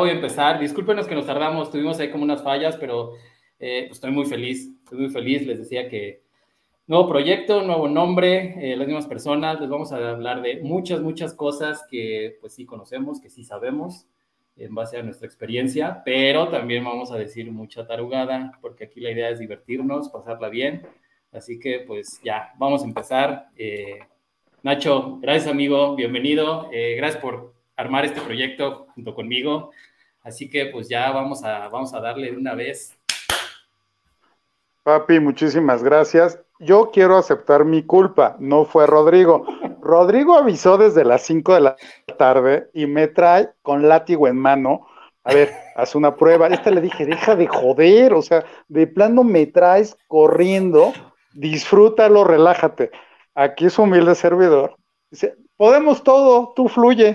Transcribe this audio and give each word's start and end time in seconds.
ya 0.00 0.04
voy 0.04 0.10
a 0.10 0.14
empezar. 0.14 0.58
Discúlpenos 0.58 1.06
que 1.06 1.14
nos 1.14 1.26
tardamos, 1.26 1.70
tuvimos 1.70 2.00
ahí 2.00 2.10
como 2.10 2.24
unas 2.24 2.42
fallas, 2.42 2.76
pero 2.78 3.12
eh, 3.58 3.84
pues, 3.88 3.98
estoy 3.98 4.10
muy 4.10 4.24
feliz, 4.24 4.70
estoy 4.84 4.98
muy 4.98 5.10
feliz. 5.10 5.46
Les 5.46 5.58
decía 5.58 5.88
que 5.90 6.22
nuevo 6.86 7.06
proyecto, 7.06 7.62
nuevo 7.62 7.86
nombre, 7.86 8.72
eh, 8.72 8.76
las 8.76 8.86
mismas 8.86 9.06
personas. 9.06 9.60
Les 9.60 9.68
vamos 9.68 9.92
a 9.92 10.10
hablar 10.10 10.40
de 10.40 10.62
muchas, 10.62 11.02
muchas 11.02 11.34
cosas 11.34 11.86
que 11.90 12.38
pues 12.40 12.54
sí 12.54 12.64
conocemos, 12.64 13.20
que 13.20 13.28
sí 13.28 13.44
sabemos 13.44 14.06
en 14.56 14.74
base 14.74 14.96
a 14.96 15.02
nuestra 15.02 15.26
experiencia, 15.26 16.02
pero 16.04 16.48
también 16.48 16.84
vamos 16.84 17.10
a 17.12 17.16
decir 17.16 17.50
mucha 17.50 17.86
tarugada, 17.86 18.58
porque 18.60 18.84
aquí 18.84 19.00
la 19.00 19.10
idea 19.10 19.30
es 19.30 19.38
divertirnos, 19.38 20.08
pasarla 20.08 20.48
bien. 20.48 20.86
Así 21.32 21.58
que 21.60 21.80
pues 21.80 22.20
ya, 22.24 22.52
vamos 22.58 22.82
a 22.82 22.86
empezar. 22.86 23.48
Eh, 23.56 24.00
Nacho, 24.62 25.18
gracias 25.20 25.50
amigo, 25.50 25.94
bienvenido. 25.94 26.70
gracias 26.70 27.20
por 27.22 27.54
armar 27.76 28.04
este 28.04 28.20
proyecto 28.20 28.86
junto 28.94 29.14
conmigo. 29.14 29.70
Así 30.22 30.48
que 30.48 30.66
pues 30.66 30.88
ya 30.88 31.10
vamos 31.10 31.42
a, 31.44 31.68
vamos 31.68 31.94
a 31.94 32.00
darle 32.00 32.30
de 32.30 32.36
una 32.36 32.54
vez. 32.54 32.96
Papi, 34.82 35.20
muchísimas 35.20 35.82
gracias. 35.82 36.38
Yo 36.58 36.90
quiero 36.90 37.16
aceptar 37.16 37.64
mi 37.64 37.82
culpa, 37.82 38.36
no 38.38 38.64
fue 38.64 38.86
Rodrigo. 38.86 39.46
Rodrigo 39.80 40.34
avisó 40.34 40.76
desde 40.76 41.04
las 41.04 41.22
5 41.22 41.54
de 41.54 41.60
la 41.60 41.76
tarde 42.18 42.68
y 42.74 42.86
me 42.86 43.08
trae 43.08 43.50
con 43.62 43.88
látigo 43.88 44.28
en 44.28 44.36
mano. 44.36 44.86
A 45.24 45.34
ver, 45.34 45.52
haz 45.76 45.94
una 45.94 46.16
prueba. 46.16 46.48
Esta 46.48 46.70
le 46.70 46.80
dije, 46.80 47.06
deja 47.06 47.36
de 47.36 47.46
joder, 47.46 48.12
o 48.14 48.22
sea, 48.22 48.44
de 48.68 48.86
plano 48.86 49.24
me 49.24 49.46
traes 49.46 49.96
corriendo, 50.06 50.92
disfrútalo, 51.32 52.24
relájate. 52.24 52.90
Aquí 53.34 53.66
es 53.66 53.78
humilde 53.78 54.14
servidor. 54.14 54.76
Dice, 55.10 55.36
podemos 55.56 56.02
todo, 56.02 56.52
tú 56.54 56.68
fluye. 56.68 57.14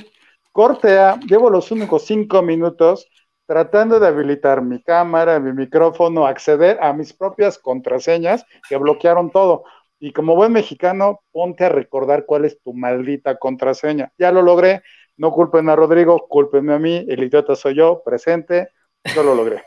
Cortea, 0.55 1.19
llevo 1.27 1.49
los 1.49 1.69
únicos 1.71 2.05
cinco 2.05 2.41
minutos 2.41 3.09
tratando 3.45 3.99
de 3.99 4.07
habilitar 4.07 4.61
mi 4.61 4.81
cámara, 4.81 5.37
mi 5.37 5.51
micrófono, 5.51 6.25
acceder 6.25 6.81
a 6.81 6.93
mis 6.93 7.11
propias 7.11 7.59
contraseñas 7.59 8.45
que 8.69 8.77
bloquearon 8.77 9.31
todo. 9.31 9.65
Y 9.99 10.13
como 10.13 10.33
buen 10.33 10.53
mexicano, 10.53 11.19
ponte 11.33 11.65
a 11.65 11.69
recordar 11.69 12.25
cuál 12.25 12.45
es 12.45 12.57
tu 12.61 12.73
maldita 12.73 13.35
contraseña. 13.35 14.13
Ya 14.17 14.31
lo 14.31 14.43
logré. 14.43 14.81
No 15.17 15.33
culpen 15.33 15.67
a 15.67 15.75
Rodrigo, 15.75 16.25
culpenme 16.29 16.73
a 16.73 16.79
mí. 16.79 17.05
El 17.05 17.25
idiota 17.25 17.53
soy 17.57 17.75
yo, 17.75 18.01
presente. 18.05 18.69
Yo 19.13 19.23
lo 19.23 19.35
logré. 19.35 19.61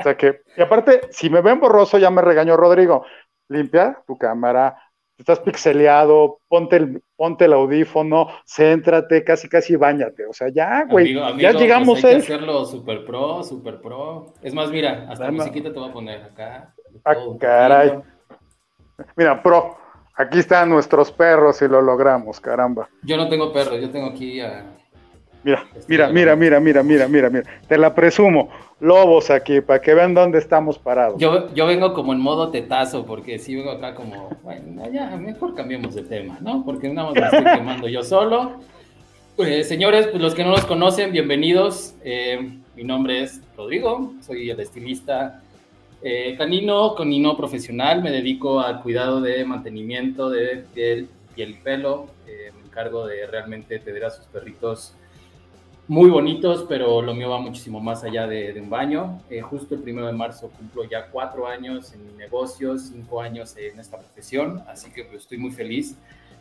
O 0.00 0.02
sea 0.02 0.16
que, 0.16 0.40
y 0.56 0.62
aparte, 0.62 1.02
si 1.10 1.30
me 1.30 1.42
ven 1.42 1.60
borroso, 1.60 1.96
ya 1.96 2.10
me 2.10 2.22
regañó 2.22 2.56
Rodrigo. 2.56 3.06
Limpia 3.46 4.02
tu 4.04 4.18
cámara, 4.18 4.82
estás 5.20 5.40
pixeleado, 5.40 6.40
ponte 6.48 6.76
el, 6.76 7.02
ponte 7.16 7.44
el 7.44 7.52
audífono, 7.52 8.28
céntrate, 8.46 9.22
casi 9.24 9.48
casi 9.48 9.76
bañate. 9.76 10.26
O 10.26 10.32
sea, 10.32 10.48
ya, 10.48 10.84
güey, 10.84 11.14
ya 11.38 11.52
llegamos 11.52 12.00
pues 12.00 12.04
hay 12.04 12.20
que 12.20 12.34
hacerlo 12.34 12.64
super 12.64 13.04
pro, 13.04 13.42
super 13.42 13.80
pro. 13.80 14.34
Es 14.42 14.54
más, 14.54 14.70
mira, 14.70 15.06
hasta 15.08 15.26
la 15.26 15.32
musiquita 15.32 15.72
te 15.72 15.78
voy 15.78 15.90
a 15.90 15.92
poner 15.92 16.22
acá. 16.22 16.74
Ah, 17.04 17.14
caray. 17.38 18.00
Mira, 19.16 19.42
pro, 19.42 19.76
aquí 20.16 20.40
están 20.40 20.70
nuestros 20.70 21.12
perros 21.12 21.60
y 21.62 21.68
lo 21.68 21.80
logramos, 21.80 22.40
caramba. 22.40 22.88
Yo 23.02 23.16
no 23.16 23.28
tengo 23.28 23.52
perros, 23.52 23.80
yo 23.80 23.90
tengo 23.90 24.08
aquí 24.08 24.40
a... 24.40 24.76
Mira, 25.42 25.64
mira, 25.88 26.08
mira, 26.08 26.36
mira, 26.36 26.60
mira, 26.60 26.82
mira, 26.82 27.08
mira, 27.08 27.30
mira. 27.30 27.44
Te 27.66 27.78
la 27.78 27.94
presumo 27.94 28.50
lobos 28.80 29.30
aquí 29.30 29.60
para 29.60 29.80
que 29.80 29.94
vean 29.94 30.14
dónde 30.14 30.38
estamos 30.38 30.78
parados. 30.78 31.18
Yo, 31.18 31.52
yo 31.54 31.66
vengo 31.66 31.94
como 31.94 32.12
en 32.12 32.20
modo 32.20 32.50
tetazo, 32.50 33.06
porque 33.06 33.38
si 33.38 33.54
vengo 33.54 33.70
acá 33.70 33.94
como, 33.94 34.30
bueno, 34.42 34.82
ya, 34.90 35.16
mejor 35.16 35.54
cambiemos 35.54 35.94
de 35.94 36.02
tema, 36.02 36.38
¿no? 36.40 36.64
Porque 36.64 36.88
nada 36.88 37.10
más 37.10 37.14
me 37.14 37.38
estoy 37.38 37.54
quemando 37.58 37.88
yo 37.88 38.02
solo. 38.02 38.60
Pues, 39.36 39.68
señores, 39.68 40.08
pues 40.08 40.22
los 40.22 40.34
que 40.34 40.44
no 40.44 40.50
nos 40.50 40.66
conocen, 40.66 41.12
bienvenidos. 41.12 41.94
Eh, 42.04 42.58
mi 42.76 42.84
nombre 42.84 43.22
es 43.22 43.40
Rodrigo, 43.56 44.12
soy 44.20 44.50
el 44.50 44.60
estilista 44.60 45.42
eh, 46.02 46.34
canino, 46.36 46.94
canino 46.94 47.36
profesional. 47.36 48.02
Me 48.02 48.10
dedico 48.10 48.60
al 48.60 48.82
cuidado 48.82 49.20
de 49.20 49.44
mantenimiento 49.44 50.28
de 50.28 50.64
piel, 50.74 51.08
piel 51.34 51.50
y 51.50 51.54
pelo. 51.54 52.08
Eh, 52.26 52.52
me 52.54 52.66
encargo 52.66 53.06
de 53.06 53.26
realmente 53.26 53.78
tener 53.78 54.04
a 54.04 54.10
sus 54.10 54.26
perritos 54.26 54.94
muy 55.90 56.08
bonitos, 56.08 56.66
pero 56.68 57.02
lo 57.02 57.14
mío 57.14 57.30
va 57.30 57.40
muchísimo 57.40 57.80
más 57.80 58.04
allá 58.04 58.28
de, 58.28 58.56
un 58.60 58.70
baño. 58.70 59.20
Eh, 59.28 59.40
justo 59.40 59.74
el 59.74 59.82
primero 59.82 60.06
de 60.06 60.12
marzo 60.12 60.48
cumplo 60.56 60.84
ya 60.84 61.08
cuatro 61.10 61.48
años 61.48 61.92
en 61.92 62.06
mi 62.06 62.12
negocio, 62.12 62.78
cinco 62.78 63.20
años 63.20 63.56
en 63.56 63.76
esta 63.80 63.98
profesión, 63.98 64.62
así 64.68 64.92
que 64.92 65.02
pues, 65.02 65.22
estoy 65.22 65.38
muy 65.38 65.50
feliz. 65.50 65.96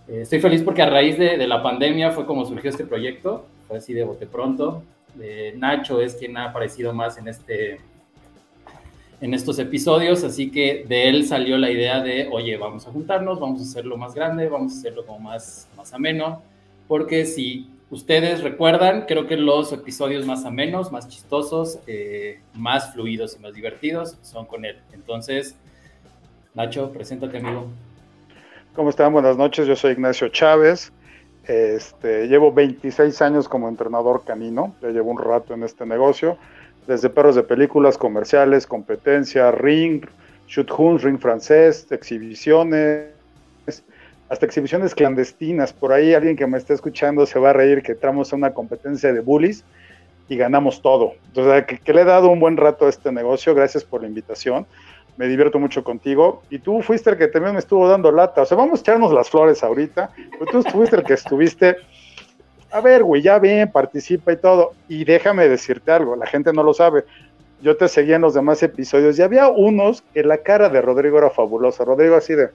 Eh, 0.08 0.22
estoy 0.22 0.40
feliz 0.40 0.62
porque 0.62 0.84
a 0.84 0.86
raíz 0.92 1.18
de, 1.18 1.48
la 1.48 1.64
pandemia 1.64 2.12
fue 2.12 2.28
como 2.28 2.46
surgió 2.46 2.70
este 2.70 2.86
proyecto, 2.86 3.48
fue 3.68 3.80
así 3.80 3.92
de 3.92 4.04
bote 4.04 4.28
pronto. 4.28 4.84
Eh, 5.20 5.56
Nacho 5.58 6.00
es 6.00 6.14
quien 6.14 6.38
ha 6.38 6.50
aparecido 6.50 6.94
más 6.94 7.18
en, 7.18 7.28
este, 7.28 7.81
en 9.20 9.34
estos 9.34 9.58
episodios, 9.58 10.24
así 10.24 10.52
que 10.52 10.86
de 10.88 11.10
él 11.10 11.26
salió 11.26 11.58
la 11.58 11.72
idea 11.72 12.02
de, 12.02 12.30
oye, 12.31 12.56
vamos 12.58 12.86
a 12.86 12.92
juntarnos, 12.92 13.40
vamos 13.40 13.62
a 13.62 13.64
hacerlo 13.64 13.98
más 13.98 14.14
grande, 14.14 14.48
vamos 14.48 14.74
a 14.74 14.78
hacerlo 14.78 15.08
como 15.08 15.22
más, 15.22 15.68
más 15.76 15.92
ameno, 15.92 16.44
porque 16.88 17.26
si 17.26 17.68
ustedes 17.92 18.44
recuerdan, 18.44 19.06
creo 19.08 19.28
que 19.28 19.38
los 19.38 19.72
episodios 19.74 20.26
más 20.26 20.46
amenos, 20.46 20.92
más 20.92 21.08
chistosos, 21.08 21.80
eh, 21.88 22.40
más 22.54 22.94
fluidos 22.94 23.36
y 23.38 23.40
más 23.40 23.54
divertidos 23.54 24.18
son 24.22 24.46
con 24.46 24.66
él. 24.66 24.78
Entonces, 24.94 25.56
Nacho, 26.54 26.92
preséntate, 26.92 27.38
amigo. 27.38 27.68
¿Cómo 28.76 28.90
están? 28.90 29.14
Buenas 29.14 29.38
noches, 29.38 29.68
yo 29.68 29.76
soy 29.76 29.94
Ignacio 29.94 30.30
Chávez. 30.30 30.92
Este, 31.48 32.28
llevo 32.28 32.52
26 32.52 33.22
años 33.22 33.48
como 33.48 33.68
entrenador 33.70 34.24
canino, 34.24 34.76
ya 34.82 34.90
llevo 34.90 35.10
un 35.10 35.18
rato 35.18 35.54
en 35.54 35.64
este 35.64 35.86
negocio, 35.86 36.38
desde 36.86 37.10
perros 37.10 37.36
de 37.36 37.44
películas, 37.44 37.98
comerciales, 37.98 38.68
competencia, 38.68 39.52
ring, 39.52 40.06
shoot 40.48 40.70
hunts, 40.78 41.04
ring 41.04 41.18
francés, 41.18 41.88
exhibiciones, 41.92 43.10
hasta 44.30 44.46
exhibiciones 44.46 44.94
clandestinas. 44.96 45.74
Por 45.74 45.92
ahí 45.92 46.14
alguien 46.14 46.36
que 46.36 46.48
me 46.48 46.58
está 46.58 46.74
escuchando 46.74 47.26
se 47.26 47.40
va 47.40 47.50
a 47.50 47.54
reír 47.54 47.82
que 47.82 47.94
entramos 47.94 48.32
una 48.32 48.54
competencia 48.54 49.12
de 49.12 49.20
bullies 49.20 49.66
y 50.30 50.38
ganamos 50.38 50.82
todo. 50.82 51.14
Entonces, 51.28 51.80
que, 51.84 51.94
le 51.94 52.02
he 52.02 52.06
dado 52.06 52.30
un 52.30 52.40
buen 52.40 52.56
rato 52.56 52.86
a 52.86 52.90
este 52.90 53.12
negocio. 53.12 53.56
Gracias 53.56 53.84
por 53.84 54.02
la 54.02 54.08
invitación. 54.08 54.68
Me 55.18 55.28
divierto 55.28 55.60
mucho 55.60 55.84
contigo. 55.84 56.44
Y 56.52 56.60
tú 56.60 56.82
fuiste 56.84 57.10
el 57.10 57.18
que 57.18 57.28
también 57.28 57.54
me 57.54 57.60
estuvo 57.60 57.88
dando 57.88 58.12
lata. 58.12 58.44
O 58.44 58.46
sea, 58.46 58.56
vamos 58.56 58.80
a 58.80 58.82
echarnos 58.82 59.12
las 59.12 59.30
flores 59.30 59.64
ahorita. 59.64 60.12
Pero 60.16 60.46
tú 60.46 60.62
fuiste 60.70 60.96
el 60.96 61.04
que 61.04 61.16
estuviste. 61.16 61.78
A 62.72 62.82
ver, 62.82 63.04
güey, 63.04 63.24
ya 63.24 63.40
ven, 63.40 63.72
participa 63.72 64.32
y 64.32 64.38
todo. 64.38 64.74
Y 64.88 65.04
déjame 65.04 65.50
decirte 65.50 65.92
algo, 65.92 66.16
la 66.16 66.28
gente 66.28 66.54
no 66.54 66.62
lo 66.62 66.76
sabe. 66.76 67.04
Yo 67.64 67.76
te 67.76 67.88
seguía 67.88 68.18
en 68.18 68.22
los 68.22 68.36
demás 68.36 68.62
episodios 68.62 69.18
y 69.18 69.24
había 69.24 69.50
unos 69.50 70.04
que 70.14 70.24
la 70.24 70.38
cara 70.38 70.70
de 70.70 70.80
Rodrigo 70.80 71.18
era 71.18 71.32
fabulosa. 71.32 71.84
Rodrigo 71.84 72.16
así 72.16 72.36
de, 72.36 72.50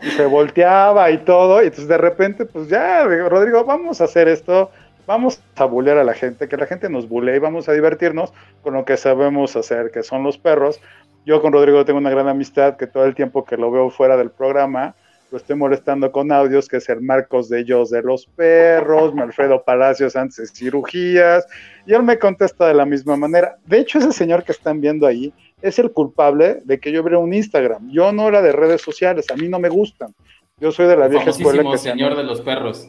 se 0.00 0.26
volteaba 0.26 1.10
y 1.10 1.18
todo, 1.18 1.62
y 1.62 1.66
entonces 1.66 1.88
de 1.88 1.98
repente, 1.98 2.44
pues 2.44 2.68
ya, 2.68 3.04
Rodrigo, 3.04 3.64
vamos 3.64 4.00
a 4.00 4.04
hacer 4.04 4.28
esto, 4.28 4.70
vamos 5.06 5.40
a 5.56 5.64
bulear 5.64 5.98
a 5.98 6.04
la 6.04 6.14
gente, 6.14 6.48
que 6.48 6.56
la 6.56 6.66
gente 6.66 6.88
nos 6.88 7.08
bulee 7.08 7.36
y 7.36 7.38
vamos 7.38 7.68
a 7.68 7.72
divertirnos 7.72 8.32
con 8.62 8.74
lo 8.74 8.84
que 8.84 8.96
sabemos 8.96 9.56
hacer, 9.56 9.90
que 9.90 10.02
son 10.02 10.22
los 10.22 10.36
perros. 10.38 10.80
Yo 11.24 11.40
con 11.40 11.52
Rodrigo 11.52 11.84
tengo 11.84 11.98
una 11.98 12.10
gran 12.10 12.28
amistad, 12.28 12.76
que 12.76 12.86
todo 12.86 13.04
el 13.04 13.14
tiempo 13.14 13.44
que 13.44 13.56
lo 13.56 13.70
veo 13.70 13.90
fuera 13.90 14.16
del 14.16 14.30
programa, 14.30 14.94
lo 15.30 15.38
estoy 15.38 15.56
molestando 15.56 16.10
con 16.10 16.32
audios, 16.32 16.68
que 16.68 16.78
es 16.78 16.88
el 16.88 17.02
Marcos 17.02 17.48
de 17.48 17.60
ellos 17.60 17.90
de 17.90 18.02
los 18.02 18.26
perros, 18.26 19.12
Alfredo 19.18 19.62
Palacios 19.62 20.16
antes 20.16 20.36
de 20.36 20.46
cirugías, 20.46 21.46
y 21.86 21.92
él 21.92 22.02
me 22.02 22.18
contesta 22.18 22.66
de 22.66 22.74
la 22.74 22.86
misma 22.86 23.16
manera. 23.16 23.56
De 23.66 23.78
hecho, 23.78 23.98
ese 23.98 24.12
señor 24.12 24.42
que 24.42 24.52
están 24.52 24.80
viendo 24.80 25.06
ahí, 25.06 25.32
es 25.62 25.78
el 25.78 25.92
culpable 25.92 26.60
de 26.64 26.78
que 26.78 26.92
yo 26.92 27.00
abriera 27.00 27.18
un 27.18 27.32
Instagram. 27.32 27.90
Yo 27.90 28.12
no 28.12 28.28
era 28.28 28.42
de 28.42 28.52
redes 28.52 28.82
sociales, 28.82 29.26
a 29.30 29.36
mí 29.36 29.48
no 29.48 29.58
me 29.58 29.68
gustan. 29.68 30.14
Yo 30.60 30.72
soy 30.72 30.86
de 30.86 30.96
la 30.96 31.08
vieja 31.08 31.30
escuela 31.30 31.62
que 31.70 31.78
señor 31.78 32.16
de 32.16 32.24
los 32.24 32.40
perros. 32.40 32.88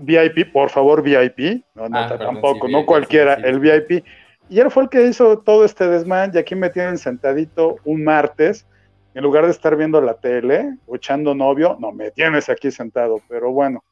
VIP, 0.00 0.52
por 0.52 0.70
favor, 0.70 1.02
VIP. 1.02 1.64
No, 1.74 1.88
no 1.88 1.98
ah, 1.98 2.16
tampoco, 2.18 2.68
no 2.68 2.86
cualquiera, 2.86 3.34
el 3.34 3.58
VIP. 3.58 4.04
Y 4.48 4.60
él 4.60 4.70
fue 4.70 4.84
el 4.84 4.88
que 4.88 5.06
hizo 5.06 5.38
todo 5.38 5.64
este 5.64 5.86
desmán 5.88 6.32
y 6.34 6.38
aquí 6.38 6.54
me 6.54 6.70
tienen 6.70 6.98
sentadito 6.98 7.76
un 7.84 8.04
martes, 8.04 8.66
en 9.14 9.22
lugar 9.22 9.44
de 9.44 9.52
estar 9.52 9.76
viendo 9.76 10.00
la 10.00 10.14
tele 10.14 10.76
o 10.86 10.96
echando 10.96 11.34
novio, 11.34 11.76
no, 11.80 11.92
me 11.92 12.10
tienes 12.10 12.48
aquí 12.48 12.70
sentado, 12.70 13.20
pero 13.28 13.52
bueno. 13.52 13.82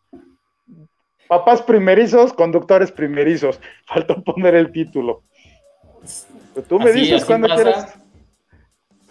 Papás 1.29 1.63
primerizos, 1.63 2.33
conductores 2.33 2.91
primerizos. 2.91 3.61
Faltó 3.87 4.23
poner 4.23 4.55
el 4.55 4.71
título. 4.73 5.23
tú 6.69 6.79
me 6.79 6.93
dices 6.93 7.25
cuando 7.25 7.49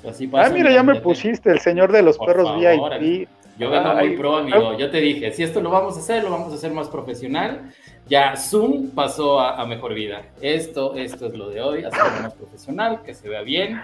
ah, 0.04 0.50
mira, 0.50 0.72
ya 0.72 0.84
me 0.84 1.00
pusiste 1.02 1.52
el 1.52 1.60
señor 1.60 1.92
de 1.92 2.02
los 2.02 2.18
perros 2.18 2.60
VIP. 2.60 3.28
Yo 3.58 3.70
vengo 3.70 3.94
muy 3.94 4.18
pro, 4.18 4.38
amigo. 4.38 4.78
Yo 4.78 4.90
te 4.90 5.00
dije, 5.00 5.32
si 5.32 5.44
esto 5.44 5.62
lo 5.62 5.70
vamos 5.70 5.96
a 5.98 6.00
hacer, 6.00 6.24
lo 6.24 6.32
vamos 6.32 6.52
a 6.52 6.56
hacer 6.56 6.72
más 6.72 6.90
profesional. 6.90 7.72
Ya 8.08 8.36
Zoom 8.36 8.90
pasó 8.90 9.40
a, 9.40 9.66
mejor 9.66 9.94
vida. 9.94 10.24
Esto, 10.42 10.96
esto 10.96 11.28
es 11.28 11.34
lo 11.34 11.50
de 11.50 11.62
hoy, 11.62 11.84
hacerlo 11.84 12.22
más 12.24 12.34
profesional, 12.34 13.02
que 13.06 13.14
se 13.14 13.30
vea 13.30 13.42
bien. 13.42 13.82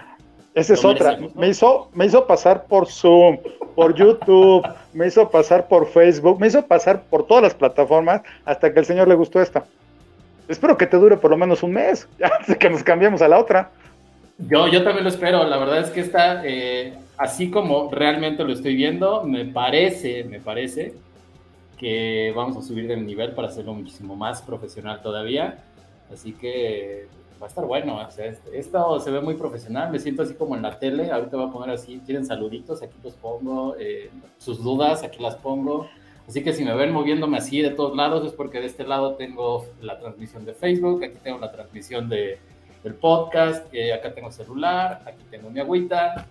Esa 0.54 0.74
es 0.74 0.84
otra. 0.84 1.18
Me 1.34 1.48
hizo, 1.48 1.88
me 1.94 2.06
hizo 2.06 2.26
pasar 2.26 2.64
por 2.64 2.88
Zoom, 2.88 3.38
por 3.74 3.94
YouTube, 3.94 4.66
me 4.92 5.06
hizo 5.06 5.30
pasar 5.30 5.68
por 5.68 5.86
Facebook, 5.86 6.40
me 6.40 6.48
hizo 6.48 6.66
pasar 6.66 7.02
por 7.02 7.26
todas 7.26 7.44
las 7.44 7.54
plataformas 7.54 8.22
hasta 8.44 8.72
que 8.72 8.80
el 8.80 8.86
señor 8.86 9.06
le 9.06 9.14
gustó 9.14 9.40
esta. 9.40 9.64
Espero 10.48 10.76
que 10.76 10.86
te 10.86 10.96
dure 10.96 11.16
por 11.16 11.30
lo 11.30 11.36
menos 11.36 11.62
un 11.62 11.72
mes, 11.72 12.08
ya 12.18 12.56
que 12.56 12.70
nos 12.70 12.82
cambiemos 12.82 13.22
a 13.22 13.28
la 13.28 13.38
otra. 13.38 13.70
Yo, 14.38 14.68
yo 14.68 14.84
también 14.84 15.02
lo 15.02 15.10
espero. 15.10 15.44
La 15.44 15.58
verdad 15.58 15.80
es 15.80 15.90
que 15.90 16.00
está, 16.00 16.42
eh, 16.44 16.94
así 17.16 17.50
como 17.50 17.90
realmente 17.90 18.44
lo 18.44 18.52
estoy 18.52 18.76
viendo, 18.76 19.24
me 19.24 19.44
parece, 19.44 20.24
me 20.24 20.38
parece 20.38 20.94
que 21.76 22.32
vamos 22.34 22.56
a 22.56 22.62
subir 22.62 22.86
de 22.86 22.96
nivel 22.96 23.32
para 23.32 23.48
hacerlo 23.48 23.74
muchísimo 23.74 24.14
más 24.14 24.40
profesional 24.42 25.02
todavía. 25.02 25.58
Así 26.12 26.32
que 26.32 27.08
va 27.42 27.46
a 27.46 27.48
estar 27.48 27.64
bueno. 27.66 27.98
esto 28.52 29.00
se 29.00 29.10
ve 29.10 29.20
muy 29.20 29.34
profesional. 29.34 29.90
Me 29.90 29.98
siento 29.98 30.22
así 30.22 30.34
como 30.34 30.54
en 30.54 30.62
la 30.62 30.78
tele. 30.78 31.10
Ahorita 31.10 31.36
voy 31.36 31.48
a 31.48 31.52
poner 31.52 31.70
así. 31.70 31.98
Tienen 31.98 32.24
saluditos, 32.24 32.80
aquí 32.80 32.96
los 33.02 33.14
pongo. 33.14 33.74
Eh, 33.78 34.08
sus 34.38 34.62
dudas, 34.62 35.02
aquí 35.02 35.20
las 35.20 35.34
pongo. 35.34 35.88
Así 36.28 36.44
que 36.44 36.52
si 36.52 36.64
me 36.64 36.74
ven 36.74 36.92
moviéndome 36.92 37.38
así 37.38 37.60
de 37.60 37.70
todos 37.70 37.96
lados 37.96 38.24
es 38.26 38.32
porque 38.32 38.60
de 38.60 38.66
este 38.66 38.86
lado 38.86 39.14
tengo 39.14 39.66
la 39.80 39.98
transmisión 39.98 40.44
de 40.44 40.52
Facebook, 40.52 41.02
aquí 41.02 41.16
tengo 41.22 41.38
la 41.38 41.50
transmisión 41.50 42.10
de, 42.10 42.38
del 42.82 42.94
podcast, 42.94 43.66
eh, 43.72 43.92
acá 43.92 44.14
tengo 44.14 44.30
celular, 44.30 45.02
aquí 45.06 45.24
tengo 45.30 45.50
mi 45.50 45.60
agüita. 45.60 46.26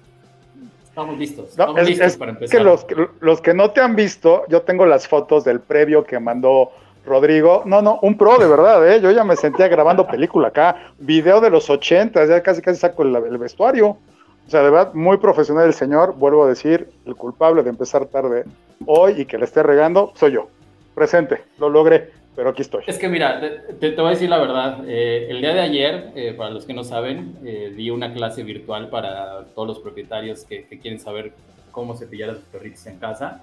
Estamos 0.83 1.17
listos. 1.17 1.49
Estamos 1.49 1.83
listos 1.83 2.17
para 2.17 2.31
empezar. 2.31 2.57
Que 2.57 2.63
los, 2.63 2.85
los 3.19 3.41
que 3.41 3.53
no 3.53 3.71
te 3.71 3.81
han 3.81 3.95
visto, 3.95 4.45
yo 4.49 4.63
tengo 4.63 4.85
las 4.85 5.07
fotos 5.07 5.43
del 5.43 5.59
previo 5.59 6.03
que 6.03 6.19
mandó 6.19 6.71
Rodrigo, 7.07 7.63
no, 7.65 7.81
no, 7.81 7.99
un 8.01 8.17
pro 8.17 8.37
de 8.37 8.47
verdad, 8.47 8.85
¿eh? 8.87 8.99
yo 9.01 9.11
ya 9.11 9.23
me 9.23 9.37
sentía 9.37 9.69
grabando 9.69 10.05
película 10.05 10.49
acá, 10.49 10.91
video 10.99 11.39
de 11.39 11.49
los 11.49 11.69
80, 11.69 12.25
ya 12.25 12.43
casi 12.43 12.61
casi 12.61 12.79
saco 12.79 13.03
el, 13.03 13.15
el, 13.15 13.37
vestuario. 13.37 13.97
O 14.45 14.49
sea, 14.49 14.61
de 14.61 14.69
verdad, 14.69 14.93
muy 14.93 15.17
profesional 15.17 15.67
el 15.67 15.73
señor, 15.73 16.15
vuelvo 16.15 16.43
a 16.43 16.49
decir, 16.49 16.89
el 17.05 17.15
culpable 17.15 17.63
de 17.63 17.69
empezar 17.69 18.05
tarde 18.05 18.43
hoy 18.85 19.21
y 19.21 19.25
que 19.25 19.37
le 19.37 19.45
esté 19.45 19.63
regando, 19.63 20.11
soy 20.15 20.33
yo. 20.33 20.49
Presente, 20.95 21.43
lo 21.59 21.69
logré, 21.69 22.11
pero 22.37 22.51
aquí 22.51 22.61
estoy. 22.61 22.83
Es 22.85 22.99
que 22.99 23.09
mira, 23.09 23.41
te, 23.79 23.95
voy 23.95 24.05
a 24.05 24.09
decir 24.11 24.29
la 24.29 24.37
verdad, 24.37 24.87
eh, 24.87 25.25
el 25.27 25.41
día 25.41 25.55
de 25.55 25.59
ayer, 25.59 26.11
eh, 26.13 26.35
para 26.37 26.51
los 26.51 26.65
que 26.65 26.73
no 26.75 26.83
saben, 26.83 27.35
eh, 27.43 27.73
di 27.75 27.89
una 27.89 28.13
clase 28.13 28.43
virtual 28.43 28.89
para 28.89 29.45
todos 29.55 29.67
los 29.67 29.79
propietarios 29.79 30.45
que, 30.45 30.65
que 30.67 30.77
quieren 30.77 30.99
saber 30.99 31.33
cómo 31.71 31.95
cepillar 31.95 32.29
a 32.29 32.35
sus 32.35 32.43
perritos 32.43 32.85
en 32.85 32.99
casa. 32.99 33.41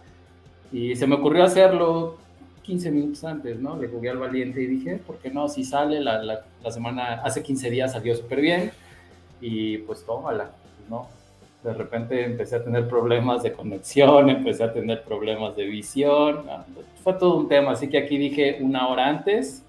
Y 0.70 0.94
se 0.94 1.08
me 1.08 1.16
ocurrió 1.16 1.42
hacerlo 1.42 2.18
15 2.62 2.92
minutos 2.92 3.24
antes, 3.24 3.58
¿no? 3.58 3.76
Le 3.76 3.88
jugué 3.88 4.10
al 4.10 4.18
valiente 4.18 4.62
y 4.62 4.66
dije, 4.66 5.00
¿por 5.04 5.18
qué 5.18 5.28
no? 5.28 5.48
Si 5.48 5.64
sale, 5.64 5.98
la, 5.98 6.22
la, 6.22 6.70
semana, 6.70 7.20
hace 7.24 7.42
15 7.42 7.70
días 7.70 7.90
salió 7.90 8.14
súper 8.14 8.40
bien 8.40 8.70
y 9.40 9.78
pues 9.78 10.06
tómala, 10.06 10.52
¿no? 10.88 11.08
De 11.64 11.72
repente 11.72 12.24
empecé 12.24 12.56
a 12.56 12.62
tener 12.62 12.86
problemas 12.86 13.42
de 13.42 13.52
conexión, 13.52 14.28
empecé 14.28 14.64
a 14.64 14.72
tener 14.72 15.02
problemas 15.02 15.56
de 15.56 15.64
visión, 15.64 16.44
ah, 16.50 16.66
fue 17.02 17.14
todo 17.14 17.36
un 17.36 17.48
tema, 17.48 17.72
así 17.72 17.88
que 17.88 17.96
aquí 17.96 18.18
dije 18.18 18.58
una 18.60 18.86
hora 18.88 19.08
antes, 19.08 19.64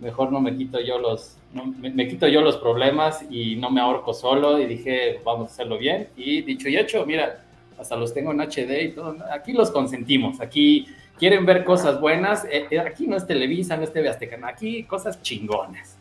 mejor 0.00 0.30
no 0.30 0.40
me 0.40 0.54
quito 0.54 0.78
yo 0.80 0.98
los, 0.98 1.38
me, 1.54 1.90
me, 1.90 2.06
quito 2.08 2.28
yo 2.28 2.42
los 2.42 2.58
problemas 2.58 3.24
y 3.30 3.56
no 3.56 3.70
me 3.70 3.80
ahorco 3.80 4.12
solo 4.12 4.58
y 4.58 4.66
dije, 4.66 5.20
vamos 5.24 5.48
a 5.48 5.52
hacerlo 5.54 5.78
bien 5.78 6.08
y 6.14 6.42
dicho 6.42 6.68
y 6.68 6.76
hecho, 6.76 7.06
mira, 7.06 7.42
hasta 7.78 7.96
los 7.96 8.12
tengo 8.12 8.32
en 8.32 8.40
HD 8.42 8.82
y 8.82 8.88
todo, 8.90 9.16
aquí 9.32 9.54
los 9.54 9.70
consentimos, 9.70 10.42
aquí 10.42 10.86
quieren 11.18 11.46
ver 11.46 11.64
cosas 11.64 11.98
buenas, 12.00 12.44
eh, 12.44 12.66
eh, 12.70 12.80
aquí 12.80 13.06
no 13.06 13.16
es 13.16 13.26
Televisa, 13.26 13.78
no 13.78 13.84
es 13.84 13.92
TV 13.94 14.10
Azteca, 14.10 14.38
aquí 14.46 14.84
cosas 14.84 15.22
chingonas. 15.22 15.96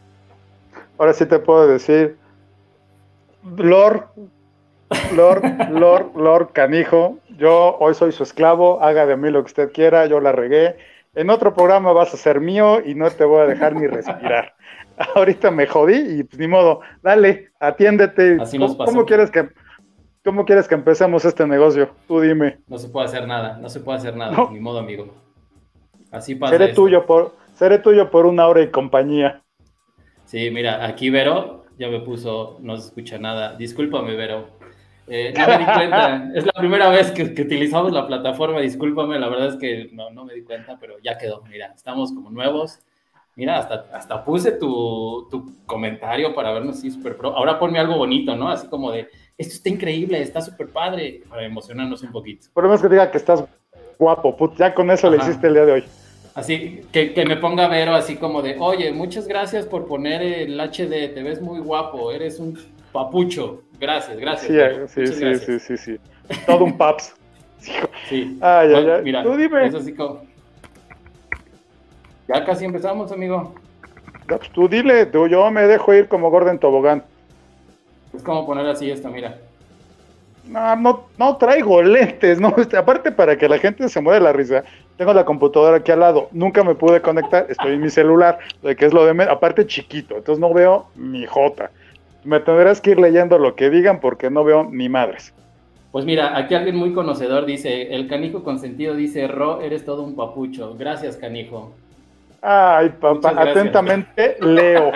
Ahora 0.97 1.13
sí 1.13 1.25
te 1.25 1.39
puedo 1.39 1.65
decir, 1.65 2.17
Lord, 3.55 4.07
Lord, 5.15 5.43
Lord, 5.71 6.15
Lord 6.15 6.53
Canijo, 6.53 7.19
yo 7.37 7.77
hoy 7.79 7.93
soy 7.93 8.11
su 8.11 8.23
esclavo, 8.23 8.81
haga 8.81 9.05
de 9.05 9.17
mí 9.17 9.29
lo 9.29 9.41
que 9.43 9.47
usted 9.47 9.71
quiera, 9.71 10.05
yo 10.07 10.19
la 10.19 10.31
regué. 10.31 10.77
En 11.15 11.29
otro 11.29 11.53
programa 11.53 11.91
vas 11.91 12.13
a 12.13 12.17
ser 12.17 12.39
mío 12.39 12.81
y 12.85 12.95
no 12.95 13.09
te 13.09 13.23
voy 13.23 13.41
a 13.41 13.45
dejar 13.45 13.75
ni 13.75 13.87
respirar. 13.87 14.55
Ahorita 15.15 15.51
me 15.51 15.67
jodí 15.67 16.19
y 16.19 16.23
pues 16.23 16.39
ni 16.39 16.47
modo, 16.47 16.81
dale, 17.01 17.51
atiéndete. 17.59 18.37
Así 18.41 18.57
nos 18.57 18.75
¿Cómo 18.75 19.05
quieres 19.05 19.31
que 19.31 19.49
¿Cómo 20.23 20.45
quieres 20.45 20.67
que 20.67 20.75
empecemos 20.75 21.23
este 21.23 21.47
negocio? 21.47 21.89
Tú 22.07 22.19
dime. 22.19 22.59
No 22.67 22.77
se 22.77 22.89
puede 22.89 23.05
hacer 23.05 23.25
nada, 23.25 23.57
no 23.57 23.69
se 23.69 23.79
puede 23.79 23.99
hacer 23.99 24.17
nada, 24.17 24.35
ni 24.51 24.59
modo, 24.59 24.79
amigo. 24.79 25.13
Así 26.11 26.35
pasa. 26.35 26.51
Seré 26.51 26.73
tuyo 26.73 27.05
por, 27.05 27.35
seré 27.53 27.79
tuyo 27.79 28.11
por 28.11 28.25
una 28.25 28.47
hora 28.47 28.61
y 28.61 28.67
compañía. 28.67 29.41
Sí, 30.25 30.51
mira, 30.51 30.85
aquí 30.85 31.09
Vero 31.09 31.63
ya 31.79 31.87
me 31.87 32.01
puso, 32.01 32.57
no 32.61 32.75
se 32.77 32.89
escucha 32.89 33.17
nada. 33.17 33.55
Discúlpame, 33.55 34.15
Vero. 34.15 34.58
Eh, 35.09 35.33
no 35.35 35.47
me 35.47 35.57
di 35.57 35.65
cuenta. 35.65 36.31
es 36.35 36.45
la 36.45 36.51
primera 36.53 36.89
vez 36.89 37.11
que, 37.11 37.23
utilizamos 37.23 37.91
la 37.91 38.05
plataforma. 38.05 38.59
Discúlpame, 38.59 39.19
la 39.19 39.27
verdad 39.29 39.47
es 39.49 39.55
que 39.55 39.89
no, 39.91 40.09
no 40.11 40.25
me 40.25 40.33
di 40.33 40.43
cuenta, 40.43 40.77
pero 40.79 40.99
ya 41.03 41.17
quedó. 41.17 41.43
Mira, 41.49 41.73
estamos 41.75 42.11
como 42.13 42.29
nuevos. 42.29 42.79
Mira, 43.35 43.57
hasta, 43.57 43.85
hasta 43.93 44.23
puse 44.25 44.51
tu, 44.51 45.27
tu 45.31 45.65
comentario 45.65 46.35
para 46.35 46.51
vernos 46.51 46.77
así 46.77 46.91
súper 46.91 47.15
pro. 47.15 47.35
Ahora 47.35 47.57
ponme 47.57 47.79
algo 47.79 47.97
bonito, 47.97 48.35
¿no? 48.35 48.49
Así 48.49 48.67
como 48.67 48.91
de, 48.91 49.07
esto 49.37 49.53
está 49.53 49.69
increíble, 49.69 50.21
está 50.21 50.41
súper 50.41 50.67
padre, 50.67 51.23
para 51.29 51.45
emocionarnos 51.45 52.03
un 52.03 52.11
poquito. 52.11 52.47
Por 52.53 52.63
lo 52.63 52.69
menos 52.69 52.81
que 52.81 52.89
diga 52.89 53.09
que 53.09 53.17
estás 53.17 53.45
guapo, 53.97 54.35
put, 54.35 54.57
ya 54.57 54.73
con 54.73 54.91
eso 54.91 55.09
le 55.09 55.17
hiciste 55.17 55.47
el 55.47 55.53
día 55.53 55.65
de 55.65 55.71
hoy. 55.71 55.83
Así, 56.35 56.81
que, 56.91 57.13
que, 57.13 57.25
me 57.25 57.37
ponga 57.37 57.67
Vero 57.67 57.95
así 57.95 58.17
como 58.17 58.41
de, 58.41 58.57
oye, 58.59 58.91
muchas 58.91 59.27
gracias 59.27 59.65
por 59.65 59.87
poner 59.87 60.21
el 60.21 60.59
HD, 60.59 61.13
te 61.13 61.23
ves 61.23 61.41
muy 61.41 61.59
guapo, 61.59 62.11
eres 62.11 62.39
un 62.39 62.57
papucho. 62.91 63.63
Gracias, 63.79 64.17
gracias. 64.17 64.91
Sí, 64.91 65.07
sí, 65.07 65.35
sí, 65.35 65.59
sí, 65.59 65.77
sí, 65.77 65.99
Todo 66.45 66.65
un 66.65 66.77
paps. 66.77 67.13
sí. 68.09 68.37
Ay, 68.41 68.73
ay, 68.73 68.89
ay. 68.89 69.03
Mira, 69.03 69.23
tú 69.23 69.35
dime. 69.35 69.67
Es 69.67 69.75
así 69.75 69.93
como... 69.93 70.21
Ya 72.27 72.45
casi 72.45 72.65
empezamos, 72.65 73.11
amigo. 73.11 73.55
Pues 74.27 74.49
tú 74.51 74.67
dile, 74.67 75.05
tú, 75.07 75.27
yo 75.27 75.49
me 75.49 75.65
dejo 75.65 75.93
ir 75.93 76.07
como 76.07 76.29
Gordon 76.29 76.59
Tobogán. 76.59 77.03
Es 78.13 78.21
como 78.21 78.45
poner 78.45 78.67
así 78.67 78.91
esto, 78.91 79.09
mira. 79.09 79.37
No, 80.45 80.75
no, 80.75 81.05
no 81.17 81.37
traigo 81.37 81.81
lentes, 81.81 82.39
no. 82.39 82.53
Este, 82.57 82.77
aparte 82.77 83.11
para 83.11 83.37
que 83.37 83.47
la 83.49 83.57
gente 83.57 83.87
se 83.89 84.01
mueva 84.01 84.19
la 84.19 84.33
risa, 84.33 84.63
tengo 84.97 85.13
la 85.13 85.25
computadora 85.25 85.77
aquí 85.77 85.91
al 85.91 86.01
lado. 86.01 86.27
Nunca 86.31 86.63
me 86.63 86.75
pude 86.75 87.01
conectar, 87.01 87.45
estoy 87.49 87.73
en 87.73 87.81
mi 87.81 87.89
celular, 87.89 88.39
que 88.61 88.85
es 88.85 88.93
lo 88.93 89.05
de 89.05 89.23
aparte 89.23 89.65
chiquito, 89.65 90.17
entonces 90.17 90.39
no 90.39 90.53
veo 90.53 90.87
ni 90.95 91.25
jota. 91.25 91.71
Me 92.23 92.39
tendrás 92.39 92.81
que 92.81 92.91
ir 92.91 92.99
leyendo 92.99 93.37
lo 93.37 93.55
que 93.55 93.69
digan 93.69 93.99
porque 93.99 94.29
no 94.29 94.43
veo 94.43 94.65
ni 94.69 94.89
madres. 94.89 95.33
Pues 95.91 96.05
mira, 96.05 96.37
aquí 96.37 96.53
alguien 96.53 96.75
muy 96.75 96.93
conocedor 96.93 97.45
dice, 97.45 97.95
el 97.95 98.07
canijo 98.07 98.43
consentido 98.43 98.95
dice, 98.95 99.27
Ro, 99.27 99.61
eres 99.61 99.85
todo 99.85 100.03
un 100.03 100.15
papucho. 100.15 100.75
Gracias, 100.77 101.17
canijo. 101.17 101.73
Ay, 102.41 102.89
papá, 102.89 103.33
atentamente 103.35 104.37
leo. 104.39 104.91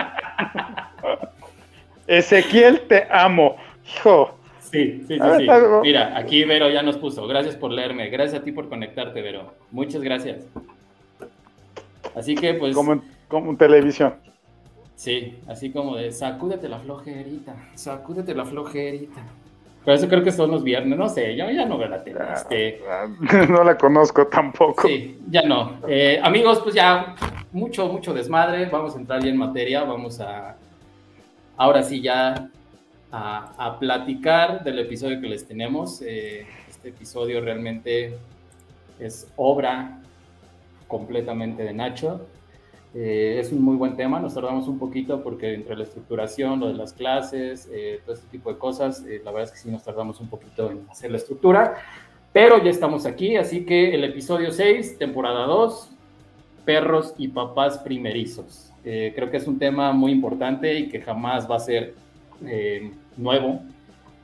Ezequiel, 2.06 2.80
te 2.82 3.06
amo. 3.10 3.56
Hijo. 3.96 4.38
Sí, 4.60 5.04
sí, 5.06 5.18
sí, 5.18 5.46
sí. 5.46 5.46
Mira, 5.82 6.16
aquí 6.16 6.44
Vero 6.44 6.68
ya 6.68 6.82
nos 6.82 6.96
puso. 6.96 7.26
Gracias 7.26 7.56
por 7.56 7.70
leerme. 7.70 8.08
Gracias 8.08 8.40
a 8.40 8.44
ti 8.44 8.52
por 8.52 8.68
conectarte, 8.68 9.22
Vero. 9.22 9.52
Muchas 9.70 10.02
gracias. 10.02 10.46
Así 12.14 12.34
que, 12.34 12.54
pues. 12.54 12.74
Como 12.74 12.94
en, 12.94 13.02
como 13.28 13.50
en 13.50 13.56
televisión. 13.56 14.14
Sí, 14.96 15.38
así 15.48 15.70
como 15.70 15.96
de 15.96 16.12
sacúdete 16.12 16.68
la 16.68 16.78
flojerita, 16.78 17.54
sacúdete 17.74 18.34
la 18.34 18.44
flojerita. 18.44 19.22
Pero 19.84 19.96
eso 19.96 20.08
creo 20.08 20.22
que 20.22 20.32
son 20.32 20.50
los 20.50 20.64
viernes, 20.64 20.98
no 20.98 21.08
sé, 21.08 21.36
yo 21.36 21.50
ya 21.50 21.66
no 21.66 21.76
veo 21.76 21.88
la 21.88 22.02
tele. 22.02 22.20
Ah, 22.20 22.34
este... 22.34 22.80
No 23.50 23.62
la 23.62 23.76
conozco 23.76 24.26
tampoco. 24.28 24.88
Sí, 24.88 25.18
ya 25.28 25.42
no. 25.42 25.78
Eh, 25.86 26.18
amigos, 26.22 26.60
pues 26.62 26.74
ya 26.74 27.14
mucho, 27.52 27.88
mucho 27.88 28.14
desmadre. 28.14 28.66
Vamos 28.66 28.96
a 28.96 28.98
entrar 28.98 29.22
ya 29.22 29.28
en 29.28 29.36
materia, 29.36 29.84
vamos 29.84 30.20
a 30.20 30.56
ahora 31.56 31.82
sí 31.82 32.00
ya 32.00 32.50
a, 33.12 33.76
platicar 33.78 34.64
del 34.64 34.80
episodio 34.80 35.20
que 35.20 35.28
les 35.28 35.46
tenemos. 35.46 36.02
Eh, 36.02 36.46
este 36.68 36.88
episodio 36.88 37.40
realmente 37.40 38.16
es 38.98 39.30
obra 39.36 40.00
completamente 40.88 41.62
de 41.62 41.72
Nacho. 41.72 42.26
Eh, 42.94 43.38
es 43.40 43.52
un 43.52 43.62
muy 43.62 43.76
buen 43.76 43.96
tema, 43.96 44.20
nos 44.20 44.34
tardamos 44.34 44.68
un 44.68 44.78
poquito 44.78 45.22
porque 45.22 45.54
entre 45.54 45.76
la 45.76 45.82
estructuración, 45.82 46.60
lo 46.60 46.68
de 46.68 46.74
las 46.74 46.92
clases, 46.92 47.68
eh, 47.72 48.00
todo 48.04 48.14
este 48.14 48.28
tipo 48.28 48.52
de 48.52 48.58
cosas, 48.58 49.02
la 49.02 49.32
verdad 49.32 49.42
es 49.42 49.50
que 49.50 49.58
sí 49.58 49.70
nos 49.70 49.82
tardamos 49.82 50.20
un 50.20 50.28
poquito 50.28 50.70
en 50.70 50.86
hacer 50.88 51.10
la 51.10 51.16
estructura, 51.16 51.74
pero 52.32 52.62
ya 52.62 52.70
estamos 52.70 53.06
aquí, 53.06 53.36
así 53.36 53.64
que 53.64 53.94
el 53.94 54.04
episodio 54.04 54.50
6, 54.50 54.98
temporada 54.98 55.46
2, 55.46 55.90
perros 56.64 57.14
y 57.18 57.28
papás 57.28 57.78
primerizos. 57.78 58.72
Eh, 58.84 59.12
creo 59.14 59.30
que 59.30 59.36
es 59.36 59.46
un 59.46 59.58
tema 59.58 59.92
muy 59.92 60.12
importante 60.12 60.78
y 60.78 60.88
que 60.88 61.00
jamás 61.00 61.50
va 61.50 61.56
a 61.56 61.60
ser 61.60 61.94
eh, 62.44 62.92
nuevo. 63.16 63.62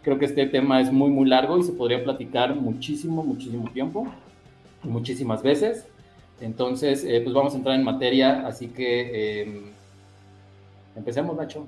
Creo 0.02 0.18
que 0.18 0.24
este 0.24 0.46
tema 0.46 0.80
es 0.80 0.92
muy, 0.92 1.10
muy 1.10 1.28
largo 1.28 1.58
y 1.58 1.62
se 1.62 1.72
podría 1.72 2.02
platicar 2.02 2.54
muchísimo, 2.54 3.22
muchísimo 3.22 3.70
tiempo, 3.70 4.06
muchísimas 4.82 5.42
veces. 5.42 5.86
Entonces, 6.40 7.04
eh, 7.04 7.20
pues 7.22 7.34
vamos 7.34 7.54
a 7.54 7.58
entrar 7.58 7.74
en 7.74 7.84
materia, 7.84 8.46
así 8.46 8.68
que 8.68 9.62
empecemos, 10.96 11.36
Nacho. 11.36 11.66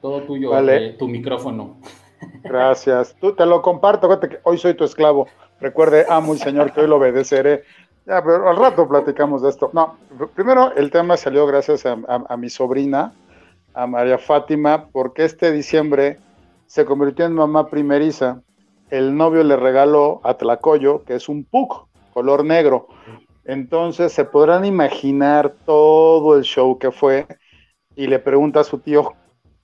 Todo 0.00 0.22
tuyo, 0.22 0.52
tu 0.98 1.08
micrófono. 1.08 1.76
Gracias. 2.42 3.16
Tú 3.20 3.34
te 3.34 3.44
lo 3.46 3.62
comparto, 3.62 4.08
que 4.20 4.38
hoy 4.44 4.58
soy 4.58 4.74
tu 4.74 4.84
esclavo. 4.84 5.26
Recuerde, 5.60 6.06
amo 6.08 6.34
y 6.34 6.38
señor 6.38 6.72
que 6.72 6.80
hoy 6.80 6.86
lo 6.86 6.96
obedeceré. 6.96 7.64
Ya, 8.06 8.22
pero 8.22 8.48
al 8.48 8.56
rato 8.56 8.88
platicamos 8.88 9.42
de 9.42 9.50
esto. 9.50 9.70
No, 9.72 9.98
primero 10.34 10.72
el 10.76 10.90
tema 10.90 11.16
salió 11.16 11.46
gracias 11.46 11.84
a, 11.84 12.36
mi 12.36 12.48
sobrina, 12.48 13.12
a 13.74 13.86
María 13.86 14.18
Fátima, 14.18 14.86
porque 14.92 15.24
este 15.24 15.52
diciembre 15.52 16.18
se 16.66 16.84
convirtió 16.84 17.26
en 17.26 17.34
mamá 17.34 17.68
primeriza. 17.68 18.40
El 18.90 19.14
novio 19.16 19.42
le 19.42 19.56
regaló 19.56 20.20
a 20.24 20.34
Tlacoyo, 20.34 21.04
que 21.04 21.16
es 21.16 21.28
un 21.28 21.44
puc, 21.44 21.86
color 22.14 22.44
negro. 22.44 22.88
Entonces 23.48 24.12
se 24.12 24.26
podrán 24.26 24.66
imaginar 24.66 25.54
todo 25.64 26.36
el 26.36 26.42
show 26.42 26.78
que 26.78 26.90
fue 26.90 27.26
y 27.96 28.06
le 28.06 28.18
pregunta 28.18 28.60
a 28.60 28.64
su 28.64 28.78
tío 28.78 29.14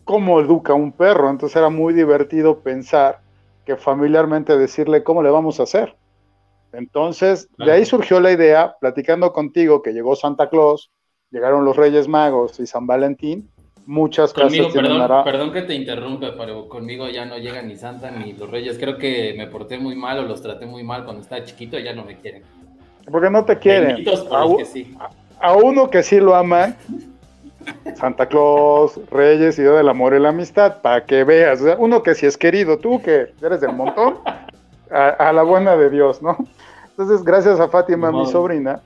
cómo 0.05 0.41
educa 0.41 0.73
un 0.73 0.91
perro. 0.91 1.29
Entonces 1.29 1.55
era 1.55 1.69
muy 1.69 1.93
divertido 1.93 2.61
pensar 2.61 3.21
que 3.67 3.77
familiarmente 3.77 4.57
decirle 4.57 5.05
cómo 5.05 5.23
le 5.23 5.29
vamos 5.29 5.61
a 5.61 5.65
hacer. 5.65 5.95
Entonces, 6.73 7.47
de 7.59 7.71
ahí 7.71 7.85
surgió 7.85 8.21
la 8.21 8.33
idea, 8.33 8.75
platicando 8.81 9.35
contigo, 9.35 9.83
que 9.83 9.93
llegó 9.93 10.17
Santa 10.17 10.49
Claus, 10.49 10.91
llegaron 11.31 11.67
los 11.67 11.77
Reyes 11.77 12.09
Magos 12.09 12.59
y 12.61 12.67
San 12.67 12.87
Valentín, 12.87 13.51
muchas 13.85 14.33
conmigo, 14.33 14.73
perdón, 14.73 15.25
perdón 15.25 15.53
que 15.53 15.63
te 15.63 15.75
interrumpa, 15.75 16.35
pero 16.39 16.71
conmigo 16.71 17.07
ya 17.11 17.27
no 17.27 17.37
llega 17.37 17.61
ni 17.61 17.77
Santa 17.77 18.11
ni 18.11 18.33
los 18.33 18.51
Reyes. 18.51 18.79
Creo 18.79 18.97
que 18.97 19.35
me 19.37 19.47
porté 19.47 19.79
muy 19.79 19.95
mal 19.95 20.19
o 20.21 20.23
los 20.23 20.41
traté 20.41 20.65
muy 20.65 20.83
mal 20.83 21.05
cuando 21.05 21.21
estaba 21.21 21.45
chiquito 21.45 21.79
y 21.79 21.85
ya 21.85 21.93
no 21.93 22.05
me 22.05 22.19
quieren. 22.19 22.43
Porque 23.11 23.31
no 23.31 23.45
te 23.45 23.59
quieren. 23.59 24.05
A, 24.31 25.49
a, 25.49 25.57
uno 25.57 25.91
que 25.91 26.03
sí 26.03 26.21
lo 26.21 26.35
ama, 26.35 26.75
Santa 27.97 28.27
Claus, 28.27 29.01
Reyes 29.11 29.59
y 29.59 29.63
Día 29.63 29.73
del 29.73 29.89
Amor 29.89 30.15
y 30.15 30.21
la 30.21 30.31
Amistad, 30.31 30.81
para 30.81 31.05
que 31.05 31.25
veas. 31.25 31.61
uno 31.79 32.03
que 32.03 32.15
sí 32.15 32.27
es 32.27 32.37
querido, 32.37 32.79
tú 32.79 33.01
que 33.03 33.33
eres 33.43 33.61
del 33.61 33.73
montón, 33.73 34.19
a, 34.91 35.33
la 35.33 35.43
buena 35.43 35.77
de 35.77 35.91
Dios, 35.91 36.23
¿no? 36.23 36.37
Entonces, 36.91 37.25
gracias 37.25 37.59
a 37.59 37.69
Fátima, 37.69 38.13
mi 38.13 38.27
sobrina, 38.27 38.81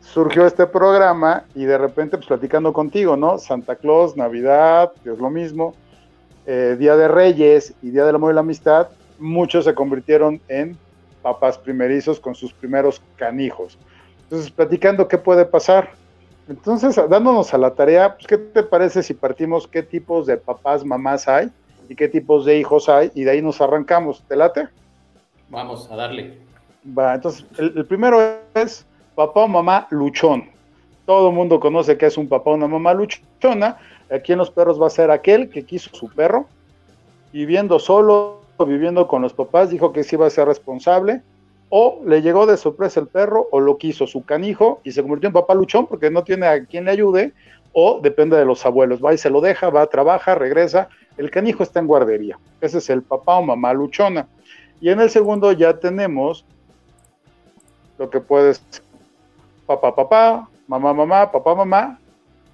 surgió 0.00 0.46
este 0.46 0.66
programa 0.66 1.44
y 1.54 1.64
de 1.64 1.78
repente, 1.78 2.16
pues 2.18 2.26
platicando 2.26 2.72
contigo, 2.72 3.16
¿no? 3.16 3.38
Santa 3.38 3.76
Claus, 3.76 4.16
Navidad, 4.16 4.92
que 5.02 5.10
es 5.10 5.18
lo 5.18 5.30
mismo, 5.30 5.74
eh, 6.46 6.76
Día 6.78 6.96
de 6.96 7.08
Reyes 7.08 7.74
y 7.82 7.90
Día 7.90 8.04
del 8.04 8.16
Amor 8.16 8.32
y 8.32 8.34
la 8.34 8.40
Amistad, 8.40 8.88
muchos 9.18 9.64
se 9.64 9.74
convirtieron 9.74 10.40
en 10.48 10.76
papás 11.26 11.58
primerizos 11.58 12.20
con 12.20 12.34
sus 12.34 12.52
primeros 12.52 13.02
canijos. 13.16 13.78
Entonces, 14.24 14.50
platicando 14.50 15.08
qué 15.08 15.18
puede 15.18 15.44
pasar 15.44 15.90
entonces, 16.48 16.94
dándonos 17.08 17.52
a 17.54 17.58
la 17.58 17.74
tarea, 17.74 18.14
pues, 18.14 18.26
¿qué 18.26 18.38
te 18.38 18.62
parece 18.62 19.02
si 19.02 19.14
partimos 19.14 19.66
qué 19.66 19.82
tipos 19.82 20.26
de 20.26 20.36
papás, 20.36 20.84
mamás 20.84 21.26
hay 21.26 21.50
y 21.88 21.96
qué 21.96 22.08
tipos 22.08 22.44
de 22.44 22.58
hijos 22.58 22.88
hay? 22.88 23.10
Y 23.14 23.24
de 23.24 23.32
ahí 23.32 23.42
nos 23.42 23.60
arrancamos. 23.60 24.22
¿Te 24.28 24.36
late? 24.36 24.68
Vamos 25.48 25.90
a 25.90 25.96
darle. 25.96 26.38
Va, 26.96 27.16
entonces, 27.16 27.44
el, 27.58 27.84
primero 27.86 28.20
es 28.54 28.86
papá 29.16 29.40
o 29.40 29.48
mamá 29.48 29.88
luchón. 29.90 30.48
Todo 31.04 31.30
el 31.30 31.34
mundo 31.34 31.58
conoce 31.58 31.98
que 31.98 32.06
es 32.06 32.16
un 32.16 32.28
papá 32.28 32.50
o 32.50 32.54
una 32.54 32.68
mamá 32.68 32.94
luchona. 32.94 33.78
Aquí 34.08 34.32
en 34.32 34.38
los 34.38 34.50
perros 34.50 34.80
va 34.80 34.86
a 34.86 34.90
ser 34.90 35.10
aquel 35.10 35.50
que 35.50 35.64
quiso 35.64 35.90
su 35.94 36.08
perro, 36.08 36.46
viviendo 37.32 37.80
solo, 37.80 38.42
viviendo 38.64 39.06
con 39.08 39.22
los 39.22 39.32
papás, 39.32 39.70
dijo 39.70 39.92
que 39.92 40.04
sí 40.04 40.16
iba 40.16 40.26
a 40.26 40.30
ser 40.30 40.46
responsable, 40.46 41.22
o 41.68 42.00
le 42.06 42.22
llegó 42.22 42.46
de 42.46 42.56
sorpresa 42.56 43.00
el 43.00 43.08
perro, 43.08 43.48
o 43.50 43.60
lo 43.60 43.76
quiso 43.76 44.06
su 44.06 44.24
canijo 44.24 44.80
y 44.84 44.92
se 44.92 45.02
convirtió 45.02 45.26
en 45.26 45.32
papá 45.32 45.54
luchón 45.54 45.86
porque 45.86 46.10
no 46.10 46.22
tiene 46.22 46.46
a 46.46 46.64
quien 46.64 46.84
le 46.84 46.92
ayude, 46.92 47.32
o 47.72 48.00
depende 48.00 48.36
de 48.36 48.44
los 48.44 48.64
abuelos, 48.64 49.04
va 49.04 49.12
y 49.12 49.18
se 49.18 49.28
lo 49.28 49.40
deja, 49.40 49.68
va, 49.68 49.86
trabaja, 49.86 50.34
regresa, 50.34 50.88
el 51.18 51.30
canijo 51.30 51.62
está 51.62 51.80
en 51.80 51.86
guardería. 51.86 52.38
Ese 52.60 52.78
es 52.78 52.88
el 52.88 53.02
papá 53.02 53.36
o 53.36 53.42
mamá 53.42 53.72
luchona. 53.74 54.28
Y 54.80 54.90
en 54.90 55.00
el 55.00 55.10
segundo 55.10 55.52
ya 55.52 55.78
tenemos 55.78 56.44
lo 57.98 58.08
que 58.08 58.20
puedes, 58.20 58.62
papá, 59.66 59.94
papá, 59.94 60.48
mamá, 60.66 60.94
mamá, 60.94 61.30
papá, 61.30 61.54
mamá, 61.54 61.98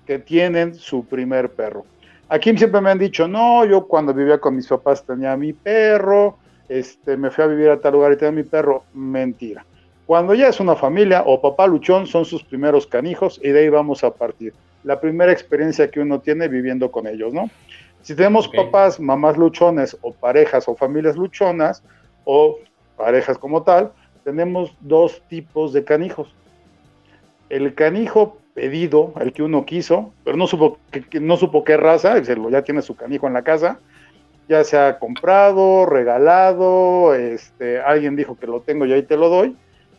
que 0.06 0.18
tienen 0.18 0.74
su 0.74 1.04
primer 1.04 1.50
perro. 1.50 1.84
Aquí 2.32 2.56
siempre 2.56 2.80
me 2.80 2.90
han 2.90 2.98
dicho, 2.98 3.28
no, 3.28 3.62
yo 3.66 3.86
cuando 3.86 4.14
vivía 4.14 4.38
con 4.38 4.56
mis 4.56 4.66
papás 4.66 5.04
tenía 5.04 5.36
mi 5.36 5.52
perro, 5.52 6.38
este, 6.66 7.14
me 7.18 7.30
fui 7.30 7.44
a 7.44 7.46
vivir 7.46 7.68
a 7.68 7.78
tal 7.78 7.92
lugar 7.92 8.14
y 8.14 8.16
tengo 8.16 8.32
mi 8.32 8.42
perro, 8.42 8.84
mentira. 8.94 9.66
Cuando 10.06 10.32
ya 10.32 10.48
es 10.48 10.58
una 10.58 10.74
familia 10.74 11.24
o 11.26 11.42
papá 11.42 11.66
luchón 11.66 12.06
son 12.06 12.24
sus 12.24 12.42
primeros 12.42 12.86
canijos 12.86 13.38
y 13.42 13.50
de 13.50 13.60
ahí 13.60 13.68
vamos 13.68 14.02
a 14.02 14.14
partir. 14.14 14.54
La 14.82 14.98
primera 14.98 15.30
experiencia 15.30 15.90
que 15.90 16.00
uno 16.00 16.20
tiene 16.20 16.48
viviendo 16.48 16.90
con 16.90 17.06
ellos, 17.06 17.34
¿no? 17.34 17.50
Si 18.00 18.14
tenemos 18.14 18.48
papás, 18.48 18.98
mamás 18.98 19.36
luchones 19.36 19.94
o 20.00 20.14
parejas 20.14 20.66
o 20.68 20.74
familias 20.74 21.16
luchonas 21.16 21.84
o 22.24 22.56
parejas 22.96 23.36
como 23.36 23.62
tal, 23.62 23.92
tenemos 24.24 24.74
dos 24.80 25.20
tipos 25.28 25.74
de 25.74 25.84
canijos. 25.84 26.34
El 27.50 27.74
canijo 27.74 28.38
pedido, 28.54 29.12
el 29.20 29.32
que 29.32 29.42
uno 29.42 29.64
quiso, 29.64 30.12
pero 30.24 30.36
no 30.36 30.46
supo, 30.46 30.78
que, 30.90 31.20
no 31.20 31.36
supo 31.36 31.64
qué 31.64 31.76
raza, 31.76 32.18
ya 32.18 32.62
tiene 32.62 32.82
su 32.82 32.96
canijo 32.96 33.26
en 33.26 33.32
la 33.32 33.42
casa, 33.42 33.80
ya 34.48 34.64
sea 34.64 34.98
comprado, 34.98 35.86
regalado, 35.86 37.14
este, 37.14 37.80
alguien 37.80 38.16
dijo 38.16 38.36
que 38.36 38.46
lo 38.46 38.60
tengo 38.60 38.84
y 38.84 38.92
ahí 38.92 39.02
te 39.02 39.16
lo 39.16 39.28
doy, 39.28 39.56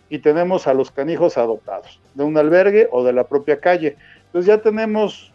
y 0.10 0.19
tenemos 0.19 0.67
a 0.67 0.74
los 0.74 0.91
canijos 0.91 1.38
adoptados, 1.38 2.00
de 2.13 2.24
un 2.24 2.38
albergue 2.38 2.88
o 2.91 3.03
de 3.03 3.13
la 3.13 3.24
propia 3.24 3.60
calle. 3.60 3.95
Entonces 4.27 4.48
ya 4.48 4.62
tenemos 4.62 5.31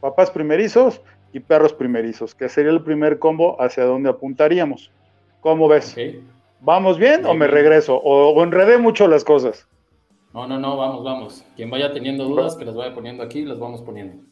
papás 0.00 0.30
primerizos 0.30 1.02
y 1.32 1.40
perros 1.40 1.74
primerizos, 1.74 2.34
que 2.34 2.48
sería 2.48 2.70
el 2.70 2.82
primer 2.82 3.18
combo 3.18 3.60
hacia 3.60 3.84
donde 3.84 4.08
apuntaríamos. 4.08 4.90
¿Cómo 5.40 5.68
ves? 5.68 5.94
¿Vamos 6.60 6.98
bien 6.98 7.26
o 7.26 7.34
me 7.34 7.46
regreso? 7.46 7.96
O, 7.96 8.42
enredé 8.42 8.78
mucho 8.78 9.06
las 9.08 9.24
cosas? 9.24 9.66
No, 10.36 10.46
no, 10.46 10.58
no, 10.58 10.76
vamos, 10.76 11.02
vamos. 11.02 11.44
Quien 11.56 11.70
vaya 11.70 11.94
teniendo 11.94 12.24
dudas, 12.24 12.56
que 12.56 12.66
las 12.66 12.74
vaya 12.74 12.94
poniendo 12.94 13.22
aquí, 13.22 13.46
las 13.46 13.58
vamos 13.58 13.80
poniendo. 13.80 14.22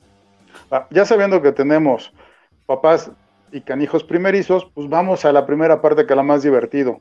Ah, 0.71 0.87
ya 0.91 1.07
sabiendo 1.07 1.41
que 1.41 1.51
tenemos 1.51 2.13
papás 2.67 3.11
y 3.51 3.63
canijos 3.63 4.05
primerizos, 4.05 4.67
pues 4.75 4.87
vamos 4.87 5.25
a 5.25 5.33
la 5.33 5.47
primera 5.47 5.81
parte 5.81 6.05
que 6.05 6.13
es 6.13 6.17
la 6.19 6.23
más 6.23 6.43
divertido. 6.43 7.01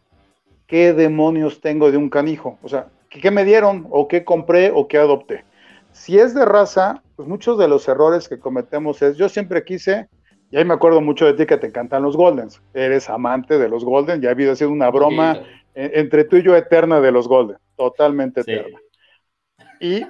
¿Qué 0.67 0.93
demonios 0.93 1.59
tengo 1.59 1.91
de 1.91 1.97
un 1.97 2.09
canijo? 2.09 2.57
O 2.63 2.69
sea, 2.69 2.87
¿qué 3.09 3.29
me 3.29 3.43
dieron 3.43 3.87
o 3.89 4.07
qué 4.07 4.23
compré 4.23 4.71
o 4.73 4.87
qué 4.87 4.99
adopté? 4.99 5.43
Si 5.91 6.17
es 6.17 6.33
de 6.33 6.45
raza, 6.45 7.03
pues 7.17 7.27
muchos 7.27 7.57
de 7.57 7.67
los 7.67 7.85
errores 7.89 8.29
que 8.29 8.39
cometemos 8.39 9.01
es, 9.01 9.17
yo 9.17 9.27
siempre 9.27 9.65
quise, 9.65 10.07
y 10.49 10.55
ahí 10.55 10.63
me 10.63 10.75
acuerdo 10.75 11.01
mucho 11.01 11.25
de 11.25 11.33
ti 11.33 11.45
que 11.45 11.57
te 11.57 11.67
encantan 11.67 12.03
los 12.03 12.15
Goldens, 12.15 12.61
eres 12.73 13.09
amante 13.09 13.59
de 13.59 13.67
los 13.67 13.83
Golden, 13.83 14.21
ya 14.21 14.29
ha 14.29 14.31
habido 14.31 14.55
sido 14.55 14.69
una 14.69 14.89
broma 14.89 15.41
entre 15.75 16.23
tú 16.23 16.37
y 16.37 16.43
yo 16.43 16.55
eterna 16.55 17.01
de 17.01 17.11
los 17.11 17.27
Golden, 17.27 17.57
totalmente 17.75 18.39
eterna. 18.39 18.79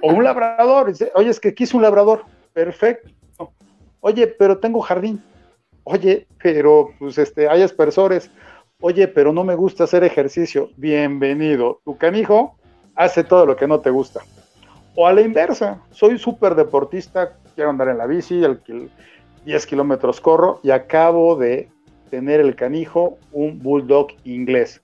O 0.02 0.12
un 0.12 0.24
labrador, 0.24 0.92
oye, 1.14 1.30
es 1.30 1.40
que 1.40 1.54
quise 1.54 1.76
un 1.76 1.82
labrador, 1.82 2.24
perfecto. 2.52 3.10
Oye, 4.00 4.26
pero 4.26 4.58
tengo 4.58 4.80
jardín, 4.80 5.22
Oye, 5.86 6.26
pero 6.42 6.90
pues 6.98 7.18
este, 7.18 7.46
hay 7.46 7.62
aspersores. 7.62 8.30
Oye, 8.80 9.06
pero 9.06 9.32
no 9.34 9.44
me 9.44 9.54
gusta 9.54 9.84
hacer 9.84 10.02
ejercicio. 10.02 10.70
Bienvenido. 10.76 11.80
Tu 11.84 11.96
canijo 11.98 12.56
hace 12.94 13.22
todo 13.22 13.44
lo 13.44 13.54
que 13.54 13.68
no 13.68 13.80
te 13.80 13.90
gusta. 13.90 14.22
O 14.94 15.06
a 15.06 15.12
la 15.12 15.20
inversa, 15.20 15.82
soy 15.90 16.18
súper 16.18 16.54
deportista, 16.54 17.36
quiero 17.54 17.68
andar 17.68 17.88
en 17.88 17.98
la 17.98 18.06
bici, 18.06 18.42
el, 18.42 18.90
10 19.44 19.66
kilómetros 19.66 20.22
corro 20.22 20.60
y 20.62 20.70
acabo 20.70 21.36
de 21.36 21.68
tener 22.08 22.40
el 22.40 22.56
canijo 22.56 23.18
un 23.32 23.58
bulldog 23.58 24.08
inglés. 24.24 24.80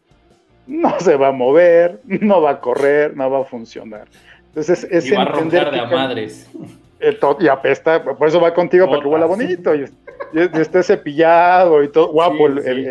No 0.66 1.00
se 1.00 1.16
va 1.16 1.28
a 1.28 1.32
mover, 1.32 2.02
no 2.04 2.42
va 2.42 2.50
a 2.50 2.60
correr, 2.60 3.16
no 3.16 3.30
va 3.30 3.40
a 3.40 3.44
funcionar. 3.44 4.06
Entonces 4.50 4.86
es 4.90 5.06
y 5.06 5.12
va 5.12 5.22
a 5.22 5.42
de 5.70 5.80
a 5.80 5.86
madres. 5.86 6.50
y 7.40 7.48
apesta, 7.48 8.02
por 8.02 8.28
eso 8.28 8.40
va 8.40 8.52
contigo 8.52 8.86
para 8.86 9.00
que 9.00 9.08
huela 9.08 9.26
bonito 9.26 9.74
y, 9.74 9.84
esté 10.34 10.82
cepillado 10.82 11.82
y 11.82 11.88
todo, 11.88 12.08
guapo 12.08 12.46
el, 12.46 12.90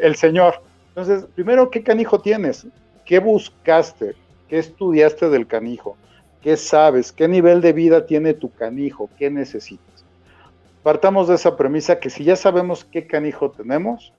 el, 0.00 0.14
señor. 0.14 0.62
Entonces, 0.88 1.26
primero, 1.34 1.70
¿qué 1.70 1.82
canijo 1.82 2.20
tienes? 2.20 2.66
¿Qué 3.04 3.18
buscaste? 3.18 4.14
¿Qué 4.48 4.58
estudiaste 4.58 5.28
del 5.30 5.46
canijo? 5.46 5.96
¿Qué 6.42 6.56
sabes? 6.56 7.12
¿Qué 7.12 7.26
nivel 7.26 7.60
de 7.60 7.72
vida 7.72 8.06
tiene 8.06 8.34
tu 8.34 8.52
canijo? 8.52 9.10
¿Qué 9.18 9.30
necesitas? 9.30 10.04
Partamos 10.82 11.28
de 11.28 11.34
esa 11.34 11.56
premisa 11.56 11.98
que 11.98 12.08
si 12.08 12.24
ya 12.24 12.36
sabemos 12.36 12.84
qué 12.84 13.06
canijo 13.06 13.50
tenemos, 13.50 14.12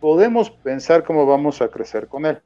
podemos 0.00 0.50
pensar 0.50 1.04
cómo 1.04 1.26
vamos 1.26 1.60
a 1.60 1.68
crecer 1.68 2.08
con 2.08 2.26
él. 2.26 2.40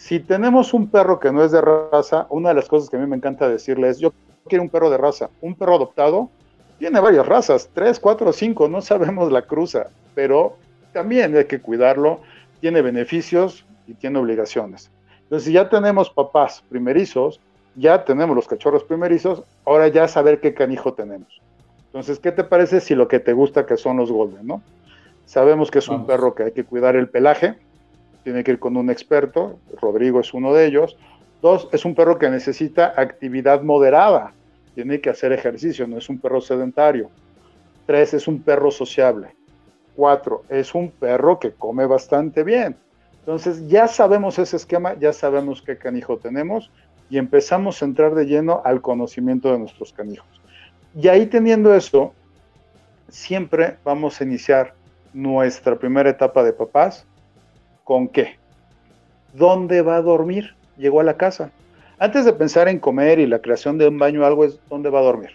Si 0.00 0.18
tenemos 0.18 0.72
un 0.72 0.88
perro 0.88 1.20
que 1.20 1.30
no 1.30 1.44
es 1.44 1.52
de 1.52 1.60
raza, 1.60 2.26
una 2.30 2.48
de 2.48 2.54
las 2.54 2.68
cosas 2.68 2.88
que 2.88 2.96
a 2.96 2.98
mí 2.98 3.06
me 3.06 3.16
encanta 3.16 3.46
decirle 3.48 3.90
es, 3.90 3.98
yo 3.98 4.14
quiere 4.48 4.62
un 4.62 4.70
perro 4.70 4.88
de 4.88 4.96
raza. 4.96 5.28
Un 5.42 5.54
perro 5.54 5.74
adoptado 5.74 6.30
tiene 6.78 6.98
varias 7.00 7.26
razas, 7.26 7.68
tres, 7.74 8.00
cuatro, 8.00 8.32
cinco, 8.32 8.66
no 8.66 8.80
sabemos 8.80 9.30
la 9.30 9.42
cruza, 9.42 9.88
pero 10.14 10.56
también 10.94 11.36
hay 11.36 11.44
que 11.44 11.60
cuidarlo, 11.60 12.22
tiene 12.62 12.80
beneficios 12.80 13.66
y 13.86 13.92
tiene 13.92 14.18
obligaciones. 14.18 14.90
Entonces, 15.24 15.46
si 15.46 15.52
ya 15.52 15.68
tenemos 15.68 16.08
papás 16.08 16.64
primerizos, 16.70 17.38
ya 17.76 18.02
tenemos 18.02 18.34
los 18.34 18.48
cachorros 18.48 18.82
primerizos, 18.82 19.42
ahora 19.66 19.86
ya 19.88 20.08
saber 20.08 20.40
qué 20.40 20.54
canijo 20.54 20.94
tenemos. 20.94 21.42
Entonces, 21.88 22.18
¿qué 22.18 22.32
te 22.32 22.42
parece 22.42 22.80
si 22.80 22.94
lo 22.94 23.06
que 23.06 23.20
te 23.20 23.34
gusta 23.34 23.66
que 23.66 23.76
son 23.76 23.98
los 23.98 24.10
golden, 24.10 24.46
no? 24.46 24.62
Sabemos 25.26 25.70
que 25.70 25.80
es 25.80 25.88
un 25.88 26.06
perro 26.06 26.34
que 26.34 26.44
hay 26.44 26.52
que 26.52 26.64
cuidar 26.64 26.96
el 26.96 27.10
pelaje, 27.10 27.58
tiene 28.24 28.44
que 28.44 28.52
ir 28.52 28.58
con 28.58 28.76
un 28.76 28.90
experto, 28.90 29.58
Rodrigo 29.80 30.20
es 30.20 30.34
uno 30.34 30.52
de 30.52 30.66
ellos. 30.66 30.96
Dos, 31.42 31.68
es 31.72 31.84
un 31.84 31.94
perro 31.94 32.18
que 32.18 32.28
necesita 32.28 32.92
actividad 32.96 33.62
moderada, 33.62 34.32
tiene 34.74 35.00
que 35.00 35.10
hacer 35.10 35.32
ejercicio, 35.32 35.86
no 35.86 35.96
es 35.98 36.08
un 36.08 36.18
perro 36.18 36.40
sedentario. 36.40 37.10
Tres, 37.86 38.14
es 38.14 38.28
un 38.28 38.42
perro 38.42 38.70
sociable. 38.70 39.34
Cuatro, 39.96 40.44
es 40.48 40.74
un 40.74 40.90
perro 40.90 41.38
que 41.38 41.52
come 41.52 41.86
bastante 41.86 42.44
bien. 42.44 42.76
Entonces 43.20 43.68
ya 43.68 43.86
sabemos 43.88 44.38
ese 44.38 44.56
esquema, 44.56 44.94
ya 44.94 45.12
sabemos 45.12 45.62
qué 45.62 45.76
canijo 45.76 46.18
tenemos 46.18 46.70
y 47.10 47.18
empezamos 47.18 47.82
a 47.82 47.84
entrar 47.84 48.14
de 48.14 48.24
lleno 48.24 48.62
al 48.64 48.80
conocimiento 48.80 49.52
de 49.52 49.58
nuestros 49.58 49.92
canijos. 49.92 50.28
Y 50.94 51.08
ahí 51.08 51.26
teniendo 51.26 51.74
eso, 51.74 52.14
siempre 53.08 53.76
vamos 53.84 54.20
a 54.20 54.24
iniciar 54.24 54.74
nuestra 55.12 55.76
primera 55.78 56.10
etapa 56.10 56.42
de 56.42 56.52
papás 56.52 57.06
con 57.90 58.06
qué. 58.06 58.36
¿Dónde 59.34 59.82
va 59.82 59.96
a 59.96 60.00
dormir? 60.00 60.54
Llegó 60.78 61.00
a 61.00 61.02
la 61.02 61.16
casa. 61.16 61.50
Antes 61.98 62.24
de 62.24 62.32
pensar 62.32 62.68
en 62.68 62.78
comer 62.78 63.18
y 63.18 63.26
la 63.26 63.40
creación 63.40 63.78
de 63.78 63.88
un 63.88 63.98
baño 63.98 64.24
algo 64.24 64.44
es 64.44 64.60
dónde 64.68 64.90
va 64.90 65.00
a 65.00 65.02
dormir. 65.02 65.30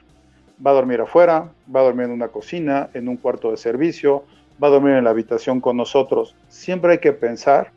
Va 0.66 0.72
a 0.72 0.76
dormir 0.76 1.02
afuera, 1.02 1.50
va 1.76 1.82
a 1.82 1.84
dormir 1.84 2.06
en 2.06 2.14
una 2.14 2.30
cocina, 2.30 2.90
en 2.94 3.10
un 3.10 3.18
cuarto 3.18 3.52
de 3.52 3.58
servicio, 3.58 4.24
va 4.64 4.70
a 4.70 4.72
dormir 4.72 4.94
en 4.94 5.04
la 5.04 5.10
habitación 5.10 5.60
con 5.60 5.76
nosotros. 5.76 6.34
Siempre 6.48 6.94
hay 6.94 7.00
que 7.00 7.12
pensar 7.12 7.72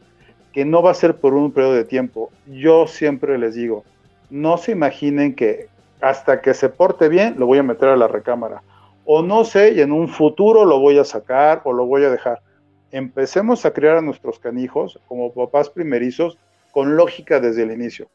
que 0.52 0.64
no 0.64 0.80
va 0.80 0.92
a 0.92 0.94
ser 0.94 1.16
por 1.16 1.34
un 1.34 1.50
periodo 1.50 1.74
de 1.74 1.84
tiempo. 1.84 2.30
Yo 2.46 2.86
siempre 2.86 3.36
les 3.36 3.56
digo, 3.56 3.82
no 4.30 4.58
se 4.58 4.70
imaginen 4.70 5.34
que 5.34 5.66
hasta 6.00 6.40
que 6.40 6.54
se 6.54 6.68
porte 6.68 7.08
bien 7.08 7.34
lo 7.36 7.46
voy 7.46 7.58
a 7.58 7.64
meter 7.64 7.88
a 7.88 7.96
la 7.96 8.06
recámara. 8.06 8.62
O 9.04 9.22
no 9.22 9.42
sé, 9.42 9.72
y 9.72 9.80
en 9.80 9.90
un 9.90 10.06
futuro 10.06 10.64
lo 10.64 10.78
voy 10.78 11.00
a 11.00 11.04
sacar 11.04 11.62
o 11.64 11.72
lo 11.72 11.84
voy 11.84 12.04
a 12.04 12.10
dejar. 12.10 12.42
Empecemos 12.90 13.66
a 13.66 13.72
criar 13.72 13.96
a 13.96 14.02
nuestros 14.02 14.38
canijos 14.38 14.98
como 15.06 15.32
papás 15.32 15.68
primerizos 15.68 16.38
con 16.72 16.96
lógica 16.96 17.38
desde 17.40 17.62
el 17.62 17.70
inicio. 17.70 18.08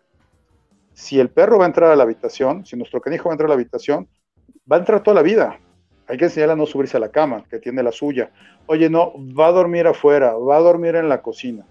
Si 0.94 1.20
el 1.20 1.30
perro 1.30 1.60
va 1.60 1.66
a 1.66 1.68
entrar 1.68 1.92
a 1.92 1.96
la 1.96 2.04
habitación, 2.04 2.66
si 2.66 2.76
nuestro 2.76 3.02
canijo 3.02 3.30
va 3.30 3.34
a 3.34 3.36
entrar 3.36 3.48
a 3.48 3.50
la 3.50 3.56
habitación, 3.56 4.08
va 4.72 4.78
a 4.78 4.80
entrar 4.80 5.04
toda 5.04 5.16
la 5.16 5.22
vida. 5.22 5.60
Hay 6.08 6.18
que 6.18 6.26
enseñarle 6.26 6.54
a 6.54 6.56
no 6.56 6.66
subirse 6.66 6.98
a 6.98 7.00
la 7.00 7.10
cama, 7.10 7.44
que 7.50 7.60
tiene 7.60 7.84
la 7.84 7.92
suya. 7.92 8.32
Oye, 8.66 8.90
no, 8.90 9.14
va 9.38 9.48
a 9.48 9.52
dormir 9.52 9.88
afuera, 9.88 10.34
va 10.34 10.58
a 10.58 10.62
dormir 10.62 10.96
en 10.96 11.08
la 11.08 11.22
cocina. 11.22 11.66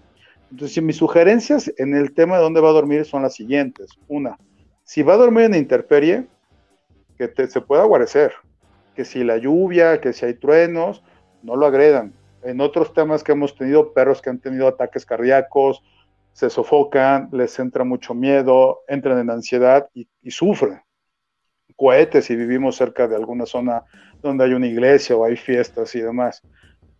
Entonces, 0.49 0.83
mis 0.83 0.97
sugerencias 0.97 1.73
en 1.77 1.95
el 1.95 2.13
tema 2.13 2.37
de 2.37 2.43
dónde 2.43 2.61
va 2.61 2.69
a 2.69 2.73
dormir 2.73 3.05
son 3.05 3.23
las 3.23 3.35
siguientes. 3.35 3.89
Una, 4.07 4.37
si 4.83 5.01
va 5.03 5.13
a 5.13 5.17
dormir 5.17 5.45
en 5.45 5.55
interperie, 5.55 6.27
que 7.17 7.47
se 7.47 7.61
pueda 7.61 7.83
guarecer. 7.83 8.33
Que 8.95 9.05
si 9.05 9.23
la 9.23 9.37
lluvia, 9.37 9.99
que 10.01 10.13
si 10.13 10.25
hay 10.25 10.35
truenos, 10.35 11.03
no 11.41 11.55
lo 11.55 11.65
agredan. 11.65 12.13
En 12.43 12.59
otros 12.61 12.93
temas 12.93 13.23
que 13.23 13.31
hemos 13.31 13.55
tenido, 13.55 13.93
perros 13.93 14.21
que 14.21 14.29
han 14.29 14.39
tenido 14.39 14.67
ataques 14.67 15.05
cardíacos, 15.05 15.81
se 16.33 16.49
sofocan, 16.49 17.29
les 17.31 17.57
entra 17.59 17.83
mucho 17.83 18.13
miedo, 18.13 18.81
entran 18.87 19.19
en 19.19 19.29
ansiedad 19.29 19.87
y, 19.93 20.07
sufren. 20.31 20.81
Cohetes 21.75 22.25
si 22.25 22.35
vivimos 22.35 22.75
cerca 22.75 23.07
de 23.07 23.15
alguna 23.15 23.45
zona 23.45 23.83
donde 24.21 24.43
hay 24.43 24.53
una 24.53 24.67
iglesia 24.67 25.15
o 25.15 25.25
hay 25.25 25.37
fiestas 25.37 25.93
y 25.95 26.01
demás. 26.01 26.41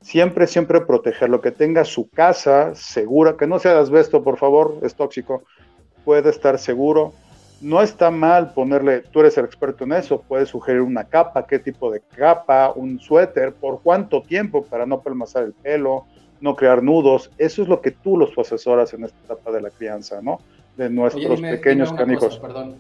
Siempre, 0.01 0.47
siempre 0.47 0.81
proteger 0.81 1.29
lo 1.29 1.41
que 1.41 1.51
tenga 1.51 1.85
su 1.85 2.09
casa 2.09 2.75
segura, 2.75 3.37
que 3.37 3.47
no 3.47 3.59
sea 3.59 3.73
de 3.73 3.79
asbesto, 3.79 4.23
por 4.23 4.37
favor, 4.37 4.79
es 4.83 4.95
tóxico, 4.95 5.43
puede 6.03 6.29
estar 6.29 6.59
seguro. 6.59 7.13
No 7.63 7.81
está 7.81 8.11
mal 8.11 8.53
ponerle, 8.53 9.01
tú 9.01 9.21
eres 9.21 9.37
el 9.37 9.45
experto 9.45 9.85
en 9.85 9.93
eso, 9.93 10.21
puedes 10.27 10.49
sugerir 10.49 10.81
una 10.81 11.05
capa, 11.05 11.47
qué 11.47 11.59
tipo 11.59 11.89
de 11.89 12.01
capa, 12.01 12.73
un 12.75 12.99
suéter, 12.99 13.53
por 13.53 13.81
cuánto 13.81 14.21
tiempo 14.21 14.63
para 14.63 14.85
no 14.85 15.01
pelmazar 15.01 15.43
el 15.43 15.53
pelo, 15.53 16.05
no 16.41 16.55
crear 16.55 16.83
nudos. 16.83 17.31
Eso 17.37 17.61
es 17.61 17.67
lo 17.69 17.81
que 17.81 17.91
tú 17.91 18.17
los 18.17 18.37
asesoras 18.37 18.93
en 18.93 19.05
esta 19.05 19.17
etapa 19.23 19.51
de 19.51 19.61
la 19.61 19.69
crianza, 19.69 20.21
¿no? 20.21 20.41
De 20.75 20.89
nuestros 20.89 21.39
pequeños 21.39 21.93
canijos. 21.93 22.37
perdón. 22.37 22.75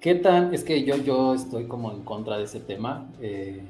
¿Qué 0.00 0.14
tan? 0.14 0.54
Es 0.54 0.62
que 0.62 0.84
yo, 0.84 0.96
yo 0.98 1.34
estoy 1.34 1.66
como 1.66 1.90
en 1.90 2.02
contra 2.02 2.38
de 2.38 2.44
ese 2.44 2.60
tema. 2.60 3.06
Eh, 3.20 3.60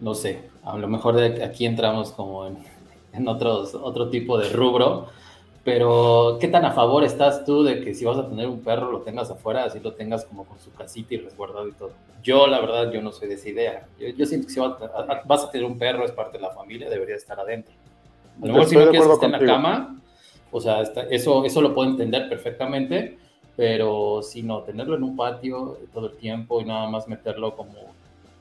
no 0.00 0.14
sé, 0.14 0.42
a 0.62 0.76
lo 0.76 0.86
mejor 0.86 1.16
de 1.16 1.42
aquí 1.42 1.66
entramos 1.66 2.12
como 2.12 2.46
en, 2.46 3.28
otros, 3.28 3.74
otro 3.74 4.10
tipo 4.10 4.38
de 4.38 4.50
rubro, 4.50 5.06
pero 5.64 6.36
¿qué 6.40 6.48
tan 6.48 6.64
a 6.64 6.72
favor 6.72 7.04
estás 7.04 7.44
tú 7.44 7.64
de 7.64 7.80
que 7.80 7.94
si 7.94 8.04
vas 8.04 8.18
a 8.18 8.28
tener 8.28 8.46
un 8.48 8.60
perro 8.60 8.92
lo 8.92 9.00
tengas 9.00 9.30
afuera, 9.30 9.64
así 9.64 9.80
lo 9.80 9.94
tengas 9.94 10.24
como 10.26 10.44
con 10.44 10.58
su 10.58 10.72
casita 10.72 11.14
y 11.14 11.18
resguardado 11.18 11.66
y 11.66 11.72
todo? 11.72 11.92
Yo, 12.22 12.46
la 12.46 12.60
verdad, 12.60 12.92
yo 12.92 13.00
no 13.00 13.12
soy 13.12 13.28
de 13.28 13.34
esa 13.34 13.48
idea. 13.48 13.86
Yo, 13.98 14.26
siento 14.26 14.46
que 14.46 14.52
si 14.52 14.60
vas 14.60 14.74
a, 14.80 15.50
tener 15.50 15.66
un 15.66 15.78
perro, 15.78 16.04
es 16.04 16.12
parte 16.12 16.38
de 16.38 16.42
la 16.42 16.50
familia, 16.50 16.88
debería 16.88 17.16
estar 17.16 17.40
adentro. 17.40 17.74
A 18.42 18.46
lo 18.46 18.52
mejor 18.52 18.68
si 18.68 18.76
no 18.76 18.90
quieres 18.90 19.06
que 19.06 19.12
esté 19.14 19.26
en 19.26 19.32
la 19.32 19.38
cama, 19.38 20.00
o 20.50 20.60
sea, 20.60 20.82
eso, 21.10 21.44
eso 21.44 21.60
lo 21.60 21.74
puedo 21.74 21.90
entender 21.90 22.28
perfectamente, 22.28 23.18
pero 23.56 24.20
si 24.22 24.42
no, 24.42 24.62
tenerlo 24.62 24.96
en 24.96 25.02
un 25.02 25.16
patio 25.16 25.78
todo 25.92 26.08
el 26.08 26.16
tiempo 26.16 26.60
y 26.60 26.64
nada 26.64 26.88
más 26.88 27.08
meterlo 27.08 27.56
como 27.56 27.74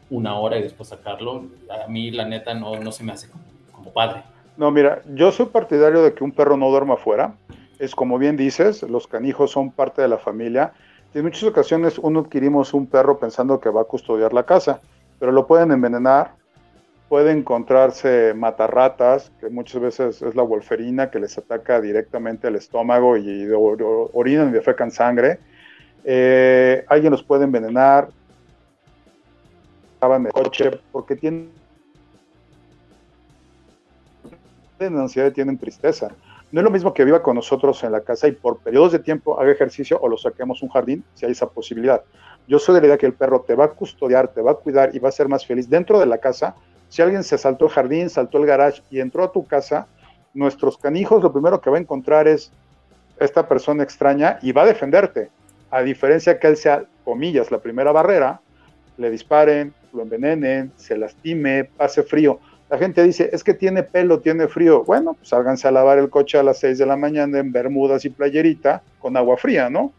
una 0.10 0.38
hora 0.38 0.58
y 0.58 0.64
después 0.64 0.90
sacarlo, 0.90 1.46
a 1.70 1.88
mí 1.88 2.12
la 2.12 2.26
neta 2.26 2.54
no, 2.54 2.76
no 2.80 2.92
se 2.92 3.04
me 3.04 3.14
hace 3.14 3.30
como, 3.30 3.92
padre. 3.92 4.24
No, 4.58 4.72
mira, 4.72 5.02
yo 5.14 5.32
soy 5.32 5.48
partidario 5.48 6.04
de 6.04 6.14
que 6.14 6.24
un 6.24 6.32
perro 6.32 6.58
no 6.58 6.70
duerma 6.70 6.96
afuera. 6.96 7.36
Es 7.80 7.96
como 7.96 8.18
bien 8.18 8.38
dices, 8.38 8.84
los 8.84 9.08
canijos 9.08 9.52
son 9.52 9.72
parte 9.72 10.02
de 10.02 10.08
la 10.08 10.18
familia. 10.18 10.74
Y 11.14 11.20
en 11.20 11.26
muchas 11.26 11.44
ocasiones 11.44 11.98
uno 12.00 12.22
adquirimos 12.22 12.74
un 12.74 12.88
perro 12.88 13.20
pensando 13.20 13.60
que 13.60 13.70
va 13.70 13.82
a 13.82 13.86
custodiar 13.86 14.34
la 14.34 14.44
casa, 14.44 14.82
pero 15.20 15.32
lo 15.32 15.46
pueden 15.48 15.72
envenenar, 15.72 16.36
puede 17.10 17.32
encontrarse 17.32 18.34
matarratas, 18.36 19.32
que 19.40 19.50
muchas 19.50 19.82
veces 19.82 20.22
es 20.22 20.36
la 20.36 20.44
wolferina 20.44 21.12
que 21.12 21.20
les 21.20 21.38
ataca 21.38 21.82
directamente 21.82 22.48
al 22.48 22.56
estómago 22.56 23.18
y 23.18 23.48
orinan 23.52 24.50
y 24.50 24.52
defecan 24.54 24.92
sangre. 24.92 25.40
Eh, 26.04 26.84
alguien 26.88 27.12
los 27.12 27.24
puede 27.24 27.44
envenenar, 27.44 28.10
en 30.12 30.26
el 30.26 30.32
coche 30.34 30.72
porque 30.92 31.16
tienen 31.16 31.50
ansiedad 34.80 35.30
y 35.30 35.32
tienen 35.32 35.58
tristeza. 35.58 36.10
No 36.52 36.60
es 36.60 36.64
lo 36.64 36.72
mismo 36.72 36.94
que 36.94 37.04
viva 37.04 37.22
con 37.24 37.36
nosotros 37.36 37.84
en 37.84 37.92
la 37.92 38.02
casa 38.02 38.28
y 38.28 38.32
por 38.32 38.60
periodos 38.60 38.92
de 38.92 39.00
tiempo 39.00 39.40
haga 39.40 39.52
ejercicio 39.52 40.00
o 40.00 40.08
lo 40.08 40.18
saquemos 40.18 40.62
un 40.62 40.70
jardín, 40.70 41.04
si 41.16 41.26
hay 41.26 41.32
esa 41.32 41.48
posibilidad. 41.48 42.04
Yo 42.48 42.60
soy 42.60 42.76
de 42.76 42.82
la 42.82 42.88
idea 42.88 42.98
que 42.98 43.06
el 43.06 43.14
perro 43.14 43.42
te 43.42 43.56
va 43.56 43.66
a 43.66 43.70
custodiar, 43.70 44.28
te 44.28 44.42
va 44.42 44.52
a 44.52 44.56
cuidar 44.56 44.96
y 44.96 45.00
va 45.00 45.10
a 45.10 45.12
ser 45.12 45.28
más 45.28 45.46
feliz 45.46 45.70
dentro 45.70 46.00
de 46.00 46.06
la 46.06 46.18
casa. 46.18 46.56
Si 46.90 47.02
alguien 47.02 47.24
se 47.24 47.38
saltó 47.38 47.66
el 47.66 47.72
jardín, 47.72 48.10
saltó 48.10 48.38
el 48.38 48.46
garage 48.46 48.84
y 48.90 49.00
entró 49.00 49.24
a 49.24 49.32
tu 49.32 49.46
casa, 49.48 49.88
nuestros 50.34 50.78
canijos 50.78 51.24
lo 51.24 51.32
primero 51.32 51.62
que 51.62 51.70
va 51.70 51.78
a 51.78 51.82
encontrar 51.82 52.28
es 52.28 52.52
esta 53.20 53.48
persona 53.48 53.84
extraña 53.84 54.40
y 54.42 54.52
va 54.52 54.64
a 54.64 54.66
defenderte. 54.66 55.30
A 55.72 55.82
diferencia 55.82 56.38
que 56.40 56.48
él 56.48 56.58
sea, 56.58 56.84
comillas, 57.04 57.50
la 57.50 57.60
primera 57.60 57.92
barrera, 57.92 58.42
le 58.98 59.10
disparen, 59.10 59.74
lo 59.92 60.04
envenenen, 60.04 60.72
se 60.76 60.98
lastime, 60.98 61.64
pase 61.64 62.04
frío. 62.04 62.40
La 62.70 62.78
gente 62.78 63.04
dice, 63.04 63.30
es 63.32 63.44
que 63.44 63.54
tiene 63.54 63.84
pelo, 63.84 64.20
tiene 64.20 64.48
frío. 64.48 64.84
Bueno, 64.84 65.14
pues 65.14 65.30
sálganse 65.30 65.68
a 65.68 65.72
lavar 65.72 66.00
el 66.00 66.10
coche 66.10 66.38
a 66.38 66.44
las 66.44 66.60
6 66.60 66.78
de 66.78 66.86
la 66.86 66.96
mañana 66.96 67.40
en 67.40 67.52
bermudas 67.52 68.06
y 68.06 68.10
playerita 68.10 68.82
con 69.00 69.16
agua 69.16 69.38
fría, 69.38 69.70
¿no? 69.70 69.94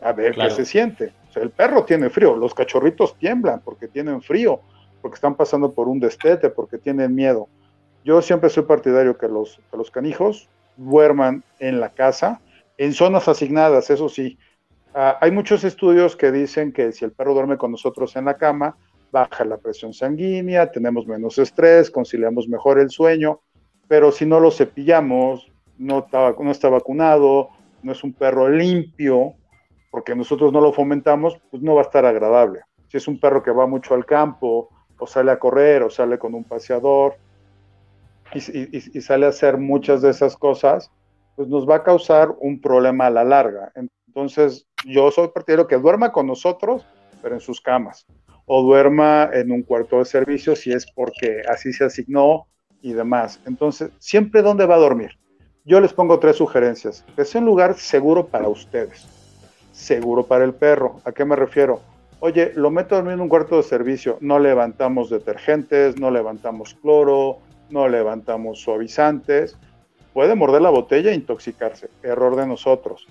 A 0.00 0.12
ver 0.12 0.34
qué 0.34 0.50
se 0.50 0.64
siente. 0.64 1.12
O 1.28 1.32
sea, 1.32 1.42
el 1.42 1.50
perro 1.50 1.84
tiene 1.84 2.10
frío, 2.10 2.36
los 2.36 2.54
cachorritos 2.54 3.16
tiemblan 3.18 3.60
porque 3.64 3.88
tienen 3.88 4.20
frío, 4.20 4.60
porque 5.00 5.14
están 5.14 5.34
pasando 5.34 5.72
por 5.72 5.88
un 5.88 6.00
destete, 6.00 6.50
porque 6.50 6.76
tienen 6.78 7.14
miedo. 7.14 7.48
Yo 8.04 8.20
siempre 8.20 8.50
soy 8.50 8.64
partidario 8.64 9.16
que 9.16 9.28
los, 9.28 9.60
que 9.70 9.76
los 9.76 9.90
canijos 9.90 10.48
duerman 10.76 11.44
en 11.60 11.78
la 11.78 11.90
casa, 11.90 12.40
en 12.78 12.92
zonas 12.94 13.28
asignadas, 13.28 13.90
eso 13.90 14.08
sí. 14.08 14.38
Ah, 14.94 15.18
hay 15.20 15.30
muchos 15.30 15.64
estudios 15.64 16.16
que 16.16 16.32
dicen 16.32 16.72
que 16.72 16.92
si 16.92 17.04
el 17.04 17.12
perro 17.12 17.32
duerme 17.32 17.56
con 17.56 17.70
nosotros 17.70 18.16
en 18.16 18.24
la 18.24 18.36
cama, 18.36 18.76
baja 19.12 19.44
la 19.44 19.58
presión 19.58 19.92
sanguínea, 19.92 20.72
tenemos 20.72 21.06
menos 21.06 21.38
estrés, 21.38 21.90
conciliamos 21.90 22.48
mejor 22.48 22.80
el 22.80 22.90
sueño, 22.90 23.40
pero 23.86 24.10
si 24.10 24.24
no 24.24 24.40
lo 24.40 24.50
cepillamos, 24.50 25.52
no 25.76 25.98
está, 26.50 26.68
vacunado, 26.70 27.50
no 27.82 27.92
es 27.92 28.02
un 28.02 28.14
perro 28.14 28.48
limpio, 28.48 29.34
porque 29.90 30.14
nosotros 30.14 30.50
no 30.52 30.62
lo 30.62 30.72
fomentamos, 30.72 31.38
pues 31.50 31.62
no 31.62 31.74
va 31.74 31.82
a 31.82 31.84
estar 31.84 32.06
agradable. 32.06 32.62
Si 32.88 32.96
es 32.96 33.06
un 33.06 33.20
perro 33.20 33.42
que 33.42 33.50
va 33.50 33.66
mucho 33.66 33.94
al 33.94 34.06
campo, 34.06 34.70
o 34.98 35.06
sale 35.06 35.30
a 35.30 35.38
correr, 35.38 35.82
o 35.82 35.90
sale 35.90 36.18
con 36.18 36.34
un 36.34 36.44
paseador, 36.44 37.16
y, 38.32 38.98
y 38.98 39.00
sale 39.02 39.26
a 39.26 39.28
hacer 39.28 39.58
muchas 39.58 40.00
de 40.00 40.08
esas 40.08 40.38
cosas, 40.38 40.90
pues 41.36 41.48
nos 41.48 41.68
va 41.68 41.76
a 41.76 41.82
causar 41.82 42.34
un 42.40 42.62
problema 42.62 43.06
a 43.06 43.10
la 43.10 43.24
larga. 43.24 43.72
Entonces, 44.06 44.66
yo 44.86 45.10
soy 45.10 45.28
partidario 45.28 45.66
que 45.66 45.76
duerma 45.76 46.12
con 46.12 46.26
nosotros, 46.26 46.86
pero 47.20 47.34
en 47.34 47.40
sus 47.40 47.60
camas 47.60 48.06
o 48.54 48.60
duerma 48.60 49.30
en 49.32 49.50
un 49.50 49.62
cuarto 49.62 50.00
de 50.00 50.04
servicio 50.04 50.54
si 50.54 50.72
es 50.72 50.84
porque 50.94 51.40
así 51.48 51.72
se 51.72 51.84
asignó 51.84 52.48
y 52.82 52.92
demás. 52.92 53.40
Entonces, 53.46 53.90
siempre 53.98 54.42
dónde 54.42 54.66
va 54.66 54.74
a 54.74 54.78
dormir. 54.78 55.12
Yo 55.64 55.80
les 55.80 55.94
pongo 55.94 56.18
tres 56.18 56.36
sugerencias. 56.36 57.02
Que 57.16 57.38
un 57.38 57.46
lugar 57.46 57.78
seguro 57.78 58.26
para 58.26 58.48
ustedes, 58.48 59.08
seguro 59.72 60.26
para 60.26 60.44
el 60.44 60.52
perro. 60.52 61.00
¿A 61.06 61.12
qué 61.12 61.24
me 61.24 61.34
refiero? 61.34 61.80
Oye, 62.20 62.52
lo 62.54 62.70
meto 62.70 62.98
en 62.98 63.22
un 63.22 63.28
cuarto 63.30 63.56
de 63.56 63.62
servicio, 63.62 64.18
no 64.20 64.38
levantamos 64.38 65.08
detergentes, 65.08 65.98
no 65.98 66.10
levantamos 66.10 66.74
cloro, 66.74 67.38
no 67.70 67.88
levantamos 67.88 68.60
suavizantes. 68.60 69.56
Puede 70.12 70.34
morder 70.34 70.60
la 70.60 70.68
botella 70.68 71.10
e 71.10 71.14
intoxicarse. 71.14 71.88
Error 72.02 72.36
de 72.36 72.46
nosotros. 72.46 73.06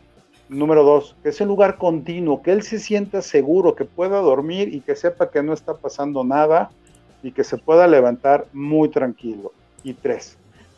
Número 0.52 0.84
dos, 0.84 1.16
que 1.24 1.30
es 1.30 1.42
un 1.42 1.48
lugar 1.48 1.78
continuo, 1.78 2.42
que 2.42 2.52
él 2.52 2.62
se 2.62 2.78
sienta 2.78 3.22
seguro, 3.22 3.74
que 3.74 3.86
pueda 3.86 4.20
dormir 4.20 4.74
y 4.74 4.82
que 4.82 4.96
sepa 4.96 5.32
que 5.32 5.42
no 5.42 5.54
está 5.54 5.76
pasando 5.76 6.24
nada 6.24 6.70
y 7.24 7.32
que 7.32 7.44
se 7.44 7.58
pueda 7.58 7.88
levantar 7.88 8.46
muy 8.54 8.90
tranquilo. 8.90 9.54
Y 9.84 9.94
tres, 9.94 10.38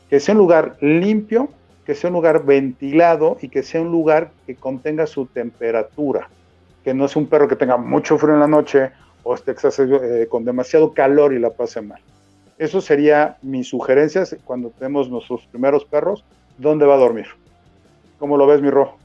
que 0.09 0.19
sea 0.19 0.33
un 0.33 0.39
lugar 0.39 0.77
limpio, 0.79 1.49
que 1.86 1.95
sea 1.95 2.09
un 2.09 2.13
lugar 2.13 2.45
ventilado 2.45 3.38
y 3.41 3.49
que 3.49 3.63
sea 3.63 3.81
un 3.81 3.91
lugar 3.91 4.31
que 4.45 4.55
contenga 4.55 5.07
su 5.07 5.25
temperatura 5.25 6.29
que 6.83 6.93
no 6.93 7.05
es 7.05 7.15
un 7.15 7.27
perro 7.27 7.47
que 7.47 7.55
tenga 7.55 7.77
mucho 7.77 8.17
frío 8.17 8.33
en 8.33 8.41
la 8.41 8.47
noche 8.47 8.91
o 9.23 9.33
esté 9.33 9.55
eh, 9.79 10.27
con 10.29 10.43
demasiado 10.43 10.93
calor 10.93 11.33
y 11.33 11.39
la 11.39 11.49
pase 11.49 11.81
mal. 11.81 12.01
Eso 12.57 12.81
sería 12.81 13.38
mi 13.41 13.63
sugerencia 13.63 14.23
cuando 14.43 14.69
tenemos 14.69 15.09
nuestros 15.09 15.45
primeros 15.47 15.86
perros, 15.86 16.23
¿dónde 16.57 16.86
va 16.86 16.95
a 16.95 16.97
dormir? 16.97 17.27
¿Cómo 18.19 18.38
lo 18.38 18.45
ves, 18.45 18.62
mi 18.62 18.69
Ro? 18.69 19.02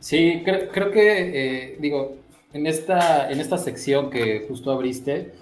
Sí, 0.00 0.42
creo, 0.44 0.90
que, 0.90 1.72
eh, 1.72 1.76
digo, 1.78 2.16
en 2.52 2.66
esta, 2.66 3.30
en 3.30 3.38
esta 3.38 3.58
sección 3.58 4.10
que 4.10 4.46
justo 4.48 4.72
abriste, 4.72 5.32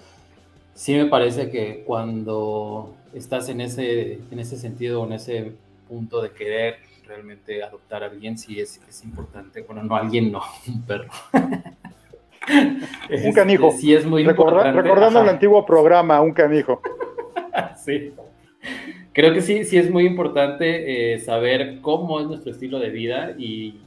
sí 0.73 0.93
me 0.93 1.05
parece 1.05 1.49
que 1.49 1.83
cuando 1.85 2.93
estás 3.13 3.49
en 3.49 3.61
ese, 3.61 4.19
en 4.29 4.39
ese 4.39 4.57
sentido, 4.57 5.05
en 5.05 5.13
ese 5.13 5.53
punto 5.87 6.21
de 6.21 6.31
querer 6.31 6.77
realmente 7.07 7.63
adoptar 7.63 8.03
a 8.03 8.07
alguien 8.07 8.37
sí 8.37 8.59
es, 8.59 8.79
es 8.87 9.03
importante. 9.03 9.61
Bueno, 9.61 9.83
no 9.83 9.95
alguien, 9.95 10.31
no, 10.31 10.41
un 10.67 10.81
perro. 10.83 11.09
un 13.25 13.33
canijo. 13.33 13.69
Este, 13.69 13.81
sí 13.81 13.93
es 13.93 14.05
muy 14.05 14.21
importante. 14.23 14.81
Recordando 14.81 15.21
el 15.21 15.29
antiguo 15.29 15.65
programa, 15.65 16.21
un 16.21 16.33
canijo. 16.33 16.81
sí. 17.83 18.13
Creo 19.11 19.33
que 19.33 19.41
sí, 19.41 19.65
sí 19.65 19.77
es 19.77 19.89
muy 19.89 20.05
importante 20.05 21.13
eh, 21.13 21.19
saber 21.19 21.79
cómo 21.81 22.19
es 22.19 22.27
nuestro 22.27 22.51
estilo 22.51 22.79
de 22.79 22.89
vida 22.89 23.33
y, 23.37 23.79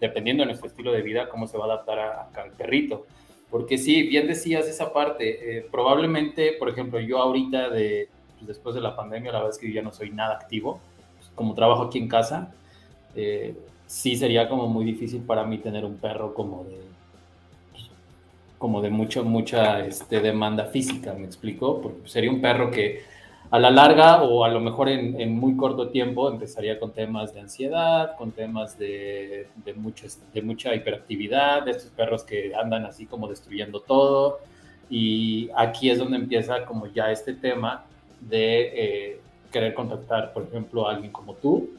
dependiendo 0.00 0.42
de 0.42 0.46
nuestro 0.46 0.68
estilo 0.68 0.92
de 0.92 1.02
vida, 1.02 1.28
cómo 1.28 1.46
se 1.46 1.58
va 1.58 1.64
a 1.64 1.68
adaptar 1.68 1.98
al 2.34 2.52
perrito. 2.52 3.06
Porque 3.50 3.76
sí, 3.76 4.04
bien 4.04 4.26
decías 4.26 4.66
esa 4.66 4.92
parte. 4.92 5.58
Eh, 5.58 5.66
probablemente, 5.70 6.54
por 6.58 6.68
ejemplo, 6.68 7.00
yo 7.00 7.18
ahorita, 7.18 7.68
de, 7.68 8.08
pues, 8.36 8.46
después 8.46 8.74
de 8.74 8.80
la 8.80 8.96
pandemia, 8.96 9.32
la 9.32 9.38
verdad 9.38 9.54
es 9.54 9.58
que 9.58 9.72
ya 9.72 9.82
no 9.82 9.92
soy 9.92 10.10
nada 10.10 10.34
activo 10.34 10.80
como 11.34 11.54
trabajo 11.54 11.82
aquí 11.82 11.98
en 11.98 12.08
casa, 12.08 12.52
eh, 13.14 13.54
sí 13.86 14.16
sería 14.16 14.48
como 14.48 14.68
muy 14.68 14.84
difícil 14.84 15.22
para 15.22 15.44
mí 15.44 15.58
tener 15.58 15.84
un 15.84 15.96
perro 15.96 16.34
como 16.34 16.64
de 16.64 16.92
como 18.58 18.80
de 18.80 18.90
mucho, 18.90 19.24
mucha 19.24 19.84
este, 19.84 20.20
demanda 20.20 20.66
física, 20.66 21.14
¿me 21.14 21.24
explico? 21.24 21.80
Porque 21.82 22.08
sería 22.08 22.30
un 22.30 22.40
perro 22.40 22.70
que 22.70 23.02
a 23.52 23.58
la 23.58 23.70
larga 23.70 24.22
o 24.22 24.44
a 24.44 24.48
lo 24.48 24.60
mejor 24.60 24.88
en, 24.88 25.38
muy 25.38 25.56
corto 25.58 25.88
tiempo 25.88 26.30
empezaría 26.30 26.80
con 26.80 26.90
temas 26.92 27.34
de 27.34 27.40
ansiedad, 27.40 28.16
con 28.16 28.32
temas 28.32 28.78
de, 28.78 29.46
de, 29.62 29.74
de 30.32 30.42
mucha 30.42 30.74
hiperactividad, 30.74 31.62
de 31.62 31.72
estos 31.72 31.90
perros 31.90 32.24
que 32.24 32.54
andan 32.54 32.86
así 32.86 33.04
como 33.04 33.28
destruyendo 33.28 33.80
todo. 33.80 34.38
Y 34.88 35.50
aquí 35.54 35.90
es 35.90 35.98
donde 35.98 36.16
empieza 36.16 36.64
como 36.64 36.86
ya 36.86 37.12
este 37.12 37.34
tema 37.34 37.84
de 38.22 38.70
eh, 39.12 39.20
querer 39.52 39.74
contactar, 39.74 40.32
por 40.32 40.44
ejemplo, 40.44 40.88
a 40.88 40.92
alguien 40.94 41.12
como 41.12 41.34
tú, 41.34 41.72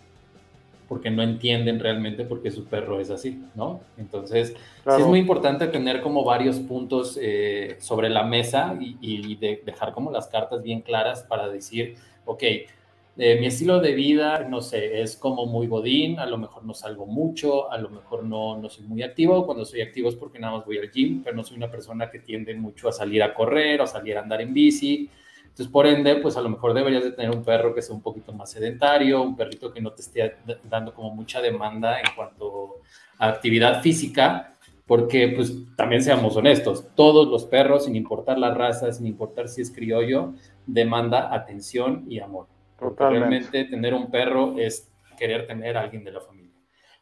porque 0.93 1.09
no 1.09 1.23
entienden 1.23 1.79
realmente 1.79 2.23
por 2.23 2.43
qué 2.43 2.51
su 2.51 2.65
perro 2.65 2.99
es 2.99 3.09
así, 3.09 3.43
¿no? 3.55 3.81
Entonces, 3.97 4.49
sí 4.49 5.01
es 5.01 5.07
muy 5.07 5.17
importante 5.17 5.65
tener 5.65 6.01
como 6.01 6.23
varios 6.23 6.59
puntos 6.59 7.17
eh, 7.19 7.77
sobre 7.79 8.11
la 8.11 8.21
mesa 8.21 8.77
y, 8.79 9.35
dejar 9.65 9.91
como 9.91 10.11
las 10.11 10.27
cartas 10.27 10.61
bien 10.61 10.81
claras 10.81 11.23
para 11.23 11.49
decir, 11.49 11.95
ok, 12.25 12.43
eh, 12.43 13.39
mi 13.39 13.47
estilo 13.47 13.79
de 13.79 13.93
vida, 13.95 14.45
no 14.47 14.61
sé, 14.61 15.01
es 15.01 15.15
como 15.15 15.47
muy 15.47 15.65
godín, 15.65 16.19
a 16.19 16.27
lo 16.27 16.37
mejor 16.37 16.63
no 16.63 16.75
salgo 16.75 17.07
mucho, 17.07 17.71
a 17.71 17.79
lo 17.79 17.89
mejor 17.89 18.23
no, 18.23 18.59
no 18.59 18.69
soy 18.69 18.85
muy 18.85 19.01
activo, 19.01 19.47
cuando 19.47 19.65
soy 19.65 19.81
activo 19.81 20.09
es 20.09 20.15
porque 20.15 20.37
nada 20.37 20.57
más 20.57 20.65
voy 20.67 20.77
al 20.77 20.91
gym, 20.91 21.23
pero 21.23 21.35
no 21.35 21.43
soy 21.43 21.57
una 21.57 21.71
persona 21.71 22.11
que 22.11 22.19
tiende 22.19 22.53
mucho 22.53 22.87
a 22.87 22.91
salir 22.91 23.23
a 23.23 23.33
correr 23.33 23.81
o 23.81 23.85
a 23.85 23.87
salir 23.87 24.15
a 24.15 24.21
andar 24.21 24.41
en 24.41 24.53
bici, 24.53 25.09
entonces, 25.53 25.71
por 25.71 25.85
ende, 25.85 26.15
pues 26.15 26.35
a 26.35 26.41
lo 26.41 26.49
mejor 26.49 26.73
deberías 26.73 27.03
de 27.03 27.11
tener 27.11 27.29
un 27.29 27.43
perro 27.43 27.75
que 27.75 27.83
sea 27.83 27.95
un 27.95 28.01
poquito 28.01 28.33
más 28.33 28.49
sedentario, 28.49 29.21
un 29.21 29.35
perrito 29.35 29.71
que 29.71 29.81
no 29.81 29.91
te 29.91 30.01
esté 30.01 30.35
dando 30.63 30.95
como 30.95 31.13
mucha 31.13 31.43
demanda 31.43 31.99
en 31.99 32.07
cuanto 32.15 32.77
a 33.19 33.27
actividad 33.27 33.83
física, 33.83 34.55
porque 34.87 35.31
pues 35.35 35.53
también 35.75 36.01
seamos 36.01 36.35
honestos, 36.35 36.87
todos 36.95 37.27
los 37.27 37.45
perros, 37.45 37.85
sin 37.85 37.95
importar 37.95 38.39
la 38.39 38.51
raza, 38.51 38.91
sin 38.91 39.05
importar 39.05 39.47
si 39.47 39.61
es 39.61 39.69
criollo, 39.69 40.33
demanda 40.65 41.31
atención 41.31 42.03
y 42.09 42.19
amor. 42.19 42.47
Porque 42.75 43.03
realmente 43.07 43.65
tener 43.65 43.93
un 43.93 44.09
perro 44.09 44.57
es 44.57 44.91
querer 45.19 45.45
tener 45.45 45.77
a 45.77 45.81
alguien 45.81 46.03
de 46.03 46.13
la 46.13 46.21
familia. 46.21 46.57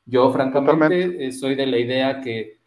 Yo 0.06 0.30
francamente 0.30 1.26
eh, 1.26 1.32
soy 1.32 1.56
de 1.56 1.68
la 1.68 1.78
idea 1.78 2.20
que 2.20 2.60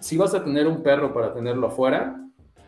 si 0.00 0.18
vas 0.18 0.34
a 0.34 0.44
tener 0.44 0.66
un 0.66 0.82
perro 0.82 1.14
para 1.14 1.32
tenerlo 1.32 1.68
afuera, 1.68 2.14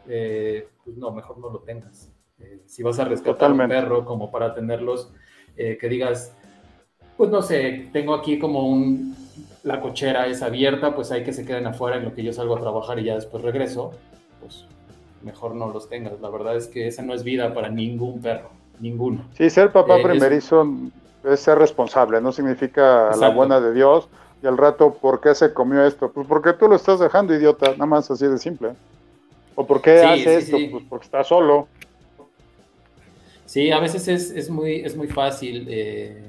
eh, 0.08 0.70
pues 0.82 0.96
no, 0.96 1.10
mejor 1.12 1.36
no 1.36 1.50
lo 1.50 1.58
tengas 1.58 2.15
eh, 2.40 2.62
si 2.66 2.82
vas 2.82 2.98
a 2.98 3.04
rescatar 3.04 3.52
un 3.52 3.68
perro 3.68 4.04
como 4.04 4.30
para 4.30 4.54
tenerlos, 4.54 5.12
eh, 5.56 5.78
que 5.80 5.88
digas, 5.88 6.34
pues 7.16 7.30
no 7.30 7.42
sé, 7.42 7.88
tengo 7.92 8.14
aquí 8.14 8.38
como 8.38 8.68
un, 8.68 9.16
la 9.62 9.80
cochera 9.80 10.26
es 10.26 10.42
abierta, 10.42 10.94
pues 10.94 11.10
hay 11.12 11.24
que 11.24 11.32
se 11.32 11.44
queden 11.46 11.66
afuera 11.66 11.96
en 11.96 12.04
lo 12.04 12.14
que 12.14 12.22
yo 12.22 12.32
salgo 12.32 12.56
a 12.56 12.60
trabajar 12.60 12.98
y 12.98 13.04
ya 13.04 13.14
después 13.14 13.42
regreso, 13.42 13.92
pues 14.40 14.66
mejor 15.22 15.54
no 15.54 15.70
los 15.70 15.88
tengas. 15.88 16.20
La 16.20 16.28
verdad 16.28 16.56
es 16.56 16.68
que 16.68 16.86
esa 16.86 17.02
no 17.02 17.14
es 17.14 17.24
vida 17.24 17.54
para 17.54 17.68
ningún 17.68 18.20
perro, 18.20 18.50
ninguno. 18.80 19.24
Sí, 19.36 19.48
ser 19.50 19.72
papá 19.72 19.98
eh, 19.98 20.02
primerizo 20.02 20.66
es... 21.24 21.40
ser 21.40 21.58
responsable, 21.58 22.20
no 22.20 22.32
significa 22.32 23.10
la 23.16 23.30
buena 23.30 23.60
de 23.60 23.72
Dios. 23.72 24.08
Y 24.42 24.46
al 24.46 24.58
rato, 24.58 24.92
¿por 24.92 25.22
qué 25.22 25.34
se 25.34 25.54
comió 25.54 25.84
esto? 25.86 26.12
Pues 26.12 26.26
porque 26.26 26.52
tú 26.52 26.68
lo 26.68 26.76
estás 26.76 27.00
dejando, 27.00 27.34
idiota, 27.34 27.70
nada 27.72 27.86
más 27.86 28.10
así 28.10 28.26
de 28.26 28.36
simple. 28.36 28.72
¿O 29.54 29.66
por 29.66 29.80
qué 29.80 30.04
hace 30.04 30.36
esto? 30.36 30.58
Pues 30.70 30.84
porque 30.90 31.06
está 31.06 31.24
solo. 31.24 31.68
Sí, 33.56 33.70
a 33.70 33.80
veces 33.80 34.06
es, 34.06 34.30
es 34.32 34.50
muy, 34.50 34.82
es 34.82 34.98
muy 34.98 35.06
fácil 35.06 35.66
eh, 35.70 36.22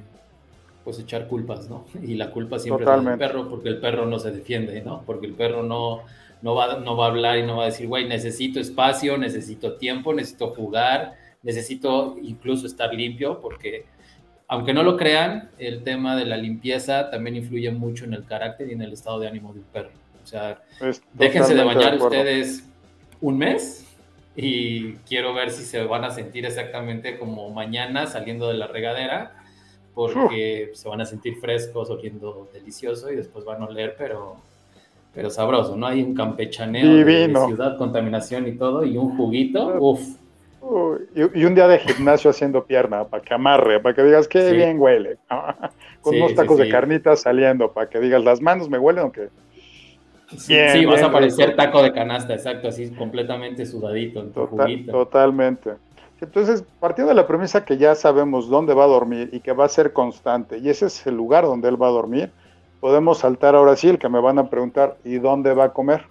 pues 0.85 0.97
echar 0.97 1.27
culpas, 1.27 1.69
¿no? 1.69 1.83
Y 2.01 2.15
la 2.15 2.31
culpa 2.31 2.57
siempre 2.57 2.85
es 2.85 3.03
del 3.03 3.17
perro 3.17 3.49
porque 3.49 3.67
el 3.67 3.81
perro 3.81 4.05
no 4.05 4.17
se 4.17 4.31
defiende, 4.31 4.81
¿no? 4.81 5.03
Porque 5.05 5.25
el 5.25 5.33
perro 5.33 5.61
no, 5.61 6.03
no, 6.41 6.55
va, 6.55 6.79
no 6.79 6.95
va 6.95 7.07
a 7.07 7.09
hablar 7.09 7.37
y 7.37 7.43
no 7.43 7.57
va 7.57 7.63
a 7.63 7.65
decir, 7.65 7.85
güey, 7.85 8.07
necesito 8.07 8.61
espacio, 8.61 9.17
necesito 9.17 9.73
tiempo, 9.73 10.13
necesito 10.13 10.51
jugar, 10.51 11.15
necesito 11.43 12.15
incluso 12.21 12.65
estar 12.65 12.93
limpio, 12.93 13.41
porque 13.41 13.83
aunque 14.47 14.73
no 14.73 14.81
lo 14.83 14.95
crean, 14.95 15.49
el 15.57 15.83
tema 15.83 16.15
de 16.15 16.23
la 16.23 16.37
limpieza 16.37 17.09
también 17.09 17.35
influye 17.35 17.69
mucho 17.71 18.05
en 18.05 18.13
el 18.13 18.23
carácter 18.23 18.69
y 18.69 18.71
en 18.71 18.83
el 18.83 18.93
estado 18.93 19.19
de 19.19 19.27
ánimo 19.27 19.51
de 19.51 19.59
un 19.59 19.65
perro. 19.65 19.91
O 20.23 20.25
sea, 20.25 20.61
déjense 21.11 21.55
de 21.55 21.63
bañar 21.65 22.01
ustedes 22.01 22.63
un 23.19 23.37
mes 23.37 23.86
y 24.39 24.93
quiero 25.07 25.33
ver 25.33 25.49
si 25.49 25.63
se 25.63 25.83
van 25.83 26.03
a 26.03 26.11
sentir 26.11 26.45
exactamente 26.45 27.17
como 27.17 27.49
mañana 27.49 28.05
saliendo 28.05 28.47
de 28.47 28.53
la 28.53 28.67
regadera, 28.67 29.35
porque 29.95 30.69
se 30.73 30.87
van 30.87 31.01
a 31.01 31.05
sentir 31.05 31.37
frescos, 31.37 31.89
oliendo 31.89 32.47
delicioso 32.53 33.11
y 33.11 33.15
después 33.15 33.45
van 33.45 33.63
a 33.63 33.65
oler, 33.65 33.95
pero, 33.97 34.35
pero 35.11 35.31
sabroso, 35.31 35.75
¿no? 35.75 35.87
Hay 35.87 36.03
un 36.03 36.13
campechaneo 36.13 37.03
de 37.03 37.33
ciudad, 37.47 37.79
contaminación 37.79 38.47
y 38.47 38.51
todo, 38.51 38.85
y 38.85 38.95
un 38.95 39.17
juguito, 39.17 39.75
uff. 39.79 40.01
y, 41.15 41.43
un 41.43 41.55
día 41.55 41.67
de 41.67 41.79
gimnasio 41.79 42.29
haciendo 42.29 42.63
pierna, 42.63 43.05
para 43.05 43.23
que 43.23 43.33
amarre, 43.33 43.79
para 43.79 43.95
que 43.95 44.03
digas 44.03 44.27
que 44.27 44.51
bien 44.51 44.79
huele, 44.79 45.17
con 46.01 46.15
unos 46.15 46.35
tacos 46.35 46.59
de 46.59 46.69
carnitas 46.69 47.21
saliendo, 47.21 47.71
para 47.71 47.89
que 47.89 47.99
digas 47.99 48.23
las 48.23 48.39
manos 48.39 48.69
me 48.69 48.77
huelen, 48.77 49.01
aunque 49.01 49.29
sí, 50.35 50.85
vas 50.85 51.01
a 51.01 51.11
parecer 51.11 51.55
taco 51.55 51.81
de 51.81 51.93
canasta, 51.93 52.33
exacto, 52.33 52.67
así 52.67 52.89
completamente 52.91 53.65
sudadito 53.65 54.19
en 54.19 54.31
tu 54.31 54.47
Totalmente. 54.91 55.71
Entonces, 56.19 56.63
partiendo 56.79 57.09
de 57.09 57.15
la 57.15 57.27
premisa 57.27 57.63
que 57.63 57.77
ya 57.77 57.93
sabemos 57.93 58.49
dónde 58.49 58.73
va 58.73 58.85
a 58.85 58.87
dormir 58.87 59.29
y 59.31 59.39
que 59.39 59.53
va 59.53 59.65
a 59.65 59.69
ser 59.69 59.93
constante, 59.93 60.57
y 60.57 60.69
ese 60.69 60.87
es 60.87 61.05
el 61.05 61.15
lugar 61.15 61.43
donde 61.43 61.69
él 61.69 61.81
va 61.81 61.87
a 61.87 61.91
dormir, 61.91 62.31
podemos 62.79 63.19
saltar 63.19 63.55
ahora 63.55 63.75
sí 63.75 63.89
el 63.89 63.99
que 63.99 64.09
me 64.09 64.19
van 64.19 64.39
a 64.39 64.49
preguntar, 64.49 64.97
¿y 65.03 65.19
dónde 65.19 65.53
va 65.53 65.65
a 65.65 65.73
comer? 65.73 66.05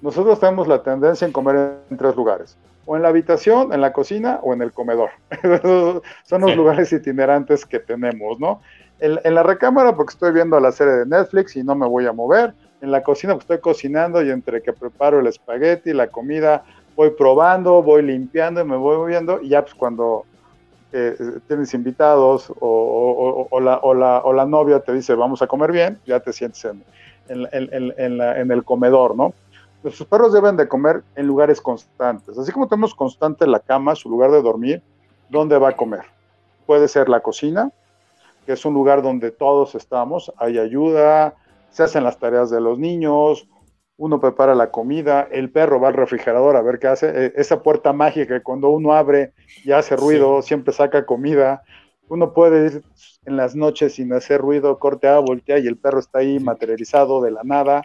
Nosotros 0.00 0.40
tenemos 0.40 0.66
la 0.66 0.82
tendencia 0.82 1.26
en 1.26 1.32
comer 1.32 1.78
en 1.90 1.96
tres 1.96 2.16
lugares, 2.16 2.56
o 2.86 2.96
en 2.96 3.02
la 3.02 3.08
habitación, 3.08 3.72
en 3.72 3.80
la 3.82 3.92
cocina 3.92 4.40
o 4.42 4.54
en 4.54 4.62
el 4.62 4.72
comedor. 4.72 5.10
Son 6.24 6.40
los 6.40 6.56
lugares 6.56 6.92
itinerantes 6.92 7.66
que 7.66 7.78
tenemos, 7.78 8.40
¿no? 8.40 8.60
En, 8.98 9.18
en, 9.24 9.34
la 9.34 9.42
recámara 9.42 9.94
porque 9.94 10.12
estoy 10.12 10.32
viendo 10.32 10.58
la 10.60 10.72
serie 10.72 10.94
de 10.94 11.06
Netflix 11.06 11.56
y 11.56 11.64
no 11.64 11.74
me 11.74 11.86
voy 11.86 12.06
a 12.06 12.12
mover 12.12 12.54
en 12.84 12.90
la 12.90 13.02
cocina 13.02 13.32
pues 13.32 13.44
estoy 13.44 13.60
cocinando 13.60 14.22
y 14.22 14.30
entre 14.30 14.62
que 14.62 14.74
preparo 14.74 15.18
el 15.18 15.26
espagueti, 15.26 15.94
la 15.94 16.08
comida, 16.08 16.64
voy 16.94 17.10
probando, 17.10 17.82
voy 17.82 18.02
limpiando 18.02 18.60
y 18.60 18.64
me 18.64 18.76
voy 18.76 18.98
moviendo 18.98 19.40
y 19.40 19.48
ya 19.48 19.62
pues 19.62 19.74
cuando 19.74 20.26
eh, 20.92 21.16
tienes 21.48 21.72
invitados 21.72 22.52
o, 22.60 23.48
la, 23.60 23.78
o, 23.78 23.94
la, 24.34 24.44
novia 24.44 24.80
te 24.80 24.92
dice 24.92 25.14
vamos 25.14 25.40
a 25.40 25.46
comer 25.46 25.72
bien, 25.72 25.98
ya 26.06 26.20
te 26.20 26.32
sientes 26.34 26.62
en, 26.66 26.84
en, 27.28 27.94
en, 27.96 28.50
el 28.50 28.64
comedor, 28.64 29.16
¿no? 29.16 29.32
Nuestros 29.82 30.06
perros 30.06 30.34
deben 30.34 30.56
de 30.56 30.68
comer 30.68 31.02
en 31.16 31.26
lugares 31.26 31.60
constantes. 31.60 32.36
Así 32.38 32.52
como 32.52 32.68
tenemos 32.68 32.94
constante 32.94 33.46
la 33.46 33.60
cama, 33.60 33.94
su 33.94 34.10
lugar 34.10 34.30
de 34.30 34.42
dormir, 34.42 34.82
¿dónde 35.30 35.58
va 35.58 35.70
a 35.70 35.76
comer? 35.76 36.04
Puede 36.66 36.88
ser 36.88 37.08
la 37.08 37.20
cocina, 37.20 37.70
que 38.44 38.52
es 38.52 38.64
un 38.64 38.74
lugar 38.74 39.02
donde 39.02 39.30
todos 39.30 39.74
estamos, 39.74 40.32
hay 40.36 40.58
ayuda, 40.58 41.34
se 41.74 41.82
hacen 41.82 42.04
las 42.04 42.18
tareas 42.20 42.50
de 42.50 42.60
los 42.60 42.78
niños, 42.78 43.48
uno 43.96 44.20
prepara 44.20 44.54
la 44.54 44.70
comida, 44.70 45.26
el 45.30 45.50
perro 45.50 45.80
va 45.80 45.88
al 45.88 45.94
refrigerador 45.94 46.56
a 46.56 46.62
ver 46.62 46.78
qué 46.78 46.86
hace, 46.86 47.08
e, 47.08 47.32
esa 47.34 47.62
puerta 47.62 47.92
mágica 47.92 48.36
que 48.36 48.42
cuando 48.42 48.70
uno 48.70 48.94
abre 48.94 49.32
y 49.64 49.72
hace 49.72 49.96
ruido, 49.96 50.40
siempre 50.42 50.72
saca 50.72 51.04
comida, 51.04 51.62
uno 52.08 52.32
puede 52.32 52.66
ir 52.66 52.82
en 53.26 53.36
las 53.36 53.56
noches 53.56 53.94
sin 53.94 54.12
hacer 54.12 54.40
ruido, 54.40 54.78
corte 54.78 55.08
a 55.08 55.18
voltea 55.18 55.58
y 55.58 55.66
el 55.66 55.76
perro 55.76 55.98
está 55.98 56.20
ahí 56.20 56.38
materializado 56.38 57.20
de 57.20 57.32
la 57.32 57.42
nada, 57.42 57.82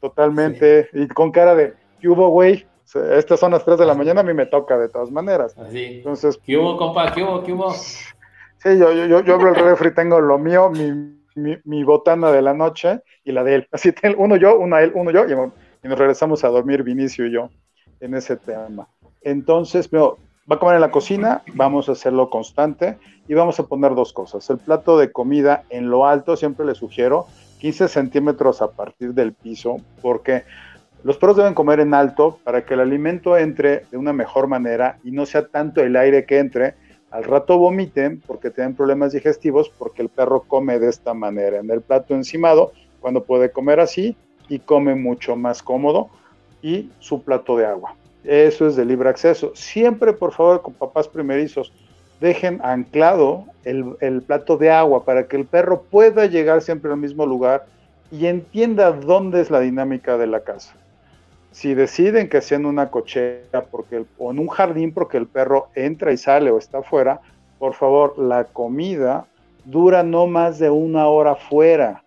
totalmente, 0.00 0.88
y 0.92 1.06
con 1.06 1.30
cara 1.30 1.54
de, 1.54 1.74
¿qué 2.00 2.08
hubo, 2.08 2.30
güey? 2.30 2.66
Estas 3.12 3.38
son 3.38 3.52
las 3.52 3.64
3 3.64 3.78
de 3.78 3.86
la 3.86 3.94
mañana, 3.94 4.22
a 4.22 4.24
mí 4.24 4.34
me 4.34 4.46
toca 4.46 4.76
de 4.78 4.88
todas 4.88 5.12
maneras. 5.12 5.56
Así. 5.58 5.84
Entonces, 5.84 6.40
¿qué 6.44 6.56
hubo, 6.56 6.76
compa? 6.76 7.12
¿Qué 7.12 7.22
hubo? 7.22 7.44
¿Qué 7.44 7.52
hubo? 7.52 7.72
Sí, 7.72 8.78
yo, 8.78 8.92
yo, 8.92 9.20
yo 9.20 9.34
abro 9.34 9.50
el 9.50 9.54
refri, 9.54 9.94
tengo 9.94 10.18
lo 10.20 10.38
mío, 10.38 10.70
mi, 10.70 11.17
mi, 11.38 11.84
botana 11.84 12.30
de 12.30 12.42
la 12.42 12.54
noche 12.54 13.00
y 13.24 13.32
la 13.32 13.44
de 13.44 13.56
él. 13.56 13.68
Así, 13.72 13.94
uno 14.16 14.36
yo, 14.36 14.58
uno 14.58 14.78
él, 14.78 14.92
uno 14.94 15.10
yo, 15.10 15.26
y, 15.26 15.88
nos 15.88 15.98
regresamos 15.98 16.44
a 16.44 16.48
dormir 16.48 16.82
Vinicio 16.82 17.26
y 17.26 17.32
yo 17.32 17.50
en 18.00 18.14
ese 18.14 18.36
tema. 18.36 18.88
Entonces, 19.22 19.88
va 19.92 20.16
a 20.50 20.58
comer 20.58 20.76
en 20.76 20.80
la 20.80 20.90
cocina, 20.90 21.42
vamos 21.54 21.88
a 21.88 21.92
hacerlo 21.92 22.30
constante 22.30 22.98
y 23.26 23.34
vamos 23.34 23.58
a 23.60 23.66
poner 23.66 23.94
dos 23.94 24.12
cosas. 24.12 24.48
El 24.50 24.58
plato 24.58 24.98
de 24.98 25.12
comida 25.12 25.64
en 25.70 25.90
lo 25.90 26.06
alto, 26.06 26.36
siempre 26.36 26.66
le 26.66 26.74
sugiero 26.74 27.26
15 27.58 27.88
centímetros 27.88 28.62
a 28.62 28.70
partir 28.70 29.14
del 29.14 29.32
piso, 29.32 29.78
porque 30.00 30.44
los 31.04 31.16
perros 31.16 31.36
deben 31.36 31.54
comer 31.54 31.80
en 31.80 31.94
alto 31.94 32.38
para 32.44 32.64
que 32.64 32.74
el 32.74 32.80
alimento 32.80 33.36
entre 33.36 33.84
de 33.90 33.96
una 33.96 34.12
mejor 34.12 34.46
manera 34.46 34.98
y 35.04 35.10
no 35.10 35.26
sea 35.26 35.46
tanto 35.46 35.80
el 35.80 35.96
aire 35.96 36.24
que 36.24 36.38
entre, 36.38 36.74
al 37.10 37.24
rato 37.24 37.58
vomiten 37.58 38.22
porque 38.26 38.50
tienen 38.50 38.74
problemas 38.74 39.12
digestivos 39.12 39.70
porque 39.70 40.02
el 40.02 40.08
perro 40.08 40.42
come 40.42 40.78
de 40.78 40.88
esta 40.88 41.14
manera, 41.14 41.58
en 41.58 41.70
el 41.70 41.80
plato 41.80 42.14
encimado, 42.14 42.72
cuando 43.00 43.24
puede 43.24 43.50
comer 43.50 43.80
así 43.80 44.16
y 44.48 44.58
come 44.58 44.94
mucho 44.94 45.36
más 45.36 45.62
cómodo 45.62 46.08
y 46.62 46.90
su 46.98 47.22
plato 47.22 47.56
de 47.56 47.66
agua. 47.66 47.94
Eso 48.24 48.66
es 48.66 48.76
de 48.76 48.84
libre 48.84 49.08
acceso. 49.08 49.52
Siempre, 49.54 50.12
por 50.12 50.32
favor, 50.32 50.60
con 50.62 50.74
papás 50.74 51.08
primerizos, 51.08 51.72
dejen 52.20 52.60
anclado 52.62 53.44
el, 53.64 54.22
plato 54.26 54.56
de 54.56 54.70
agua 54.70 55.04
para 55.04 55.28
que 55.28 55.36
el 55.36 55.46
perro 55.46 55.82
pueda 55.82 56.26
llegar 56.26 56.62
siempre 56.62 56.90
al 56.90 56.98
mismo 56.98 57.24
lugar 57.26 57.66
y 58.10 58.26
entienda 58.26 58.90
dónde 58.90 59.40
es 59.40 59.50
la 59.50 59.60
dinámica 59.60 60.18
de 60.18 60.26
la 60.26 60.40
casa 60.40 60.74
si 61.50 61.74
deciden 61.74 62.28
que 62.28 62.40
sea 62.40 62.58
en 62.58 62.66
una 62.66 62.90
cochera 62.90 63.64
porque 63.70 64.04
o 64.18 64.30
en 64.30 64.38
un 64.38 64.48
jardín 64.48 64.92
porque 64.92 65.16
el 65.16 65.26
perro 65.26 65.68
entra 65.74 66.12
y 66.12 66.16
sale 66.16 66.50
o 66.50 66.58
está 66.58 66.78
afuera, 66.78 67.20
por 67.58 67.74
favor, 67.74 68.18
la 68.18 68.44
comida 68.44 69.26
dura 69.64 70.02
no 70.02 70.26
más 70.26 70.58
de 70.58 70.70
una 70.70 71.08
hora 71.08 71.34
fuera. 71.34 72.02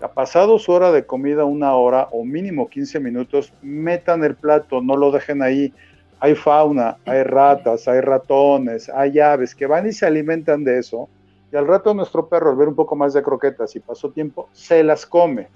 Ha 0.00 0.08
pasado 0.08 0.58
su 0.58 0.72
hora 0.72 0.92
de 0.92 1.04
comida 1.04 1.44
una 1.44 1.74
hora 1.74 2.08
o 2.12 2.24
mínimo 2.24 2.68
15 2.68 3.00
minutos, 3.00 3.52
metan 3.62 4.24
el 4.24 4.36
plato, 4.36 4.80
no 4.80 4.96
lo 4.96 5.10
dejen 5.10 5.42
ahí. 5.42 5.72
Hay 6.20 6.34
fauna, 6.34 6.96
hay 7.04 7.22
ratas, 7.22 7.86
hay 7.86 8.00
ratones, 8.00 8.88
hay 8.88 9.18
aves 9.20 9.54
que 9.54 9.66
van 9.66 9.86
y 9.86 9.92
se 9.92 10.06
alimentan 10.06 10.64
de 10.64 10.78
eso. 10.78 11.08
Y 11.52 11.56
al 11.56 11.66
rato 11.66 11.94
nuestro 11.94 12.28
perro, 12.28 12.50
al 12.50 12.56
ver 12.56 12.68
un 12.68 12.74
poco 12.74 12.96
más 12.96 13.12
de 13.12 13.22
croquetas 13.22 13.74
y 13.76 13.80
pasó 13.80 14.10
tiempo, 14.10 14.48
se 14.52 14.82
las 14.82 15.06
come 15.06 15.48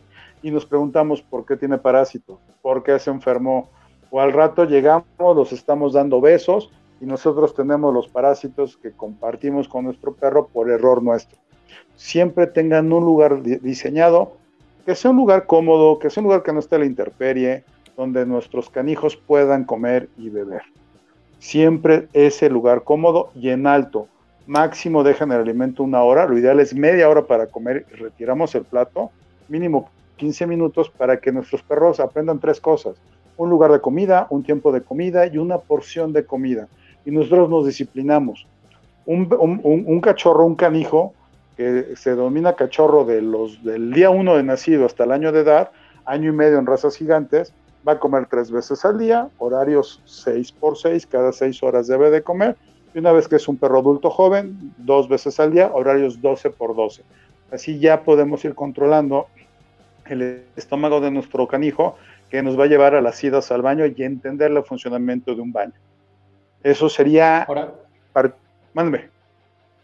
y 0.42 0.50
nos 0.50 0.66
preguntamos 0.66 1.22
por 1.22 1.46
qué 1.46 1.56
tiene 1.56 1.78
parásito, 1.78 2.40
por 2.60 2.82
qué 2.82 2.98
se 2.98 3.10
enfermó. 3.10 3.70
O 4.10 4.20
al 4.20 4.32
rato 4.32 4.64
llegamos, 4.64 5.06
los 5.18 5.52
estamos 5.52 5.92
dando 5.92 6.20
besos 6.20 6.70
y 7.00 7.06
nosotros 7.06 7.54
tenemos 7.54 7.94
los 7.94 8.08
parásitos 8.08 8.76
que 8.76 8.92
compartimos 8.92 9.68
con 9.68 9.84
nuestro 9.84 10.14
perro 10.14 10.48
por 10.48 10.70
error 10.70 11.02
nuestro. 11.02 11.38
Siempre 11.96 12.46
tengan 12.46 12.92
un 12.92 13.04
lugar 13.04 13.42
diseñado 13.42 14.32
que 14.84 14.94
sea 14.94 15.12
un 15.12 15.16
lugar 15.16 15.46
cómodo, 15.46 15.98
que 15.98 16.10
sea 16.10 16.20
un 16.20 16.26
lugar 16.26 16.42
que 16.42 16.52
no 16.52 16.58
esté 16.58 16.76
a 16.76 16.80
la 16.80 16.86
intemperie, 16.86 17.64
donde 17.96 18.26
nuestros 18.26 18.68
canijos 18.68 19.16
puedan 19.16 19.64
comer 19.64 20.08
y 20.18 20.28
beber. 20.28 20.62
Siempre 21.38 22.08
ese 22.12 22.50
lugar 22.50 22.82
cómodo 22.84 23.30
y 23.34 23.50
en 23.50 23.66
alto. 23.66 24.08
Máximo 24.46 25.04
dejan 25.04 25.30
el 25.30 25.40
alimento 25.40 25.84
una 25.84 26.02
hora, 26.02 26.26
lo 26.26 26.36
ideal 26.36 26.58
es 26.58 26.74
media 26.74 27.08
hora 27.08 27.26
para 27.26 27.46
comer 27.46 27.86
retiramos 27.92 28.54
el 28.56 28.64
plato, 28.64 29.10
mínimo 29.48 29.88
15 30.22 30.46
minutos 30.46 30.88
para 30.88 31.16
que 31.16 31.32
nuestros 31.32 31.64
perros 31.64 31.98
aprendan 31.98 32.38
tres 32.38 32.60
cosas. 32.60 32.94
Un 33.36 33.50
lugar 33.50 33.72
de 33.72 33.80
comida, 33.80 34.28
un 34.30 34.44
tiempo 34.44 34.70
de 34.70 34.80
comida 34.80 35.26
y 35.26 35.36
una 35.36 35.58
porción 35.58 36.12
de 36.12 36.24
comida. 36.24 36.68
Y 37.04 37.10
nosotros 37.10 37.50
nos 37.50 37.66
disciplinamos. 37.66 38.46
Un, 39.04 40.00
cachorro, 40.00 40.46
un 40.46 40.54
canijo, 40.54 41.12
que 41.56 41.96
se 41.96 42.10
denomina 42.10 42.52
cachorro 42.52 43.04
del 43.04 43.92
día 43.92 44.10
uno 44.10 44.36
de 44.36 44.44
nacido 44.44 44.86
hasta 44.86 45.02
el 45.02 45.10
año 45.10 45.32
de 45.32 45.40
edad, 45.40 45.72
año 46.04 46.30
y 46.30 46.36
medio 46.36 46.60
en 46.60 46.66
razas 46.66 46.94
gigantes, 46.96 47.52
va 47.86 47.94
a 47.94 47.98
comer 47.98 48.26
tres 48.26 48.52
veces 48.52 48.84
al 48.84 48.98
día, 48.98 49.28
horarios 49.38 50.02
6 50.04 50.52
por 50.52 50.78
6, 50.78 51.04
cada 51.08 51.32
6 51.32 51.64
horas 51.64 51.88
debe 51.88 52.10
de 52.10 52.22
comer. 52.22 52.56
Y 52.94 53.00
una 53.00 53.10
vez 53.10 53.26
que 53.26 53.34
es 53.34 53.48
un 53.48 53.56
perro 53.56 53.80
adulto 53.80 54.08
joven, 54.08 54.72
dos 54.78 55.08
veces 55.08 55.40
al 55.40 55.50
día, 55.50 55.72
horarios 55.74 56.22
12 56.22 56.50
por 56.50 56.76
12. 56.76 57.02
Así 57.50 57.80
ya 57.80 58.04
podemos 58.04 58.44
ir 58.44 58.54
controlando 58.54 59.26
el 60.12 60.44
estómago 60.56 61.00
de 61.00 61.10
nuestro 61.10 61.46
canijo 61.48 61.96
que 62.30 62.42
nos 62.42 62.58
va 62.58 62.64
a 62.64 62.66
llevar 62.68 62.94
a 62.94 63.00
las 63.00 63.22
idas 63.22 63.50
al 63.52 63.62
baño 63.62 63.84
y 63.86 64.02
entender 64.02 64.50
el 64.50 64.62
funcionamiento 64.64 65.34
de 65.34 65.40
un 65.40 65.52
baño. 65.52 65.74
Eso 66.62 66.88
sería... 66.88 67.42
Ahora... 67.42 67.74
Mándeme. 68.74 69.10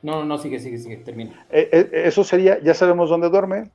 No, 0.03 0.25
no, 0.25 0.39
sigue, 0.39 0.61
sigue, 0.61 0.79
sigue, 0.79 0.97
termina. 0.99 1.47
Eh, 1.51 1.69
eh, 1.73 1.91
eso 2.05 2.25
sería, 2.25 2.61
ya 2.61 2.73
sabemos 2.73 3.11
dónde 3.11 3.29
duerme, 3.29 3.71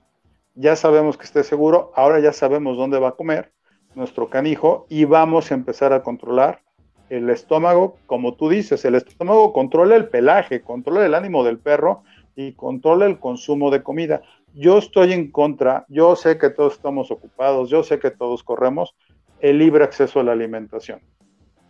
ya 0.56 0.76
sabemos 0.76 1.18
que 1.18 1.26
esté 1.26 1.44
seguro, 1.44 1.92
ahora 1.96 2.20
ya 2.20 2.32
sabemos 2.32 2.78
dónde 2.78 3.00
va 3.00 3.10
a 3.10 3.16
comer 3.16 3.52
nuestro 3.96 4.30
canijo 4.30 4.86
y 4.90 5.06
vamos 5.06 5.52
a 5.52 5.56
empezar 5.56 5.94
a 5.94 6.02
controlar 6.02 6.62
el 7.10 7.30
estómago, 7.30 7.98
como 8.06 8.36
tú 8.36 8.50
dices, 8.50 8.86
el 8.86 8.96
estómago 8.96 9.54
controla 9.54 9.96
el 9.96 10.08
pelaje, 10.08 10.62
controla 10.62 11.06
el 11.06 11.14
ánimo 11.14 11.44
del 11.44 11.60
perro 11.60 12.04
y 12.36 12.54
controla 12.54 13.06
el 13.06 13.20
consumo 13.20 13.70
de 13.70 13.84
comida 13.84 14.22
yo 14.54 14.78
estoy 14.78 15.14
en 15.14 15.32
contra, 15.32 15.86
yo 15.90 16.16
sé 16.16 16.38
que 16.38 16.50
todos 16.50 16.74
estamos 16.74 17.12
ocupados, 17.12 17.70
yo 17.70 17.84
sé 17.84 18.00
que 18.00 18.12
todos 18.12 18.44
corremos, 18.44 18.96
el 19.40 19.58
libre 19.58 19.84
acceso 19.84 20.20
a 20.20 20.24
la 20.24 20.32
alimentación. 20.32 21.02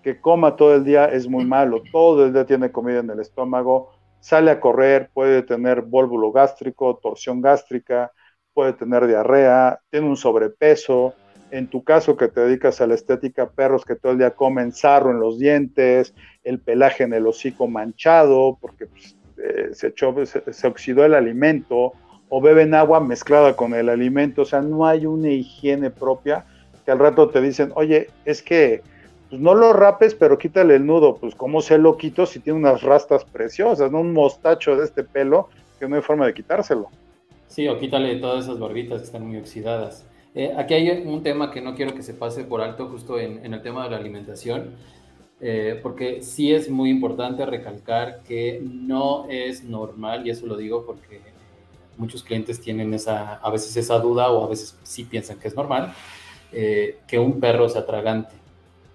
Que 0.01 0.19
coma 0.19 0.55
todo 0.55 0.75
el 0.75 0.83
día 0.83 1.05
es 1.05 1.27
muy 1.27 1.45
malo, 1.45 1.81
todo 1.91 2.25
el 2.25 2.33
día 2.33 2.45
tiene 2.45 2.71
comida 2.71 2.99
en 2.99 3.09
el 3.09 3.21
estómago, 3.21 3.91
sale 4.19 4.51
a 4.51 4.59
correr, 4.59 5.09
puede 5.13 5.43
tener 5.43 5.81
vólvulo 5.81 6.31
gástrico, 6.31 6.99
torsión 7.01 7.41
gástrica, 7.41 8.11
puede 8.53 8.73
tener 8.73 9.07
diarrea, 9.07 9.79
tiene 9.89 10.07
un 10.07 10.17
sobrepeso. 10.17 11.13
En 11.51 11.67
tu 11.67 11.83
caso 11.83 12.17
que 12.17 12.27
te 12.27 12.41
dedicas 12.41 12.81
a 12.81 12.87
la 12.87 12.95
estética, 12.95 13.49
perros 13.49 13.85
que 13.85 13.95
todo 13.95 14.11
el 14.11 14.17
día 14.17 14.31
comen 14.31 14.71
sarro 14.71 15.11
en 15.11 15.19
los 15.19 15.39
dientes, 15.39 16.13
el 16.43 16.59
pelaje 16.59 17.03
en 17.03 17.13
el 17.13 17.27
hocico 17.27 17.67
manchado, 17.67 18.57
porque 18.59 18.87
pues, 18.87 19.15
eh, 19.37 19.69
se, 19.73 19.87
echó, 19.87 20.13
se 20.25 20.67
oxidó 20.67 21.05
el 21.05 21.13
alimento, 21.13 21.93
o 22.35 22.41
beben 22.41 22.73
agua 22.73 22.99
mezclada 22.99 23.55
con 23.55 23.75
el 23.75 23.89
alimento, 23.89 24.41
o 24.41 24.45
sea, 24.45 24.59
no 24.59 24.87
hay 24.87 25.05
una 25.05 25.29
higiene 25.29 25.91
propia 25.91 26.45
que 26.83 26.89
al 26.89 26.97
rato 26.97 27.29
te 27.29 27.39
dicen, 27.39 27.71
oye, 27.75 28.09
es 28.25 28.41
que 28.41 28.81
pues 29.29 29.39
no 29.39 29.53
lo 29.53 29.71
rapes, 29.71 30.15
pero 30.15 30.39
quítale 30.39 30.73
el 30.73 30.83
nudo, 30.83 31.15
pues 31.17 31.35
cómo 31.35 31.61
se 31.61 31.77
lo 31.77 31.95
quito 31.95 32.25
si 32.25 32.39
tiene 32.39 32.57
unas 32.57 32.81
rastas 32.81 33.23
preciosas, 33.23 33.91
no 33.91 34.01
un 34.01 34.13
mostacho 34.13 34.75
de 34.75 34.83
este 34.83 35.03
pelo 35.03 35.49
que 35.79 35.87
no 35.87 35.95
hay 35.95 36.01
forma 36.01 36.25
de 36.25 36.33
quitárselo. 36.33 36.89
Sí, 37.45 37.67
o 37.67 37.77
quítale 37.77 38.15
todas 38.15 38.45
esas 38.45 38.57
barbitas 38.57 39.01
que 39.01 39.05
están 39.05 39.27
muy 39.27 39.37
oxidadas. 39.37 40.03
Eh, 40.33 40.55
aquí 40.57 40.73
hay 40.73 40.89
un 41.05 41.21
tema 41.21 41.51
que 41.51 41.61
no 41.61 41.75
quiero 41.75 41.93
que 41.93 42.01
se 42.01 42.15
pase 42.15 42.45
por 42.45 42.61
alto 42.61 42.87
justo 42.87 43.19
en, 43.19 43.53
el 43.53 43.61
tema 43.61 43.83
de 43.83 43.91
la 43.91 43.97
alimentación, 43.97 44.71
eh, 45.39 45.79
porque 45.83 46.23
sí 46.23 46.51
es 46.51 46.67
muy 46.67 46.89
importante 46.89 47.45
recalcar 47.45 48.23
que 48.23 48.59
no 48.63 49.27
es 49.29 49.63
normal, 49.63 50.25
y 50.25 50.31
eso 50.31 50.47
lo 50.47 50.57
digo 50.57 50.83
porque 50.83 51.32
muchos 51.97 52.23
clientes 52.23 52.59
tienen 52.61 52.93
esa, 52.93 53.35
a 53.35 53.49
veces 53.49 53.75
esa 53.77 53.99
duda 53.99 54.31
o 54.31 54.45
a 54.45 54.49
veces 54.49 54.77
sí 54.83 55.03
piensan 55.03 55.39
que 55.39 55.47
es 55.47 55.55
normal, 55.55 55.93
eh, 56.51 56.99
que 57.07 57.19
un 57.19 57.39
perro 57.39 57.69
se 57.69 57.79
atragante. 57.79 58.33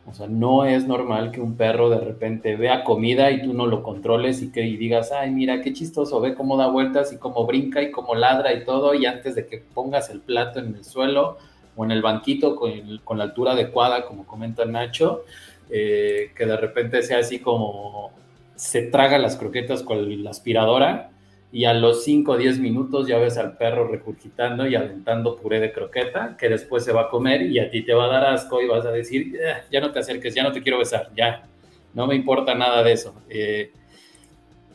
O 0.06 0.14
sea, 0.14 0.26
no 0.26 0.64
es 0.64 0.87
normal 0.87 1.32
que 1.32 1.40
un 1.40 1.56
perro 1.56 1.90
de 1.90 2.00
repente 2.00 2.56
vea 2.56 2.82
comida 2.82 3.30
y 3.30 3.42
tú 3.42 3.52
no 3.52 3.66
lo 3.66 3.82
controles 3.82 4.40
y 4.40 4.50
que 4.50 4.62
digas, 4.62 5.12
ay, 5.12 5.30
mira 5.30 5.61
qué 5.61 5.74
chistoso, 5.74 6.20
ve 6.20 6.34
cómo 6.34 6.56
da 6.56 6.68
vueltas 6.68 7.12
y 7.12 7.18
cómo 7.18 7.44
brinca 7.44 7.82
y 7.82 7.90
cómo 7.90 8.14
ladra 8.14 8.54
y 8.54 8.64
todo, 8.64 8.94
y 8.94 9.04
antes 9.04 9.34
de 9.34 9.46
que 9.46 9.58
pongas 9.58 10.08
el 10.08 10.20
plato 10.20 10.61
en 10.61 10.74
el 10.74 10.84
suelo 10.84 11.37
o 11.76 11.84
en 11.84 11.90
el 11.90 12.00
banquito 12.00 12.56
con, 12.56 13.18
la 13.18 13.24
altura 13.24 13.52
adecuada, 13.52 14.06
como 14.06 14.26
comenta 14.26 14.64
Nacho, 14.64 15.24
eh, 15.68 16.32
que 16.34 16.46
de 16.46 16.56
repente 16.56 17.02
sea 17.02 17.18
así 17.18 17.38
como 17.38 18.11
se 18.56 18.82
traga 18.82 19.18
las 19.18 19.37
croquetas 19.37 19.82
con 19.82 20.24
la 20.24 20.30
aspiradora 20.30 21.11
y 21.50 21.64
a 21.64 21.72
los 21.72 22.04
5 22.04 22.32
o 22.32 22.37
10 22.37 22.58
minutos 22.58 23.08
ya 23.08 23.18
ves 23.18 23.38
al 23.38 23.56
perro 23.56 23.88
recurgitando 23.88 24.66
y 24.66 24.74
aventando 24.74 25.37
puré 25.37 25.61
de 25.61 25.72
croqueta 25.72 26.37
que 26.38 26.48
después 26.48 26.84
se 26.84 26.92
va 26.92 27.02
a 27.02 27.08
comer 27.08 27.42
y 27.42 27.58
a 27.58 27.70
ti 27.70 27.82
te 27.82 27.94
va 27.94 28.04
a 28.04 28.08
dar 28.08 28.24
asco 28.26 28.61
y 28.61 28.66
vas 28.66 28.84
a 28.84 28.90
decir, 28.90 29.37
eh, 29.40 29.62
ya 29.70 29.80
no 29.80 29.90
te 29.90 30.00
acerques, 30.00 30.34
ya 30.34 30.42
no 30.42 30.52
te 30.52 30.62
quiero 30.62 30.78
besar, 30.78 31.11
ya, 31.16 31.46
no 31.94 32.06
me 32.06 32.14
importa 32.14 32.54
nada 32.54 32.82
de 32.82 32.92
eso. 32.92 33.14
Eh, 33.30 33.72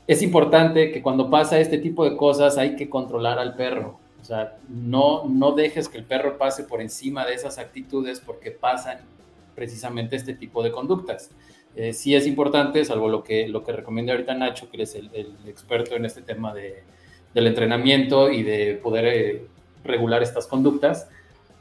es 0.07 0.21
importante 0.21 0.91
que 0.91 1.01
cuando 1.01 1.29
pasa 1.29 1.59
este 1.59 1.77
tipo 1.77 2.09
de 2.09 2.17
cosas 2.17 2.57
hay 2.57 2.75
que 2.75 2.89
controlar 2.89 3.39
al 3.39 3.55
perro. 3.55 3.99
O 4.21 4.25
sea, 4.25 4.57
no, 4.67 5.25
no 5.27 5.51
dejes 5.51 5.87
que 5.89 5.97
el 5.97 6.05
perro 6.05 6.37
pase 6.37 6.63
por 6.63 6.81
encima 6.81 7.25
de 7.25 7.33
esas 7.33 7.57
actitudes 7.57 8.19
porque 8.19 8.51
pasan 8.51 8.99
precisamente 9.55 10.15
este 10.15 10.33
tipo 10.33 10.63
de 10.63 10.71
conductas. 10.71 11.29
Eh, 11.75 11.93
sí 11.93 12.13
es 12.13 12.27
importante, 12.27 12.85
salvo 12.85 13.09
lo 13.09 13.23
que, 13.23 13.47
lo 13.47 13.63
que 13.63 13.71
recomienda 13.71 14.13
ahorita 14.13 14.35
Nacho, 14.35 14.69
que 14.69 14.83
es 14.83 14.95
el, 14.95 15.09
experto 15.47 15.95
en 15.95 16.05
este 16.05 16.21
tema 16.21 16.53
de, 16.53 16.83
del 17.33 17.47
entrenamiento 17.47 18.31
y 18.31 18.43
de 18.43 18.79
poder 18.81 19.05
eh, 19.05 19.41
regular 19.83 20.21
estas 20.21 20.45
conductas, 20.45 21.09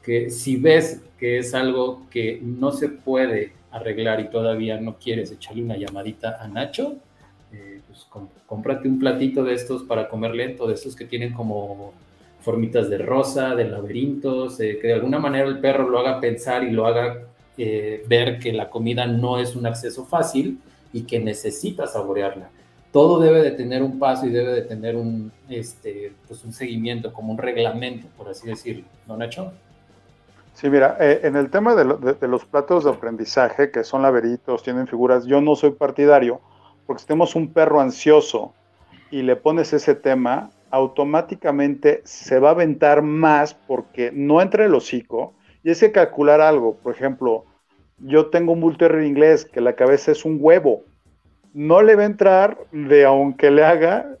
que 0.03 0.29
si 0.29 0.57
ves 0.57 1.01
que 1.17 1.39
es 1.39 1.53
algo 1.55 2.03
que 2.11 2.39
no 2.43 2.71
se 2.71 2.89
puede 2.89 3.53
arreglar 3.71 4.19
y 4.19 4.29
todavía 4.29 4.79
no 4.79 4.97
quieres 4.99 5.31
echarle 5.31 5.63
una 5.63 5.77
llamadita 5.77 6.37
a 6.39 6.47
Nacho, 6.47 6.97
eh, 7.51 7.81
pues 7.87 8.05
cómprate 8.45 8.87
un 8.87 8.99
platito 8.99 9.43
de 9.43 9.55
estos 9.55 9.83
para 9.83 10.09
comer 10.09 10.35
lento, 10.35 10.67
de 10.67 10.75
estos 10.75 10.95
que 10.95 11.05
tienen 11.05 11.33
como 11.33 11.93
formitas 12.41 12.89
de 12.89 12.99
rosa, 12.99 13.55
de 13.55 13.65
laberintos, 13.65 14.57
que 14.57 14.79
de 14.81 14.93
alguna 14.93 15.17
manera 15.17 15.47
el 15.47 15.59
perro 15.59 15.89
lo 15.89 15.97
haga 15.97 16.19
pensar 16.19 16.63
y 16.63 16.71
lo 16.71 16.85
haga 16.85 17.21
eh, 17.57 18.03
ver 18.07 18.39
que 18.39 18.51
la 18.51 18.69
comida 18.69 19.05
no 19.05 19.39
es 19.39 19.55
un 19.55 19.65
acceso 19.65 20.05
fácil 20.05 20.59
y 20.91 21.03
que 21.03 21.19
necesita 21.19 21.87
saborearla. 21.87 22.49
Todo 22.91 23.19
debe 23.19 23.41
de 23.41 23.51
tener 23.51 23.81
un 23.81 23.97
paso 23.97 24.25
y 24.25 24.29
debe 24.29 24.53
de 24.53 24.61
tener 24.61 24.95
un, 24.95 25.31
este, 25.49 26.13
pues 26.27 26.43
un 26.43 26.53
seguimiento, 26.53 27.11
como 27.11 27.31
un 27.31 27.37
reglamento, 27.37 28.07
por 28.15 28.29
así 28.29 28.47
decirlo. 28.47 28.85
¿No, 29.07 29.17
Nacho? 29.17 29.51
Sí, 30.53 30.69
mira, 30.69 30.97
eh, 30.99 31.21
en 31.23 31.35
el 31.35 31.49
tema 31.49 31.73
de, 31.75 32.27
los 32.27 32.45
platos 32.45 32.83
de 32.83 32.91
aprendizaje, 32.91 33.71
que 33.71 33.83
son 33.83 34.03
laberitos, 34.03 34.61
tienen 34.61 34.87
figuras, 34.87 35.25
yo 35.25 35.41
no 35.41 35.55
soy 35.55 35.71
partidario, 35.71 36.41
porque 36.85 37.01
si 37.01 37.07
tenemos 37.07 37.35
un 37.35 37.51
perro 37.51 37.81
ansioso 37.81 38.53
y 39.09 39.23
le 39.23 39.35
pones 39.35 39.73
ese 39.73 39.95
tema, 39.95 40.51
automáticamente 40.69 42.01
se 42.05 42.39
va 42.39 42.49
a 42.49 42.51
aventar 42.51 43.01
más 43.01 43.55
porque 43.55 44.11
no 44.13 44.41
entra 44.41 44.65
el 44.65 44.75
hocico 44.75 45.33
y 45.63 45.71
es 45.71 45.79
que 45.79 45.91
calcular 45.91 46.41
algo, 46.41 46.75
por 46.75 46.93
ejemplo, 46.93 47.45
yo 47.99 48.27
tengo 48.27 48.51
un 48.51 48.59
Bull 48.59 48.77
Terrier 48.77 49.05
inglés 49.05 49.45
que 49.45 49.61
la 49.61 49.73
cabeza 49.73 50.11
es 50.11 50.25
un 50.25 50.37
huevo. 50.39 50.83
No 51.53 51.81
le 51.81 51.95
va 51.95 52.03
a 52.03 52.07
entrar 52.07 52.57
de 52.71 53.05
aunque 53.05 53.49
le 53.49 53.63
haga 53.63 54.17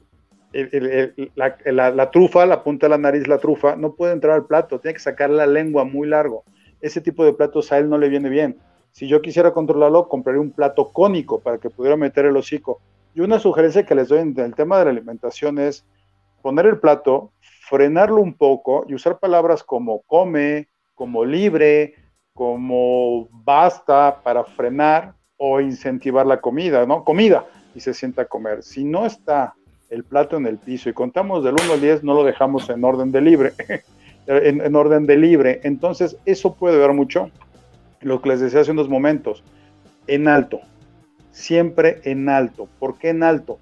la, 1.35 2.11
trufa, 2.11 2.45
la 2.45 2.63
punta 2.63 2.85
de 2.85 2.91
la 2.91 2.97
nariz, 2.97 3.27
la 3.27 3.39
trufa, 3.39 3.75
no 3.75 3.95
puede 3.95 4.13
entrar 4.13 4.35
al 4.35 4.45
plato, 4.45 4.79
tiene 4.79 4.93
que 4.93 5.01
sacar 5.01 5.29
la 5.29 5.47
lengua 5.47 5.83
muy 5.83 6.07
largo. 6.07 6.43
Ese 6.79 7.01
tipo 7.01 7.25
de 7.25 7.33
platos 7.33 7.71
a 7.71 7.77
él 7.77 7.89
no 7.89 7.97
le 7.97 8.09
viene 8.09 8.29
bien. 8.29 8.57
Si 8.91 9.07
yo 9.07 9.21
quisiera 9.21 9.51
controlarlo, 9.51 10.07
compraría 10.07 10.41
un 10.41 10.51
plato 10.51 10.91
cónico 10.91 11.41
para 11.41 11.57
que 11.57 11.69
pudiera 11.69 11.97
meter 11.97 12.25
el 12.25 12.37
hocico. 12.37 12.81
Y 13.15 13.21
una 13.21 13.39
sugerencia 13.39 13.85
que 13.85 13.95
les 13.95 14.07
doy 14.07 14.19
en 14.19 14.37
el 14.39 14.53
tema 14.53 14.77
de 14.77 14.85
la 14.85 14.91
alimentación 14.91 15.57
es 15.57 15.85
poner 16.41 16.67
el 16.67 16.79
plato, 16.79 17.31
frenarlo 17.67 18.21
un 18.21 18.33
poco 18.35 18.85
y 18.87 18.93
usar 18.93 19.19
palabras 19.19 19.63
como 19.63 20.01
come, 20.03 20.67
como 20.95 21.25
libre, 21.25 21.95
como 22.33 23.27
basta 23.31 24.21
para 24.23 24.43
frenar 24.43 25.13
o 25.37 25.59
incentivar 25.59 26.25
la 26.25 26.41
comida, 26.41 26.85
¿no? 26.85 27.03
Comida 27.03 27.45
y 27.75 27.79
se 27.79 27.93
sienta 27.93 28.23
a 28.23 28.25
comer. 28.25 28.63
Si 28.63 28.83
no 28.83 29.05
está 29.05 29.55
el 29.89 30.03
plato 30.03 30.37
en 30.37 30.47
el 30.47 30.57
piso 30.57 30.89
y 30.89 30.93
contamos 30.93 31.43
del 31.43 31.53
1 31.53 31.73
al 31.73 31.81
10, 31.81 32.03
no 32.03 32.13
lo 32.13 32.23
dejamos 32.23 32.69
en 32.69 32.83
orden 32.83 33.11
de 33.11 33.21
libre, 33.21 33.53
en, 34.27 34.75
orden 34.75 35.05
de 35.05 35.17
libre. 35.17 35.61
Entonces, 35.63 36.17
eso 36.25 36.55
puede 36.55 36.77
ver 36.77 36.93
mucho 36.93 37.29
lo 38.01 38.21
que 38.21 38.29
les 38.29 38.41
decía 38.41 38.61
hace 38.61 38.71
unos 38.71 38.89
momentos, 38.89 39.43
en 40.07 40.27
alto, 40.27 40.59
siempre 41.31 42.01
en 42.03 42.27
alto. 42.27 42.67
¿Por 42.79 42.97
qué 42.97 43.09
en 43.09 43.23
alto? 43.23 43.59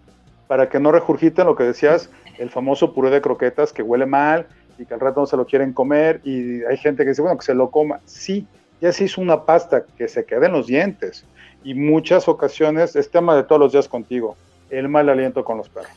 Para 0.47 0.69
que 0.69 0.79
no 0.79 0.91
regurgiten 0.91 1.45
lo 1.45 1.55
que 1.55 1.63
decías, 1.63 2.09
el 2.39 2.49
famoso 2.49 2.93
puré 2.93 3.09
de 3.11 3.21
croquetas 3.21 3.71
que 3.71 3.83
huele 3.83 4.05
mal, 4.05 4.47
y 4.81 4.85
que 4.85 4.93
al 4.95 4.99
rato 4.99 5.19
no 5.19 5.25
se 5.27 5.37
lo 5.37 5.45
quieren 5.45 5.73
comer 5.73 6.21
y 6.23 6.63
hay 6.63 6.77
gente 6.77 7.03
que 7.03 7.09
dice, 7.09 7.21
bueno, 7.21 7.37
que 7.37 7.45
se 7.45 7.53
lo 7.53 7.69
coma. 7.69 7.99
Sí, 8.05 8.47
ya 8.81 8.91
se 8.91 9.03
hizo 9.03 9.21
una 9.21 9.45
pasta 9.45 9.85
que 9.97 10.07
se 10.07 10.25
quede 10.25 10.47
en 10.47 10.53
los 10.53 10.65
dientes 10.65 11.25
y 11.63 11.75
muchas 11.75 12.27
ocasiones 12.27 12.95
es 12.95 13.11
tema 13.11 13.35
de 13.35 13.43
todos 13.43 13.59
los 13.59 13.71
días 13.71 13.87
contigo, 13.87 14.35
el 14.71 14.89
mal 14.89 15.07
aliento 15.09 15.45
con 15.45 15.57
los 15.57 15.69
perros. 15.69 15.91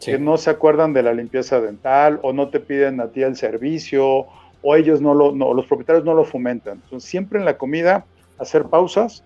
Que 0.00 0.18
no 0.18 0.36
se 0.36 0.50
acuerdan 0.50 0.92
de 0.92 1.02
la 1.02 1.12
limpieza 1.12 1.60
dental 1.60 2.18
o 2.22 2.32
no 2.32 2.48
te 2.48 2.58
piden 2.58 3.00
a 3.00 3.08
ti 3.08 3.22
el 3.22 3.36
servicio 3.36 4.26
o 4.62 4.74
ellos 4.74 5.00
no 5.00 5.14
lo, 5.14 5.32
no, 5.32 5.54
los 5.54 5.66
propietarios 5.66 6.04
no 6.04 6.14
lo 6.14 6.24
fomentan. 6.24 6.80
Entonces, 6.82 7.08
siempre 7.08 7.38
en 7.38 7.44
la 7.44 7.56
comida 7.56 8.04
hacer 8.38 8.64
pausas 8.64 9.22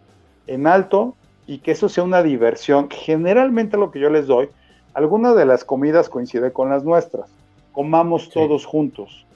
en 0.47 0.67
alto 0.67 1.15
y 1.47 1.59
que 1.59 1.71
eso 1.71 1.89
sea 1.89 2.05
una 2.05 2.23
diversión. 2.23 2.91
Generalmente 2.91 3.79
lo 3.79 3.91
que 3.91 4.01
yo 4.01 4.11
les 4.11 4.27
doy, 4.27 4.51
alguna 4.93 5.33
de 5.33 5.47
las 5.47 5.65
comidas 5.65 6.11
coincide 6.11 6.53
con 6.53 6.69
las 6.69 6.85
nuestras 6.85 7.31
comamos 7.77 8.31
todos 8.31 8.65
juntos. 8.65 9.27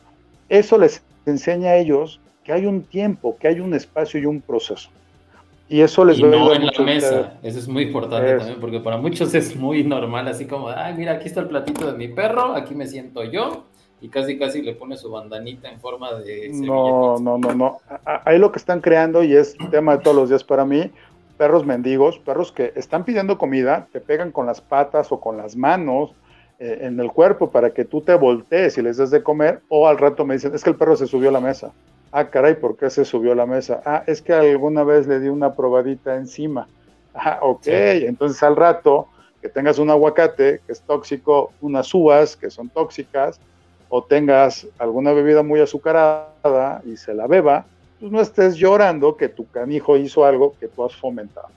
Eso 0.48 0.78
les 0.78 1.04
enseña 1.26 1.72
a 1.72 1.76
ellos 1.76 2.20
que 2.42 2.54
hay 2.54 2.64
un 2.64 2.84
tiempo, 2.84 3.36
que 3.38 3.48
hay 3.48 3.60
un 3.60 3.74
espacio 3.74 4.18
y 4.18 4.24
un 4.24 4.40
proceso. 4.40 4.88
Y 5.68 5.82
eso 5.82 6.06
les 6.06 6.18
y 6.18 6.22
no 6.22 6.54
en 6.54 6.64
la 6.64 6.72
mesa, 6.82 7.38
eso 7.42 7.58
es 7.58 7.68
muy 7.68 7.82
importante 7.82 8.38
también, 8.38 8.58
porque 8.58 8.80
para 8.80 8.96
muchos 8.96 9.34
es 9.34 9.54
muy 9.54 9.84
normal, 9.84 10.26
así 10.26 10.46
como, 10.46 10.70
ay, 10.70 10.94
mira, 10.94 11.12
aquí 11.12 11.28
está 11.28 11.40
el 11.40 11.48
platito 11.48 11.92
de 11.92 11.98
mi 11.98 12.08
perro, 12.08 12.54
aquí 12.54 12.74
me 12.74 12.86
siento 12.86 13.22
yo, 13.24 13.66
y 14.00 14.08
casi 14.08 14.38
casi 14.38 14.62
le 14.62 14.74
pone 14.74 14.96
su 14.96 15.10
bandanita 15.10 15.70
en 15.70 15.78
forma 15.78 16.14
de... 16.14 16.48
No, 16.54 17.18
no, 17.18 17.36
no, 17.36 17.54
no. 17.54 17.76
Ahí 18.24 18.38
lo 18.38 18.50
que 18.50 18.58
están 18.58 18.80
creando, 18.80 19.22
y 19.22 19.36
es 19.36 19.54
tema 19.70 19.98
de 19.98 20.02
todos 20.02 20.16
los 20.16 20.30
días 20.30 20.44
para 20.44 20.64
mí, 20.64 20.90
perros 21.36 21.66
mendigos, 21.66 22.18
perros 22.18 22.52
que 22.52 22.72
están 22.74 23.04
pidiendo 23.04 23.36
comida, 23.36 23.86
te 23.92 24.00
pegan 24.00 24.32
con 24.32 24.46
las 24.46 24.62
patas 24.62 25.12
o 25.12 25.20
con 25.20 25.36
las 25.36 25.56
manos, 25.56 26.14
en 26.60 27.00
el 27.00 27.10
cuerpo 27.10 27.50
para 27.50 27.70
que 27.70 27.86
tú 27.86 28.02
te 28.02 28.14
voltees 28.14 28.76
y 28.76 28.82
les 28.82 28.98
des 28.98 29.10
de 29.10 29.22
comer, 29.22 29.62
o 29.68 29.88
al 29.88 29.96
rato 29.96 30.26
me 30.26 30.34
dicen, 30.34 30.54
es 30.54 30.62
que 30.62 30.70
el 30.70 30.76
perro 30.76 30.94
se 30.94 31.06
subió 31.06 31.30
a 31.30 31.32
la 31.32 31.40
mesa. 31.40 31.72
Ah, 32.12 32.28
caray, 32.28 32.54
¿por 32.54 32.76
qué 32.76 32.90
se 32.90 33.04
subió 33.04 33.32
a 33.32 33.34
la 33.34 33.46
mesa? 33.46 33.80
Ah, 33.86 34.04
es 34.06 34.20
que 34.20 34.34
alguna 34.34 34.84
vez 34.84 35.06
le 35.06 35.20
di 35.20 35.28
una 35.28 35.54
probadita 35.54 36.16
encima. 36.16 36.68
Ah, 37.14 37.38
ok, 37.40 37.66
entonces 37.66 38.42
al 38.42 38.56
rato 38.56 39.08
que 39.40 39.48
tengas 39.48 39.78
un 39.78 39.88
aguacate 39.88 40.60
que 40.66 40.72
es 40.72 40.82
tóxico, 40.82 41.52
unas 41.62 41.92
uvas 41.94 42.36
que 42.36 42.50
son 42.50 42.68
tóxicas, 42.68 43.40
o 43.88 44.04
tengas 44.04 44.66
alguna 44.78 45.12
bebida 45.12 45.42
muy 45.42 45.60
azucarada 45.60 46.82
y 46.84 46.96
se 46.96 47.14
la 47.14 47.26
beba, 47.26 47.64
pues 47.98 48.12
no 48.12 48.20
estés 48.20 48.56
llorando 48.56 49.16
que 49.16 49.28
tu 49.28 49.48
canijo 49.50 49.96
hizo 49.96 50.24
algo 50.24 50.54
que 50.60 50.68
tú 50.68 50.84
has 50.84 50.94
fomentado. 50.94 51.48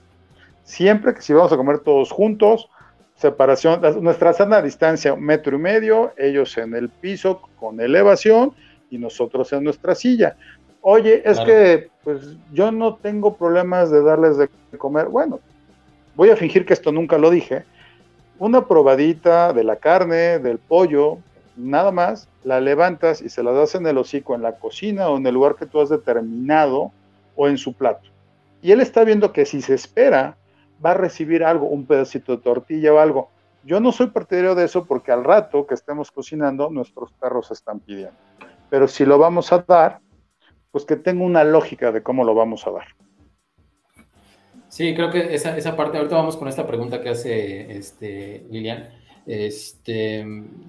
Siempre 0.63 1.13
que 1.13 1.21
si 1.21 1.33
vamos 1.33 1.51
a 1.51 1.57
comer 1.57 1.79
todos 1.79 2.11
juntos, 2.11 2.69
separación, 3.15 3.81
nuestra 4.01 4.33
sana 4.33 4.61
distancia, 4.61 5.13
un 5.13 5.23
metro 5.23 5.55
y 5.55 5.59
medio, 5.59 6.13
ellos 6.17 6.57
en 6.57 6.75
el 6.75 6.89
piso 6.89 7.41
con 7.59 7.79
elevación 7.79 8.53
y 8.89 8.97
nosotros 8.97 9.51
en 9.53 9.63
nuestra 9.63 9.95
silla. 9.95 10.35
Oye, 10.81 11.21
es 11.23 11.39
que 11.39 11.89
pues 12.03 12.35
yo 12.51 12.71
no 12.71 12.95
tengo 12.95 13.37
problemas 13.37 13.89
de 13.89 14.03
darles 14.03 14.37
de 14.37 14.49
comer. 14.77 15.07
Bueno, 15.07 15.39
voy 16.15 16.29
a 16.29 16.35
fingir 16.35 16.65
que 16.65 16.73
esto 16.73 16.91
nunca 16.91 17.17
lo 17.17 17.29
dije. 17.29 17.63
Una 18.39 18.67
probadita 18.67 19.53
de 19.53 19.63
la 19.63 19.77
carne, 19.77 20.39
del 20.39 20.57
pollo, 20.57 21.19
nada 21.55 21.91
más, 21.91 22.27
la 22.43 22.59
levantas 22.59 23.21
y 23.21 23.29
se 23.29 23.43
la 23.43 23.51
das 23.51 23.75
en 23.75 23.87
el 23.87 23.97
hocico, 23.97 24.35
en 24.35 24.41
la 24.41 24.57
cocina 24.57 25.07
o 25.09 25.17
en 25.17 25.25
el 25.25 25.33
lugar 25.33 25.55
que 25.55 25.65
tú 25.65 25.79
has 25.79 25.89
determinado 25.89 26.91
o 27.35 27.47
en 27.47 27.57
su 27.57 27.73
plato. 27.73 28.09
Y 28.61 28.71
él 28.71 28.81
está 28.81 29.03
viendo 29.03 29.31
que 29.31 29.45
si 29.45 29.61
se 29.61 29.73
espera 29.73 30.37
va 30.83 30.91
a 30.91 30.95
recibir 30.95 31.43
algo, 31.43 31.67
un 31.67 31.85
pedacito 31.85 32.35
de 32.35 32.43
tortilla 32.43 32.93
o 32.93 32.99
algo. 32.99 33.29
Yo 33.63 33.79
no 33.79 33.91
soy 33.91 34.07
partidario 34.07 34.55
de 34.55 34.65
eso 34.65 34.85
porque 34.85 35.11
al 35.11 35.23
rato 35.23 35.65
que 35.65 35.73
estemos 35.73 36.11
cocinando, 36.11 36.69
nuestros 36.69 37.11
perros 37.13 37.51
están 37.51 37.79
pidiendo. 37.79 38.17
Pero 38.69 38.87
si 38.87 39.05
lo 39.05 39.17
vamos 39.17 39.53
a 39.53 39.59
dar, 39.59 39.99
pues 40.71 40.85
que 40.85 40.95
tenga 40.95 41.23
una 41.23 41.43
lógica 41.43 41.91
de 41.91 42.03
cómo 42.03 42.23
lo 42.23 42.35
vamos 42.35 42.67
a 42.67 42.71
dar. 42.71 42.87
Sí, 44.67 44.95
creo 44.95 45.11
que 45.11 45.35
esa, 45.35 45.55
esa 45.55 45.75
parte, 45.75 45.97
ahorita 45.97 46.15
vamos 46.15 46.35
con 46.35 46.47
esta 46.47 46.65
pregunta 46.65 46.99
que 46.99 47.09
hace 47.09 47.77
este, 47.77 48.45
Lilian. 48.49 48.89
Este, 49.25 50.25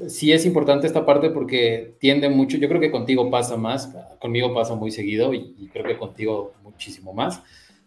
sí 0.07 0.31
es 0.31 0.47
importante 0.47 0.87
esta 0.87 1.05
parte 1.05 1.31
porque 1.31 1.95
tiende 1.99 2.29
mucho, 2.29 2.57
yo 2.59 2.69
creo 2.69 2.81
que 2.81 2.93
contigo 2.93 3.29
pasa 3.29 3.57
más, 3.57 3.93
conmigo 4.21 4.55
pasa 4.55 4.77
muy 4.77 4.93
seguido 4.93 5.35
y, 5.35 5.57
y 5.59 5.69
creo 5.69 5.85
que 5.85 5.99
contigo 5.99 6.53
muchísimo 6.63 7.13
más, 7.13 7.43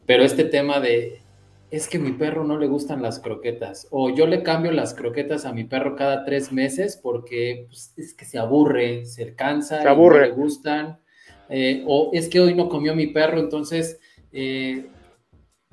pero 0.05 0.23
este 0.23 0.43
tema 0.43 0.81
de 0.81 1.21
es 1.69 1.87
que 1.87 1.97
a 1.97 1.99
mi 1.99 2.11
perro 2.11 2.43
no 2.43 2.57
le 2.57 2.67
gustan 2.67 3.01
las 3.01 3.19
croquetas, 3.19 3.87
o 3.91 4.09
yo 4.09 4.25
le 4.25 4.43
cambio 4.43 4.71
las 4.71 4.93
croquetas 4.93 5.45
a 5.45 5.53
mi 5.53 5.65
perro 5.65 5.95
cada 5.95 6.23
tres 6.23 6.51
meses 6.51 6.97
porque 7.01 7.65
pues, 7.67 7.93
es 7.97 8.13
que 8.13 8.25
se 8.25 8.39
aburre, 8.39 9.05
se 9.05 9.35
cansa, 9.35 9.81
se 9.81 9.87
aburre. 9.87 10.19
no 10.19 10.25
le 10.27 10.31
gustan, 10.31 10.99
eh, 11.49 11.83
o 11.85 12.11
es 12.13 12.29
que 12.29 12.39
hoy 12.39 12.53
no 12.53 12.69
comió 12.69 12.95
mi 12.95 13.07
perro, 13.07 13.39
entonces, 13.39 13.99
eh, 14.31 14.85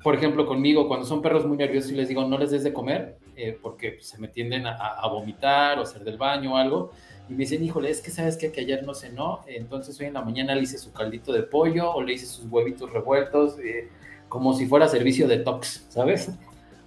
por 0.03 0.15
ejemplo, 0.15 0.45
conmigo, 0.45 0.87
cuando 0.87 1.05
son 1.05 1.21
perros 1.21 1.45
muy 1.45 1.57
nerviosos 1.57 1.91
y 1.91 1.95
les 1.95 2.09
digo 2.09 2.25
no 2.27 2.37
les 2.37 2.51
des 2.51 2.63
de 2.63 2.73
comer, 2.73 3.17
eh, 3.37 3.57
porque 3.61 3.97
se 3.99 4.17
me 4.17 4.29
tienden 4.29 4.65
a, 4.65 5.07
vomitar 5.09 5.77
o 5.77 5.81
hacer 5.81 6.03
del 6.03 6.17
baño 6.17 6.53
o 6.53 6.57
algo. 6.57 6.91
Y 7.27 7.33
me 7.33 7.39
dicen, 7.39 7.63
híjole, 7.63 7.89
es 7.89 8.01
que 8.01 8.11
sabes 8.11 8.37
que, 8.37 8.51
que 8.51 8.61
ayer 8.61 8.83
no 8.83 8.93
cenó, 8.93 9.41
entonces 9.47 9.99
hoy 9.99 10.05
en 10.05 10.13
la 10.13 10.21
mañana 10.21 10.55
le 10.55 10.61
hice 10.61 10.77
su 10.77 10.93
caldito 10.93 11.33
de 11.33 11.43
pollo 11.43 11.91
o 11.91 12.01
le 12.03 12.13
hice 12.13 12.27
sus 12.27 12.45
huevitos 12.45 12.91
revueltos, 12.93 13.57
eh, 13.59 13.89
como 14.29 14.53
si 14.53 14.65
fuera 14.65 14.87
servicio 14.87 15.27
de 15.27 15.37
tox, 15.37 15.85
¿sabes? 15.89 16.31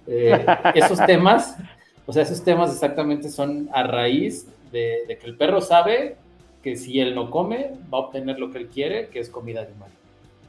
Eh, 0.07 0.45
esos 0.75 0.99
temas, 1.05 1.55
o 2.05 2.13
sea, 2.13 2.23
esos 2.23 2.43
temas 2.43 2.73
exactamente 2.73 3.29
son 3.29 3.69
a 3.73 3.83
raíz 3.83 4.47
de, 4.71 5.05
de, 5.07 5.17
que 5.17 5.27
el 5.27 5.35
perro 5.37 5.61
sabe 5.61 6.17
que 6.63 6.75
si 6.75 6.99
él 6.99 7.15
no 7.15 7.29
come, 7.29 7.73
va 7.93 7.99
a 7.99 8.01
obtener 8.01 8.39
lo 8.39 8.51
que 8.51 8.57
él 8.59 8.67
quiere, 8.67 9.09
que 9.09 9.19
es 9.19 9.29
comida 9.29 9.61
animal. 9.61 9.89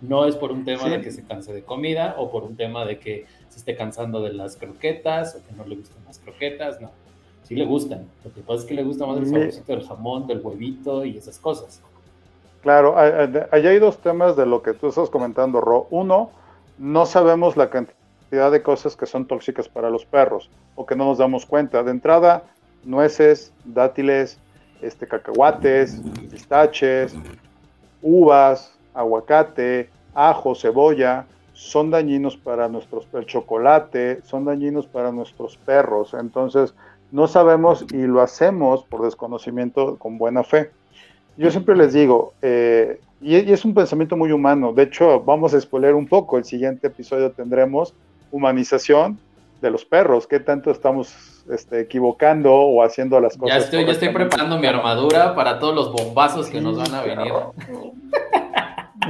No 0.01 0.25
es 0.25 0.35
por 0.35 0.51
un 0.51 0.65
tema 0.65 0.89
de 0.89 1.03
que 1.03 1.11
se 1.11 1.25
canse 1.25 1.53
de 1.53 1.63
comida 1.63 2.15
o 2.19 2.31
por 2.31 2.43
un 2.43 2.57
tema 2.57 2.87
de 2.87 2.99
que 2.99 3.27
se 3.51 3.59
esté 3.59 3.77
cansando 3.77 4.23
de 4.23 4.33
las 4.33 4.57
croquetas 4.57 5.37
o 5.37 5.47
que 5.47 5.55
no 5.55 5.65
le 5.65 5.77
gustan 5.77 5.99
las 6.07 6.19
croquetas, 6.19 6.81
no. 6.81 6.91
Sí 7.43 7.55
le 7.55 7.67
gustan. 7.67 8.07
Lo 8.25 8.33
que 8.33 8.41
pasa 8.41 8.61
es 8.61 8.65
que 8.65 8.75
le 8.75 8.83
gusta 8.83 9.07
más 9.07 9.19
el 9.19 9.27
saborcito 9.27 9.73
del 9.73 9.87
jamón, 9.87 10.27
del 10.27 10.41
huevito 10.41 11.05
y 11.05 11.19
esas 11.19 11.39
cosas. 11.39 11.83
Claro, 12.63 12.97
allá 12.97 13.71
hay 13.71 13.79
dos 13.79 13.99
temas 13.99 14.37
de 14.37 14.47
lo 14.47 14.63
que 14.63 14.73
tú 14.73 14.89
estás 14.89 15.11
comentando, 15.11 15.61
Ro. 15.61 15.87
Uno, 15.91 16.31
no 16.81 17.05
sabemos 17.05 17.59
la 17.59 17.69
cantidad 17.69 18.51
de 18.51 18.63
cosas 18.63 18.97
que 18.97 19.05
son 19.05 19.27
tóxicas 19.27 19.69
para 19.69 19.91
los 19.91 20.07
perros 20.07 20.51
o 20.75 20.87
que 20.87 20.97
no 20.97 21.05
nos 21.05 21.19
damos 21.19 21.45
cuenta. 21.45 21.83
De 21.83 21.91
entrada, 21.91 22.45
nueces, 22.85 23.53
dátiles, 23.67 24.39
este, 24.81 25.07
cacahuates, 25.07 26.01
pistaches, 26.31 27.15
uvas, 28.01 28.73
aguacate, 28.95 29.91
ajo, 30.15 30.55
cebolla, 30.55 31.27
son 31.53 31.91
dañinos 31.91 32.39
para 32.39 32.69
nuestros 32.69 33.07
el 33.13 33.27
chocolate, 33.27 34.23
son 34.23 34.47
dañinos 34.47 34.87
para 34.87 35.13
nuestros 35.13 35.59
perros. 35.59 36.15
Entonces, 36.15 36.75
no 37.13 37.29
sabemos 37.29 37.85
y 37.93 38.07
lo 38.07 38.23
hacemos 38.23 38.85
por 38.85 39.03
desconocimiento 39.03 39.97
con 39.99 40.17
buena 40.17 40.45
fe. 40.45 40.71
Yo 41.37 41.51
siempre 41.51 41.77
les 41.77 41.93
digo, 41.93 42.33
eh, 42.41 43.01
y, 43.21 43.53
es 43.53 43.65
un 43.65 43.75
pensamiento 43.75 44.17
muy 44.17 44.33
humano, 44.33 44.73
de 44.73 44.85
hecho, 44.85 45.21
vamos 45.21 45.55
a 45.55 45.57
exponer 45.57 45.95
un 45.95 46.07
poco, 46.07 46.39
el 46.39 46.45
siguiente 46.45 46.87
episodio 46.87 47.31
tendremos 47.33 47.95
humanización 48.31 49.19
de 49.61 49.71
los 49.71 49.85
perros, 49.85 50.27
qué 50.27 50.41
tanto 50.41 50.71
estamos 50.71 51.45
este, 51.51 51.81
equivocando 51.81 52.53
o 52.53 52.83
haciendo 52.83 53.21
las 53.21 53.37
cosas. 53.37 53.59
Ya 53.59 53.65
estoy, 53.65 53.85
ya 53.85 53.93
estoy 53.93 54.09
preparando 54.11 54.59
mi 54.59 54.67
armadura 54.67 55.35
para 55.35 55.59
todos 55.59 55.75
los 55.75 55.93
bombazos 55.93 56.49
que 56.49 56.61
nos 56.61 56.79
van 56.79 56.95
a 56.95 57.03
venir. 57.03 57.33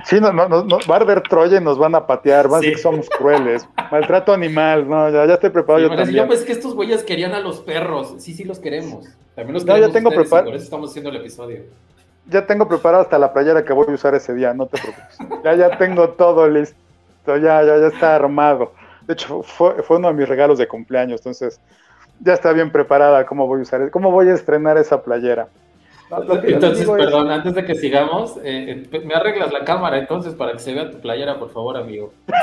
Sí, 0.05 0.21
no, 0.21 0.33
no, 0.33 0.49
no, 0.49 0.79
va 0.89 0.97
a 0.97 1.01
haber 1.01 1.21
Troya 1.23 1.59
y 1.59 1.65
nos 1.65 1.77
van 1.77 1.95
a 1.95 2.07
patear, 2.07 2.49
van 2.49 2.59
a 2.59 2.61
decir 2.61 2.77
que 2.77 2.83
somos 2.83 3.09
crueles. 3.11 3.69
Maltrato 3.91 4.33
animal, 4.33 4.89
no, 4.89 5.11
ya, 5.11 5.27
ya 5.27 5.35
estoy 5.35 5.51
preparado. 5.51 5.89
yo 5.89 5.95
también. 5.95 6.25
Yo 6.25 6.29
pensé 6.29 6.47
que 6.47 6.53
estos 6.53 6.75
güeyes 6.75 7.03
querían 7.03 7.33
a 7.33 7.41
los 7.41 7.61
perros. 7.61 8.15
Sí, 8.19 8.33
sí, 8.33 8.45
los 8.45 8.61
queremos. 8.61 9.07
También 9.35 9.55
los 9.55 9.65
no, 9.65 9.77
ya 9.77 9.91
tengo 9.91 10.11
preparado. 10.11 10.47
Por 10.47 10.55
eso 10.55 10.65
estamos 10.65 10.91
haciendo 10.91 11.11
el 11.11 11.17
episodio. 11.17 11.63
Ya 12.31 12.47
tengo 12.47 12.69
preparado 12.69 13.03
hasta 13.03 13.19
la 13.19 13.33
playera 13.33 13.65
que 13.65 13.73
voy 13.73 13.87
a 13.89 13.93
usar 13.93 14.15
ese 14.15 14.35
día, 14.35 14.55
no 14.55 14.67
te 14.67 14.79
preocupes. 14.81 15.19
ya, 15.45 15.55
ya 15.55 15.79
tengo 15.79 16.11
todo 16.11 16.49
listo. 16.49 16.77
Ya, 17.27 17.63
ya, 17.63 17.79
ya 17.79 17.87
está 17.87 18.17
armado. 18.17 18.73
De 19.07 19.15
hecho, 19.15 19.43
fue, 19.43 19.83
fue 19.83 19.99
uno 19.99 20.09
de 20.09 20.15
mis 20.15 20.29
regalos 20.29 20.59
de 20.59 20.67
cumpleaños, 20.67 21.21
entonces 21.21 21.61
ya 22.21 22.35
está 22.35 22.53
bien 22.53 22.71
preparada 22.71 23.25
cómo 23.27 23.47
voy 23.47 23.61
a 23.61 23.63
usar, 23.63 23.91
cómo 23.91 24.11
voy 24.11 24.29
a 24.29 24.35
estrenar 24.35 24.77
esa 24.79 25.03
playera. 25.03 25.49
entonces, 26.45 26.89
perdón, 26.89 27.31
antes 27.31 27.55
de 27.55 27.65
que 27.65 27.75
sigamos, 27.75 28.37
eh, 28.43 28.87
eh, 28.91 29.01
me 29.05 29.15
arreglas 29.15 29.53
la 29.53 29.65
cámara 29.65 29.99
entonces 29.99 30.35
para 30.35 30.53
que 30.53 30.59
se 30.59 30.75
vea 30.75 30.91
tu 30.91 30.99
playera, 31.01 31.39
por 31.39 31.51
favor, 31.51 31.77
amigo. 31.77 32.13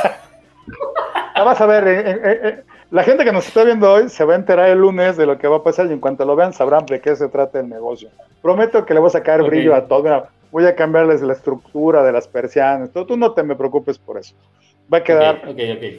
Ah, 1.33 1.43
vas 1.43 1.61
a 1.61 1.67
ver, 1.67 1.83
eh, 1.87 2.63
la 2.89 3.03
gente 3.03 3.25
que 3.25 3.31
nos 3.31 3.47
está 3.47 3.63
viendo 3.63 3.91
hoy 3.91 4.09
se 4.09 4.23
va 4.23 4.33
a 4.33 4.37
enterar 4.37 4.69
el 4.69 4.79
lunes 4.79 5.17
de 5.17 5.25
lo 5.25 5.37
que 5.37 5.47
va 5.47 5.57
a 5.57 5.63
pasar 5.63 5.87
y 5.87 5.93
en 5.93 5.99
cuanto 5.99 6.25
lo 6.25 6.35
vean 6.35 6.53
sabrán 6.53 6.85
de 6.85 7.01
qué 7.01 7.15
se 7.15 7.27
trata 7.27 7.59
el 7.59 7.69
negocio. 7.69 8.09
Prometo 8.41 8.85
que 8.85 8.93
le 8.93 8.99
voy 8.99 9.07
a 9.07 9.11
sacar 9.11 9.43
brillo 9.43 9.75
a 9.75 9.87
todo. 9.87 10.27
voy 10.51 10.65
a 10.65 10.75
cambiarles 10.75 11.21
la 11.21 11.33
estructura 11.33 12.03
de 12.03 12.11
las 12.13 12.27
persianas. 12.27 12.91
Tú, 12.91 13.05
tú 13.05 13.17
no 13.17 13.33
te 13.33 13.43
me 13.43 13.55
preocupes 13.55 13.97
por 13.97 14.17
eso. 14.17 14.35
Va 14.91 14.99
a 14.99 15.03
quedar 15.03 15.41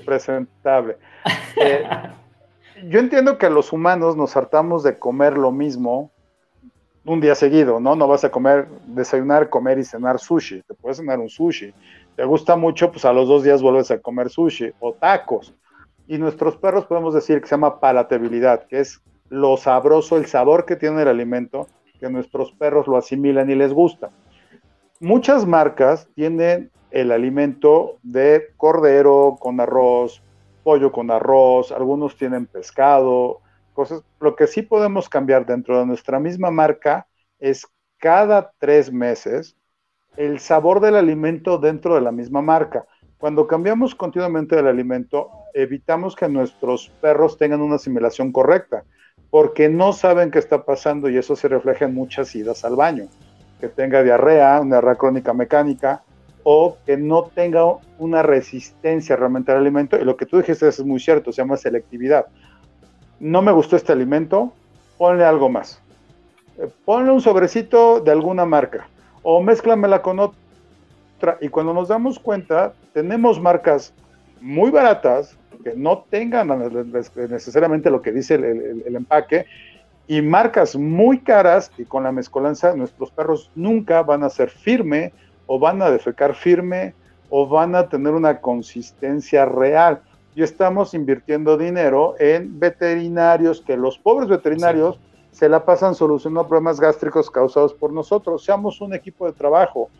presentable. 0.04 0.96
yo 2.88 2.98
entiendo 2.98 3.36
que 3.36 3.50
los 3.50 3.72
humanos 3.72 4.16
nos 4.16 4.34
hartamos 4.36 4.82
de 4.82 4.98
comer 4.98 5.36
lo 5.36 5.52
mismo 5.52 6.10
un 7.04 7.20
día 7.20 7.34
seguido, 7.34 7.80
¿no? 7.80 7.96
No 7.96 8.06
vas 8.06 8.24
a 8.24 8.30
comer, 8.30 8.66
desayunar, 8.86 9.48
comer 9.50 9.78
y 9.78 9.84
cenar 9.84 10.18
sushi. 10.18 10.62
Te 10.62 10.74
puedes 10.74 10.98
cenar 10.98 11.18
un 11.18 11.28
sushi. 11.28 11.72
Te 12.16 12.24
gusta 12.24 12.56
mucho, 12.56 12.90
pues 12.90 13.04
a 13.04 13.12
los 13.12 13.28
dos 13.28 13.42
días 13.42 13.60
vuelves 13.60 13.90
a 13.90 13.98
comer 13.98 14.30
sushi 14.30 14.72
o 14.80 14.92
tacos. 14.94 15.54
Y 16.08 16.16
nuestros 16.16 16.56
perros 16.56 16.86
podemos 16.86 17.12
decir 17.12 17.40
que 17.40 17.46
se 17.46 17.54
llama 17.54 17.80
palatabilidad, 17.80 18.66
que 18.66 18.80
es 18.80 19.02
lo 19.28 19.58
sabroso, 19.58 20.16
el 20.16 20.24
sabor 20.24 20.64
que 20.64 20.74
tiene 20.74 21.02
el 21.02 21.08
alimento, 21.08 21.68
que 22.00 22.08
nuestros 22.08 22.50
perros 22.52 22.86
lo 22.86 22.96
asimilan 22.96 23.50
y 23.50 23.54
les 23.54 23.74
gusta. 23.74 24.10
Muchas 25.00 25.46
marcas 25.46 26.08
tienen 26.14 26.70
el 26.90 27.12
alimento 27.12 27.98
de 28.02 28.54
cordero 28.56 29.36
con 29.38 29.60
arroz, 29.60 30.22
pollo 30.62 30.90
con 30.90 31.10
arroz, 31.10 31.72
algunos 31.72 32.16
tienen 32.16 32.46
pescado, 32.46 33.40
cosas. 33.74 34.02
Lo 34.18 34.34
que 34.34 34.46
sí 34.46 34.62
podemos 34.62 35.10
cambiar 35.10 35.44
dentro 35.44 35.78
de 35.78 35.84
nuestra 35.84 36.18
misma 36.18 36.50
marca 36.50 37.06
es 37.38 37.66
cada 37.98 38.52
tres 38.58 38.90
meses 38.90 39.56
el 40.16 40.38
sabor 40.40 40.80
del 40.80 40.96
alimento 40.96 41.58
dentro 41.58 41.94
de 41.94 42.00
la 42.00 42.12
misma 42.12 42.40
marca. 42.40 42.86
Cuando 43.18 43.46
cambiamos 43.46 43.94
continuamente 43.94 44.58
el 44.58 44.66
alimento, 44.66 45.30
evitamos 45.62 46.14
que 46.14 46.28
nuestros 46.28 46.88
perros 47.00 47.36
tengan 47.36 47.60
una 47.60 47.76
asimilación 47.76 48.30
correcta, 48.30 48.84
porque 49.30 49.68
no 49.68 49.92
saben 49.92 50.30
qué 50.30 50.38
está 50.38 50.64
pasando 50.64 51.08
y 51.08 51.16
eso 51.16 51.34
se 51.34 51.48
refleja 51.48 51.86
en 51.86 51.94
muchas 51.94 52.34
idas 52.34 52.64
al 52.64 52.76
baño. 52.76 53.08
Que 53.60 53.68
tenga 53.68 54.02
diarrea, 54.02 54.60
una 54.60 54.76
diarrea 54.76 54.94
crónica 54.94 55.32
mecánica, 55.32 56.02
o 56.44 56.78
que 56.86 56.96
no 56.96 57.24
tenga 57.24 57.64
una 57.98 58.22
resistencia 58.22 59.16
realmente 59.16 59.50
al 59.50 59.58
alimento. 59.58 59.98
Y 59.98 60.04
lo 60.04 60.16
que 60.16 60.26
tú 60.26 60.38
dijiste 60.38 60.68
es 60.68 60.82
muy 60.84 61.00
cierto, 61.00 61.32
se 61.32 61.42
llama 61.42 61.56
selectividad. 61.56 62.26
No 63.18 63.42
me 63.42 63.50
gustó 63.50 63.74
este 63.74 63.92
alimento, 63.92 64.52
ponle 64.96 65.24
algo 65.24 65.48
más. 65.48 65.82
Eh, 66.56 66.68
ponle 66.84 67.10
un 67.10 67.20
sobrecito 67.20 68.00
de 68.00 68.12
alguna 68.12 68.44
marca 68.44 68.88
o 69.22 69.42
mézclamela 69.42 70.00
con 70.02 70.20
otra. 70.20 71.36
Y 71.40 71.48
cuando 71.48 71.74
nos 71.74 71.88
damos 71.88 72.20
cuenta, 72.20 72.72
tenemos 72.94 73.40
marcas 73.40 73.92
muy 74.40 74.70
baratas 74.70 75.36
que 75.62 75.74
no 75.74 76.04
tengan 76.10 76.48
necesariamente 77.14 77.90
lo 77.90 78.02
que 78.02 78.12
dice 78.12 78.34
el 78.34 78.96
empaque 78.96 79.46
y 80.08 80.22
marcas 80.22 80.74
muy 80.74 81.20
caras 81.20 81.70
y 81.76 81.84
con 81.84 82.02
la 82.02 82.12
mezcolanza 82.12 82.74
nuestros 82.74 83.10
perros 83.10 83.50
nunca 83.54 84.02
van 84.02 84.24
a 84.24 84.30
ser 84.30 84.48
firme 84.48 85.12
o 85.46 85.58
van 85.58 85.82
a 85.82 85.90
defecar 85.90 86.34
firme 86.34 86.94
o 87.28 87.46
van 87.46 87.74
a 87.74 87.88
tener 87.88 88.14
una 88.14 88.40
consistencia 88.40 89.44
real. 89.44 90.00
Y 90.34 90.42
estamos 90.42 90.94
invirtiendo 90.94 91.58
dinero 91.58 92.14
en 92.18 92.58
veterinarios, 92.58 93.60
que 93.60 93.76
los 93.76 93.98
pobres 93.98 94.30
veterinarios 94.30 94.98
se 95.30 95.48
la 95.48 95.64
pasan 95.64 95.94
solucionando 95.94 96.48
problemas 96.48 96.80
gástricos 96.80 97.30
causados 97.30 97.74
por 97.74 97.92
nosotros. 97.92 98.44
Seamos 98.44 98.80
un 98.80 98.94
equipo 98.94 99.26
de 99.26 99.32
trabajo. 99.32 99.90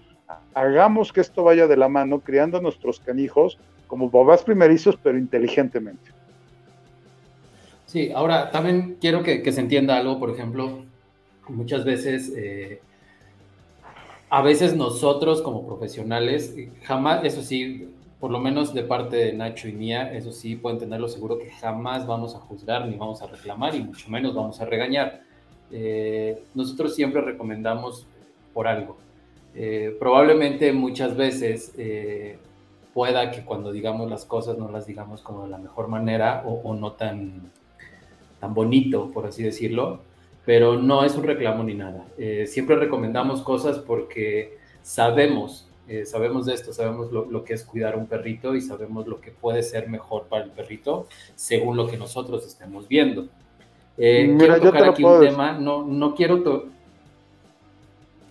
Hagamos 0.55 1.13
que 1.13 1.21
esto 1.21 1.45
vaya 1.45 1.67
de 1.67 1.77
la 1.77 1.89
mano, 1.89 2.21
criando 2.21 2.59
a 2.59 2.61
nuestros 2.63 2.99
canijos 3.01 3.59
como 3.89 4.09
babás 4.09 4.45
primerizos, 4.45 4.97
pero 5.03 5.19
inteligentemente. 5.19 6.13
Sí, 7.87 8.13
ahora 8.15 8.51
también 8.53 8.99
quiero 9.01 9.25
que, 9.25 9.51
se 9.51 9.61
entienda 9.61 9.97
algo, 9.97 10.21
por 10.21 10.31
ejemplo, 10.31 10.85
muchas 11.49 11.85
veces 11.85 12.33
eh, 12.37 12.81
a 14.31 14.43
veces 14.43 14.77
nosotros 14.77 15.43
como 15.43 15.67
profesionales, 15.67 16.55
jamás, 16.83 17.25
eso 17.25 17.43
sí, 17.43 17.89
por 18.21 18.31
lo 18.31 18.39
menos 18.41 18.75
de 18.75 18.83
parte 18.83 19.17
de 19.17 19.33
Nacho 19.33 19.69
y 19.69 19.73
mía, 19.73 20.13
eso 20.13 20.33
sí, 20.33 20.57
pueden 20.57 20.79
tenerlo 20.79 21.09
seguro 21.09 21.39
que 21.39 21.51
jamás 21.51 22.07
vamos 22.07 22.35
a 22.35 22.41
juzgar 22.41 22.87
ni 22.87 22.97
vamos 22.97 23.23
a 23.23 23.27
reclamar 23.27 23.75
y 23.75 23.83
mucho 23.83 24.11
menos 24.11 24.35
vamos 24.35 24.61
a 24.61 24.65
regañar. 24.65 25.23
Eh, 25.71 26.43
nosotros 26.55 26.95
siempre 26.95 27.21
recomendamos 27.21 28.07
por 28.53 28.67
algo. 28.67 28.97
Eh, 29.55 29.97
probablemente 29.99 30.73
muchas 30.73 31.17
veces 31.17 31.73
eh, 31.79 32.39
pueda 32.99 33.31
que 33.31 33.45
cuando 33.45 33.71
digamos 33.71 34.11
las 34.11 34.25
cosas 34.25 34.59
no 34.59 34.69
las 34.73 34.85
digamos 34.85 35.23
como 35.23 35.45
de 35.45 35.51
la 35.51 35.59
mejor 35.59 35.87
manera 35.87 36.43
o, 36.45 36.55
o 36.65 36.75
no 36.75 36.95
tan, 36.95 37.53
tan 38.41 38.55
bonito, 38.55 39.13
por 39.13 39.25
así 39.25 39.45
decirlo, 39.45 40.01
pero 40.45 40.77
no 40.77 41.05
es 41.05 41.15
un 41.15 41.23
reclamo 41.23 41.63
ni 41.63 41.75
nada. 41.75 42.07
Eh, 42.19 42.49
siempre 42.49 42.75
recomendamos 42.75 43.43
cosas 43.43 43.79
porque 43.79 44.59
sabemos, 44.83 45.69
eh, 45.87 46.07
sabemos 46.07 46.45
de 46.47 46.55
esto, 46.55 46.73
sabemos 46.73 47.13
lo, 47.13 47.45
que 47.45 47.55
es 47.55 47.63
cuidar 47.63 47.97
un 47.97 48.07
perrito 48.09 48.57
y 48.57 48.61
sabemos 48.61 49.07
lo 49.07 49.21
que 49.21 49.31
puede 49.31 49.63
ser 49.63 49.89
mejor 49.89 50.25
para 50.25 50.43
el 50.43 50.51
perrito 50.51 51.07
según 51.37 51.77
lo 51.77 51.87
que 51.87 51.99
nosotros 51.99 52.45
estemos 52.45 52.89
viendo. 52.89 53.29
Eh, 53.97 54.35
quiero 54.37 54.61
tocar 54.61 54.89
aquí 54.89 55.05
un 55.05 55.21
tema, 55.21 55.53
no, 55.53 55.85
no 55.85 56.17
quiero... 56.17 56.67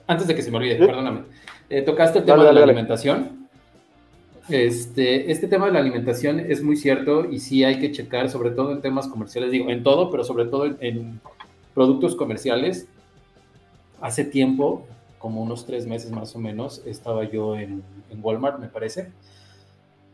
Antes 0.07 0.27
de 0.27 0.35
que 0.35 0.41
se 0.41 0.51
me 0.51 0.57
olvide, 0.57 0.75
perdóname. 0.75 1.21
¿Tocaste 1.85 2.19
el 2.19 2.25
tema 2.25 2.43
de 2.43 2.51
la 2.51 2.63
alimentación? 2.63 3.46
Este, 4.49 5.31
este 5.31 5.47
tema 5.47 5.65
de 5.65 5.73
la 5.73 5.79
alimentación 5.79 6.39
es 6.39 6.63
muy 6.63 6.77
cierto 6.77 7.29
y 7.29 7.39
sí 7.39 7.63
hay 7.63 7.79
que 7.79 7.91
checar, 7.91 8.29
sobre 8.29 8.51
todo 8.51 8.71
en 8.71 8.81
temas 8.81 9.07
comerciales, 9.07 9.51
digo, 9.51 9.69
en 9.69 9.83
todo, 9.83 10.09
pero 10.09 10.23
sobre 10.23 10.45
todo 10.45 10.65
en, 10.79 11.19
productos 11.73 12.15
comerciales. 12.15 12.87
Hace 14.01 14.23
tiempo, 14.23 14.85
como 15.19 15.41
unos 15.41 15.65
tres 15.65 15.85
meses 15.85 16.11
más 16.11 16.35
o 16.35 16.39
menos, 16.39 16.81
estaba 16.85 17.23
yo 17.23 17.57
en, 17.57 17.83
en 18.09 18.19
Walmart, 18.23 18.59
me 18.59 18.67
parece, 18.67 19.11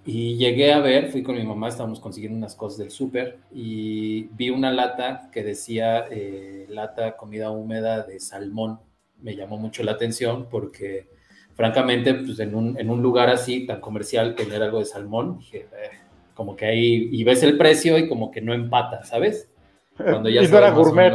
y 0.06 0.36
llegué 0.36 0.74
a 0.74 0.80
ver, 0.80 1.12
fui 1.12 1.24
con 1.24 1.36
mi 1.36 1.44
mamá, 1.44 1.70
estábamos 1.70 2.02
consiguiendo 2.02 2.38
unas 2.38 2.56
cosas 2.56 2.80
del 2.80 2.92
súper 2.92 3.38
y 3.54 4.24
vi 4.36 4.50
una 4.50 4.72
lata 4.72 5.30
que 5.32 5.44
decía 5.44 6.06
eh, 6.12 6.66
lata 6.70 7.16
comida 7.16 7.52
húmeda 7.52 8.04
de 8.04 8.20
salmón. 8.20 8.80
Me 9.22 9.36
llamó 9.36 9.58
mucho 9.58 9.82
la 9.84 9.94
atención 9.94 10.48
porque, 10.50 11.08
francamente, 11.56 12.14
pues 12.14 12.40
en 12.40 12.56
un, 12.56 12.80
en 12.80 12.90
un 12.90 13.02
lugar 13.02 13.30
así 13.30 13.66
tan 13.66 13.80
comercial, 13.80 14.36
tener 14.36 14.62
algo 14.62 14.80
de 14.80 14.86
salmón, 14.86 15.38
dije, 15.40 15.68
eh, 15.72 16.00
como 16.34 16.56
que 16.56 16.66
ahí, 16.66 17.10
y 17.12 17.24
ves 17.24 17.44
el 17.44 17.58
precio 17.58 17.98
y 17.98 18.08
como 18.08 18.32
que 18.32 18.42
no 18.42 18.54
empata, 18.54 19.04
¿sabes? 19.04 19.50
Cuando 19.96 20.30
ya 20.30 20.42
y 20.42 20.48
no 20.48 20.58
era 20.58 20.72
gourmet. 20.72 21.14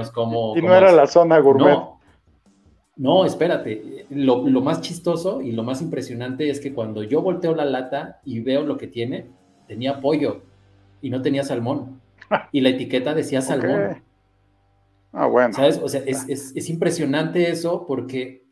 y 0.57 0.63
no 0.63 0.75
era 0.75 0.93
la 0.93 1.07
zona 1.07 1.39
gourmet. 1.39 1.79
No, 2.97 3.25
espérate. 3.25 4.07
Lo, 4.11 4.43
más 4.61 4.81
chistoso 4.81 5.41
y 5.41 5.53
lo 5.53 5.63
más 5.63 5.81
impresionante 5.81 6.51
es 6.51 6.61
que 6.61 6.75
cuando 6.75 7.05
yo 7.05 7.23
volteo 7.23 7.55
la 7.55 7.65
lata 7.65 8.21
y 8.25 8.41
veo 8.41 8.65
lo 8.65 8.77
que 8.77 8.89
tiene, 8.89 9.27
tenía 9.69 10.01
pollo 10.01 10.43
y 11.01 11.11
no 11.11 11.23
tenía 11.23 11.45
salmón. 11.45 12.01
Y 12.53 12.61
la 12.61 12.69
etiqueta 12.69 13.15
decía 13.15 13.41
salmón. 13.41 14.03
Ah, 15.13 15.27
bueno. 15.27 15.55
¿Sabes? 15.55 15.81
O 15.83 15.89
sea, 15.89 16.03
es, 16.05 16.29
es, 16.29 16.69
impresionante 16.69 17.51
eso 17.51 17.87
porque 17.87 18.45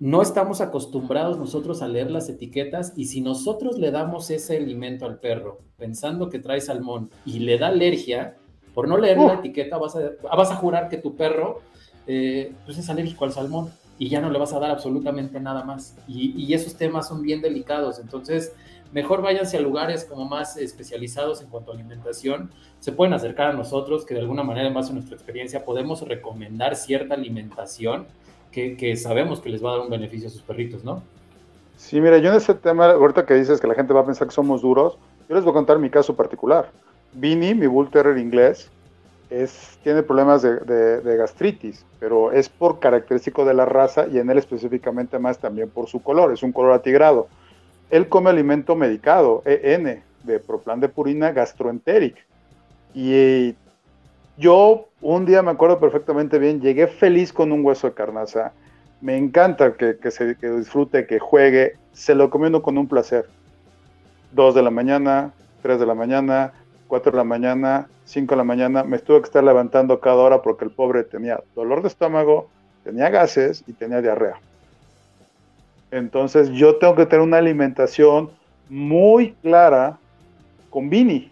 no 0.00 0.22
estamos 0.22 0.60
acostumbrados 0.60 1.38
nosotros 1.38 1.82
a 1.82 1.88
leer 1.88 2.10
las 2.10 2.28
etiquetas 2.28 2.92
y 2.96 3.06
si 3.06 3.20
nosotros 3.20 3.78
le 3.78 3.90
damos 3.90 4.30
ese 4.30 4.56
alimento 4.56 5.06
al 5.06 5.18
perro 5.18 5.58
pensando 5.76 6.30
que 6.30 6.38
trae 6.38 6.60
salmón 6.60 7.10
y 7.24 7.40
le 7.40 7.58
da 7.58 7.68
alergia, 7.68 8.36
por 8.74 8.86
no 8.86 8.96
leer 8.96 9.18
la 9.18 9.34
etiqueta 9.34 9.76
vas 9.76 9.96
a, 9.96 10.12
vas 10.36 10.50
a 10.52 10.56
jurar 10.56 10.88
que 10.88 10.98
tu 10.98 11.16
perro 11.16 11.62
eh, 12.06 12.52
pues 12.64 12.78
es 12.78 12.88
alérgico 12.88 13.24
al 13.24 13.32
salmón 13.32 13.72
y 13.98 14.08
ya 14.08 14.20
no 14.20 14.30
le 14.30 14.38
vas 14.38 14.52
a 14.52 14.60
dar 14.60 14.70
absolutamente 14.70 15.40
nada 15.40 15.64
más. 15.64 15.96
Y, 16.06 16.52
esos 16.54 16.76
temas 16.76 17.08
son 17.08 17.20
bien 17.20 17.42
delicados, 17.42 17.98
entonces 17.98 18.52
mejor 18.92 19.20
váyanse 19.20 19.56
a 19.58 19.60
lugares 19.60 20.04
como 20.04 20.24
más 20.24 20.56
especializados 20.56 21.42
en 21.42 21.48
cuanto 21.48 21.72
a 21.72 21.74
alimentación. 21.74 22.50
Se 22.78 22.92
pueden 22.92 23.12
acercar 23.12 23.48
a 23.48 23.52
nosotros, 23.52 24.06
que 24.06 24.14
de 24.14 24.20
alguna 24.20 24.44
manera, 24.44 24.68
en 24.68 24.74
base 24.74 24.90
a 24.90 24.94
nuestra 24.94 25.16
experiencia, 25.16 25.64
podemos 25.64 26.02
recomendar 26.02 26.76
cierta 26.76 27.14
alimentación 27.14 28.06
que, 28.52 28.96
sabemos 28.96 29.40
que 29.40 29.50
les 29.50 29.64
va 29.64 29.70
a 29.70 29.72
dar 29.76 29.80
un 29.82 29.90
beneficio 29.90 30.28
a 30.28 30.30
sus 30.30 30.42
perritos, 30.42 30.84
¿no? 30.84 31.02
Sí, 31.76 32.00
mira, 32.00 32.18
yo 32.18 32.30
en 32.30 32.36
ese 32.36 32.54
tema, 32.54 32.90
ahorita 32.90 33.24
que 33.24 33.34
dices 33.34 33.60
que 33.60 33.66
la 33.66 33.74
gente 33.74 33.92
va 33.92 34.00
a 34.00 34.06
pensar 34.06 34.26
que 34.26 34.34
somos 34.34 34.62
duros, 34.62 34.98
yo 35.28 35.34
les 35.34 35.44
voy 35.44 35.52
a 35.52 35.54
contar 35.54 35.78
mi 35.78 35.90
caso 35.90 36.16
particular. 36.16 36.70
Vini, 37.12 37.54
mi 37.54 37.66
Bull 37.66 37.90
Terrier 37.90 38.18
inglés, 38.18 38.70
es, 39.30 39.78
tiene 39.82 40.02
problemas 40.02 40.42
de, 40.42 41.16
gastritis, 41.16 41.84
pero 42.00 42.32
es 42.32 42.48
por 42.48 42.78
característico 42.78 43.44
de 43.44 43.54
la 43.54 43.64
raza 43.64 44.06
y 44.10 44.18
en 44.18 44.30
él 44.30 44.38
específicamente 44.38 45.18
más 45.18 45.38
también 45.38 45.68
por 45.68 45.88
su 45.88 46.02
color, 46.02 46.32
es 46.32 46.42
un 46.42 46.52
color 46.52 46.72
atigrado. 46.72 47.28
Él 47.90 48.08
come 48.08 48.30
alimento 48.30 48.74
medicado, 48.74 49.42
EN, 49.44 50.02
de 50.24 50.40
proplan 50.40 50.80
de 50.80 50.88
purina 50.88 51.32
gastroenteric. 51.32 52.16
Y 52.94 53.54
yo 54.38 54.88
un 55.00 55.26
día 55.26 55.42
me 55.42 55.50
acuerdo 55.50 55.78
perfectamente 55.78 56.38
bien, 56.38 56.60
llegué 56.60 56.86
feliz 56.86 57.32
con 57.32 57.52
un 57.52 57.64
hueso 57.64 57.88
de 57.88 57.94
carnaza. 57.94 58.52
Me 59.00 59.16
encanta 59.16 59.74
que, 59.74 60.10
se, 60.10 60.36
que 60.36 60.50
disfrute, 60.50 61.06
que 61.06 61.18
juegue. 61.18 61.76
Se 61.92 62.14
lo 62.14 62.30
comiendo 62.30 62.62
con 62.62 62.78
un 62.78 62.88
placer. 62.88 63.28
Dos 64.32 64.54
de 64.54 64.62
la 64.62 64.70
mañana, 64.70 65.32
tres 65.62 65.78
de 65.78 65.86
la 65.86 65.94
mañana, 65.94 66.52
4 66.88 67.12
de 67.12 67.18
la 67.18 67.24
mañana, 67.24 67.88
5 68.06 68.34
de 68.34 68.36
la 68.36 68.44
mañana, 68.44 68.82
me 68.82 68.96
estuve 68.96 69.20
que 69.20 69.26
estar 69.26 69.44
levantando 69.44 70.00
cada 70.00 70.16
hora 70.16 70.42
porque 70.42 70.64
el 70.64 70.70
pobre 70.70 71.04
tenía 71.04 71.40
dolor 71.54 71.82
de 71.82 71.88
estómago, 71.88 72.48
tenía 72.82 73.10
gases 73.10 73.62
y 73.66 73.74
tenía 73.74 74.00
diarrea. 74.00 74.40
Entonces 75.90 76.50
yo 76.50 76.76
tengo 76.76 76.96
que 76.96 77.06
tener 77.06 77.20
una 77.20 77.38
alimentación 77.38 78.30
muy 78.68 79.32
clara 79.42 79.98
con 80.70 80.90
Vini, 80.90 81.30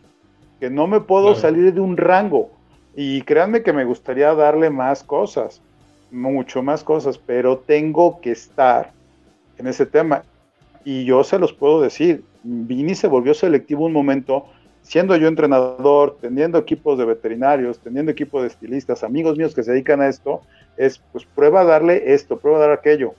que 0.60 0.70
no 0.70 0.86
me 0.86 1.00
puedo 1.00 1.34
salir 1.34 1.72
de 1.74 1.80
un 1.80 1.96
rango. 1.96 2.50
Y 2.98 3.20
créanme 3.22 3.62
que 3.62 3.74
me 3.74 3.84
gustaría 3.84 4.34
darle 4.34 4.70
más 4.70 5.04
cosas, 5.04 5.60
mucho 6.10 6.62
más 6.62 6.82
cosas, 6.82 7.18
pero 7.18 7.58
tengo 7.58 8.22
que 8.22 8.32
estar 8.32 8.90
en 9.58 9.66
ese 9.66 9.84
tema. 9.84 10.22
Y 10.82 11.04
yo 11.04 11.22
se 11.22 11.38
los 11.38 11.52
puedo 11.52 11.82
decir, 11.82 12.24
Vini 12.42 12.94
se 12.94 13.06
volvió 13.06 13.34
selectivo 13.34 13.84
un 13.84 13.92
momento 13.92 14.46
siendo 14.80 15.14
yo 15.16 15.28
entrenador, 15.28 16.16
teniendo 16.22 16.56
equipos 16.56 16.96
de 16.96 17.04
veterinarios, 17.04 17.78
teniendo 17.80 18.12
equipo 18.12 18.40
de 18.40 18.46
estilistas, 18.46 19.04
amigos 19.04 19.36
míos 19.36 19.54
que 19.54 19.62
se 19.62 19.72
dedican 19.72 20.00
a 20.00 20.08
esto, 20.08 20.40
es 20.78 20.98
pues 21.12 21.26
prueba 21.26 21.60
a 21.60 21.64
darle 21.64 22.14
esto, 22.14 22.38
prueba 22.38 22.58
a 22.58 22.62
dar 22.62 22.70
aquello. 22.70 23.14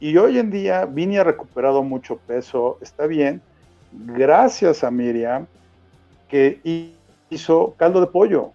Y 0.00 0.18
hoy 0.18 0.38
en 0.38 0.50
día 0.50 0.84
Vini 0.84 1.16
ha 1.16 1.24
recuperado 1.24 1.82
mucho 1.82 2.18
peso, 2.26 2.76
está 2.82 3.06
bien, 3.06 3.40
gracias 3.92 4.84
a 4.84 4.90
Miriam, 4.90 5.46
que 6.28 6.58
hizo 7.30 7.74
caldo 7.78 8.02
de 8.02 8.08
pollo 8.08 8.50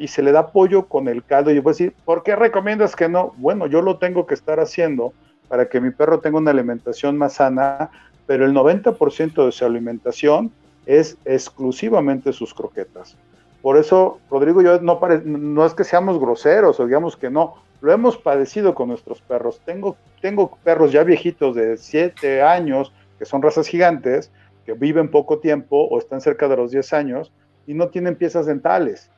y 0.00 0.08
se 0.08 0.22
le 0.22 0.32
da 0.32 0.50
pollo 0.50 0.86
con 0.86 1.08
el 1.08 1.22
caldo. 1.22 1.50
Y 1.50 1.56
yo 1.56 1.62
voy 1.62 1.72
a 1.72 1.74
decir, 1.74 1.94
¿por 2.06 2.22
qué 2.22 2.34
recomiendas 2.34 2.96
que 2.96 3.08
no? 3.08 3.34
Bueno, 3.36 3.66
yo 3.66 3.82
lo 3.82 3.98
tengo 3.98 4.26
que 4.26 4.34
estar 4.34 4.58
haciendo 4.58 5.12
para 5.46 5.68
que 5.68 5.80
mi 5.80 5.90
perro 5.90 6.20
tenga 6.20 6.38
una 6.38 6.52
alimentación 6.52 7.18
más 7.18 7.34
sana, 7.34 7.90
pero 8.26 8.46
el 8.46 8.54
90% 8.54 9.44
de 9.44 9.52
su 9.52 9.64
alimentación 9.64 10.50
es 10.86 11.18
exclusivamente 11.26 12.32
sus 12.32 12.54
croquetas. 12.54 13.16
Por 13.60 13.76
eso, 13.76 14.20
Rodrigo, 14.30 14.62
yo 14.62 14.80
no, 14.80 14.98
no 15.24 15.66
es 15.66 15.74
que 15.74 15.84
seamos 15.84 16.18
groseros 16.18 16.80
o 16.80 16.86
digamos 16.86 17.18
que 17.18 17.28
no, 17.28 17.56
lo 17.82 17.92
hemos 17.92 18.16
padecido 18.16 18.74
con 18.74 18.88
nuestros 18.88 19.20
perros. 19.20 19.60
Tengo, 19.66 19.98
tengo 20.22 20.56
perros 20.64 20.92
ya 20.92 21.04
viejitos 21.04 21.54
de 21.54 21.76
7 21.76 22.40
años, 22.40 22.90
que 23.18 23.26
son 23.26 23.42
razas 23.42 23.66
gigantes, 23.66 24.32
que 24.64 24.72
viven 24.72 25.10
poco 25.10 25.40
tiempo 25.40 25.88
o 25.90 25.98
están 25.98 26.22
cerca 26.22 26.48
de 26.48 26.56
los 26.56 26.70
10 26.70 26.90
años 26.94 27.32
y 27.66 27.74
no 27.74 27.88
tienen 27.88 28.16
piezas 28.16 28.46
dentales. 28.46 29.10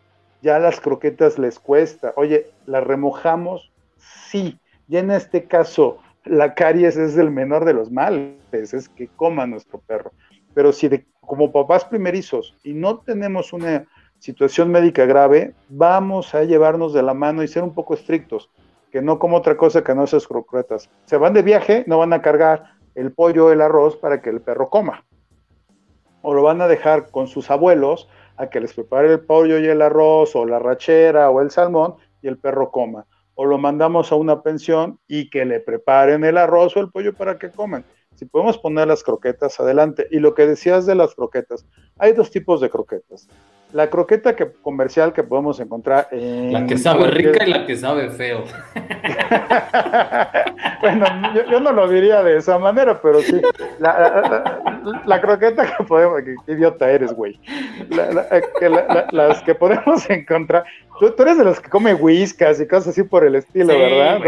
Ya 0.43 0.59
las 0.59 0.81
croquetas 0.81 1.39
les 1.39 1.59
cuesta. 1.59 2.13
Oye, 2.17 2.51
¿las 2.67 2.85
remojamos? 2.85 3.73
Sí. 4.31 4.59
Y 4.89 4.97
en 4.97 5.11
este 5.11 5.45
caso, 5.45 5.99
la 6.25 6.55
caries 6.55 6.97
es 6.97 7.17
el 7.17 7.31
menor 7.31 7.65
de 7.65 7.75
los 7.75 7.91
males, 7.91 8.35
es 8.53 8.89
que 8.89 9.09
coma 9.09 9.47
nuestro 9.47 9.79
perro. 9.79 10.13
Pero 10.55 10.73
si 10.73 10.89
de 10.89 11.07
como 11.21 11.53
papás 11.53 11.85
primerizos 11.85 12.55
y 12.63 12.75
no 12.75 12.99
tenemos 12.99 13.53
una 13.53 13.87
situación 14.19 14.71
médica 14.71 15.07
grave, 15.07 15.55
vamos 15.69 16.35
a 16.35 16.45
llevarnos 16.45 16.93
de 16.93 17.03
la 17.03 17.15
mano 17.15 17.43
y 17.43 17.49
ser 17.49 17.63
un 17.63 17.75
poco 17.75 17.95
estrictos, 17.95 18.51
que 18.91 19.01
no 19.01 19.19
como 19.19 19.37
otra 19.37 19.57
cosa 19.57 19.83
que 19.83 19.95
no 19.95 20.05
esas 20.05 20.27
croquetas. 20.27 20.91
Se 21.07 21.17
van 21.17 21.35
de 21.35 21.43
viaje, 21.43 21.85
no 21.87 21.99
van 21.99 22.13
a 22.13 22.23
cargar 22.23 22.75
el 22.95 23.13
pollo 23.13 23.51
el 23.51 23.61
arroz 23.61 23.97
para 23.97 24.21
que 24.21 24.31
el 24.31 24.41
perro 24.41 24.69
coma. 24.69 25.05
O 26.21 26.35
lo 26.35 26.43
van 26.43 26.61
a 26.61 26.69
dejar 26.69 27.11
con 27.11 27.27
sus 27.27 27.51
abuelos 27.51 28.09
a 28.43 28.51
que 28.51 28.61
les 28.61 28.73
prepare 28.75 29.13
el 29.13 29.21
pollo 29.21 29.59
y 29.59 29.67
el 29.67 29.83
arroz, 29.83 30.35
o 30.35 30.45
la 30.45 30.59
rachera 30.59 31.31
o 31.31 31.41
el 31.41 31.51
salmón, 31.51 31.95
y 32.21 32.29
el 32.29 32.39
perro 32.39 32.71
coma. 32.71 33.07
O 33.35 33.47
lo 33.47 33.57
mandamos 33.57 34.11
a 34.13 34.17
una 34.17 34.43
pensión 34.43 34.99
y 35.07 35.31
que 35.31 35.45
le 35.45 35.61
preparen 35.61 36.25
el 36.25 36.37
arroz 36.37 36.77
o 36.77 36.81
el 36.81 36.91
pollo 36.91 37.15
para 37.15 37.39
que 37.39 37.51
coman 37.51 37.85
si 38.15 38.27
podemos 38.27 38.59
poner 38.59 38.89
las 38.89 39.03
croquetas 39.03 39.59
adelante. 39.59 40.07
Y 40.11 40.19
lo 40.19 40.35
que 40.35 40.47
decías 40.47 40.87
de 40.87 40.95
las 40.95 41.15
croquetas, 41.15 41.67
hay 41.99 42.13
dos 42.13 42.31
tipos 42.31 42.61
de 42.61 42.71
croquetas. 42.71 43.29
La 43.73 43.89
croqueta 43.89 44.37
que, 44.37 44.51
comercial 44.63 45.13
que 45.13 45.23
podemos 45.23 45.59
encontrar 45.61 46.09
en... 46.11 46.53
La 46.53 46.67
que 46.67 46.77
sabe 46.77 47.07
rica 47.07 47.47
y 47.47 47.51
la 47.51 47.67
que 47.67 47.77
sabe 47.77 48.11
feo. 48.11 48.45
bueno, 50.81 51.07
yo, 51.51 51.61
no 51.61 51.73
lo 51.73 51.89
diría 51.89 52.23
de 52.23 52.37
esa 52.37 52.59
manera, 52.59 53.01
pero 53.01 53.21
sí. 53.21 53.41
La, 53.79 55.21
croqueta 55.21 55.75
que 55.75 55.85
podemos... 55.85 56.21
Qué 56.23 56.53
idiota 56.53 56.91
eres, 56.91 57.15
güey. 57.15 57.39
las 59.11 59.43
que 59.43 59.55
podemos 59.55 60.09
encontrar... 60.11 60.65
Tú, 61.01 61.23
eres 61.23 61.39
de 61.39 61.45
los 61.45 61.59
que 61.59 61.71
come 61.71 61.95
whiskas 61.95 62.61
y 62.61 62.69
cosas 62.69 62.89
así 62.89 63.03
por 63.03 63.25
el 63.25 63.35
estilo, 63.35 63.69
¿verdad? 63.69 64.21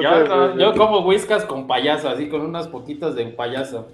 yo, 0.00 0.56
yo, 0.56 0.74
como 0.74 1.04
whiskas 1.06 1.44
con 1.44 1.66
payaso, 1.66 2.08
así 2.08 2.28
con 2.28 2.42
unas 2.42 2.68
poquitas 2.68 3.16
de 3.16 3.26
payaso. 3.26 3.88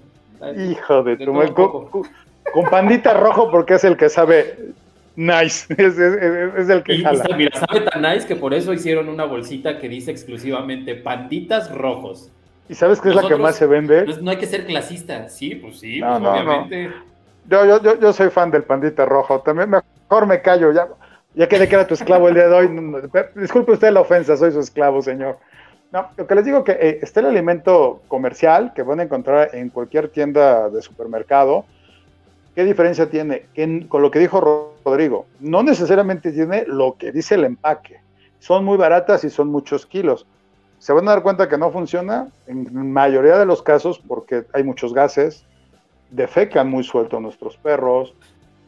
Hijo 0.55 1.03
de, 1.03 1.17
tu 1.17 1.33
madre. 1.33 1.53
Con, 1.53 2.65
pandita 2.69 3.13
rojo 3.13 3.51
porque 3.51 3.75
es 3.75 3.83
el 3.83 3.97
que 3.97 4.09
sabe 4.09 4.73
nice. 5.19 5.65
Es, 5.77 6.69
el 6.69 6.83
que 6.83 6.99
jala. 6.99 7.37
mira, 7.37 7.59
sabe 7.59 7.81
tan 7.81 8.01
nice 8.01 8.25
que 8.25 8.35
por 8.35 8.53
eso 8.53 8.73
hicieron 8.73 9.09
una 9.09 9.25
bolsita 9.25 9.79
que 9.79 9.89
dice 9.89 10.11
exclusivamente 10.11 10.95
panditas 10.95 11.73
rojos. 11.73 12.31
¿Y 12.67 12.75
sabes 12.75 13.01
qué 13.01 13.09
es 13.09 13.15
la 13.15 13.27
que 13.27 13.35
más 13.35 13.55
se 13.55 13.65
vende? 13.65 14.03
Pues 14.03 14.21
no 14.21 14.31
hay 14.31 14.37
que 14.37 14.45
ser 14.45 14.65
clasista. 14.65 15.27
Sí, 15.27 15.55
pues 15.55 15.79
sí, 15.79 15.99
pues 16.01 16.21
obviamente. 16.21 16.91
Yo, 17.49 17.65
yo, 17.65 17.81
yo, 17.81 17.99
yo 17.99 18.13
soy 18.13 18.29
fan 18.29 18.51
del 18.51 18.63
pandita 18.63 19.05
rojo. 19.05 19.39
También 19.41 19.69
mejor 19.69 20.27
me 20.27 20.41
callo. 20.41 20.71
Ya, 20.71 20.87
ya 21.33 21.47
quedé 21.47 21.67
que 21.67 21.75
era 21.75 21.87
tu 21.87 21.95
esclavo 21.95 22.27
el 22.27 22.35
día 22.35 22.47
de 22.47 22.55
hoy. 22.55 22.69
Disculpe 23.35 23.71
usted 23.71 23.91
la 23.91 24.01
ofensa, 24.01 24.37
soy 24.37 24.51
su 24.51 24.59
esclavo, 24.59 25.01
señor. 25.01 25.37
No, 25.91 26.07
lo 26.17 26.27
que 26.27 26.35
les 26.35 26.45
digo 26.45 26.63
que 26.63 26.73
eh, 26.73 26.99
está 27.01 27.21
el 27.21 27.25
alimento 27.25 28.03
comercial 28.07 28.73
que 28.75 28.83
van 28.83 28.99
a 28.99 29.03
encontrar 29.03 29.49
en 29.53 29.69
cualquier 29.69 30.09
tienda 30.09 30.69
de 30.69 30.81
supermercado. 30.83 31.65
¿Qué 32.59 32.65
diferencia 32.65 33.09
tiene? 33.09 33.45
Que, 33.53 33.87
con 33.87 34.01
lo 34.01 34.11
que 34.11 34.19
dijo 34.19 34.75
Rodrigo, 34.83 35.27
no 35.39 35.63
necesariamente 35.63 36.33
tiene 36.33 36.65
lo 36.67 36.97
que 36.97 37.13
dice 37.13 37.35
el 37.35 37.45
empaque. 37.45 38.01
Son 38.39 38.65
muy 38.65 38.75
baratas 38.75 39.23
y 39.23 39.29
son 39.29 39.47
muchos 39.47 39.85
kilos. 39.85 40.27
Se 40.77 40.91
van 40.91 41.07
a 41.07 41.11
dar 41.11 41.23
cuenta 41.23 41.47
que 41.47 41.57
no 41.57 41.71
funciona 41.71 42.27
en 42.47 42.91
mayoría 42.91 43.37
de 43.37 43.45
los 43.45 43.61
casos 43.61 43.97
porque 44.05 44.43
hay 44.51 44.65
muchos 44.65 44.93
gases, 44.93 45.45
defecan 46.11 46.69
muy 46.69 46.83
suelto 46.83 47.21
nuestros 47.21 47.55
perros, 47.55 48.13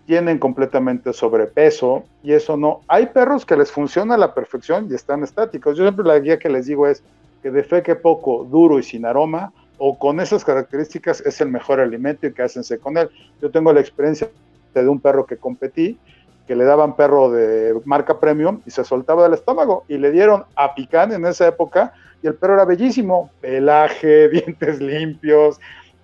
tienen 0.06 0.40
completamente 0.40 1.12
sobrepeso 1.12 2.06
y 2.24 2.32
eso 2.32 2.56
no. 2.56 2.84
Hay 2.88 3.08
perros 3.08 3.46
que 3.46 3.58
les 3.58 3.74
funciona 3.74 4.16
a 4.16 4.18
la 4.18 4.34
perfección 4.34 4.88
y 4.90 4.96
están 4.96 5.22
estáticos. 5.22 5.76
Yo 5.76 5.84
siempre 5.84 6.06
la 6.06 6.18
guía 6.18 6.40
que 6.40 6.48
les 6.48 6.66
digo 6.66 6.88
es 6.88 7.04
que 7.44 7.52
defeque 7.52 7.98
poco, 7.98 8.46
duro 8.46 8.80
y 8.80 8.84
sin 8.84 9.06
aroma 9.06 9.52
o 9.84 9.98
con 9.98 10.20
esas 10.20 10.46
características 10.46 11.22
es 11.22 11.42
el 11.42 11.50
mejor 11.50 11.80
alimento 11.80 12.28
y 12.28 12.34
que 12.34 12.44
hacense 12.44 12.78
con 12.78 13.00
él. 13.00 13.10
Yo 13.42 13.50
tengo 13.50 13.74
la 13.74 13.80
experiencia 13.80 14.30
de 14.76 14.88
un 14.88 15.00
perro 15.00 15.26
que 15.26 15.38
competí, 15.38 15.98
que 16.46 16.56
le 16.56 16.66
daban 16.66 16.96
perro 16.96 17.32
de 17.32 17.74
marca 17.86 18.20
premium 18.20 18.62
y 18.68 18.70
se 18.70 18.84
soltaba 18.84 19.24
del 19.24 19.34
estómago 19.34 19.84
y 19.88 19.98
le 19.98 20.12
dieron 20.12 20.44
a 20.56 20.76
pican 20.76 21.12
en 21.14 21.26
esa 21.26 21.48
época 21.48 21.94
y 22.22 22.28
el 22.28 22.36
perro 22.36 22.54
era 22.54 22.66
bellísimo, 22.66 23.32
pelaje, 23.42 24.30
dientes 24.30 24.80
limpios, 24.80 25.60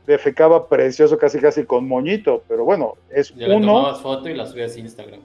defecaba 0.07 0.67
precioso, 0.67 1.19
casi 1.19 1.37
casi 1.37 1.63
con 1.63 1.87
moñito, 1.87 2.41
pero 2.47 2.65
bueno, 2.65 2.95
es 3.11 3.29
ya 3.35 3.45
uno. 3.45 3.59
Le 3.59 3.65
tomabas 3.67 4.01
foto 4.01 4.27
y 4.27 4.33
la 4.33 4.47
subías 4.47 4.75
a 4.75 4.79
Instagram. 4.79 5.19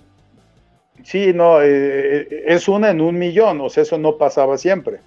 Sí, 1.05 1.33
no, 1.33 1.63
eh, 1.63 2.29
eh, 2.31 2.45
es 2.49 2.69
una 2.69 2.91
en 2.91 3.01
un 3.01 3.19
millón, 3.19 3.63
o 3.63 3.71
sea, 3.71 3.83
eso 3.83 3.97
no 3.97 4.19
pasaba 4.19 4.59
siempre. 4.59 5.01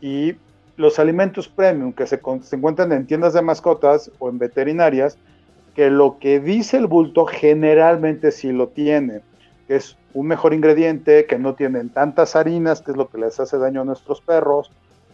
Y 0.00 0.36
los 0.76 0.98
alimentos 0.98 1.48
premium 1.48 1.92
que 1.92 2.06
se, 2.06 2.20
encuentran 2.52 2.92
en 2.92 3.06
tiendas 3.06 3.34
de 3.34 3.42
mascotas 3.42 4.10
o 4.18 4.28
en 4.28 4.38
veterinarias, 4.38 5.16
que 5.74 5.90
lo 5.90 6.18
que 6.18 6.40
dice 6.40 6.76
el 6.76 6.86
bulto 6.86 7.26
generalmente 7.26 8.30
sí 8.30 8.52
lo 8.52 8.68
tiene, 8.68 9.20
que 9.68 9.76
es 9.76 9.96
un 10.14 10.26
mejor 10.26 10.54
ingrediente, 10.54 11.26
que 11.26 11.38
no 11.38 11.54
tienen 11.54 11.90
tantas 11.90 12.36
harinas, 12.36 12.80
que 12.80 12.92
es 12.92 12.96
lo 12.96 13.08
que 13.08 13.18
les 13.18 13.38
hace 13.40 13.58
daño 13.58 13.82
a 13.82 13.84
nuestros 13.84 14.20
perros, 14.20 14.70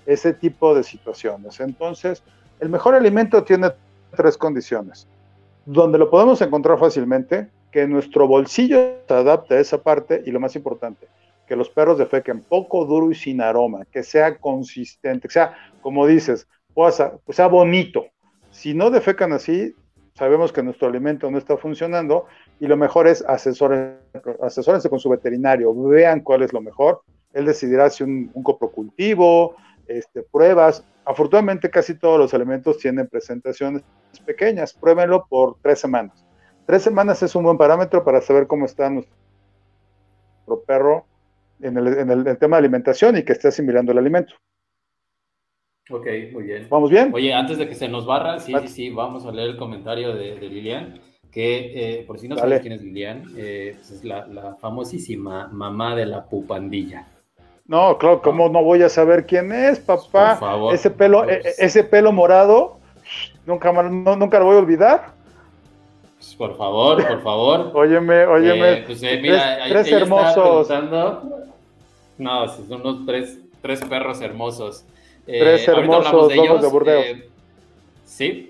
ese 0.06 0.32
tipo 0.32 0.74
de 0.74 0.82
situaciones. 0.82 1.58
Entonces, 1.60 2.22
el 2.60 2.68
mejor 2.68 2.94
alimento 2.94 3.42
tiene 3.42 3.70
tres 4.16 4.36
condiciones. 4.36 5.06
Donde 5.64 5.98
lo 5.98 6.10
podemos 6.10 6.40
encontrar 6.42 6.78
fácilmente, 6.78 7.48
que 7.70 7.86
nuestro 7.86 8.28
bolsillo 8.28 8.78
se 9.08 9.14
adapte 9.14 9.54
a 9.54 9.60
esa 9.60 9.82
parte 9.82 10.22
y 10.26 10.30
lo 10.30 10.38
más 10.38 10.54
importante, 10.54 11.08
que 11.52 11.56
los 11.56 11.68
perros 11.68 11.98
defequen 11.98 12.40
poco, 12.40 12.86
duro 12.86 13.10
y 13.10 13.14
sin 13.14 13.42
aroma, 13.42 13.84
que 13.84 14.02
sea 14.02 14.38
consistente, 14.38 15.28
que 15.28 15.34
sea, 15.34 15.54
como 15.82 16.06
dices, 16.06 16.48
pues 16.72 17.02
sea 17.28 17.46
bonito. 17.46 18.06
Si 18.50 18.72
no 18.72 18.88
defecan 18.88 19.34
así, 19.34 19.76
sabemos 20.14 20.50
que 20.50 20.62
nuestro 20.62 20.88
alimento 20.88 21.30
no 21.30 21.36
está 21.36 21.58
funcionando 21.58 22.24
y 22.58 22.68
lo 22.68 22.78
mejor 22.78 23.06
es 23.06 23.22
asesórense 23.28 24.88
con 24.88 24.98
su 24.98 25.10
veterinario, 25.10 25.74
vean 25.74 26.20
cuál 26.20 26.42
es 26.42 26.54
lo 26.54 26.62
mejor. 26.62 27.02
Él 27.34 27.44
decidirá 27.44 27.90
si 27.90 28.02
un, 28.02 28.30
un 28.32 28.42
coprocultivo, 28.42 29.54
este, 29.86 30.22
pruebas. 30.22 30.82
Afortunadamente 31.04 31.68
casi 31.68 31.98
todos 31.98 32.18
los 32.18 32.32
alimentos 32.32 32.78
tienen 32.78 33.08
presentaciones 33.08 33.82
pequeñas. 34.24 34.72
Pruébenlo 34.72 35.26
por 35.28 35.56
tres 35.60 35.80
semanas. 35.80 36.24
Tres 36.64 36.82
semanas 36.82 37.22
es 37.22 37.34
un 37.34 37.44
buen 37.44 37.58
parámetro 37.58 38.02
para 38.02 38.22
saber 38.22 38.46
cómo 38.46 38.64
está 38.64 38.88
nuestro 38.88 39.12
perro 40.66 41.11
en 41.62 41.78
el, 41.78 42.38
tema 42.38 42.56
de 42.56 42.60
alimentación 42.60 43.16
y 43.16 43.22
que 43.22 43.32
esté 43.32 43.48
asimilando 43.48 43.92
el 43.92 43.98
alimento. 43.98 44.34
Ok, 45.90 46.06
muy 46.32 46.44
bien. 46.44 46.66
¿Vamos 46.70 46.90
bien? 46.90 47.10
Oye, 47.12 47.32
antes 47.32 47.58
de 47.58 47.68
que 47.68 47.74
se 47.74 47.88
nos 47.88 48.06
barra, 48.06 48.38
sí, 48.38 48.54
sí, 48.62 48.68
sí, 48.68 48.90
vamos 48.90 49.26
a 49.26 49.32
leer 49.32 49.50
el 49.50 49.56
comentario 49.56 50.14
de, 50.14 50.36
Lilian, 50.36 51.00
que 51.30 51.72
eh, 52.00 52.04
por 52.06 52.18
si 52.18 52.28
no 52.28 52.36
sabes 52.36 52.60
quién 52.60 52.72
es 52.72 52.82
Lilian, 52.82 53.24
eh, 53.36 53.74
pues 53.76 53.90
es 53.90 54.04
la, 54.04 54.56
famosísima 54.60 55.48
mamá 55.48 55.96
de 55.96 56.06
la 56.06 56.24
pupandilla. 56.24 57.06
No, 57.66 57.96
claro, 57.98 58.22
¿cómo 58.22 58.48
no 58.48 58.62
voy 58.62 58.82
a 58.82 58.88
saber 58.88 59.26
quién 59.26 59.52
es, 59.52 59.78
papá? 59.80 60.30
Por 60.30 60.40
favor. 60.40 60.74
Ese 60.74 60.90
pelo, 60.90 61.28
e, 61.28 61.34
e, 61.36 61.54
ese 61.58 61.84
pelo 61.84 62.12
morado, 62.12 62.78
nunca, 63.46 63.72
nunca 63.72 64.38
lo 64.38 64.46
voy 64.46 64.56
a 64.56 64.60
olvidar. 64.60 65.22
Pues, 66.22 66.36
por 66.36 66.56
favor, 66.56 67.04
por 67.04 67.22
favor. 67.22 67.70
óyeme, 67.74 68.24
óyeme. 68.26 68.72
Eh, 68.74 68.84
pues, 68.86 69.00
tres, 69.00 69.92
hermosos. 69.92 70.68
No, 72.18 72.48
son 72.48 72.72
unos 72.72 73.06
tres, 73.06 73.38
tres 73.60 73.80
perros 73.84 74.20
hermosos. 74.20 74.84
Eh, 75.26 75.40
tres 75.40 75.68
hermosos 75.68 76.28
de, 76.28 76.34
ellos, 76.34 76.62
de 76.62 76.68
Burdeos. 76.68 77.04
Eh, 77.04 77.28
sí. 78.04 78.48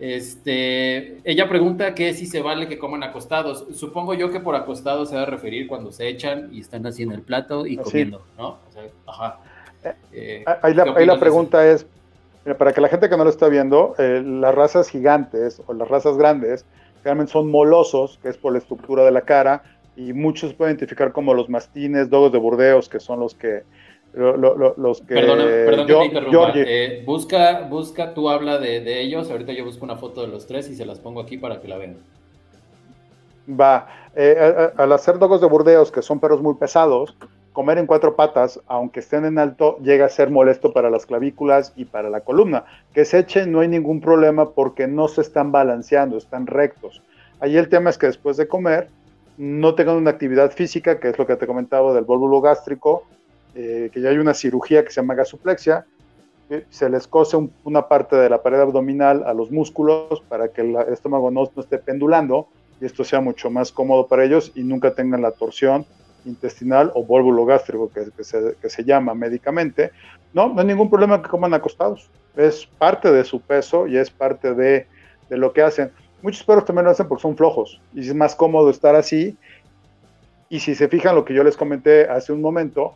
Este, 0.00 1.18
ella 1.24 1.48
pregunta 1.48 1.94
que 1.94 2.12
si 2.14 2.26
se 2.26 2.42
vale 2.42 2.68
que 2.68 2.78
coman 2.78 3.02
acostados. 3.02 3.64
Supongo 3.74 4.14
yo 4.14 4.30
que 4.30 4.40
por 4.40 4.54
acostados 4.56 5.10
se 5.10 5.16
va 5.16 5.22
a 5.22 5.26
referir 5.26 5.66
cuando 5.68 5.92
se 5.92 6.08
echan 6.08 6.48
y 6.52 6.60
están 6.60 6.84
así 6.86 7.04
en 7.04 7.12
el 7.12 7.22
plato 7.22 7.66
y 7.66 7.76
comiendo, 7.76 8.22
¿no? 8.36 8.58
ajá. 9.06 9.38
Eh, 10.12 10.44
ahí 10.62 10.74
la, 10.74 11.18
pregunta 11.18 11.70
es, 11.70 11.86
para 12.58 12.72
que 12.72 12.80
la 12.80 12.88
gente 12.88 13.08
que 13.08 13.16
no 13.16 13.24
lo 13.24 13.30
está 13.30 13.48
viendo, 13.48 13.94
las 13.98 14.54
razas 14.54 14.88
gigantes 14.88 15.62
o 15.66 15.74
las 15.74 15.88
razas 15.88 16.16
grandes 16.16 16.64
realmente 17.04 17.32
son 17.32 17.50
molosos, 17.50 18.18
que 18.22 18.30
es 18.30 18.36
por 18.36 18.52
la 18.52 18.58
estructura 18.58 19.04
de 19.04 19.10
la 19.12 19.20
cara, 19.20 19.62
y 19.96 20.12
muchos 20.12 20.54
pueden 20.54 20.72
identificar 20.72 21.12
como 21.12 21.34
los 21.34 21.48
mastines, 21.48 22.10
dogos 22.10 22.32
de 22.32 22.38
Burdeos, 22.38 22.88
que 22.88 23.00
son 23.00 23.20
los 23.20 23.34
que... 23.34 23.62
los 24.14 25.00
que 25.02 25.14
perdona, 25.14 25.44
perdón 25.44 25.86
que 25.86 25.94
te 25.94 26.04
interrumpa. 26.04 26.52
Eh, 26.54 27.02
busca, 27.06 27.60
busca, 27.62 28.14
tú 28.14 28.28
habla 28.28 28.58
de, 28.58 29.00
ellos, 29.00 29.30
ahorita 29.30 29.52
yo 29.52 29.64
busco 29.64 29.84
una 29.84 29.96
foto 29.96 30.22
de 30.22 30.28
los 30.28 30.46
tres 30.46 30.68
y 30.68 30.74
se 30.74 30.86
las 30.86 30.98
pongo 30.98 31.20
aquí 31.20 31.38
para 31.38 31.60
que 31.60 31.68
la 31.68 31.78
vean. 31.78 31.96
Va, 33.48 33.86
eh, 34.16 34.70
al 34.76 34.92
hacer 34.92 35.18
dogos 35.18 35.40
de 35.40 35.46
Burdeos, 35.46 35.92
que 35.92 36.02
son 36.02 36.18
perros 36.18 36.40
muy 36.40 36.54
pesados, 36.54 37.14
comer 37.54 37.78
en 37.78 37.86
cuatro 37.86 38.16
patas, 38.16 38.60
aunque 38.66 39.00
estén 39.00 39.24
en 39.24 39.38
alto, 39.38 39.78
llega 39.78 40.06
a 40.06 40.08
ser 40.08 40.28
molesto 40.28 40.72
para 40.72 40.90
las 40.90 41.06
clavículas 41.06 41.72
y 41.76 41.84
para 41.84 42.10
la 42.10 42.20
columna. 42.20 42.64
Que 42.92 43.04
se 43.04 43.20
echen 43.20 43.52
no 43.52 43.60
hay 43.60 43.68
ningún 43.68 44.00
problema 44.00 44.50
porque 44.50 44.88
no 44.88 45.06
se 45.06 45.20
están 45.20 45.52
balanceando, 45.52 46.16
están 46.16 46.48
rectos. 46.48 47.00
Ahí 47.38 47.56
el 47.56 47.68
tema 47.68 47.90
es 47.90 47.96
que 47.96 48.06
después 48.06 48.36
de 48.36 48.48
comer, 48.48 48.88
no 49.36 49.74
tengan 49.74 49.96
una 49.96 50.10
actividad 50.10 50.52
física, 50.52 51.00
que 51.00 51.08
es 51.08 51.18
lo 51.18 51.26
que 51.26 51.36
te 51.36 51.46
comentaba 51.46 51.92
del 51.92 52.04
vólvulo 52.04 52.40
gástrico, 52.40 53.04
eh, 53.54 53.90
que 53.92 54.00
ya 54.00 54.10
hay 54.10 54.18
una 54.18 54.34
cirugía 54.34 54.84
que 54.84 54.90
se 54.90 55.00
llama 55.00 55.14
gasoplexia, 55.14 55.86
se 56.70 56.90
les 56.90 57.06
cose 57.06 57.36
una 57.64 57.88
parte 57.88 58.16
de 58.16 58.28
la 58.28 58.42
pared 58.42 58.60
abdominal 58.60 59.24
a 59.24 59.34
los 59.34 59.50
músculos 59.50 60.22
para 60.28 60.48
que 60.48 60.60
el 60.60 60.76
estómago 60.92 61.30
no, 61.30 61.50
esté 61.56 61.78
pendulando 61.78 62.48
y 62.80 62.84
esto 62.84 63.04
sea 63.04 63.20
mucho 63.20 63.50
más 63.50 63.72
cómodo 63.72 64.06
para 64.06 64.24
ellos 64.24 64.52
y 64.54 64.62
nunca 64.62 64.94
tengan 64.94 65.22
la 65.22 65.32
torsión 65.32 65.86
intestinal 66.24 66.90
o 66.94 67.04
vólvulo 67.04 67.44
gástrico 67.44 67.90
que, 67.90 68.24
se, 68.24 68.84
llama 68.84 69.14
médicamente. 69.14 69.90
No, 70.32 70.48
no 70.52 70.60
hay 70.60 70.66
ningún 70.66 70.90
problema 70.90 71.22
que 71.22 71.28
coman 71.28 71.54
acostados. 71.54 72.10
Es 72.36 72.66
parte 72.66 73.10
de 73.12 73.24
su 73.24 73.40
peso 73.40 73.86
y 73.86 73.96
es 73.96 74.10
parte 74.10 74.54
de, 74.54 74.86
de 75.28 75.36
lo 75.36 75.52
que 75.52 75.62
hacen. 75.62 75.92
Muchos 76.24 76.42
perros 76.42 76.64
también 76.64 76.86
lo 76.86 76.90
hacen 76.90 77.06
porque 77.06 77.20
son 77.20 77.36
flojos 77.36 77.82
y 77.92 78.00
es 78.00 78.14
más 78.14 78.34
cómodo 78.34 78.70
estar 78.70 78.94
así. 78.94 79.36
Y 80.48 80.58
si 80.58 80.74
se 80.74 80.88
fijan 80.88 81.14
lo 81.14 81.22
que 81.22 81.34
yo 81.34 81.44
les 81.44 81.54
comenté 81.54 82.08
hace 82.08 82.32
un 82.32 82.40
momento, 82.40 82.94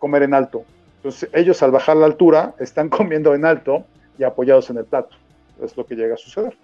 comer 0.00 0.24
en 0.24 0.34
alto. 0.34 0.64
Entonces 0.96 1.30
ellos 1.32 1.62
al 1.62 1.70
bajar 1.70 1.96
la 1.96 2.06
altura 2.06 2.56
están 2.58 2.88
comiendo 2.90 3.36
en 3.36 3.44
alto 3.44 3.84
y 4.18 4.24
apoyados 4.24 4.68
en 4.70 4.78
el 4.78 4.84
plato. 4.84 5.14
Es 5.62 5.76
lo 5.76 5.86
que 5.86 5.94
llega 5.94 6.14
a 6.14 6.18
suceder. 6.18 6.56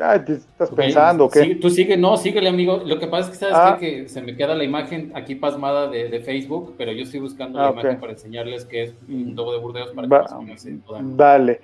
Ya, 0.00 0.14
estás 0.14 0.70
pensando 0.70 1.28
que. 1.28 1.56
tú 1.56 1.68
sigue, 1.68 1.94
no, 1.94 2.16
síguele, 2.16 2.48
amigo. 2.48 2.80
Lo 2.86 2.98
que 2.98 3.06
pasa 3.06 3.30
es 3.30 3.38
que 3.38 3.44
sabes 3.44 3.54
ah. 3.54 3.76
que, 3.78 4.08
se 4.08 4.22
me 4.22 4.34
queda 4.34 4.54
la 4.54 4.64
imagen 4.64 5.12
aquí 5.14 5.34
pasmada 5.34 5.88
de, 5.88 6.20
Facebook, 6.20 6.74
pero 6.78 6.90
yo 6.92 7.02
estoy 7.02 7.20
buscando 7.20 7.58
la 7.58 7.68
ah, 7.68 7.72
imagen 7.72 8.00
para 8.00 8.12
enseñarles 8.12 8.64
que 8.64 8.84
es 8.84 8.94
un 9.06 9.34
dogo 9.34 9.52
de 9.52 9.58
Burdeos 9.58 9.90
para 9.90 10.08
que 10.08 10.78
Dale. 11.02 11.60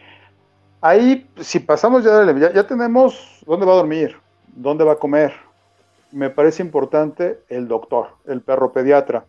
Ahí, 0.83 1.27
si 1.41 1.61
pasamos 1.61 2.05
ya, 2.05 2.31
ya, 2.31 2.53
ya 2.53 2.67
tenemos 2.67 3.43
dónde 3.47 3.65
va 3.65 3.73
a 3.73 3.77
dormir, 3.77 4.15
dónde 4.55 4.85
va 4.85 4.93
a 4.93 4.97
comer. 4.97 5.33
Me 6.13 6.29
parece 6.29 6.63
importante 6.63 7.39
el 7.49 7.67
doctor, 7.67 8.09
el 8.27 8.43
perro 8.43 8.71
pediatra. 8.71 9.25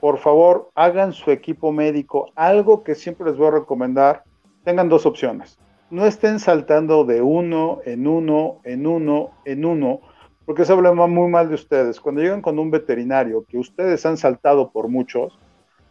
Por 0.00 0.18
favor, 0.18 0.70
hagan 0.76 1.12
su 1.12 1.32
equipo 1.32 1.72
médico. 1.72 2.30
Algo 2.36 2.84
que 2.84 2.94
siempre 2.94 3.26
les 3.28 3.36
voy 3.36 3.48
a 3.48 3.50
recomendar, 3.50 4.22
tengan 4.62 4.88
dos 4.88 5.06
opciones 5.06 5.58
no 5.90 6.06
estén 6.06 6.38
saltando 6.38 7.04
de 7.04 7.22
uno 7.22 7.80
en 7.84 8.06
uno, 8.06 8.60
en 8.64 8.86
uno, 8.86 9.30
en 9.44 9.64
uno, 9.64 10.00
porque 10.44 10.62
eso 10.62 10.74
habla 10.74 10.92
muy 10.92 11.30
mal 11.30 11.48
de 11.48 11.54
ustedes. 11.54 12.00
Cuando 12.00 12.20
llegan 12.20 12.42
con 12.42 12.58
un 12.58 12.70
veterinario, 12.70 13.44
que 13.48 13.58
ustedes 13.58 14.04
han 14.04 14.16
saltado 14.16 14.70
por 14.70 14.88
muchos, 14.88 15.38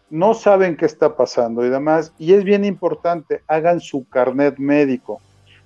no 0.09 0.33
saben 0.33 0.77
qué 0.77 0.85
está 0.85 1.15
pasando 1.15 1.65
y 1.65 1.69
demás, 1.69 2.13
y 2.17 2.33
es 2.33 2.43
bien 2.43 2.63
importante, 2.63 3.41
hagan 3.47 3.79
su 3.79 4.07
carnet 4.07 4.57
médico. 4.57 5.19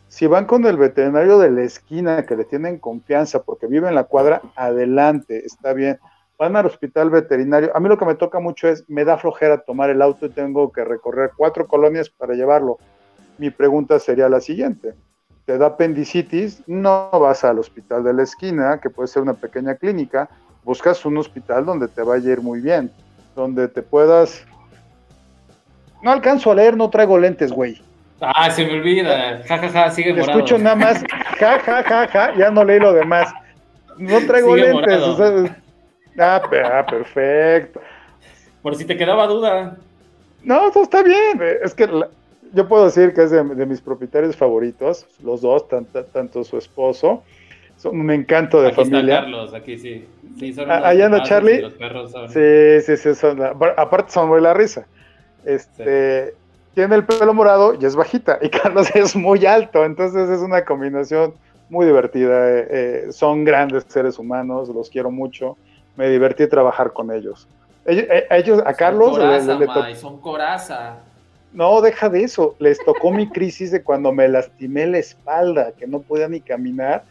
Si 0.08 0.28
van 0.28 0.46
con 0.46 0.66
el 0.66 0.76
veterinario 0.76 1.38
de 1.40 1.52
la 1.52 1.62
esquina 1.62 2.26
que 2.26 2.36
le 2.36 2.44
tienen 2.44 2.80
confianza 2.80 3.44
porque 3.44 3.68
vive 3.68 3.88
en 3.88 3.96
la 3.96 4.04
cuadra, 4.06 4.42
adelante, 4.56 5.46
está 5.46 5.74
bien. 5.74 6.00
Van 6.38 6.56
al 6.56 6.66
hospital 6.66 7.10
veterinario. 7.10 7.72
A 7.76 7.80
mí 7.80 7.88
lo 7.88 7.98
que 7.98 8.06
me 8.06 8.16
toca 8.16 8.40
mucho 8.40 8.68
es, 8.68 8.84
me 8.90 9.06
da 9.06 9.18
flojera 9.18 9.64
tomar 9.64 9.90
el 9.90 10.02
auto 10.02 10.26
y 10.26 10.30
tengo 10.30 10.72
que 10.72 10.84
recorrer 10.84 11.32
cuatro 11.38 11.68
colonias 11.68 12.10
para 12.10 12.34
llevarlo 12.34 12.78
mi 13.38 13.50
pregunta 13.50 14.00
sería 14.00 14.30
la 14.30 14.40
siguiente. 14.40 14.94
Te 15.46 15.58
da 15.58 15.68
apendicitis, 15.68 16.64
no 16.68 17.10
vas 17.12 17.44
al 17.44 17.60
hospital 17.60 18.04
de 18.04 18.14
la 18.14 18.24
esquina, 18.24 18.80
que 18.80 18.90
puede 18.90 19.08
ser 19.08 19.24
una 19.24 19.34
pequeña 19.34 19.76
clínica, 19.76 20.30
buscas 20.64 21.06
un 21.06 21.18
hospital 21.18 21.66
donde 21.66 21.88
te 21.88 22.04
vaya 22.04 22.30
a 22.30 22.34
ir 22.34 22.42
muy 22.42 22.62
bien, 22.62 22.92
donde 23.36 23.68
te 23.68 23.82
puedas... 23.82 24.46
No 26.04 26.12
alcanzo 26.12 26.52
a 26.52 26.56
leer, 26.56 26.78
no 26.78 26.90
traigo 26.90 27.18
lentes, 27.18 27.52
güey. 27.52 27.82
Ah, 28.22 28.50
se 28.52 28.66
me 28.66 28.74
olvida. 28.74 29.42
Ja, 29.48 29.58
ja, 29.58 29.70
ja, 29.70 29.92
sigue 29.92 30.14
morado. 30.14 30.32
Escucho 30.32 30.58
nada 30.60 30.76
más, 30.76 31.04
ja, 31.40 31.60
ja, 31.60 31.84
ja, 31.84 32.08
ja, 32.08 32.36
ya 32.36 32.52
no 32.52 32.64
leí 32.64 32.80
lo 32.80 32.94
demás. 32.94 33.34
No 33.98 34.20
traigo 34.28 34.56
lentes. 34.56 35.02
O 35.02 35.18
sea, 35.18 35.58
ah, 36.20 36.42
ah, 36.74 36.86
perfecto. 36.86 37.82
Por 38.62 38.76
si 38.76 38.86
te 38.86 38.96
quedaba 38.96 39.26
duda. 39.26 39.78
No, 40.44 40.70
eso 40.70 40.84
está 40.84 41.02
bien. 41.02 41.42
Es 41.64 41.74
que 41.74 41.88
yo 42.54 42.68
puedo 42.68 42.86
decir 42.86 43.14
que 43.14 43.24
es 43.24 43.32
de, 43.32 43.44
mis 43.44 43.82
propietarios 43.82 44.36
favoritos, 44.36 45.06
los 45.24 45.42
dos, 45.42 45.68
tanto, 45.68 46.04
tanto 46.06 46.44
su 46.44 46.58
esposo. 46.58 47.24
Son 47.78 48.00
un 48.00 48.12
encanto 48.12 48.62
de 48.62 48.68
aquí 48.68 48.76
familia. 48.76 49.16
Está 49.16 49.22
Carlos, 49.22 49.54
aquí 49.54 49.78
sí. 49.78 50.08
sí 50.38 50.54
son 50.54 50.70
ah, 50.70 50.82
Allá 50.88 51.06
anda 51.08 51.24
Charlie. 51.24 51.64
Sí, 52.30 52.82
sí, 52.86 52.98
sí. 52.98 53.16
Son, 53.16 53.42
aparte 53.42 54.12
son 54.12 54.28
muy 54.28 54.40
la 54.42 54.54
risa. 54.54 54.86
Este, 55.46 56.36
Tiene 56.76 56.96
el 56.96 57.06
pelo 57.06 57.34
morado 57.34 57.76
y 57.80 57.86
es 57.86 57.96
bajita. 57.96 58.38
Y 58.42 58.50
Carlos 58.62 58.96
es 58.96 59.16
muy 59.16 59.46
alto. 59.46 59.84
Entonces 59.84 60.30
es 60.30 60.42
una 60.42 60.64
combinación 60.64 61.34
muy 61.70 61.86
divertida. 61.86 62.50
Eh, 62.50 62.68
eh, 62.70 63.08
son 63.12 63.46
grandes 63.46 63.86
seres 63.88 64.20
humanos, 64.20 64.70
los 64.70 64.90
quiero 64.90 65.10
mucho. 65.10 65.58
Me 65.96 66.10
divertí 66.10 66.48
trabajar 66.48 66.94
con 66.94 67.12
ellos. 67.12 67.48
Eh, 67.86 68.28
ellos, 68.30 68.62
a 68.64 68.74
Carlos. 68.76 69.16
son 69.96 70.22
coraza. 70.22 71.00
No, 71.54 71.82
deja 71.82 72.10
de 72.10 72.24
eso. 72.24 72.56
Les 72.60 72.80
tocó 72.84 73.12
mi 73.12 73.30
crisis 73.30 73.72
de 73.72 73.84
cuando 73.84 74.12
me 74.12 74.28
lastimé 74.28 74.88
la 74.88 75.00
espalda, 75.00 75.74
que 75.78 75.88
no 75.88 76.02
podía 76.02 76.28
ni 76.30 76.40
caminar. 76.40 77.04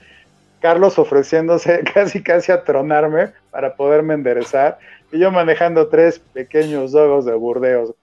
Carlos 0.60 0.98
ofreciéndose 0.98 1.82
casi 1.94 2.22
casi 2.22 2.52
a 2.52 2.64
tronarme 2.64 3.32
para 3.50 3.74
poderme 3.74 4.14
enderezar. 4.14 4.78
Y 5.12 5.18
yo 5.18 5.30
manejando 5.30 5.88
tres 5.88 6.18
pequeños 6.18 6.92
dogos 6.92 7.24
de 7.24 7.34
burdeos. 7.34 7.94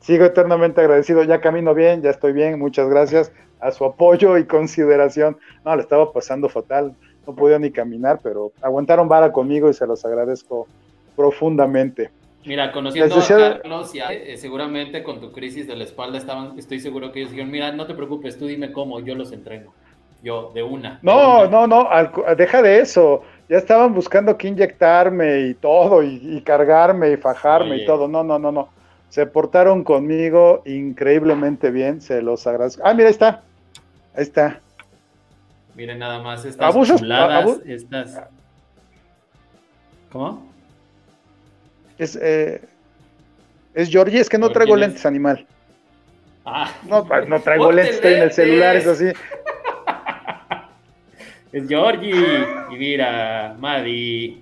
Sigo 0.00 0.24
eternamente 0.24 0.80
agradecido. 0.80 1.24
Ya 1.24 1.40
camino 1.40 1.74
bien, 1.74 2.02
ya 2.02 2.10
estoy 2.10 2.32
bien. 2.32 2.58
Muchas 2.58 2.88
gracias 2.88 3.32
a 3.60 3.72
su 3.72 3.84
apoyo 3.84 4.38
y 4.38 4.44
consideración. 4.44 5.36
No, 5.64 5.74
le 5.74 5.82
estaba 5.82 6.12
pasando 6.12 6.48
fatal. 6.48 6.94
No 7.26 7.34
podía 7.34 7.58
ni 7.58 7.72
caminar, 7.72 8.20
pero 8.22 8.52
aguantaron 8.62 9.08
vara 9.08 9.32
conmigo 9.32 9.68
y 9.68 9.74
se 9.74 9.86
los 9.86 10.04
agradezco 10.04 10.68
profundamente. 11.16 12.10
Mira, 12.46 12.70
conociendo 12.70 13.16
a 13.16 13.26
Carlos, 13.60 13.92
y 13.92 13.98
eh, 13.98 14.36
seguramente 14.36 15.02
con 15.02 15.20
tu 15.20 15.32
crisis 15.32 15.66
de 15.66 15.74
la 15.74 15.82
espalda 15.82 16.16
estaban, 16.16 16.56
estoy 16.56 16.78
seguro 16.78 17.10
que 17.10 17.18
ellos 17.18 17.32
dijeron, 17.32 17.50
mira, 17.50 17.72
no 17.72 17.86
te 17.86 17.94
preocupes, 17.94 18.38
tú 18.38 18.46
dime 18.46 18.70
cómo, 18.70 19.00
yo 19.00 19.16
los 19.16 19.32
entreno. 19.32 19.72
Yo, 20.22 20.52
de 20.54 20.62
una. 20.62 20.98
No, 21.02 21.46
no, 21.48 21.66
no, 21.66 21.88
deja 22.36 22.62
de 22.62 22.80
eso. 22.80 23.22
Ya 23.48 23.58
estaban 23.58 23.94
buscando 23.94 24.36
que 24.36 24.48
inyectarme 24.48 25.40
y 25.48 25.54
todo, 25.54 26.02
y, 26.02 26.40
cargarme 26.42 27.12
y 27.12 27.16
fajarme 27.16 27.78
y 27.78 27.84
todo. 27.84 28.08
No, 28.08 28.22
no, 28.22 28.38
no, 28.38 28.50
no. 28.50 28.68
Se 29.08 29.26
portaron 29.26 29.84
conmigo 29.84 30.62
increíblemente 30.64 31.70
bien, 31.70 32.00
se 32.00 32.22
los 32.22 32.46
agradezco. 32.46 32.82
Ah, 32.84 32.94
mira, 32.94 33.08
ahí 33.08 33.12
está. 33.12 33.42
Ahí 34.14 34.22
está. 34.22 34.60
Miren 35.74 35.98
nada 35.98 36.20
más 36.22 36.44
estas 36.44 36.74
chuladas, 36.98 37.60
estas... 37.66 38.20
¿Cómo? 40.10 40.55
Es, 41.98 42.18
eh, 42.20 42.60
es 43.74 43.90
Georgie, 43.90 44.20
es 44.20 44.28
que 44.28 44.38
no 44.38 44.50
traigo 44.50 44.76
lentes, 44.76 45.06
animal. 45.06 45.46
Ah, 46.44 46.72
no, 46.88 47.06
no 47.26 47.40
traigo 47.40 47.72
lentes, 47.72 47.96
estoy 47.96 48.14
en 48.14 48.22
el 48.22 48.32
celular, 48.32 48.76
es 48.76 48.86
así. 48.86 49.06
es 51.52 51.68
Georgie. 51.68 52.44
Y 52.70 52.76
mira, 52.76 53.56
Madi. 53.58 54.40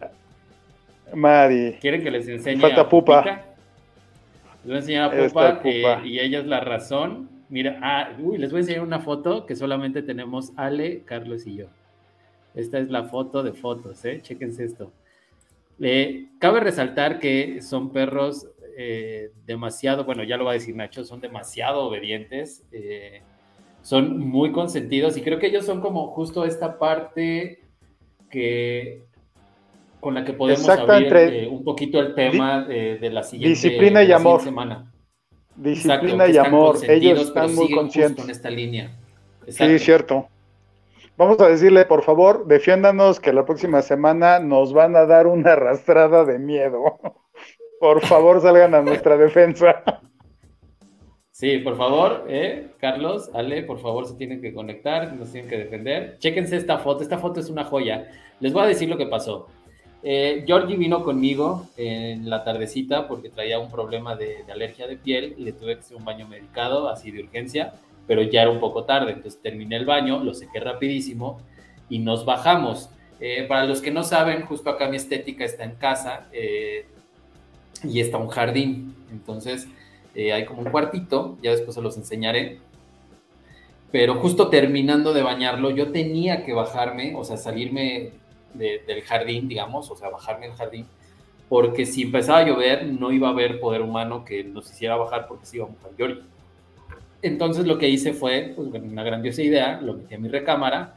Madi. 1.15 1.75
¿Quieren 1.81 2.03
que 2.03 2.11
les 2.11 2.29
enseñe? 2.29 2.61
Falta 2.61 2.89
Pupa. 2.89 3.25
Les 3.25 4.65
voy 4.65 4.75
a 4.75 4.79
enseñar 4.79 5.05
a 5.05 5.29
Pupa, 5.29 5.61
eh, 5.65 6.01
y 6.05 6.19
ella 6.19 6.41
es 6.41 6.47
la 6.47 6.61
razón. 6.61 7.31
Mira, 7.49 7.79
ah, 7.83 8.11
uy, 8.19 8.39
les 8.39 8.51
voy 8.51 8.59
a 8.59 8.61
enseñar 8.63 8.83
una 8.83 8.99
foto 8.99 9.47
que 9.47 9.55
solamente 9.55 10.03
tenemos 10.03 10.53
Ale, 10.57 11.03
Carlos 11.05 11.47
y 11.47 11.57
yo. 11.57 11.67
Esta 12.55 12.79
es 12.79 12.91
la 12.91 13.05
foto 13.05 13.43
de 13.43 13.53
fotos, 13.53 14.05
¿eh? 14.05 14.21
Chéquense 14.23 14.65
esto 14.65 14.93
cabe 16.39 16.61
resaltar 16.61 17.18
que 17.18 17.61
son 17.62 17.93
perros 17.93 18.47
eh, 18.77 19.31
demasiado, 19.47 20.05
bueno, 20.05 20.25
ya 20.25 20.37
lo 20.37 20.45
va 20.45 20.51
a 20.51 20.55
decir 20.55 20.75
Nacho, 20.75 21.05
son 21.05 21.20
demasiado 21.20 21.85
obedientes, 21.85 22.64
eh, 22.72 23.22
son 23.83 24.18
muy 24.18 24.51
consentidos 24.51 25.16
y 25.16 25.22
creo 25.22 25.39
que 25.39 25.47
ellos 25.47 25.64
son 25.64 25.81
como 25.81 26.09
justo 26.09 26.45
esta 26.45 26.77
parte 26.79 27.61
que 28.31 29.05
con 30.01 30.14
la 30.14 30.25
que 30.25 30.33
podemos 30.33 30.68
abrir 30.68 31.12
eh, 31.14 31.49
un 31.49 31.62
poquito 31.62 32.01
el 32.01 32.14
tema 32.14 32.64
de 32.64 33.11
la 33.11 33.22
siguiente, 33.22 33.51
disciplina 33.51 34.03
y 34.03 34.11
amor. 34.11 34.43
semana. 34.43 34.93
Disciplina 35.55 36.27
y 36.27 36.37
amor, 36.37 36.79
ellos 36.89 37.29
están 37.29 37.55
muy 37.55 37.70
conscientes 37.70 38.25
en 38.25 38.31
esta 38.31 38.51
línea. 38.51 38.91
Sí, 39.47 39.79
cierto. 39.79 40.29
Vamos 41.17 41.39
a 41.41 41.49
decirle, 41.49 41.85
por 41.85 42.03
favor, 42.03 42.45
defiéndanos 42.47 43.21
que 43.21 43.33
la 43.33 43.45
próxima 43.45 43.83
semana 43.83 44.41
nos 44.41 44.73
van 44.73 44.97
a 44.97 45.07
dar 45.07 45.29
una 45.29 45.53
arrastrada 45.53 46.25
de 46.25 46.41
miedo. 46.41 46.99
Por 47.81 48.01
favor, 48.05 48.41
salgan 48.41 48.75
a 48.75 48.83
nuestra 48.83 49.17
defensa. 49.17 50.01
Sí, 51.31 51.59
por 51.59 51.77
favor, 51.77 52.25
eh, 52.29 52.69
Carlos, 52.79 53.31
Ale, 53.35 53.65
por 53.65 53.79
favor, 53.81 54.07
se 54.07 54.15
tienen 54.15 54.41
que 54.41 54.55
conectar, 54.55 55.12
nos 55.12 55.33
tienen 55.33 55.51
que 55.51 55.59
defender. 55.59 56.17
Chéquense 56.19 56.57
esta 56.57 56.79
foto, 56.79 57.03
esta 57.03 57.19
foto 57.19 57.41
es 57.41 57.51
una 57.51 57.65
joya. 57.65 58.09
Les 58.41 58.53
voy 58.53 58.62
a 58.62 58.69
decir 58.69 58.89
lo 58.89 58.97
que 58.97 59.07
pasó. 59.07 59.49
Eh, 60.03 60.45
Georgie 60.47 60.77
vino 60.77 61.03
conmigo 61.03 61.67
en 61.77 62.31
la 62.31 62.43
tardecita 62.43 63.07
porque 63.07 63.29
traía 63.29 63.59
un 63.59 63.71
problema 63.71 64.17
de, 64.17 64.45
de 64.45 64.53
alergia 64.53 64.87
de 64.87 64.97
piel 64.97 65.35
y 65.37 65.43
le 65.43 65.53
tuve 65.53 65.75
que 65.75 65.81
hacer 65.81 65.97
un 65.97 66.05
baño 66.05 66.27
medicado, 66.27 66.89
así 66.89 67.11
de 67.11 67.25
urgencia 67.25 67.75
pero 68.07 68.23
ya 68.23 68.43
era 68.43 68.51
un 68.51 68.61
poco 68.61 68.85
tarde, 68.85 69.13
entonces 69.13 69.41
terminé 69.41 69.77
el 69.77 69.87
baño, 69.87 70.23
lo 70.23 70.35
sequé 70.35 70.61
rapidísimo 70.61 71.41
y 71.89 71.99
nos 71.99 72.25
bajamos. 72.25 72.91
Eh, 73.21 73.45
para 73.49 73.65
los 73.65 73.81
que 73.81 73.91
no 73.91 74.03
saben, 74.03 74.43
justo 74.43 74.71
acá 74.71 74.89
mi 74.89 74.97
estética 74.97 75.45
está 75.45 75.65
en 75.65 75.77
casa 75.77 76.29
eh, 76.33 76.87
y 77.83 78.01
está 78.01 78.19
un 78.19 78.29
jardín, 78.29 78.95
entonces 79.11 79.69
eh, 80.15 80.33
hay 80.33 80.45
como 80.45 80.63
un 80.63 80.71
cuartito, 80.71 81.39
ya 81.43 81.53
después 81.53 81.75
se 81.75 81.83
los 81.83 81.97
enseñaré. 81.97 82.59
Pero 83.91 84.17
justo 84.17 84.49
terminando 84.49 85.13
de 85.13 85.23
bañarlo, 85.23 85.71
yo 85.71 85.93
tenía 85.93 86.45
que 86.45 86.53
bajarme, 86.53 87.15
o 87.15 87.25
sea, 87.25 87.37
salirme 87.37 88.11
del 88.53 89.03
jardín, 89.03 89.49
digamos, 89.49 89.91
o 89.91 89.97
sea, 89.97 90.11
bajarme 90.11 90.49
del 90.49 90.57
jardín, 90.57 90.87
porque 91.49 91.87
si 91.87 92.03
empezaba 92.03 92.39
a 92.39 92.47
llover, 92.47 92.87
no 92.87 93.13
iba 93.13 93.29
a 93.29 93.31
haber 93.31 93.61
poder 93.61 93.83
humano 93.83 94.25
que 94.25 94.43
nos 94.45 94.71
hiciera 94.71 94.97
bajar 94.97 95.27
porque 95.29 95.47
se 95.47 95.57
iba 95.57 95.67
a 95.67 95.69
mojar. 95.69 95.93
Entonces 97.25 97.66
lo 97.66 97.79
que 97.79 97.89
hice 97.89 98.12
fue, 98.12 98.53
pues, 98.55 98.68
una 98.68 99.03
grandiosa 99.03 99.41
idea, 99.41 99.81
lo 99.81 99.95
metí 99.95 100.14
a 100.14 100.18
mi 100.18 100.29
recámara, 100.29 100.97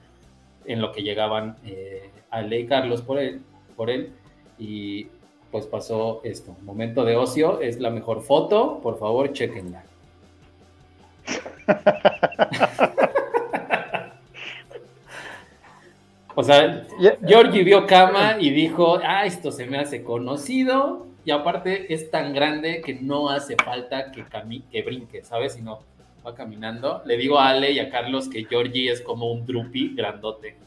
en 0.65 0.81
lo 0.81 0.91
que 0.91 1.01
llegaban 1.01 1.55
eh, 1.65 2.09
Ale 2.29 2.59
y 2.59 2.67
Carlos 2.67 3.01
por 3.01 3.17
él, 3.17 3.39
por 3.77 3.89
él, 3.89 4.11
y 4.59 5.07
pues 5.51 5.65
pasó 5.67 6.19
esto. 6.25 6.57
Momento 6.63 7.05
de 7.05 7.15
ocio, 7.15 7.61
es 7.61 7.79
la 7.79 7.91
mejor 7.91 8.23
foto, 8.23 8.81
por 8.83 8.99
favor, 8.99 9.31
chequenla. 9.31 9.85
o 16.35 16.43
sea, 16.43 16.85
Georgie 17.25 17.63
vio 17.63 17.87
cama 17.87 18.35
y 18.37 18.49
dijo, 18.49 18.99
ah, 19.01 19.25
esto 19.25 19.53
se 19.53 19.65
me 19.65 19.77
hace 19.77 20.03
conocido, 20.03 21.07
y 21.23 21.31
aparte 21.31 21.93
es 21.93 22.11
tan 22.11 22.33
grande 22.33 22.81
que 22.81 22.95
no 22.95 23.29
hace 23.29 23.55
falta 23.55 24.11
que, 24.11 24.25
que 24.69 24.81
brinque, 24.81 25.23
¿sabes? 25.23 25.53
Sino 25.53 25.79
caminando. 26.35 27.01
Le 27.05 27.17
digo 27.17 27.39
a 27.39 27.49
Ale 27.49 27.71
y 27.71 27.79
a 27.79 27.89
Carlos 27.89 28.29
que 28.29 28.45
Georgie 28.45 28.91
es 28.91 29.01
como 29.01 29.31
un 29.31 29.45
drupi 29.45 29.95
grandote, 29.95 30.57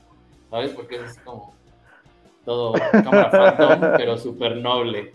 ¿sabes? 0.50 0.70
Porque 0.70 0.96
es 0.96 1.18
como 1.18 1.54
todo 2.44 2.72
cámara 2.92 3.30
phantom, 3.30 3.90
pero 3.96 4.18
súper 4.18 4.56
noble. 4.56 5.14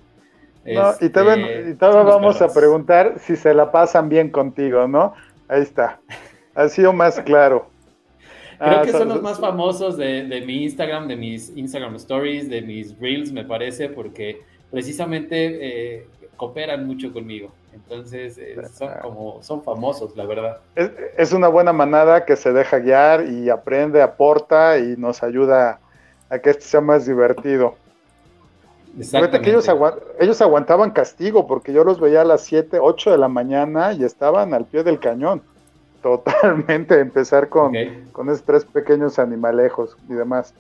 No, 0.66 0.94
y 1.00 1.10
todavía, 1.10 1.60
este, 1.60 1.86
vamos 1.86 2.42
a 2.42 2.52
preguntar 2.52 3.20
si 3.20 3.36
se 3.36 3.54
la 3.54 3.72
pasan 3.72 4.10
bien 4.10 4.32
contigo, 4.32 4.88
¿no? 4.88 5.14
Ahí 5.48 5.62
está. 5.62 6.00
Ha 6.56 6.70
sido 6.70 6.92
más 6.92 7.20
claro. 7.22 7.70
Creo 8.58 8.82
que 8.84 8.90
ah, 8.90 9.00
son 9.00 9.10
los 9.10 9.22
más 9.22 9.40
famosos 9.40 9.98
de, 9.98 10.24
de, 10.24 10.42
mi 10.42 10.64
Instagram, 10.64 11.08
de 11.08 11.18
mis 11.18 11.56
Instagram 11.56 11.96
Stories, 11.96 12.50
de 12.50 12.62
mis 12.62 12.98
Reels, 13.00 13.32
me 13.32 13.44
parece, 13.44 13.90
porque 13.90 14.42
precisamente 14.72 15.98
eh, 15.98 16.08
cooperan 16.38 16.88
mucho 16.88 17.12
conmigo. 17.12 17.52
Entonces, 17.76 18.38
eh, 18.38 18.58
son 18.74 18.90
como, 19.02 19.44
son 19.44 19.62
famosos, 19.62 20.16
la 20.16 20.26
verdad. 20.26 20.58
Es, 20.76 21.34
una 21.34 21.48
buena 21.48 21.74
manada 21.74 22.26
que 22.26 22.36
se 22.36 22.54
deja 22.54 22.80
guiar 22.80 23.26
y 23.26 23.50
aprende, 23.50 24.02
aporta 24.02 24.78
y 24.80 24.96
nos 24.98 25.22
ayuda 25.22 25.80
a 26.30 26.40
que 26.40 26.50
esto 26.50 26.66
sea 26.66 26.82
más 26.82 27.06
divertido. 27.06 27.76
Exactamente. 28.98 29.42
Que 29.42 29.50
ellos, 29.50 29.70
ellos 30.20 30.42
aguantaban 30.42 30.92
castigo 30.92 31.46
porque 31.46 31.74
yo 31.74 31.84
los 31.84 32.00
veía 32.00 32.22
a 32.22 32.26
las 32.26 32.42
7, 32.42 32.80
8 32.82 33.12
de 33.12 33.18
la 33.18 33.28
mañana 33.28 33.94
y 33.94 34.04
estaban 34.04 34.54
al 34.54 34.66
pie 34.66 34.84
del 34.84 35.00
cañón. 35.00 35.42
totalmente 36.06 37.00
empezar 37.00 37.50
con, 37.50 37.74
con 38.12 38.30
esos 38.30 38.44
tres 38.44 38.64
pequeños 38.64 39.18
animalejos 39.18 39.98
y 40.08 40.14
demás. 40.14 40.54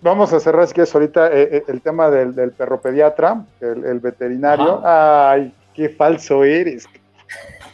vamos 0.00 0.32
a 0.32 0.40
cerrar, 0.40 0.66
si 0.66 0.72
quieres, 0.72 0.94
ahorita 0.94 1.26
eh, 1.26 1.48
eh, 1.52 1.64
el 1.68 1.82
tema 1.82 2.08
del, 2.08 2.52
perro 2.52 2.80
pediatra, 2.80 3.44
el, 3.60 4.00
veterinario. 4.00 4.80
Ay, 4.82 5.52
qué 5.76 5.90
falso 5.90 6.42
eres. 6.42 6.88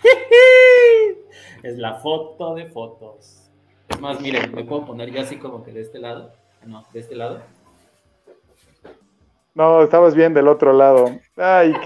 es 1.62 1.78
la 1.78 1.94
foto 1.94 2.54
de 2.54 2.66
fotos. 2.66 3.50
Es 3.88 4.00
más, 4.00 4.20
miren, 4.20 4.52
me 4.52 4.64
puedo 4.64 4.84
poner 4.84 5.10
ya 5.10 5.22
así 5.22 5.36
como 5.36 5.64
que 5.64 5.72
de 5.72 5.82
este 5.82 6.00
lado. 6.00 6.32
No, 6.66 6.84
de 6.92 7.00
este 7.00 7.14
lado. 7.14 7.40
No, 9.54 9.82
estabas 9.82 10.14
bien 10.14 10.34
del 10.34 10.48
otro 10.48 10.72
lado. 10.72 11.10
Ay, 11.36 11.72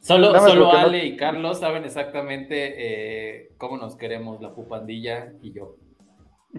Solo, 0.00 0.36
solo 0.40 0.72
Ale 0.72 1.04
y 1.04 1.16
Carlos 1.16 1.60
saben 1.60 1.84
exactamente 1.84 2.74
eh, 2.78 3.52
cómo 3.58 3.76
nos 3.76 3.94
queremos 3.94 4.40
la 4.40 4.52
pupandilla 4.52 5.32
y 5.40 5.52
yo. 5.52 5.76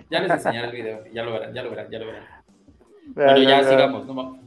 Ya 0.09 0.21
les 0.21 0.31
enseñaré 0.31 0.67
el 0.67 0.73
video, 0.73 1.03
ya 1.11 1.23
lo 1.23 1.33
verán, 1.33 1.53
ya 1.53 1.63
lo 1.63 1.69
verán, 1.71 1.91
ya 1.91 1.99
lo 1.99 2.05
verán. 2.05 2.23
Pero 3.13 3.37
ya, 3.39 3.63
sigamos, 3.63 4.05
no 4.05 4.39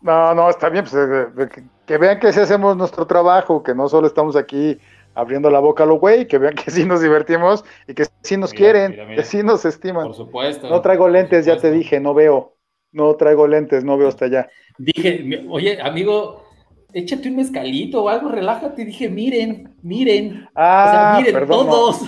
No, 0.00 0.34
no, 0.34 0.48
está 0.48 0.68
bien, 0.68 0.84
pues, 0.84 1.50
que, 1.86 1.98
vean 1.98 2.20
que 2.20 2.32
sí 2.32 2.40
hacemos 2.40 2.76
nuestro 2.76 3.06
trabajo, 3.06 3.62
que 3.62 3.74
no 3.74 3.88
solo 3.88 4.06
estamos 4.06 4.36
aquí 4.36 4.78
abriendo 5.14 5.50
la 5.50 5.58
boca 5.58 5.82
a 5.82 5.86
lo 5.86 5.98
güey, 5.98 6.28
que 6.28 6.38
vean 6.38 6.54
que 6.54 6.70
sí 6.70 6.84
nos 6.84 7.02
divertimos 7.02 7.64
y 7.88 7.94
que 7.94 8.06
sí 8.22 8.36
nos 8.36 8.52
quieren, 8.52 8.94
que 9.16 9.24
sí 9.24 9.42
nos 9.42 9.64
estiman. 9.64 10.06
Por 10.06 10.14
supuesto. 10.14 10.68
No 10.68 10.80
traigo 10.80 11.08
lentes, 11.08 11.44
ya 11.46 11.56
te 11.56 11.70
dije, 11.72 11.98
no 11.98 12.14
veo. 12.14 12.54
No 12.92 13.16
traigo 13.16 13.46
lentes, 13.46 13.84
no 13.84 13.98
veo 13.98 14.08
hasta 14.08 14.26
allá. 14.26 14.48
Dije, 14.78 15.44
oye, 15.48 15.78
amigo, 15.82 16.44
échate 16.92 17.28
un 17.28 17.36
mezcalito 17.36 18.04
o 18.04 18.08
algo, 18.08 18.28
relájate. 18.28 18.84
Dije, 18.84 19.08
miren, 19.08 19.74
miren. 19.82 20.48
Ah, 20.54 21.16
o 21.18 21.22
sea, 21.22 21.32
miren 21.32 21.48
todos. 21.48 22.02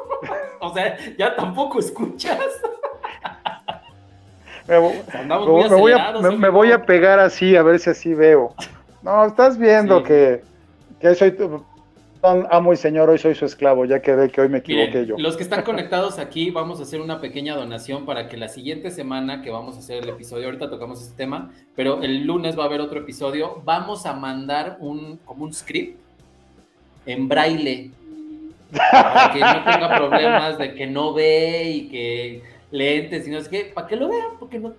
o 0.60 0.74
sea, 0.74 0.96
ya 1.16 1.36
tampoco 1.36 1.78
escuchas. 1.78 2.40
me, 4.68 4.78
voy 4.78 5.92
a, 5.92 6.50
voy 6.50 6.72
a, 6.72 6.84
pegar 6.84 7.18
así, 7.18 7.56
a 7.56 7.62
ver 7.62 7.78
si 7.78 7.90
así 7.90 8.14
veo. 8.14 8.54
No, 9.02 9.24
estás 9.24 9.58
viendo 9.58 10.02
que, 10.02 10.42
que 11.00 11.14
soy 11.14 11.36
amo 12.22 12.72
y 12.72 12.76
señor, 12.76 13.08
hoy 13.08 13.18
soy 13.18 13.34
su 13.34 13.44
esclavo, 13.44 13.84
ya 13.84 14.00
que 14.00 14.14
ve 14.14 14.30
que 14.30 14.40
hoy 14.40 14.48
me 14.48 14.58
equivoqué 14.58 15.06
yo. 15.06 15.16
Los 15.18 15.36
que 15.36 15.42
están 15.42 15.62
conectados 15.64 16.18
aquí, 16.18 16.50
vamos 16.50 16.80
a 16.80 16.82
hacer 16.82 17.00
una 17.00 17.20
pequeña 17.20 17.54
donación 17.54 18.04
para 18.04 18.28
que 18.28 18.36
la 18.36 18.48
siguiente 18.48 18.90
semana 18.90 19.42
que 19.42 19.50
vamos 19.50 19.76
a 19.76 19.78
hacer 19.78 20.02
el 20.02 20.08
episodio, 20.08 20.46
ahorita 20.46 20.70
tocamos 20.70 21.02
este 21.02 21.16
tema, 21.16 21.52
pero 21.74 22.02
el 22.02 22.26
lunes 22.26 22.58
va 22.58 22.64
a 22.64 22.66
haber 22.66 22.80
otro 22.80 23.00
episodio, 23.00 23.62
vamos 23.64 24.06
a 24.06 24.14
mandar 24.14 24.76
un, 24.80 25.18
como 25.24 25.44
un 25.44 25.52
script 25.52 25.98
en 27.06 27.28
braille, 27.28 27.90
para 28.72 29.32
que 29.32 29.40
no 29.40 29.64
tenga 29.64 29.96
problemas 29.96 30.58
de 30.58 30.74
que 30.74 30.86
no 30.86 31.14
ve 31.14 31.70
y 31.70 31.88
que 31.88 32.55
lentes, 32.76 33.24
sino 33.24 33.38
es 33.38 33.48
que, 33.48 33.72
para 33.74 33.86
que 33.86 33.96
lo 33.96 34.08
vean, 34.08 34.38
porque 34.38 34.58
no 34.58 34.72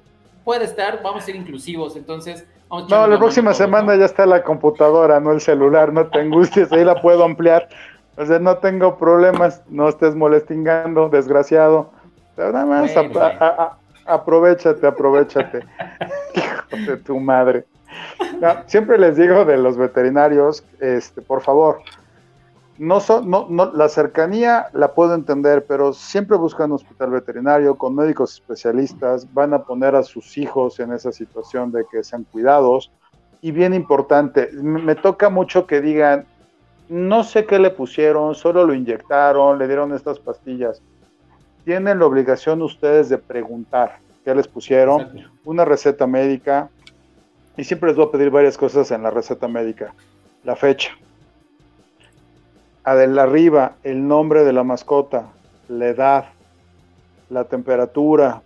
puede 0.44 0.66
estar, 0.66 1.02
vamos 1.04 1.24
a 1.24 1.26
ser 1.26 1.36
inclusivos, 1.36 1.96
entonces 1.96 2.46
no, 2.70 3.08
la 3.08 3.18
próxima 3.18 3.54
semana 3.54 3.96
ya 3.96 4.06
está 4.06 4.26
la 4.26 4.44
computadora, 4.44 5.20
no 5.20 5.32
el 5.32 5.40
celular, 5.40 5.94
no 5.94 6.08
te 6.08 6.20
angusties, 6.20 6.72
ahí 6.72 6.84
la 6.84 7.02
puedo 7.02 7.24
ampliar. 7.24 7.70
O 8.18 8.26
sea, 8.26 8.40
no 8.40 8.58
tengo 8.58 8.98
problemas, 8.98 9.62
no 9.70 9.88
estés 9.88 10.16
molestingando, 10.16 11.08
desgraciado. 11.08 11.92
nada 12.36 12.66
más 12.66 12.92
aprovechate, 14.06 14.86
aprovechate. 14.86 15.60
Hijo 16.36 16.92
de 16.92 16.98
tu 16.98 17.20
madre. 17.20 17.66
siempre 18.66 18.98
les 18.98 19.16
digo 19.16 19.46
de 19.46 19.58
los 19.58 19.78
veterinarios, 19.78 20.64
este, 20.82 21.22
por 21.22 21.42
favor, 21.42 21.80
no, 22.78 23.00
no, 23.26 23.48
no, 23.50 23.72
la 23.74 23.90
cercanía 23.90 24.68
la 24.74 24.94
puedo 24.94 25.16
entender, 25.16 25.66
pero 25.66 25.94
siempre 25.94 26.38
buscan 26.38 26.72
un 26.72 26.76
hospital 26.76 27.12
veterinario 27.12 27.76
con 27.76 27.96
médicos 27.96 28.34
especialistas, 28.34 29.32
van 29.34 29.54
a 29.54 29.64
poner 29.64 29.96
a 29.96 30.04
sus 30.04 30.38
hijos 30.38 30.80
en 30.80 30.94
esa 30.94 31.12
situación 31.12 31.72
de 31.72 31.86
que 31.92 32.04
sean 32.04 32.24
cuidados. 32.24 32.92
Y 33.42 33.52
bien 33.52 33.74
importante, 33.74 34.50
me 34.54 34.96
toca 34.96 35.30
mucho 35.30 35.66
que 35.66 35.82
digan, 35.82 36.26
no 36.90 37.24
sé 37.24 37.46
qué 37.46 37.60
le 37.60 37.70
pusieron, 37.70 38.36
solo 38.36 38.66
lo 38.66 38.74
inyectaron, 38.74 39.58
le 39.58 39.68
dieron 39.68 39.94
estas 39.94 40.20
pastillas. 40.20 40.82
Tienen 41.66 42.00
la 42.00 42.06
obligación 42.06 42.62
ustedes 42.62 43.10
de 43.10 43.18
preguntar 43.18 44.00
qué 44.24 44.34
les 44.34 44.48
pusieron, 44.48 45.10
una 45.44 45.66
receta 45.66 46.08
médica, 46.08 46.70
y 47.58 47.64
siempre 47.64 47.90
les 47.90 47.98
voy 47.98 48.06
a 48.06 48.12
pedir 48.12 48.30
varias 48.30 48.58
cosas 48.58 48.92
en 48.92 49.04
la 49.04 49.10
receta 49.10 49.48
médica. 49.48 49.94
La 50.44 50.56
fecha, 50.56 50.92
arriba 52.88 53.74
el 53.84 54.08
nombre 54.08 54.46
de 54.46 54.54
la 54.54 54.64
mascota, 54.64 55.26
la 55.68 55.88
edad, 55.88 56.26
la 57.30 57.44
temperatura. 57.44 58.42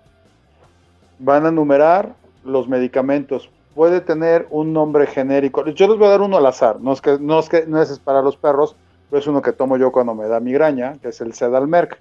Van 1.19 1.45
a 1.45 1.51
numerar 1.51 2.13
los 2.43 2.67
medicamentos. 2.67 3.49
Puede 3.75 4.01
tener 4.01 4.47
un 4.49 4.73
nombre 4.73 5.05
genérico. 5.05 5.65
Yo 5.67 5.87
les 5.87 5.97
voy 5.97 6.07
a 6.07 6.11
dar 6.11 6.21
uno 6.21 6.37
al 6.37 6.45
azar. 6.47 6.79
No 6.81 6.91
es 6.91 7.01
que 7.01 7.19
no 7.19 7.39
es, 7.39 7.49
que, 7.49 7.65
no 7.67 7.81
es 7.81 7.99
para 7.99 8.21
los 8.21 8.35
perros, 8.35 8.75
pero 9.09 9.19
es 9.19 9.27
uno 9.27 9.41
que 9.41 9.53
tomo 9.53 9.77
yo 9.77 9.91
cuando 9.91 10.15
me 10.15 10.27
da 10.27 10.39
migraña, 10.39 10.97
que 11.01 11.09
es 11.09 11.21
el 11.21 11.33
Sedalmerc. 11.33 11.99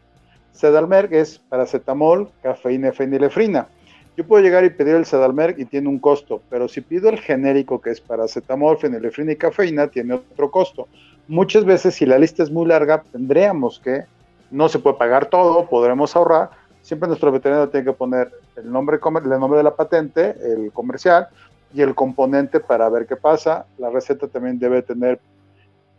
Sedalmerc 0.52 1.12
es 1.12 1.38
paracetamol, 1.38 2.30
cafeína 2.42 2.92
fenilefrina. 2.92 3.68
Yo 4.16 4.26
puedo 4.26 4.42
llegar 4.42 4.64
y 4.64 4.70
pedir 4.70 4.96
el 4.96 5.04
Sedalmerc 5.04 5.58
y 5.58 5.66
tiene 5.66 5.88
un 5.88 5.98
costo, 5.98 6.42
pero 6.50 6.68
si 6.68 6.80
pido 6.80 7.08
el 7.10 7.18
genérico 7.18 7.80
que 7.80 7.90
es 7.90 8.00
paracetamol, 8.00 8.78
fenilefrina 8.78 9.32
y 9.32 9.36
cafeína, 9.36 9.86
tiene 9.88 10.14
otro 10.14 10.50
costo 10.50 10.88
muchas 11.30 11.64
veces 11.64 11.94
si 11.94 12.06
la 12.06 12.18
lista 12.18 12.42
es 12.42 12.50
muy 12.50 12.66
larga, 12.66 13.04
tendríamos 13.12 13.78
que, 13.78 14.04
no 14.50 14.68
se 14.68 14.80
puede 14.80 14.96
pagar 14.96 15.26
todo, 15.26 15.68
podremos 15.68 16.16
ahorrar, 16.16 16.50
siempre 16.82 17.06
nuestro 17.06 17.30
veterinario 17.30 17.68
tiene 17.68 17.86
que 17.86 17.92
poner 17.92 18.32
el 18.56 18.70
nombre, 18.70 18.98
el 18.98 19.40
nombre 19.40 19.58
de 19.58 19.62
la 19.62 19.76
patente, 19.76 20.34
el 20.42 20.72
comercial 20.72 21.28
y 21.72 21.82
el 21.82 21.94
componente 21.94 22.58
para 22.58 22.88
ver 22.88 23.06
qué 23.06 23.14
pasa. 23.14 23.66
La 23.78 23.90
receta 23.90 24.26
también 24.26 24.58
debe 24.58 24.82
tener 24.82 25.20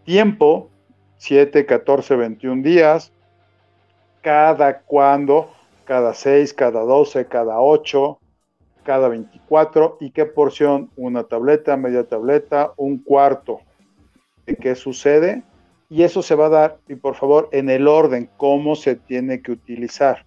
tiempo, 0.04 0.70
7, 1.16 1.66
14, 1.66 2.18
21 2.18 2.62
días, 2.62 3.14
cada 4.22 4.80
cuándo, 4.80 5.50
cada 5.86 6.14
6, 6.14 6.54
cada 6.54 6.82
12, 6.82 7.26
cada 7.28 7.62
8, 7.62 8.20
cada 8.84 9.08
24 9.08 9.98
y 10.02 10.12
qué 10.12 10.26
porción, 10.26 10.90
una 10.98 11.24
tableta, 11.24 11.78
media 11.78 12.04
tableta, 12.04 12.74
un 12.76 12.98
cuarto 12.98 13.62
de 14.52 14.58
qué 14.58 14.76
sucede 14.76 15.44
y 15.90 16.04
eso 16.04 16.22
se 16.22 16.36
va 16.36 16.46
a 16.46 16.50
dar, 16.50 16.78
y 16.88 16.96
por 16.96 17.16
favor, 17.16 17.50
en 17.52 17.70
el 17.70 17.86
orden, 17.86 18.30
cómo 18.38 18.78
se 18.78 18.96
tiene 18.96 19.42
que 19.42 19.52
utilizar. 19.52 20.26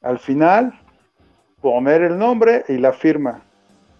Al 0.00 0.18
final, 0.18 0.80
poner 1.60 2.00
el 2.00 2.16
nombre 2.16 2.64
y 2.68 2.78
la 2.78 2.94
firma. 2.94 3.42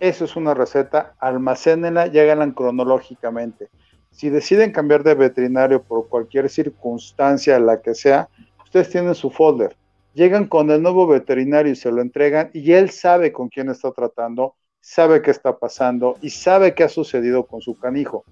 Eso 0.01 0.25
es 0.25 0.35
una 0.35 0.55
receta, 0.55 1.15
almacénenla 1.19 2.07
y 2.07 2.19
háganla 2.19 2.51
cronológicamente. 2.55 3.69
Si 4.11 4.31
deciden 4.31 4.73
cambiar 4.73 5.03
de 5.03 5.15
veterinario 5.15 5.83
por 5.83 6.09
cualquier 6.09 6.49
circunstancia, 6.49 7.59
la 7.59 7.83
que 7.83 7.95
sea, 7.95 8.31
ustedes 8.65 8.89
tienen 8.89 9.15
su 9.15 9.31
folder. 9.31 9.77
Llegan 10.15 10.47
con 10.47 10.71
el 10.71 10.81
nuevo 10.81 11.07
veterinario 11.07 11.73
y 11.73 11.77
se 11.77 11.93
lo 11.93 12.01
entregan 12.01 12.49
y 12.55 12.73
él 12.73 12.89
sabe 12.89 13.31
con 13.31 13.51
quién 13.51 13.69
está 13.69 13.93
tratando, 13.93 14.55
sabe 14.81 15.21
qué 15.21 15.33
está 15.33 15.59
pasando 15.59 16.17
y 16.23 16.31
sabe 16.31 16.75
qué 16.75 16.85
ha 16.85 16.89
sucedido 16.89 17.45
con 17.45 17.61
su 17.61 17.77
canijo 17.77 18.25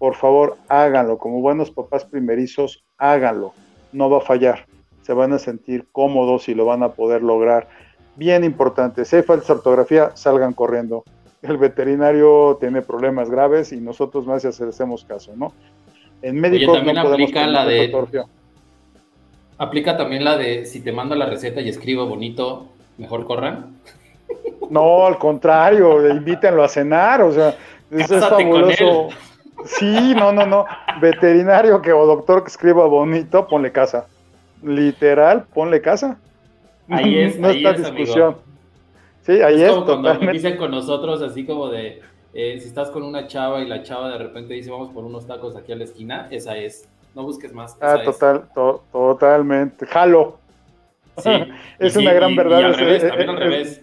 por 0.00 0.14
favor 0.14 0.56
háganlo, 0.68 1.18
como 1.18 1.42
buenos 1.42 1.70
papás 1.70 2.06
primerizos, 2.06 2.82
háganlo, 2.96 3.52
no 3.92 4.08
va 4.08 4.16
a 4.18 4.22
fallar, 4.22 4.64
se 5.02 5.12
van 5.12 5.34
a 5.34 5.38
sentir 5.38 5.86
cómodos 5.92 6.48
y 6.48 6.54
lo 6.54 6.64
van 6.64 6.82
a 6.82 6.92
poder 6.92 7.22
lograr. 7.22 7.68
Bien 8.16 8.42
importante, 8.42 9.04
si 9.04 9.16
hay 9.16 9.22
falta 9.22 9.48
de 9.48 9.52
ortografía, 9.58 10.12
salgan 10.16 10.54
corriendo. 10.54 11.04
El 11.42 11.58
veterinario 11.58 12.56
tiene 12.58 12.80
problemas 12.80 13.28
graves 13.28 13.72
y 13.72 13.76
nosotros 13.76 14.26
más 14.26 14.40
si 14.40 14.48
hacemos 14.48 15.04
caso, 15.04 15.32
¿no? 15.36 15.52
En 16.22 16.40
médicos 16.40 16.78
también 16.78 16.96
aplica 16.96 17.46
la 17.46 17.66
de 17.66 17.92
aplica 19.58 19.98
también 19.98 20.24
la 20.24 20.38
de 20.38 20.64
si 20.64 20.80
te 20.80 20.92
mando 20.92 21.14
la 21.14 21.26
receta 21.26 21.60
y 21.60 21.68
escribo 21.68 22.06
bonito, 22.06 22.68
mejor 22.96 23.26
corran. 23.26 23.76
No, 24.70 25.04
al 25.04 25.18
contrario, 25.18 26.08
invítenlo 26.08 26.64
a 26.64 26.68
cenar, 26.68 27.20
o 27.20 27.32
sea, 27.32 27.54
eso 27.90 28.16
es 28.16 28.24
fabuloso. 28.24 29.10
Sí, 29.64 30.14
no, 30.14 30.32
no, 30.32 30.46
no. 30.46 30.66
Veterinario 31.00 31.80
que 31.82 31.92
o 31.92 32.06
doctor 32.06 32.42
que 32.42 32.48
escriba 32.48 32.86
bonito, 32.86 33.46
ponle 33.46 33.72
casa. 33.72 34.06
Literal, 34.62 35.44
ponle 35.54 35.80
casa. 35.80 36.18
Ahí 36.88 37.18
es, 37.20 37.38
no 37.38 37.48
ahí 37.48 37.64
está 37.64 37.72
discusión. 37.72 38.36
Sí, 39.22 39.40
ahí 39.42 39.62
es. 39.62 39.72
Cuando 39.72 40.14
dicen 40.32 40.56
con 40.56 40.70
nosotros 40.70 41.22
así 41.22 41.44
como 41.44 41.68
de 41.68 42.02
eh, 42.32 42.58
si 42.60 42.68
estás 42.68 42.90
con 42.90 43.02
una 43.02 43.26
chava 43.26 43.60
y 43.60 43.66
la 43.66 43.82
chava 43.82 44.08
de 44.10 44.18
repente 44.18 44.54
dice 44.54 44.70
vamos 44.70 44.90
por 44.90 45.04
unos 45.04 45.26
tacos 45.26 45.56
aquí 45.56 45.72
a 45.72 45.76
la 45.76 45.84
esquina, 45.84 46.28
esa 46.30 46.56
es. 46.56 46.88
No 47.14 47.24
busques 47.24 47.52
más. 47.52 47.76
ah, 47.80 47.98
total, 48.04 48.48
totalmente. 48.92 49.84
Jalo. 49.86 50.38
Sí. 51.18 51.30
es 51.78 51.96
una 51.96 52.12
gran 52.12 52.36
verdad. 52.36 52.60
Y 52.60 52.64
al 52.64 52.74
revés, 52.74 53.08
también 53.08 53.30
al 53.30 53.36
revés. 53.36 53.82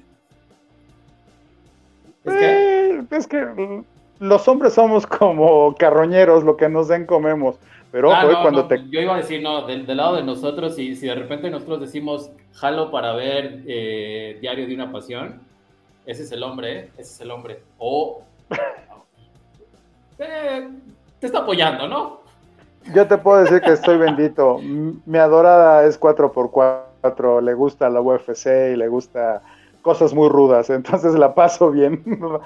Es 2.23 2.33
que, 2.33 3.03
es 3.11 3.27
que 3.27 3.83
los 4.19 4.47
hombres 4.47 4.73
somos 4.73 5.05
como 5.07 5.75
carroñeros, 5.75 6.43
lo 6.43 6.57
que 6.57 6.69
nos 6.69 6.87
den 6.87 7.05
comemos. 7.05 7.57
Pero 7.91 8.13
Ah, 8.13 8.23
ojo, 8.23 8.29
eh, 8.29 8.33
no, 8.33 8.41
cuando 8.41 8.61
no, 8.63 8.67
te... 8.67 8.83
Yo 8.89 9.01
iba 9.01 9.13
a 9.13 9.17
decir, 9.17 9.41
no, 9.41 9.65
del, 9.65 9.85
del 9.85 9.97
lado 9.97 10.15
de 10.15 10.23
nosotros, 10.23 10.75
si, 10.75 10.95
si 10.95 11.07
de 11.07 11.15
repente 11.15 11.49
nosotros 11.49 11.79
decimos 11.79 12.31
jalo 12.53 12.91
para 12.91 13.13
ver 13.13 13.63
eh, 13.65 14.37
Diario 14.41 14.67
de 14.67 14.75
una 14.75 14.91
Pasión, 14.91 15.39
ese 16.05 16.23
es 16.23 16.31
el 16.31 16.43
hombre, 16.43 16.79
¿eh? 16.79 16.89
ese 16.97 17.13
es 17.13 17.21
el 17.21 17.31
hombre. 17.31 17.61
O 17.77 18.21
eh, 20.19 20.69
te 21.19 21.25
está 21.25 21.39
apoyando, 21.39 21.87
¿no? 21.87 22.21
Yo 22.93 23.05
te 23.07 23.17
puedo 23.17 23.43
decir 23.43 23.61
que 23.61 23.73
estoy 23.73 23.97
bendito. 23.97 24.59
Mi 24.59 25.17
adorada 25.17 25.85
es 25.85 25.99
4x4, 25.99 27.41
le 27.41 27.53
gusta 27.53 27.89
la 27.89 28.01
UFC 28.01 28.47
y 28.73 28.77
le 28.77 28.87
gusta 28.87 29.41
cosas 29.81 30.13
muy 30.13 30.29
rudas, 30.29 30.69
entonces 30.69 31.13
la 31.15 31.33
paso 31.33 31.71
bien. 31.71 32.03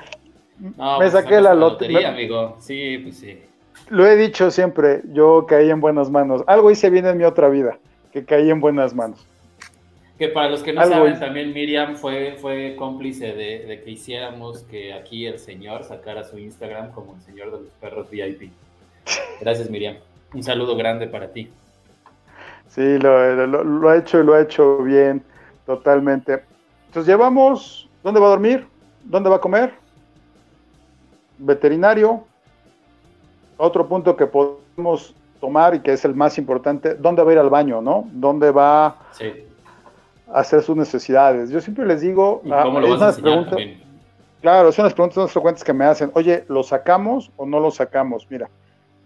No, 0.77 0.93
Me 0.99 1.05
pues, 1.09 1.11
saqué 1.13 1.35
la 1.35 1.41
la 1.41 1.55
lote- 1.55 1.87
lotería, 1.87 2.09
amigo. 2.09 2.57
Sí, 2.59 2.99
pues 2.99 3.17
sí. 3.17 3.39
Lo 3.89 4.05
he 4.05 4.15
dicho 4.15 4.51
siempre, 4.51 5.01
yo 5.11 5.45
caí 5.47 5.69
en 5.69 5.81
buenas 5.81 6.09
manos. 6.11 6.43
Algo 6.47 6.69
hice 6.71 6.89
bien 6.89 7.05
en 7.07 7.17
mi 7.17 7.23
otra 7.23 7.49
vida, 7.49 7.77
que 8.13 8.23
caí 8.23 8.49
en 8.49 8.61
buenas 8.61 8.93
manos. 8.93 9.25
Que 10.19 10.27
para 10.27 10.49
los 10.49 10.61
que 10.61 10.71
no 10.71 10.81
Algo 10.81 10.93
saben, 10.95 11.13
hice. 11.13 11.21
también 11.21 11.51
Miriam 11.51 11.95
fue, 11.95 12.35
fue 12.39 12.75
cómplice 12.77 13.33
de, 13.33 13.65
de 13.65 13.81
que 13.81 13.89
hiciéramos 13.91 14.59
que 14.63 14.93
aquí 14.93 15.25
el 15.25 15.39
señor 15.39 15.83
sacara 15.83 16.23
su 16.23 16.37
Instagram 16.37 16.91
como 16.91 17.15
el 17.15 17.21
señor 17.21 17.47
de 17.51 17.61
los 17.61 17.69
perros 17.81 18.07
VIP. 18.11 18.51
Gracias, 19.41 19.67
Miriam. 19.69 19.95
Un 20.33 20.43
saludo 20.43 20.75
grande 20.77 21.07
para 21.07 21.29
ti. 21.29 21.49
Sí, 22.67 22.99
lo, 22.99 23.47
lo- 23.47 23.63
lo 23.63 23.89
ha 23.89 23.97
hecho 23.97 24.19
y 24.21 24.23
lo 24.23 24.35
ha 24.35 24.41
hecho 24.41 24.77
bien, 24.83 25.23
totalmente. 25.65 26.43
Entonces 26.87 27.09
llevamos, 27.11 27.89
¿dónde 28.03 28.19
va 28.19 28.27
a 28.27 28.29
dormir? 28.29 28.67
¿Dónde 29.03 29.29
va 29.29 29.37
a 29.37 29.41
comer? 29.41 29.73
Veterinario. 31.41 32.23
Otro 33.57 33.87
punto 33.87 34.15
que 34.15 34.25
podemos 34.25 35.15
tomar 35.39 35.75
y 35.75 35.79
que 35.79 35.93
es 35.93 36.05
el 36.05 36.15
más 36.15 36.37
importante, 36.37 36.95
¿dónde 36.95 37.23
va 37.23 37.29
a 37.31 37.33
ir 37.33 37.39
al 37.39 37.49
baño, 37.49 37.81
no? 37.81 38.07
¿Dónde 38.11 38.51
va 38.51 38.95
Sí. 39.11 39.25
a 40.31 40.39
hacer 40.39 40.61
sus 40.61 40.75
necesidades? 40.75 41.49
Yo 41.49 41.59
siempre 41.61 41.85
les 41.85 42.01
digo, 42.01 42.41
¿Y 42.45 42.51
ah, 42.51 42.61
cómo 42.63 42.79
lo 42.79 42.93
es 42.93 42.99
vas 42.99 43.17
a 43.17 43.21
preguntas-? 43.21 43.59
Claro, 44.41 44.71
son 44.71 44.85
las 44.85 44.93
preguntas 44.93 45.17
más 45.17 45.31
frecuentes 45.31 45.63
que 45.63 45.73
me 45.73 45.85
hacen. 45.85 46.11
Oye, 46.15 46.45
¿lo 46.47 46.63
sacamos 46.63 47.31
o 47.37 47.45
no 47.45 47.59
lo 47.59 47.69
sacamos? 47.69 48.25
Mira, 48.29 48.49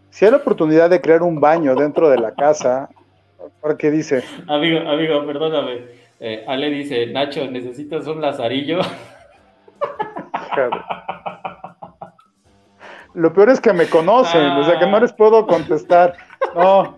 si 0.10 0.24
hay 0.26 0.32
la 0.32 0.38
oportunidad 0.38 0.90
de 0.90 1.02
crear 1.02 1.22
un 1.24 1.40
baño 1.42 1.76
dentro 1.76 2.10
de 2.10 2.18
la 2.18 2.32
casa, 2.32 2.90
¿para 3.62 3.76
qué 3.76 3.92
dice? 3.92 4.24
Amigo, 4.48 4.80
amigo, 4.90 5.26
perdóname. 5.26 6.06
Eh, 6.22 6.46
Ale 6.48 6.70
dice, 6.70 7.08
Nacho, 7.08 7.46
¿necesitas 7.52 8.08
un 8.08 8.22
lazarillo? 8.22 8.80
Joder. 10.56 10.72
Lo 13.16 13.34
peor 13.34 13.50
es 13.50 13.60
que 13.62 13.74
me 13.74 13.88
conocen, 13.90 14.46
o 14.46 14.64
sea 14.64 14.78
que 14.80 14.86
no 14.88 15.00
les 15.00 15.14
puedo 15.14 15.48
contestar. 15.48 16.16
No, 16.54 16.96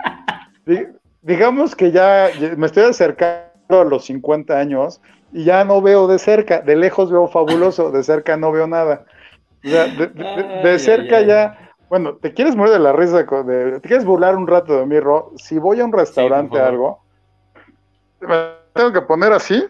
Di- 0.65 0.87
digamos 1.21 1.75
que 1.75 1.91
ya 1.91 2.31
me 2.57 2.65
estoy 2.65 2.83
acercando 2.83 3.47
a 3.81 3.83
los 3.85 4.05
50 4.05 4.57
años 4.57 5.01
y 5.31 5.43
ya 5.43 5.63
no 5.63 5.81
veo 5.81 6.07
de 6.07 6.19
cerca, 6.19 6.59
de 6.61 6.75
lejos 6.75 7.11
veo 7.11 7.27
fabuloso, 7.27 7.91
de 7.91 8.03
cerca 8.03 8.35
no 8.37 8.51
veo 8.51 8.67
nada. 8.67 9.05
O 9.63 9.69
sea, 9.69 9.87
de, 9.87 10.79
cerca 10.79 11.21
ya, 11.21 11.71
bueno, 11.89 12.15
te 12.15 12.33
quieres 12.33 12.55
morir 12.55 12.73
de 12.73 12.79
la 12.79 12.93
risa, 12.93 13.23
de- 13.23 13.79
te 13.79 13.87
quieres 13.87 14.05
burlar 14.05 14.35
un 14.35 14.47
rato 14.47 14.77
de 14.77 14.85
mí, 14.85 14.99
Ro. 14.99 15.31
Si 15.37 15.57
voy 15.59 15.79
a 15.81 15.85
un 15.85 15.93
restaurante 15.93 16.57
favor. 16.57 16.67
algo, 16.73 17.03
me 18.21 18.35
tengo 18.73 18.91
que 18.93 19.01
poner 19.01 19.33
así 19.33 19.65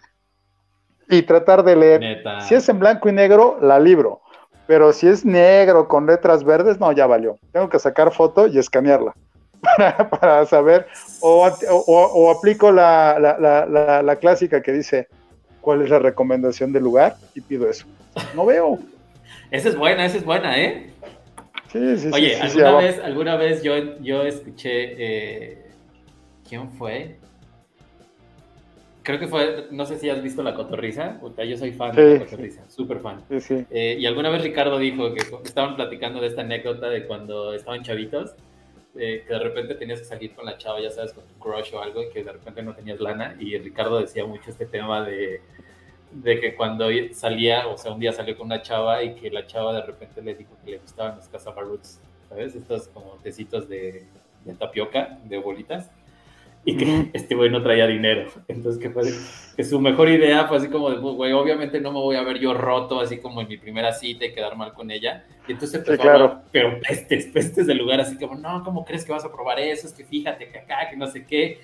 y 1.10 1.22
tratar 1.24 1.64
de 1.64 1.76
leer. 1.76 2.02
Neta. 2.02 2.42
Si 2.42 2.56
es 2.56 2.68
en 2.70 2.80
blanco 2.80 3.10
y 3.10 3.14
negro, 3.14 3.58
la 3.62 3.80
libro. 3.80 4.22
Pero 4.68 4.92
si 4.94 5.08
es 5.08 5.24
negro 5.26 5.88
con 5.88 6.06
letras 6.06 6.44
verdes, 6.44 6.80
no, 6.80 6.92
ya 6.92 7.08
valió. 7.08 7.38
Tengo 7.54 7.70
que 7.70 7.80
sacar 7.80 8.12
foto 8.14 8.48
y 8.48 8.58
escanearla 8.60 9.14
para, 9.62 10.10
para 10.10 10.46
saber. 10.46 10.88
O, 11.22 11.48
o- 11.70 11.84
o 12.14 12.32
aplico 12.32 12.72
la, 12.72 13.18
la- 13.20 13.66
la- 13.66 14.02
la- 14.04 14.16
clásica 14.18 14.62
que 14.62 14.74
dice 14.74 15.08
cuál 15.62 15.82
es 15.82 15.90
la 15.90 16.00
recomendación 16.00 16.74
del 16.74 16.84
lugar 16.84 17.16
y 17.34 17.42
pido 17.42 17.70
eso. 17.70 17.86
No 18.36 18.46
veo. 18.46 18.78
Esa 19.52 19.70
es 19.70 19.78
buena, 19.78 20.06
esa 20.06 20.18
es 20.18 20.26
buena, 20.26 20.58
¿eh? 20.60 20.92
Sí, 21.72 21.98
sí, 21.98 22.10
Oye, 22.14 22.36
sí, 22.36 22.60
alguna, 22.62 22.78
vez, 22.78 23.00
alguna 23.00 23.36
vez 23.36 23.64
yo, 23.64 23.74
yo 24.00 24.24
escuché, 24.24 24.70
eh, 24.98 25.66
¿quién 26.48 26.72
fue? 26.72 27.18
Creo 29.08 29.20
que 29.20 29.28
fue, 29.28 29.68
no 29.72 29.86
sé 29.86 29.98
si 30.00 30.10
has 30.10 30.22
visto 30.22 30.44
La 30.44 30.54
Cotorriza, 30.54 31.18
yo 31.22 31.58
soy 31.58 31.72
fan 31.72 31.96
de 31.96 32.20
La 32.20 32.26
Cotorriza, 32.26 32.70
súper 32.70 33.00
fan. 33.00 33.24
Sí. 33.40 33.66
Eh, 33.72 33.96
y 33.98 34.06
alguna 34.06 34.30
vez 34.30 34.42
Ricardo 34.42 34.78
dijo 34.78 35.14
que 35.14 35.22
estaban 35.46 35.78
platicando 35.78 36.20
de 36.20 36.28
esta 36.28 36.42
anécdota 36.42 36.90
de 36.90 37.08
cuando 37.08 37.54
estaban 37.54 37.84
chavitos, 37.84 38.36
eh, 38.98 39.24
que 39.26 39.34
de 39.34 39.40
repente 39.40 39.76
tenías 39.76 40.00
que 40.00 40.06
salir 40.06 40.36
con 40.36 40.46
la 40.46 40.58
chava, 40.58 40.82
ya 40.82 40.92
sabes, 40.92 41.14
con 41.14 41.24
tu 41.24 41.36
crush 41.36 41.74
o 41.74 41.82
algo, 41.82 42.04
y 42.04 42.10
que 42.10 42.22
de 42.22 42.34
repente 42.34 42.62
no 42.64 42.76
tenías 42.76 43.00
lana. 43.00 43.38
Y 43.40 43.58
Ricardo 43.58 43.98
decía 43.98 44.26
mucho 44.26 44.50
este 44.50 44.66
tema 44.66 45.06
de, 45.06 45.40
de 46.12 46.40
que 46.42 46.56
cuando 46.56 46.90
salía, 47.14 47.66
o 47.70 47.78
sea, 47.78 47.94
un 47.94 48.02
día 48.02 48.12
salió 48.12 48.36
con 48.36 48.48
una 48.48 48.62
chava 48.62 49.04
y 49.04 49.16
que 49.16 49.32
la 49.32 49.46
chava 49.46 49.74
de 49.74 49.84
repente 49.84 50.22
le 50.22 50.36
dijo 50.36 50.52
que 50.66 50.72
le 50.72 50.78
gustaban 50.80 51.16
los 51.16 51.30
cazabaruts, 51.30 52.02
¿sabes? 52.28 52.56
Estos 52.56 52.90
como 52.90 53.12
tecitos 53.24 53.70
de, 53.70 54.04
de 54.44 54.54
tapioca, 54.56 55.18
de 55.24 55.38
bolitas. 55.38 55.92
Y 56.68 56.76
que 56.76 57.10
este 57.14 57.34
güey 57.34 57.50
no 57.50 57.64
traía 57.64 57.88
dinero. 57.88 58.30
Entonces, 58.50 58.82
que, 58.82 58.90
fue, 58.90 59.04
que 59.56 59.64
su 59.64 59.80
mejor 59.80 60.10
idea 60.10 60.50
fue 60.50 60.58
así 60.58 60.68
como 60.68 60.90
de, 60.90 60.98
pues, 60.98 61.16
güey, 61.16 61.32
obviamente 61.32 61.80
no 61.80 61.94
me 61.94 62.00
voy 62.00 62.18
a 62.18 62.24
ver 62.24 62.40
yo 62.40 62.54
roto, 62.54 63.00
así 63.00 63.20
como 63.20 63.40
en 63.40 63.48
mi 63.48 63.56
primera 63.56 63.94
cita 63.94 64.26
y 64.26 64.34
quedar 64.34 64.58
mal 64.58 64.74
con 64.74 64.92
ella. 64.92 65.24
Y 65.48 65.54
entonces 65.54 65.80
empezó 65.80 66.02
claro. 66.02 66.20
a 66.20 66.28
hablar, 66.28 66.44
pero 66.52 66.78
pestes, 66.82 67.28
pestes 67.28 67.68
del 67.68 67.78
lugar, 67.78 68.02
así 68.02 68.18
como, 68.18 68.36
no, 68.36 68.66
¿cómo 68.66 68.84
crees 68.84 69.06
que 69.06 69.14
vas 69.14 69.24
a 69.24 69.32
probar 69.32 69.62
eso? 69.62 69.88
Es 69.88 69.94
que 69.94 70.04
fíjate 70.04 70.50
que 70.50 70.60
acá, 70.60 70.90
que 70.90 70.98
no 70.98 71.08
sé 71.08 71.26
qué. 71.26 71.62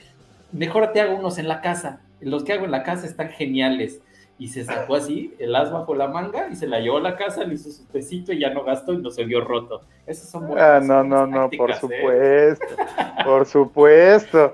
Mejor 0.53 0.93
te 0.93 1.01
hago 1.01 1.17
unos 1.17 1.37
en 1.37 1.49
la 1.49 1.59
casa. 1.59 1.99
Los 2.21 2.45
que 2.45 2.53
hago 2.53 2.63
en 2.63 2.71
la 2.71 2.83
casa 2.83 3.05
están 3.05 3.27
geniales. 3.27 3.99
Y 4.39 4.47
se 4.47 4.63
sacó 4.63 4.95
así 4.95 5.33
el 5.37 5.55
as 5.55 5.71
bajo 5.71 5.95
la 5.95 6.07
manga 6.07 6.47
y 6.49 6.55
se 6.55 6.65
la 6.65 6.79
llevó 6.79 6.97
a 6.97 7.01
la 7.01 7.15
casa, 7.15 7.43
le 7.43 7.55
hizo 7.55 7.69
su 7.69 7.85
tecito 7.85 8.33
y 8.33 8.39
ya 8.39 8.49
no 8.49 8.63
gastó 8.63 8.93
y 8.93 8.97
no 8.97 9.11
se 9.11 9.25
vio 9.25 9.41
roto. 9.41 9.81
Esas 10.07 10.31
son 10.31 10.47
buenas. 10.47 10.65
Ah, 10.65 10.79
no, 10.79 11.03
no, 11.03 11.27
no, 11.27 11.49
por 11.51 11.71
¿eh? 11.71 11.75
supuesto. 11.75 12.75
Por 13.23 13.45
supuesto. 13.45 14.53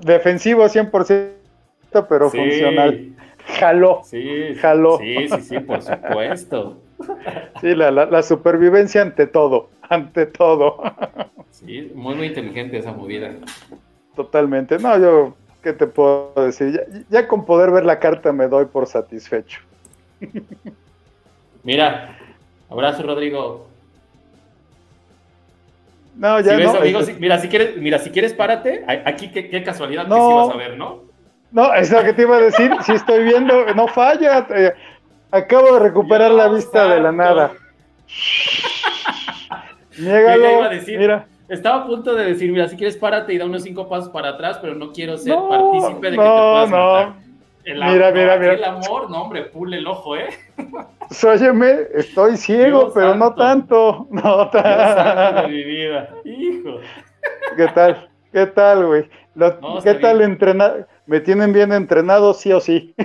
Defensivo 0.00 0.68
100%, 0.68 1.36
pero 2.08 2.30
Sí, 2.30 2.38
funcional. 2.38 3.14
Jaló. 3.58 4.02
Sí, 4.04 4.54
Jaló. 4.60 4.98
sí, 4.98 5.28
sí, 5.28 5.40
sí, 5.42 5.58
por 5.60 5.82
supuesto. 5.82 6.78
Sí, 7.60 7.74
la, 7.74 7.90
la- 7.90 8.06
la 8.06 8.22
supervivencia 8.22 9.02
ante 9.02 9.26
todo, 9.26 9.70
ante 9.88 10.26
todo, 10.26 10.76
Sí, 11.50 11.90
muy, 11.94 12.14
muy 12.14 12.26
inteligente 12.28 12.78
esa 12.78 12.92
movida. 12.92 13.34
totalmente. 14.14 14.78
No, 14.78 14.98
yo, 14.98 15.36
¿qué 15.62 15.72
te 15.72 15.86
puedo 15.86 16.32
decir? 16.36 16.72
Ya, 16.72 17.04
ya 17.08 17.28
con 17.28 17.44
poder 17.44 17.70
ver 17.70 17.84
la 17.84 17.98
carta 17.98 18.32
me 18.32 18.48
doy 18.48 18.66
por 18.66 18.86
satisfecho. 18.86 19.60
Mira, 21.62 22.16
abrazo, 22.70 23.02
Rodrigo. 23.02 23.66
No, 26.16 26.38
Si 26.38 26.44
ya 26.44 26.56
ves, 26.56 26.72
no. 26.72 26.78
amigo, 26.80 27.02
si- 27.02 27.12
mira, 27.14 27.38
si 27.38 27.48
quieres, 27.48 27.76
mira, 27.76 27.98
si 27.98 28.10
quieres, 28.10 28.32
párate. 28.32 28.84
Aquí, 29.04 29.28
qué, 29.30 29.48
qué 29.48 29.62
casualidad 29.62 30.04
que 30.04 30.08
No. 30.10 30.28
sí 30.28 30.34
vas 30.34 30.50
a 30.50 30.56
ver, 30.56 30.76
¿no? 30.76 31.02
No, 31.52 31.72
es 31.74 31.90
lo 31.92 32.02
que 32.02 32.12
te 32.12 32.22
iba 32.22 32.36
a 32.36 32.40
decir. 32.40 32.70
Si 32.84 32.92
estoy 32.92 33.22
viendo, 33.24 33.66
no 33.74 33.86
falla. 33.86 34.46
eh, 34.50 34.72
acabo 35.30 35.74
de 35.74 35.80
recuperar 35.80 36.30
la 36.30 36.48
vista 36.48 36.88
de 36.88 37.00
la 37.00 37.12
nada. 37.12 37.52
Niégalo. 39.98 40.52
iba 40.58 40.66
a 40.66 40.70
decir, 40.70 40.98
Mira. 40.98 41.26
Estaba 41.48 41.82
a 41.82 41.86
punto 41.86 42.12
de 42.16 42.24
decir, 42.24 42.50
mira, 42.50 42.66
si 42.66 42.76
quieres, 42.76 42.96
párate 42.96 43.32
y 43.32 43.38
da 43.38 43.44
unos 43.44 43.62
cinco 43.62 43.88
pasos 43.88 44.08
para 44.10 44.30
atrás, 44.30 44.58
pero 44.60 44.74
no 44.74 44.90
quiero 44.92 45.16
ser 45.16 45.32
No, 45.36 45.48
partícipe 45.48 46.10
de 46.10 46.16
que 46.16 46.22
te 46.22 46.28
puedas 46.28 46.70
no. 46.70 46.76
matar. 46.76 47.12
El 47.66 47.80
Mira, 47.80 48.08
amor, 48.08 48.12
mira, 48.14 48.38
mira. 48.38 48.52
El 48.52 48.64
amor, 48.64 49.10
no, 49.10 49.22
hombre, 49.22 49.42
pule 49.46 49.78
el 49.78 49.88
ojo, 49.88 50.16
¿eh? 50.16 50.28
Óyeme, 51.26 51.78
estoy 51.94 52.36
ciego, 52.36 52.82
Dios 52.82 52.92
pero 52.94 53.16
no 53.16 53.34
tanto. 53.34 54.06
No 54.10 54.48
tanto. 54.50 55.48
mi 55.48 55.64
vida. 55.64 56.14
Hijo. 56.24 56.78
¿Qué 57.56 57.66
tal? 57.74 58.08
¿Qué 58.32 58.46
tal, 58.46 58.86
güey? 58.86 59.10
No, 59.34 59.80
¿Qué 59.82 59.94
tal 59.94 60.22
entrenar? 60.22 60.86
¿Me 61.06 61.18
tienen 61.18 61.52
bien 61.52 61.72
entrenado, 61.72 62.34
sí 62.34 62.52
o 62.52 62.60
sí? 62.60 62.94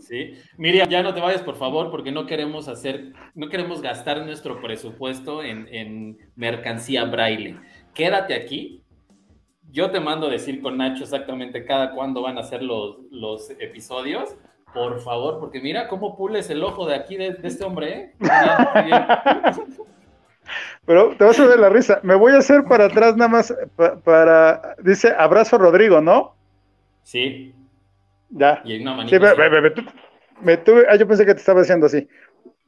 Sí. 0.00 0.34
Miriam, 0.56 0.88
ya 0.88 1.02
no 1.02 1.12
te 1.14 1.20
vayas, 1.20 1.42
por 1.42 1.56
favor, 1.56 1.90
porque 1.90 2.12
no 2.12 2.26
queremos 2.26 2.68
hacer, 2.68 3.12
no 3.34 3.48
queremos 3.48 3.82
gastar 3.82 4.24
nuestro 4.24 4.60
presupuesto 4.62 5.42
en, 5.42 5.66
en 5.72 6.18
mercancía 6.36 7.02
braille. 7.06 7.56
Quédate 7.92 8.34
aquí. 8.34 8.84
Yo 9.76 9.90
te 9.90 10.00
mando 10.00 10.28
a 10.28 10.30
decir 10.30 10.62
con 10.62 10.78
Nacho 10.78 11.04
exactamente 11.04 11.66
cada 11.66 11.90
cuándo 11.92 12.22
van 12.22 12.38
a 12.38 12.42
ser 12.42 12.62
los, 12.62 12.96
los 13.10 13.50
episodios. 13.60 14.34
Por 14.72 15.00
favor, 15.00 15.38
porque 15.38 15.60
mira 15.60 15.86
cómo 15.88 16.16
pules 16.16 16.48
el 16.48 16.64
ojo 16.64 16.86
de 16.86 16.94
aquí 16.94 17.16
de, 17.16 17.32
de 17.34 17.46
este 17.46 17.62
hombre, 17.62 17.92
¿eh? 17.92 18.12
Pero 20.86 21.14
te 21.16 21.24
vas 21.24 21.38
a 21.38 21.46
ver 21.46 21.58
la 21.58 21.68
risa. 21.68 22.00
Me 22.02 22.14
voy 22.14 22.32
a 22.32 22.38
hacer 22.38 22.64
para 22.64 22.86
atrás 22.86 23.16
nada 23.16 23.28
más 23.28 23.54
pa- 23.76 23.96
para... 24.00 24.76
Dice, 24.82 25.12
abrazo 25.18 25.58
Rodrigo, 25.58 26.00
¿no? 26.00 26.34
Sí, 27.02 27.54
Ya. 28.30 28.62
y 28.64 28.80
una 28.80 28.92
Sí, 29.06 29.18
manita. 29.18 29.34
ve- 29.34 29.60
ve- 29.60 29.70
tú- 29.72 29.84
me 30.40 30.56
tuve... 30.56 30.86
Ah, 30.88 30.96
yo 30.96 31.06
pensé 31.06 31.26
que 31.26 31.34
te 31.34 31.40
estaba 31.40 31.60
haciendo 31.60 31.84
así. 31.84 32.08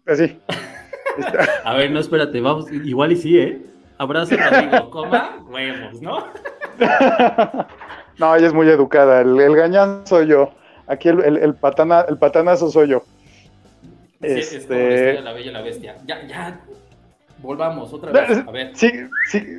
Así. 0.06 0.38
A 1.64 1.74
ver, 1.74 1.90
no, 1.90 2.00
espérate, 2.00 2.38
vamos, 2.42 2.70
igual 2.70 3.12
y 3.12 3.16
sí, 3.16 3.38
¿eh? 3.38 3.62
Abrazo, 3.96 4.36
amigo, 4.38 4.90
coma, 4.90 5.42
huevos, 5.48 6.02
¿no? 6.02 6.26
no, 8.18 8.36
ella 8.36 8.46
es 8.46 8.52
muy 8.52 8.68
educada, 8.68 9.20
el, 9.20 9.38
el 9.40 9.56
gañán 9.56 10.06
soy 10.06 10.26
yo. 10.28 10.52
Aquí 10.86 11.08
el, 11.08 11.20
el, 11.20 11.54
patana, 11.54 12.06
el 12.08 12.16
patanazo 12.16 12.70
soy 12.70 12.88
yo. 12.88 13.02
Sí, 14.20 14.26
este... 14.26 15.18
es 15.18 15.22
la 15.22 15.32
bella 15.32 15.50
y 15.50 15.52
la 15.52 15.60
bestia. 15.60 15.96
Ya, 16.06 16.26
ya, 16.26 16.60
volvamos 17.38 17.92
otra 17.92 18.10
vez. 18.10 18.38
A 18.46 18.50
ver. 18.50 18.72
Sí, 18.74 18.90
sí. 19.30 19.58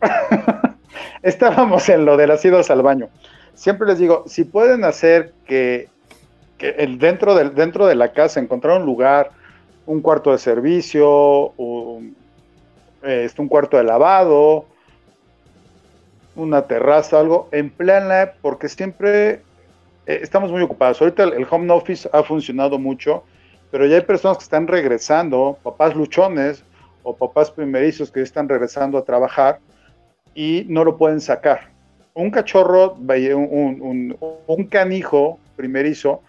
Estábamos 1.22 1.88
en 1.88 2.04
lo 2.04 2.16
de 2.16 2.26
las 2.26 2.44
idas 2.44 2.70
al 2.70 2.82
baño. 2.82 3.08
Siempre 3.54 3.86
les 3.86 3.98
digo, 3.98 4.24
si 4.26 4.44
pueden 4.44 4.84
hacer 4.84 5.32
que, 5.46 5.88
el, 6.58 6.98
dentro, 6.98 7.34
del, 7.34 7.54
dentro 7.54 7.86
de 7.86 7.94
la 7.94 8.12
casa 8.12 8.40
encontrar 8.40 8.80
un 8.80 8.86
lugar, 8.86 9.30
un 9.86 10.00
cuarto 10.00 10.32
de 10.32 10.38
servicio, 10.38 11.50
un, 11.56 12.16
este, 13.02 13.42
un 13.42 13.48
cuarto 13.48 13.76
de 13.76 13.84
lavado, 13.84 14.64
una 16.40 16.62
terraza, 16.62 17.20
algo, 17.20 17.48
empleanla 17.52 18.34
porque 18.40 18.68
siempre 18.68 19.42
eh, 20.06 20.20
estamos 20.22 20.50
muy 20.50 20.62
ocupados. 20.62 21.00
Ahorita 21.00 21.24
el, 21.24 21.46
home 21.48 21.72
office 21.72 22.08
ha 22.12 22.22
funcionado 22.22 22.78
mucho, 22.78 23.22
pero 23.70 23.86
ya 23.86 23.96
hay 23.96 24.02
personas 24.02 24.38
que 24.38 24.44
están 24.44 24.66
regresando, 24.66 25.58
papás 25.62 25.94
luchones 25.94 26.64
o 27.02 27.14
papás 27.14 27.50
primerizos 27.50 28.10
que 28.10 28.22
están 28.22 28.48
regresando 28.48 28.98
a 28.98 29.04
trabajar 29.04 29.60
y 30.34 30.64
no 30.68 30.84
lo 30.84 30.96
pueden 30.96 31.20
sacar. 31.20 31.70
Un 32.14 32.30
cachorro, 32.30 32.94
un, 32.94 34.16
un, 34.46 34.64
canijo 34.64 35.38
primerizo, 35.56 36.22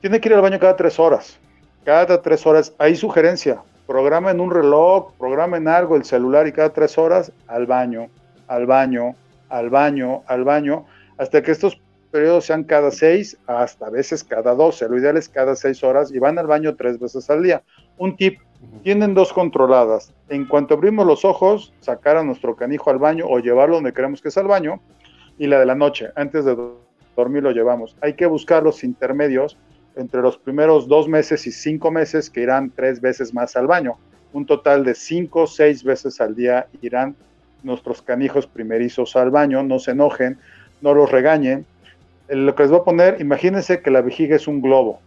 tiene 0.00 0.20
que 0.20 0.28
ir 0.28 0.34
al 0.34 0.42
baño 0.42 0.58
cada 0.58 0.76
tres 0.76 0.98
horas. 0.98 1.38
Cada 1.84 2.20
tres 2.20 2.46
horas 2.46 2.74
hay 2.78 2.96
sugerencia. 2.96 3.62
Programen 3.86 4.40
un 4.40 4.50
reloj, 4.50 5.12
programen 5.18 5.66
algo, 5.66 5.96
el 5.96 6.04
celular 6.04 6.46
y 6.46 6.52
cada 6.52 6.70
tres 6.70 6.98
horas 6.98 7.32
al 7.48 7.66
baño, 7.66 8.08
al 8.50 8.66
baño, 8.66 9.14
al 9.48 9.70
baño, 9.70 10.22
al 10.26 10.44
baño, 10.44 10.84
hasta 11.18 11.40
que 11.40 11.52
estos 11.52 11.80
periodos 12.10 12.46
sean 12.46 12.64
cada 12.64 12.90
seis, 12.90 13.38
hasta 13.46 13.86
a 13.86 13.90
veces 13.90 14.24
cada 14.24 14.54
doce. 14.54 14.88
Lo 14.88 14.98
ideal 14.98 15.16
es 15.16 15.28
cada 15.28 15.54
seis 15.54 15.84
horas 15.84 16.12
y 16.12 16.18
van 16.18 16.36
al 16.36 16.48
baño 16.48 16.74
tres 16.74 16.98
veces 16.98 17.30
al 17.30 17.44
día. 17.44 17.62
Un 17.96 18.16
tip, 18.16 18.40
tienen 18.82 19.14
dos 19.14 19.32
controladas. 19.32 20.12
En 20.28 20.46
cuanto 20.46 20.74
abrimos 20.74 21.06
los 21.06 21.24
ojos, 21.24 21.72
sacar 21.80 22.16
a 22.16 22.24
nuestro 22.24 22.56
canijo 22.56 22.90
al 22.90 22.98
baño 22.98 23.26
o 23.28 23.38
llevarlo 23.38 23.76
donde 23.76 23.92
queremos 23.92 24.20
que 24.20 24.28
es 24.28 24.36
al 24.36 24.48
baño. 24.48 24.80
Y 25.38 25.46
la 25.46 25.60
de 25.60 25.66
la 25.66 25.76
noche, 25.76 26.08
antes 26.16 26.44
de 26.44 26.56
dormir 27.16 27.44
lo 27.44 27.52
llevamos. 27.52 27.96
Hay 28.00 28.14
que 28.14 28.26
buscar 28.26 28.64
los 28.64 28.82
intermedios 28.82 29.56
entre 29.94 30.22
los 30.22 30.36
primeros 30.36 30.88
dos 30.88 31.06
meses 31.06 31.46
y 31.46 31.52
cinco 31.52 31.92
meses 31.92 32.28
que 32.28 32.40
irán 32.40 32.72
tres 32.74 33.00
veces 33.00 33.32
más 33.32 33.56
al 33.56 33.68
baño. 33.68 33.96
Un 34.32 34.44
total 34.44 34.84
de 34.84 34.96
cinco, 34.96 35.46
seis 35.46 35.84
veces 35.84 36.20
al 36.20 36.34
día 36.34 36.66
irán 36.82 37.14
nuestros 37.62 38.02
canijos 38.02 38.46
primerizos 38.46 39.16
al 39.16 39.30
baño. 39.30 39.62
No 39.62 39.78
se 39.78 39.92
enojen, 39.92 40.38
no 40.80 40.94
los 40.94 41.10
regañen 41.10 41.66
lo 42.30 42.54
que 42.54 42.62
les 42.62 42.70
voy 42.70 42.80
a 42.80 42.84
poner, 42.84 43.20
imagínense 43.20 43.82
que 43.82 43.90
la 43.90 44.02
vejiga 44.02 44.36
es 44.36 44.46
un 44.46 44.62
globo. 44.62 45.00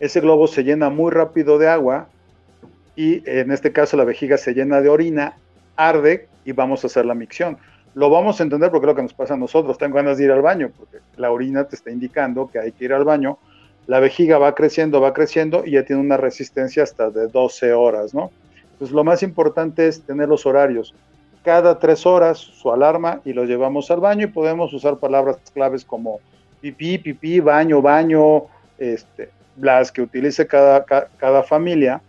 Ese 0.00 0.20
globo 0.20 0.46
se 0.46 0.62
llena 0.62 0.90
muy 0.90 1.10
rápido 1.10 1.58
de 1.58 1.68
agua 1.68 2.08
y 2.94 3.28
en 3.28 3.50
este 3.50 3.72
caso 3.72 3.96
la 3.96 4.04
vejiga 4.04 4.36
se 4.36 4.52
llena 4.52 4.82
de 4.82 4.90
orina, 4.90 5.36
arde 5.76 6.28
y 6.44 6.52
vamos 6.52 6.84
a 6.84 6.88
hacer 6.88 7.06
la 7.06 7.14
micción. 7.14 7.56
Lo 7.94 8.10
vamos 8.10 8.38
a 8.38 8.42
entender 8.42 8.70
porque 8.70 8.86
es 8.86 8.88
lo 8.88 8.96
que 8.96 9.02
nos 9.02 9.14
pasa 9.14 9.34
a 9.34 9.36
nosotros. 9.38 9.78
Tengo 9.78 9.96
ganas 9.96 10.18
de 10.18 10.24
ir 10.24 10.32
al 10.32 10.42
baño 10.42 10.70
porque 10.76 10.98
la 11.16 11.30
orina 11.30 11.64
te 11.64 11.76
está 11.76 11.90
indicando 11.90 12.48
que 12.48 12.58
hay 12.58 12.72
que 12.72 12.84
ir 12.84 12.92
al 12.92 13.04
baño. 13.04 13.38
La 13.86 14.00
vejiga 14.00 14.38
va 14.38 14.54
creciendo, 14.54 15.00
va 15.00 15.14
creciendo 15.14 15.64
y 15.64 15.72
ya 15.72 15.84
tiene 15.84 16.02
una 16.02 16.16
resistencia 16.16 16.82
hasta 16.82 17.10
de 17.10 17.28
12 17.28 17.72
horas, 17.72 18.12
¿no? 18.12 18.30
Entonces 18.72 18.94
lo 18.94 19.04
más 19.04 19.22
importante 19.22 19.86
es 19.86 20.02
tener 20.02 20.28
los 20.28 20.44
horarios 20.44 20.94
cada 21.44 21.78
tres 21.78 22.06
horas 22.06 22.38
su 22.38 22.72
alarma 22.72 23.20
y 23.24 23.34
lo 23.34 23.44
llevamos 23.44 23.90
al 23.90 24.00
baño 24.00 24.24
y 24.24 24.30
podemos 24.30 24.72
usar 24.72 24.98
palabras 24.98 25.36
claves 25.52 25.84
como 25.84 26.20
pipí, 26.62 26.96
pipí, 26.96 27.40
baño, 27.40 27.82
baño, 27.82 28.46
este, 28.78 29.30
las 29.58 29.92
que 29.92 30.00
utilice 30.00 30.46
cada, 30.46 30.84
cada, 30.84 31.42
familia. 31.42 32.02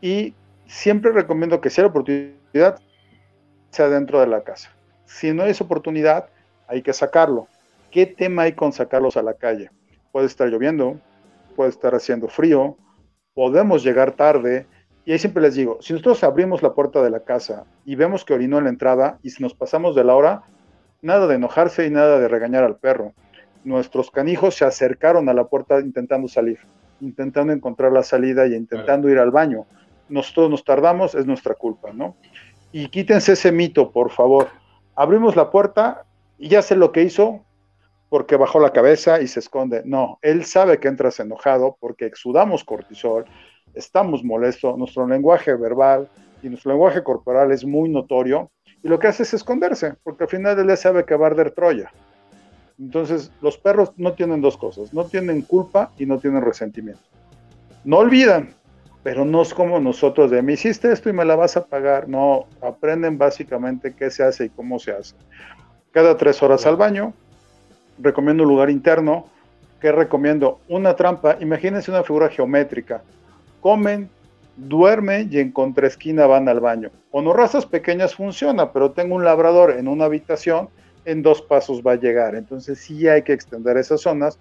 Y 0.00 0.34
siempre 0.66 1.12
recomiendo 1.12 1.60
que 1.60 1.70
sea 1.70 1.84
la 1.84 1.90
oportunidad 1.90 2.80
sea 3.70 3.88
dentro 3.88 4.20
de 4.20 4.26
la 4.26 4.42
casa. 4.42 4.70
Si 5.04 5.32
no 5.32 5.44
es 5.44 5.60
oportunidad, 5.60 6.28
hay 6.66 6.82
que 6.82 6.92
sacarlo. 6.92 7.46
¿Qué 7.92 8.04
tema 8.04 8.42
hay 8.42 8.52
con 8.52 8.72
sacarlos 8.72 9.16
a 9.16 9.22
la 9.22 9.34
calle? 9.34 9.70
Puede 10.10 10.26
estar 10.26 10.48
lloviendo, 10.48 10.98
puede 11.54 11.70
estar 11.70 11.94
haciendo 11.94 12.26
frío, 12.26 12.76
podemos 13.34 13.84
llegar 13.84 14.12
tarde, 14.12 14.66
y 15.06 15.12
ahí 15.12 15.20
siempre 15.20 15.40
les 15.40 15.54
digo, 15.54 15.78
si 15.80 15.92
nosotros 15.92 16.24
abrimos 16.24 16.64
la 16.64 16.74
puerta 16.74 17.00
de 17.00 17.10
la 17.10 17.20
casa 17.20 17.64
y 17.84 17.94
vemos 17.94 18.24
que 18.24 18.34
orinó 18.34 18.58
en 18.58 18.64
la 18.64 18.70
entrada 18.70 19.20
y 19.22 19.30
si 19.30 19.40
nos 19.40 19.54
pasamos 19.54 19.94
de 19.94 20.02
la 20.02 20.16
hora, 20.16 20.42
nada 21.00 21.28
de 21.28 21.36
enojarse 21.36 21.86
y 21.86 21.90
nada 21.90 22.18
de 22.18 22.26
regañar 22.26 22.64
al 22.64 22.76
perro. 22.76 23.12
Nuestros 23.62 24.10
canijos 24.10 24.56
se 24.56 24.64
acercaron 24.64 25.28
a 25.28 25.32
la 25.32 25.44
puerta 25.44 25.78
intentando 25.78 26.26
salir, 26.26 26.58
intentando 27.00 27.52
encontrar 27.52 27.92
la 27.92 28.02
salida 28.02 28.48
y 28.48 28.54
intentando 28.54 29.08
ir 29.08 29.20
al 29.20 29.30
baño. 29.30 29.66
Nosotros 30.08 30.50
nos 30.50 30.64
tardamos, 30.64 31.14
es 31.14 31.24
nuestra 31.24 31.54
culpa, 31.54 31.92
¿no? 31.92 32.16
Y 32.72 32.88
quítense 32.88 33.34
ese 33.34 33.52
mito, 33.52 33.92
por 33.92 34.10
favor. 34.10 34.48
Abrimos 34.96 35.36
la 35.36 35.52
puerta 35.52 36.04
y 36.36 36.48
ya 36.48 36.62
sé 36.62 36.74
lo 36.74 36.90
que 36.90 37.02
hizo 37.02 37.44
porque 38.08 38.34
bajó 38.34 38.58
la 38.58 38.72
cabeza 38.72 39.20
y 39.20 39.28
se 39.28 39.38
esconde. 39.38 39.82
No, 39.84 40.18
él 40.22 40.44
sabe 40.44 40.80
que 40.80 40.88
entras 40.88 41.20
enojado 41.20 41.76
porque 41.78 42.06
exudamos 42.06 42.64
cortisol, 42.64 43.26
estamos 43.76 44.24
molestos, 44.24 44.76
nuestro 44.76 45.06
lenguaje 45.06 45.54
verbal 45.54 46.08
y 46.42 46.48
nuestro 46.48 46.72
lenguaje 46.72 47.02
corporal 47.02 47.52
es 47.52 47.64
muy 47.64 47.88
notorio 47.88 48.50
y 48.82 48.88
lo 48.88 48.98
que 48.98 49.06
hace 49.06 49.22
es 49.22 49.34
esconderse, 49.34 49.94
porque 50.02 50.24
al 50.24 50.30
final 50.30 50.58
él 50.58 50.68
ya 50.68 50.76
sabe 50.76 51.04
que 51.04 51.14
va 51.14 51.26
a 51.26 51.30
arder 51.30 51.52
Troya. 51.52 51.92
Entonces, 52.78 53.32
los 53.40 53.56
perros 53.56 53.92
no 53.96 54.12
tienen 54.12 54.40
dos 54.40 54.56
cosas, 54.56 54.92
no 54.92 55.04
tienen 55.04 55.42
culpa 55.42 55.92
y 55.98 56.06
no 56.06 56.18
tienen 56.18 56.42
resentimiento. 56.42 57.02
No 57.84 57.98
olvidan, 57.98 58.50
pero 59.02 59.24
no 59.24 59.42
es 59.42 59.54
como 59.54 59.80
nosotros 59.80 60.30
de 60.30 60.42
me 60.42 60.54
hiciste 60.54 60.92
esto 60.92 61.08
y 61.08 61.12
me 61.12 61.24
la 61.24 61.36
vas 61.36 61.56
a 61.56 61.64
pagar. 61.64 62.08
No, 62.08 62.46
aprenden 62.60 63.16
básicamente 63.16 63.94
qué 63.94 64.10
se 64.10 64.24
hace 64.24 64.46
y 64.46 64.48
cómo 64.50 64.78
se 64.78 64.92
hace. 64.92 65.14
Cada 65.90 66.16
tres 66.16 66.42
horas 66.42 66.66
al 66.66 66.76
baño, 66.76 67.14
recomiendo 67.98 68.42
un 68.42 68.50
lugar 68.50 68.68
interno, 68.68 69.26
que 69.80 69.92
recomiendo 69.92 70.60
una 70.68 70.96
trampa, 70.96 71.36
imagínense 71.40 71.90
una 71.90 72.02
figura 72.02 72.28
geométrica, 72.28 73.02
comen, 73.66 74.08
duermen 74.56 75.28
y 75.28 75.40
en 75.40 75.50
contraesquina 75.50 76.24
van 76.28 76.48
al 76.48 76.60
baño. 76.60 76.92
Con 77.10 77.26
razas 77.34 77.66
pequeñas 77.66 78.14
funciona, 78.14 78.70
pero 78.70 78.92
tengo 78.92 79.16
un 79.16 79.24
labrador 79.24 79.72
en 79.72 79.88
una 79.88 80.04
habitación, 80.04 80.68
en 81.04 81.20
dos 81.20 81.42
pasos 81.42 81.82
va 81.84 81.92
a 81.92 81.96
llegar. 81.96 82.36
Entonces 82.36 82.78
sí 82.78 83.08
hay 83.08 83.22
que 83.22 83.32
extender 83.32 83.76
esas 83.76 84.02
zonas 84.02 84.38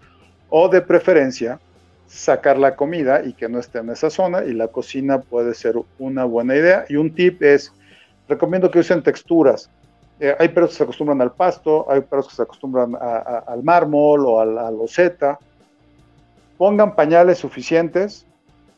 o 0.50 0.70
de 0.70 0.80
preferencia 0.80 1.60
sacar 2.06 2.60
la 2.60 2.76
comida 2.76 3.24
y 3.26 3.34
que 3.34 3.50
no 3.50 3.58
esté 3.58 3.80
en 3.80 3.90
esa 3.90 4.12
zona 4.12 4.44
y 4.44 4.54
la 4.54 4.68
cocina 4.68 5.22
puede 5.22 5.56
ser 5.56 5.74
una 5.98 6.26
buena 6.26 6.56
idea. 6.56 6.86
Y 6.88 6.96
un 6.98 7.12
tip 7.12 7.42
es, 7.42 7.74
recomiendo 8.30 8.70
que 8.70 8.78
usen 8.78 9.02
texturas. 9.02 9.72
Eh, 10.20 10.36
hay 10.38 10.50
perros 10.50 10.70
que 10.70 10.76
se 10.76 10.84
acostumbran 10.84 11.20
al 11.24 11.32
pasto, 11.32 11.88
hay 11.90 12.02
perros 12.02 12.28
que 12.28 12.36
se 12.36 12.44
acostumbran 12.44 12.96
al 12.96 13.64
mármol 13.64 14.24
o 14.28 14.40
a 14.40 14.46
la 14.46 14.70
loseta. 14.70 15.40
Pongan 16.60 16.96
pañales 16.96 17.40
suficientes, 17.40 18.28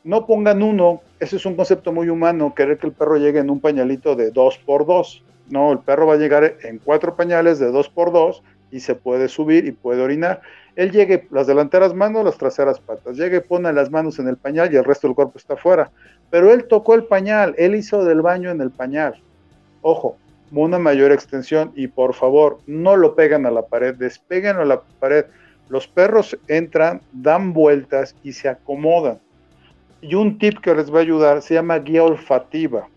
no 0.07 0.25
pongan 0.25 0.63
uno, 0.63 1.01
ese 1.19 1.35
es 1.35 1.45
un 1.45 1.55
concepto 1.55 1.91
muy 1.91 2.07
humano, 2.07 2.55
querer 2.55 2.77
que 2.77 2.88
el 2.88 2.93
perro 2.93 3.17
llegue 3.17 3.39
en 3.39 3.49
un 3.49 3.59
pañalito 3.59 4.15
de 4.15 4.31
dos 4.31 4.57
por 4.57 4.85
dos. 4.85 5.21
No, 5.49 5.73
el 5.73 5.79
perro 5.79 6.07
va 6.07 6.13
a 6.13 6.17
llegar 6.17 6.55
en 6.63 6.77
cuatro 6.77 7.17
pañales 7.17 7.59
de 7.59 7.69
dos 7.71 7.89
por 7.89 8.13
dos 8.13 8.41
y 8.71 8.79
se 8.79 8.95
puede 8.95 9.27
subir 9.27 9.65
y 9.65 9.73
puede 9.73 10.01
orinar. 10.01 10.41
Él 10.77 10.93
llegue 10.93 11.27
las 11.29 11.45
delanteras 11.45 11.93
manos, 11.93 12.23
las 12.23 12.38
traseras 12.38 12.79
patas. 12.79 13.17
Llegue, 13.17 13.41
pone 13.41 13.73
las 13.73 13.91
manos 13.91 14.17
en 14.17 14.29
el 14.29 14.38
pañal 14.38 14.73
y 14.73 14.77
el 14.77 14.85
resto 14.85 15.07
del 15.07 15.15
cuerpo 15.15 15.38
está 15.38 15.55
afuera. 15.55 15.91
Pero 16.29 16.53
él 16.53 16.69
tocó 16.69 16.95
el 16.95 17.03
pañal, 17.03 17.53
él 17.57 17.75
hizo 17.75 18.05
del 18.05 18.21
baño 18.21 18.49
en 18.49 18.61
el 18.61 18.71
pañal. 18.71 19.21
Ojo, 19.81 20.15
una 20.53 20.79
mayor 20.79 21.11
extensión 21.11 21.73
y 21.75 21.88
por 21.89 22.13
favor, 22.13 22.59
no 22.65 22.95
lo 22.95 23.13
pegan 23.13 23.45
a 23.45 23.51
la 23.51 23.63
pared, 23.63 23.93
despeguen 23.93 24.55
a 24.55 24.63
la 24.63 24.81
pared. 25.01 25.25
Los 25.67 25.85
perros 25.85 26.38
entran, 26.47 27.01
dan 27.11 27.51
vueltas 27.51 28.15
y 28.23 28.31
se 28.31 28.47
acomodan. 28.47 29.19
Y 30.07 30.15
un 30.15 30.38
tip 30.39 30.59
que 30.59 30.73
les 30.73 30.93
va 30.93 30.99
a 30.99 31.01
ayudar 31.01 31.41
se 31.41 31.55
llama 31.55 31.79
guía 31.79 32.01
olfativa. 32.01 32.88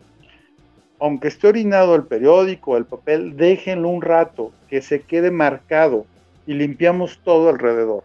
Aunque 1.01 1.27
esté 1.27 1.49
orinado 1.49 1.97
el 1.97 2.05
periódico, 2.05 2.77
el 2.77 2.85
papel, 2.85 3.37
déjenlo 3.37 3.89
un 3.89 4.01
rato, 4.01 4.53
que 4.69 4.81
se 4.81 5.01
quede 5.01 5.33
marcado 5.33 6.07
y 6.47 6.55
limpiamos 6.55 7.19
todo 7.25 7.49
alrededor. 7.49 8.05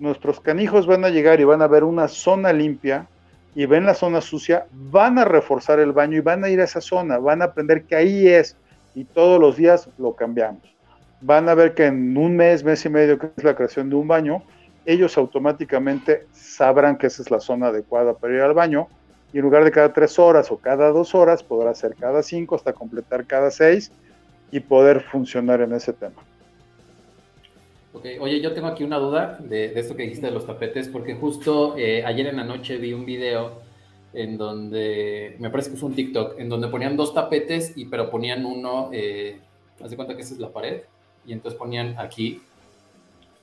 Nuestros 0.00 0.40
canijos 0.40 0.86
van 0.88 1.04
a 1.04 1.10
llegar 1.10 1.38
y 1.38 1.44
van 1.44 1.62
a 1.62 1.68
ver 1.68 1.84
una 1.84 2.08
zona 2.08 2.52
limpia 2.52 3.06
y 3.54 3.66
ven 3.66 3.86
la 3.86 3.94
zona 3.94 4.20
sucia, 4.20 4.66
van 4.72 5.18
a 5.18 5.24
reforzar 5.24 5.78
el 5.78 5.92
baño 5.92 6.16
y 6.16 6.20
van 6.20 6.42
a 6.42 6.48
ir 6.48 6.60
a 6.60 6.64
esa 6.64 6.80
zona, 6.80 7.18
van 7.18 7.42
a 7.42 7.46
aprender 7.46 7.84
que 7.84 7.94
ahí 7.94 8.26
es 8.26 8.56
y 8.96 9.04
todos 9.04 9.40
los 9.40 9.56
días 9.56 9.88
lo 9.96 10.16
cambiamos. 10.16 10.62
Van 11.20 11.48
a 11.48 11.54
ver 11.54 11.74
que 11.74 11.86
en 11.86 12.16
un 12.16 12.34
mes, 12.34 12.64
mes 12.64 12.84
y 12.84 12.88
medio, 12.88 13.16
que 13.16 13.28
es 13.36 13.44
la 13.44 13.54
creación 13.54 13.90
de 13.90 13.94
un 13.94 14.08
baño, 14.08 14.42
ellos 14.84 15.16
automáticamente 15.18 16.26
sabrán 16.32 16.96
que 16.96 17.06
esa 17.06 17.22
es 17.22 17.30
la 17.30 17.40
zona 17.40 17.68
adecuada 17.68 18.14
para 18.14 18.34
ir 18.34 18.40
al 18.40 18.54
baño 18.54 18.88
y 19.32 19.38
en 19.38 19.44
lugar 19.44 19.64
de 19.64 19.70
cada 19.70 19.92
tres 19.92 20.18
horas 20.18 20.50
o 20.50 20.56
cada 20.56 20.90
dos 20.90 21.14
horas, 21.14 21.42
podrá 21.42 21.74
ser 21.74 21.94
cada 21.94 22.22
cinco 22.22 22.56
hasta 22.56 22.72
completar 22.72 23.26
cada 23.26 23.50
seis 23.50 23.92
y 24.50 24.60
poder 24.60 25.02
funcionar 25.02 25.60
en 25.60 25.72
ese 25.72 25.92
tema. 25.92 26.22
Ok, 27.92 28.06
oye, 28.20 28.40
yo 28.40 28.52
tengo 28.52 28.68
aquí 28.68 28.84
una 28.84 28.98
duda 28.98 29.38
de, 29.40 29.78
esto 29.78 29.96
que 29.96 30.04
dijiste 30.04 30.26
de 30.26 30.32
los 30.32 30.46
tapetes, 30.46 30.88
porque 30.88 31.14
justo 31.14 31.76
eh, 31.76 32.04
ayer 32.04 32.26
en 32.26 32.36
la 32.36 32.44
noche 32.44 32.76
vi 32.78 32.92
un 32.92 33.04
video 33.04 33.62
en 34.12 34.36
donde, 34.36 35.36
me 35.38 35.50
parece 35.50 35.70
que 35.70 35.76
fue 35.76 35.88
un 35.88 35.94
TikTok, 35.94 36.38
en 36.38 36.48
donde 36.48 36.68
ponían 36.68 36.96
dos 36.96 37.14
tapetes, 37.14 37.76
y 37.76 37.86
pero 37.86 38.10
ponían 38.10 38.44
uno, 38.44 38.90
eh, 38.92 39.38
haz 39.82 39.90
de 39.90 39.96
cuenta 39.96 40.16
que 40.16 40.22
esa 40.22 40.34
es 40.34 40.40
la 40.40 40.50
pared, 40.50 40.82
y 41.26 41.32
entonces 41.32 41.58
ponían 41.58 41.96
aquí 41.98 42.40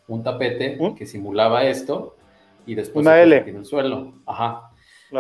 un 0.08 0.24
tapete 0.24 0.78
que 0.98 1.06
simulaba 1.06 1.64
esto, 1.66 2.16
y 2.66 2.76
después 2.76 3.06
una 3.06 3.22
L 3.22 3.36
en 3.38 3.56
el 3.56 3.66
suelo. 3.66 4.14
Ajá. 4.26 4.72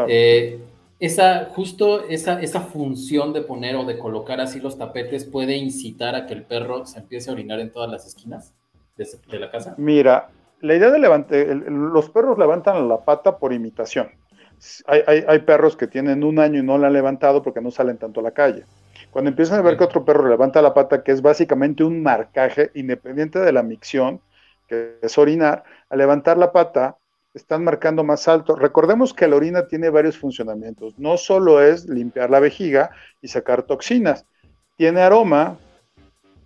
Eh, 0.08 0.60
esa, 1.00 1.46
justo 1.56 2.04
esa, 2.08 2.42
esa 2.42 2.62
función 2.62 3.32
de 3.32 3.42
poner 3.42 3.76
o 3.76 3.86
de 3.86 3.98
colocar 3.98 4.42
así 4.42 4.60
los 4.60 4.78
tapetes 4.78 5.26
puede 5.26 5.56
incitar 5.56 6.16
a 6.16 6.26
que 6.26 6.34
el 6.34 6.44
perro 6.44 6.86
se 6.86 7.00
empiece 7.00 7.30
a 7.30 7.34
orinar 7.34 7.60
en 7.60 7.72
todas 7.72 7.90
las 7.90 8.06
esquinas 8.06 8.54
de, 8.98 9.40
la 9.40 9.52
casa. 9.52 9.76
Mira, 9.78 10.30
la 10.62 10.76
idea 10.76 10.90
de 10.90 11.00
levantar, 11.00 11.46
los 11.48 12.10
perros 12.10 12.38
levantan 12.38 12.90
la 12.90 12.98
pata 12.98 13.38
por 13.38 13.54
imitación. 13.54 14.10
Hay, 14.88 15.40
perros 15.40 15.78
que 15.78 15.86
tienen 15.86 16.24
un 16.24 16.40
año 16.40 16.60
y 16.60 16.64
no 16.64 16.80
la 16.80 16.88
han 16.88 16.94
levantado 16.94 17.44
porque 17.44 17.62
no 17.62 17.70
salen 17.70 18.00
tanto 18.00 18.22
a 18.22 18.24
la 18.24 18.32
calle. 18.32 18.64
Cuando 19.12 19.30
empiezan 19.30 19.60
a 19.60 19.62
ver 19.62 19.78
que 19.78 19.84
otro 19.84 20.04
perro 20.04 20.28
levanta 20.28 20.64
la 20.64 20.74
pata, 20.74 21.04
que 21.04 21.12
es 21.12 21.22
básicamente 21.22 21.84
un 21.84 22.02
marcaje 22.02 22.72
independiente 22.74 23.38
de 23.40 23.52
la 23.52 23.62
micción, 23.62 24.20
que 24.68 24.98
es 25.02 25.18
orinar, 25.18 25.64
al 25.90 25.98
levantar 26.00 26.38
la 26.38 26.52
pata, 26.52 26.98
están 27.34 27.64
marcando 27.64 28.04
más 28.04 28.28
alto. 28.28 28.56
Recordemos 28.56 29.14
que 29.14 29.28
la 29.28 29.36
orina 29.36 29.68
tiene 29.68 29.90
varios 29.90 30.18
funcionamientos. 30.18 30.98
No 30.98 31.18
solo 31.18 31.62
es 31.62 31.86
limpiar 31.88 32.30
la 32.30 32.40
vejiga 32.40 32.90
y 33.22 33.28
sacar 33.28 33.64
toxinas, 33.64 34.26
tiene 34.76 35.02
aroma, 35.02 35.58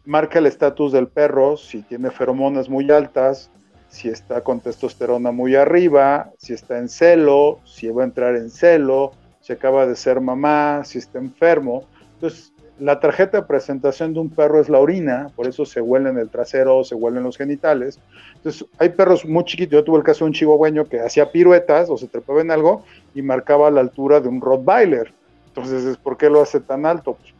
marca 0.05 0.39
el 0.39 0.45
estatus 0.45 0.91
del 0.91 1.07
perro, 1.07 1.57
si 1.57 1.81
tiene 1.81 2.11
feromonas 2.11 2.69
muy 2.69 2.89
altas, 2.91 3.49
si 3.89 4.07
está 4.07 4.41
con 4.41 4.61
testosterona 4.61 5.31
muy 5.31 5.55
arriba, 5.55 6.31
si 6.37 6.53
está 6.53 6.77
en 6.77 6.87
celo, 6.87 7.59
si 7.65 7.89
va 7.89 8.03
a 8.03 8.05
entrar 8.05 8.35
en 8.35 8.49
celo, 8.49 9.11
si 9.41 9.53
acaba 9.53 9.85
de 9.85 9.95
ser 9.95 10.21
mamá, 10.21 10.83
si 10.85 10.97
está 10.97 11.19
enfermo. 11.19 11.83
Entonces, 12.13 12.53
la 12.81 12.99
tarjeta 12.99 13.37
de 13.37 13.43
presentación 13.43 14.15
de 14.15 14.19
un 14.21 14.31
perro 14.31 14.59
es 14.59 14.67
la 14.67 14.79
orina, 14.79 15.29
por 15.35 15.47
eso 15.47 15.65
se 15.65 15.81
huele 15.81 16.09
en 16.09 16.17
el 16.17 16.29
trasero, 16.29 16.83
se 16.83 16.95
huelen 16.95 17.21
los 17.21 17.37
genitales. 17.37 17.99
Entonces, 18.37 18.65
hay 18.79 18.89
perros 18.89 19.23
muy 19.23 19.45
chiquitos. 19.45 19.73
Yo 19.73 19.83
tuve 19.83 19.99
el 19.99 20.03
caso 20.03 20.25
de 20.25 20.29
un 20.29 20.33
chihuahueño 20.33 20.85
que 20.85 20.99
hacía 20.99 21.31
piruetas 21.31 21.91
o 21.91 21.97
se 21.97 22.07
trepaba 22.07 22.41
en 22.41 22.49
algo 22.49 22.83
y 23.13 23.21
marcaba 23.21 23.69
la 23.69 23.81
altura 23.81 24.19
de 24.19 24.29
un 24.29 24.41
Rottweiler. 24.41 25.13
Entonces, 25.49 25.95
¿por 25.97 26.17
qué 26.17 26.27
lo 26.27 26.41
hace 26.41 26.59
tan 26.59 26.87
alto? 26.87 27.13
Pues, 27.13 27.33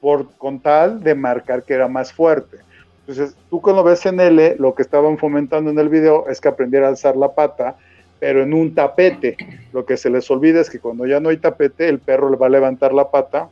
por, 0.00 0.30
con 0.36 0.60
tal 0.60 1.02
de 1.02 1.16
marcar 1.16 1.64
que 1.64 1.74
era 1.74 1.88
más 1.88 2.12
fuerte. 2.12 2.58
Entonces, 3.00 3.36
tú 3.50 3.60
cuando 3.60 3.82
ves 3.82 4.06
en 4.06 4.20
L, 4.20 4.54
lo 4.60 4.76
que 4.76 4.82
estaban 4.82 5.18
fomentando 5.18 5.70
en 5.70 5.78
el 5.80 5.88
video 5.88 6.28
es 6.28 6.40
que 6.40 6.46
aprendiera 6.46 6.86
a 6.86 6.90
alzar 6.90 7.16
la 7.16 7.34
pata, 7.34 7.74
pero 8.20 8.44
en 8.44 8.54
un 8.54 8.72
tapete. 8.72 9.36
Lo 9.72 9.84
que 9.84 9.96
se 9.96 10.08
les 10.08 10.30
olvida 10.30 10.60
es 10.60 10.70
que 10.70 10.78
cuando 10.78 11.04
ya 11.04 11.18
no 11.18 11.30
hay 11.30 11.38
tapete, 11.38 11.88
el 11.88 11.98
perro 11.98 12.30
le 12.30 12.36
va 12.36 12.46
a 12.46 12.50
levantar 12.50 12.92
la 12.92 13.10
pata 13.10 13.48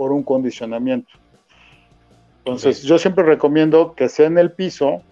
por 0.00 0.12
un 0.12 0.22
condicionamiento. 0.22 1.10
Entonces, 2.38 2.84
yo 2.84 2.98
siempre 2.98 3.22
recomiendo 3.22 3.92
que 3.94 4.08
sea 4.08 4.28
en 4.28 4.38
el 4.38 4.50
piso 4.50 5.02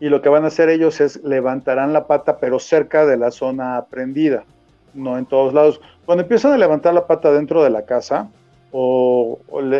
y 0.00 0.08
lo 0.08 0.22
que 0.22 0.28
van 0.28 0.42
a 0.42 0.48
hacer 0.48 0.70
ellos 0.70 1.00
es 1.00 1.22
levantarán 1.22 1.92
la 1.92 2.08
pata, 2.08 2.38
pero 2.38 2.58
cerca 2.58 3.06
de 3.06 3.16
la 3.16 3.30
zona 3.30 3.84
prendida, 3.88 4.42
no 4.92 5.18
en 5.18 5.26
todos 5.26 5.54
lados. 5.54 5.80
Cuando 6.04 6.22
empiezan 6.22 6.50
a 6.50 6.58
levantar 6.58 6.94
la 6.94 7.06
pata 7.06 7.30
dentro 7.30 7.62
de 7.62 7.70
la 7.70 7.84
casa, 7.84 8.28
o, 8.72 9.38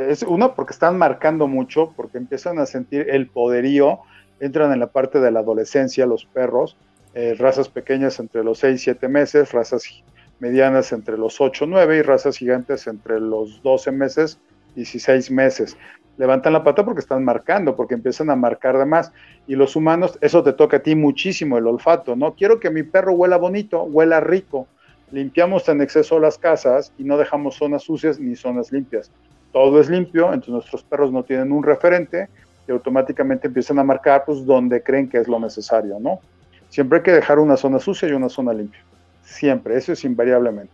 es 0.08 0.22
una 0.22 0.54
porque 0.54 0.72
están 0.72 0.96
marcando 0.96 1.48
mucho, 1.48 1.92
porque 1.96 2.18
empiezan 2.18 2.60
a 2.60 2.66
sentir 2.66 3.08
el 3.10 3.26
poderío, 3.26 3.98
entran 4.38 4.72
en 4.72 4.78
la 4.78 4.86
parte 4.86 5.18
de 5.18 5.32
la 5.32 5.40
adolescencia 5.40 6.06
los 6.06 6.26
perros, 6.26 6.76
eh, 7.14 7.34
razas 7.36 7.68
pequeñas 7.68 8.20
entre 8.20 8.44
los 8.44 8.60
6 8.60 8.80
y 8.80 8.84
7 8.84 9.08
meses, 9.08 9.50
razas 9.50 10.04
medianas 10.44 10.92
entre 10.92 11.16
los 11.16 11.40
8 11.40 11.64
9 11.66 11.96
y 11.96 12.02
razas 12.02 12.36
gigantes 12.36 12.86
entre 12.86 13.18
los 13.18 13.62
12 13.62 13.92
meses 13.92 14.38
y 14.74 14.80
16 14.80 15.30
meses. 15.30 15.74
Levantan 16.18 16.52
la 16.52 16.62
pata 16.62 16.84
porque 16.84 17.00
están 17.00 17.24
marcando, 17.24 17.74
porque 17.74 17.94
empiezan 17.94 18.28
a 18.28 18.36
marcar 18.36 18.76
de 18.76 18.84
más. 18.84 19.10
Y 19.46 19.54
los 19.54 19.74
humanos, 19.74 20.18
eso 20.20 20.42
te 20.42 20.52
toca 20.52 20.76
a 20.76 20.80
ti 20.80 20.94
muchísimo, 20.94 21.56
el 21.56 21.66
olfato, 21.66 22.14
¿no? 22.14 22.34
Quiero 22.34 22.60
que 22.60 22.68
mi 22.68 22.82
perro 22.82 23.14
huela 23.14 23.38
bonito, 23.38 23.84
huela 23.84 24.20
rico. 24.20 24.68
Limpiamos 25.10 25.66
en 25.70 25.80
exceso 25.80 26.20
las 26.20 26.36
casas 26.36 26.92
y 26.98 27.04
no 27.04 27.16
dejamos 27.16 27.56
zonas 27.56 27.82
sucias 27.82 28.20
ni 28.20 28.36
zonas 28.36 28.70
limpias. 28.70 29.10
Todo 29.50 29.80
es 29.80 29.88
limpio, 29.88 30.26
entonces 30.26 30.52
nuestros 30.52 30.82
perros 30.82 31.10
no 31.10 31.22
tienen 31.22 31.52
un 31.52 31.62
referente 31.62 32.28
y 32.68 32.72
automáticamente 32.72 33.46
empiezan 33.46 33.78
a 33.78 33.84
marcar 33.84 34.24
pues 34.26 34.44
donde 34.44 34.82
creen 34.82 35.08
que 35.08 35.18
es 35.18 35.26
lo 35.26 35.40
necesario, 35.40 35.98
¿no? 35.98 36.20
Siempre 36.68 36.98
hay 36.98 37.02
que 37.02 37.12
dejar 37.12 37.38
una 37.38 37.56
zona 37.56 37.78
sucia 37.78 38.08
y 38.08 38.12
una 38.12 38.28
zona 38.28 38.52
limpia. 38.52 38.82
Siempre, 39.24 39.76
eso 39.76 39.92
es 39.92 40.04
invariablemente. 40.04 40.72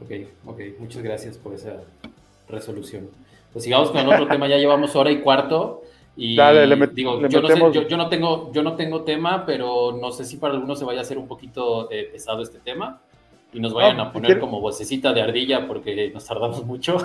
Ok, 0.00 0.10
ok, 0.46 0.60
muchas 0.78 1.02
gracias 1.02 1.38
por 1.38 1.54
esa 1.54 1.76
resolución. 2.48 3.08
Pues 3.52 3.64
sigamos 3.64 3.90
con 3.90 4.00
el 4.00 4.08
otro 4.08 4.26
tema, 4.28 4.48
ya 4.48 4.56
llevamos 4.56 4.96
hora 4.96 5.10
y 5.10 5.20
cuarto. 5.20 5.82
Y 6.16 6.36
digo, 6.94 7.26
yo, 7.26 7.40
no 7.40 7.72
yo, 7.72 7.96
no 7.96 8.08
tengo, 8.08 8.52
yo 8.52 8.62
no 8.62 8.76
tengo 8.76 9.02
tema, 9.02 9.46
pero 9.46 9.92
no 9.98 10.12
sé 10.12 10.24
si 10.24 10.36
para 10.36 10.54
algunos 10.54 10.78
se 10.78 10.84
vaya 10.84 11.00
a 11.00 11.02
hacer 11.02 11.16
un 11.16 11.26
poquito 11.26 11.90
eh, 11.90 12.10
pesado 12.12 12.42
este 12.42 12.58
tema 12.58 13.00
y 13.52 13.60
nos 13.60 13.74
vayan 13.74 14.00
a 14.00 14.12
poner 14.12 14.40
como 14.40 14.60
vocecita 14.60 15.12
de 15.12 15.20
ardilla 15.20 15.66
porque 15.66 16.10
nos 16.12 16.24
tardamos 16.24 16.64
mucho. 16.64 16.96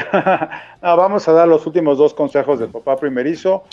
vamos 0.82 1.28
a 1.28 1.32
dar 1.32 1.46
los 1.46 1.66
últimos 1.66 1.98
dos 1.98 2.14
consejos 2.14 2.58
de 2.58 2.66
papá 2.66 2.96
primerizo. 2.96 3.64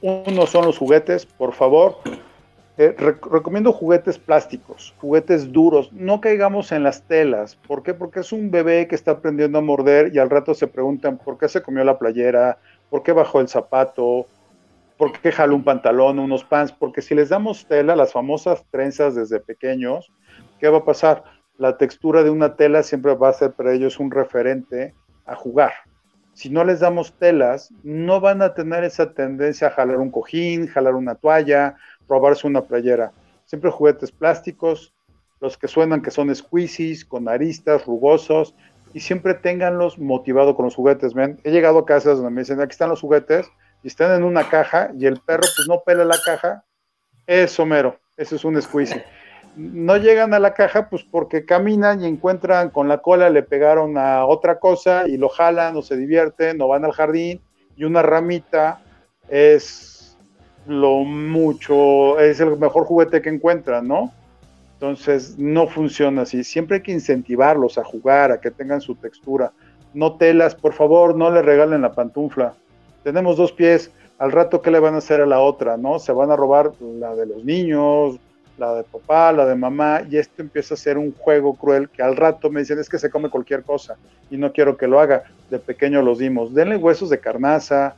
Uno 0.00 0.46
son 0.46 0.66
los 0.66 0.78
juguetes, 0.78 1.24
por 1.24 1.52
favor. 1.52 1.98
Eh, 2.82 2.96
recomiendo 2.98 3.72
juguetes 3.72 4.18
plásticos, 4.18 4.92
juguetes 5.00 5.52
duros, 5.52 5.92
no 5.92 6.20
caigamos 6.20 6.72
en 6.72 6.82
las 6.82 7.06
telas. 7.06 7.54
¿Por 7.54 7.84
qué? 7.84 7.94
Porque 7.94 8.18
es 8.18 8.32
un 8.32 8.50
bebé 8.50 8.88
que 8.88 8.96
está 8.96 9.12
aprendiendo 9.12 9.58
a 9.58 9.60
morder 9.60 10.12
y 10.12 10.18
al 10.18 10.28
rato 10.28 10.52
se 10.52 10.66
preguntan 10.66 11.16
por 11.16 11.38
qué 11.38 11.48
se 11.48 11.62
comió 11.62 11.84
la 11.84 11.96
playera, 11.96 12.58
por 12.90 13.04
qué 13.04 13.12
bajó 13.12 13.40
el 13.40 13.46
zapato, 13.46 14.26
por 14.96 15.12
qué 15.12 15.30
jaló 15.30 15.54
un 15.54 15.62
pantalón, 15.62 16.18
unos 16.18 16.42
pants, 16.42 16.72
porque 16.72 17.02
si 17.02 17.14
les 17.14 17.28
damos 17.28 17.66
tela, 17.66 17.94
las 17.94 18.12
famosas 18.12 18.64
trenzas 18.72 19.14
desde 19.14 19.38
pequeños, 19.38 20.10
¿qué 20.58 20.68
va 20.68 20.78
a 20.78 20.84
pasar? 20.84 21.22
La 21.58 21.78
textura 21.78 22.24
de 22.24 22.30
una 22.30 22.56
tela 22.56 22.82
siempre 22.82 23.14
va 23.14 23.28
a 23.28 23.32
ser 23.32 23.52
para 23.52 23.72
ellos 23.72 24.00
un 24.00 24.10
referente 24.10 24.92
a 25.24 25.36
jugar. 25.36 25.70
Si 26.34 26.48
no 26.48 26.64
les 26.64 26.80
damos 26.80 27.12
telas, 27.18 27.72
no 27.82 28.20
van 28.20 28.42
a 28.42 28.54
tener 28.54 28.84
esa 28.84 29.12
tendencia 29.12 29.68
a 29.68 29.70
jalar 29.70 29.98
un 29.98 30.10
cojín, 30.10 30.66
jalar 30.66 30.94
una 30.94 31.14
toalla, 31.14 31.76
robarse 32.08 32.46
una 32.46 32.62
playera. 32.62 33.12
Siempre 33.44 33.70
juguetes 33.70 34.12
plásticos, 34.12 34.94
los 35.40 35.58
que 35.58 35.68
suenan 35.68 36.02
que 36.02 36.10
son 36.10 36.34
squeezies, 36.34 37.04
con 37.04 37.28
aristas, 37.28 37.84
rugosos, 37.86 38.54
y 38.94 39.00
siempre 39.00 39.34
tenganlos 39.34 39.98
motivado 39.98 40.54
con 40.54 40.66
los 40.66 40.74
juguetes. 40.74 41.14
¿ven? 41.14 41.40
He 41.44 41.50
llegado 41.50 41.80
a 41.80 41.86
casas 41.86 42.18
donde 42.18 42.30
me 42.30 42.42
dicen, 42.42 42.60
aquí 42.60 42.72
están 42.72 42.90
los 42.90 43.00
juguetes, 43.00 43.46
y 43.82 43.88
están 43.88 44.14
en 44.14 44.22
una 44.22 44.48
caja, 44.48 44.92
y 44.96 45.06
el 45.06 45.20
perro 45.20 45.42
pues 45.56 45.66
no 45.68 45.82
pela 45.84 46.04
la 46.04 46.18
caja. 46.24 46.64
Es 47.26 47.58
mero, 47.60 47.98
eso 48.16 48.36
es 48.36 48.44
un 48.44 48.60
squeezie. 48.60 49.04
No 49.56 49.96
llegan 49.96 50.32
a 50.32 50.38
la 50.38 50.54
caja 50.54 50.88
pues 50.88 51.04
porque 51.04 51.44
caminan 51.44 52.02
y 52.02 52.06
encuentran 52.06 52.70
con 52.70 52.88
la 52.88 52.98
cola, 52.98 53.28
le 53.28 53.42
pegaron 53.42 53.98
a 53.98 54.24
otra 54.24 54.58
cosa 54.58 55.06
y 55.06 55.18
lo 55.18 55.28
jalan 55.28 55.76
o 55.76 55.82
se 55.82 55.96
divierten 55.96 56.60
o 56.62 56.68
van 56.68 56.84
al 56.84 56.92
jardín 56.92 57.40
y 57.76 57.84
una 57.84 58.02
ramita 58.02 58.80
es 59.28 59.91
lo 60.66 61.00
mucho, 61.00 62.18
es 62.18 62.40
el 62.40 62.56
mejor 62.58 62.84
juguete 62.84 63.20
que 63.20 63.28
encuentran, 63.28 63.88
¿no? 63.88 64.12
Entonces 64.74 65.38
no 65.38 65.66
funciona 65.68 66.22
así. 66.22 66.42
Siempre 66.44 66.78
hay 66.78 66.82
que 66.82 66.92
incentivarlos 66.92 67.78
a 67.78 67.84
jugar, 67.84 68.32
a 68.32 68.40
que 68.40 68.50
tengan 68.50 68.80
su 68.80 68.94
textura. 68.96 69.52
No 69.94 70.16
telas, 70.16 70.54
por 70.54 70.72
favor, 70.72 71.14
no 71.14 71.30
le 71.30 71.42
regalen 71.42 71.82
la 71.82 71.92
pantufla. 71.92 72.54
Tenemos 73.04 73.36
dos 73.36 73.52
pies, 73.52 73.92
al 74.18 74.32
rato, 74.32 74.62
¿qué 74.62 74.70
le 74.70 74.80
van 74.80 74.94
a 74.94 74.98
hacer 74.98 75.20
a 75.20 75.26
la 75.26 75.40
otra? 75.40 75.76
¿No? 75.76 75.98
Se 75.98 76.12
van 76.12 76.30
a 76.30 76.36
robar 76.36 76.72
la 76.80 77.14
de 77.14 77.26
los 77.26 77.44
niños, 77.44 78.18
la 78.58 78.74
de 78.74 78.84
papá, 78.84 79.32
la 79.32 79.46
de 79.46 79.54
mamá, 79.54 80.02
y 80.08 80.16
esto 80.16 80.42
empieza 80.42 80.74
a 80.74 80.76
ser 80.76 80.98
un 80.98 81.12
juego 81.12 81.54
cruel 81.54 81.88
que 81.88 82.02
al 82.02 82.16
rato 82.16 82.50
me 82.50 82.60
dicen 82.60 82.78
es 82.78 82.88
que 82.88 82.98
se 82.98 83.10
come 83.10 83.30
cualquier 83.30 83.62
cosa 83.64 83.96
y 84.30 84.36
no 84.36 84.52
quiero 84.52 84.76
que 84.76 84.86
lo 84.86 85.00
haga. 85.00 85.24
De 85.50 85.58
pequeño 85.58 86.02
los 86.02 86.18
dimos. 86.18 86.54
Denle 86.54 86.76
huesos 86.76 87.10
de 87.10 87.18
carnaza, 87.18 87.96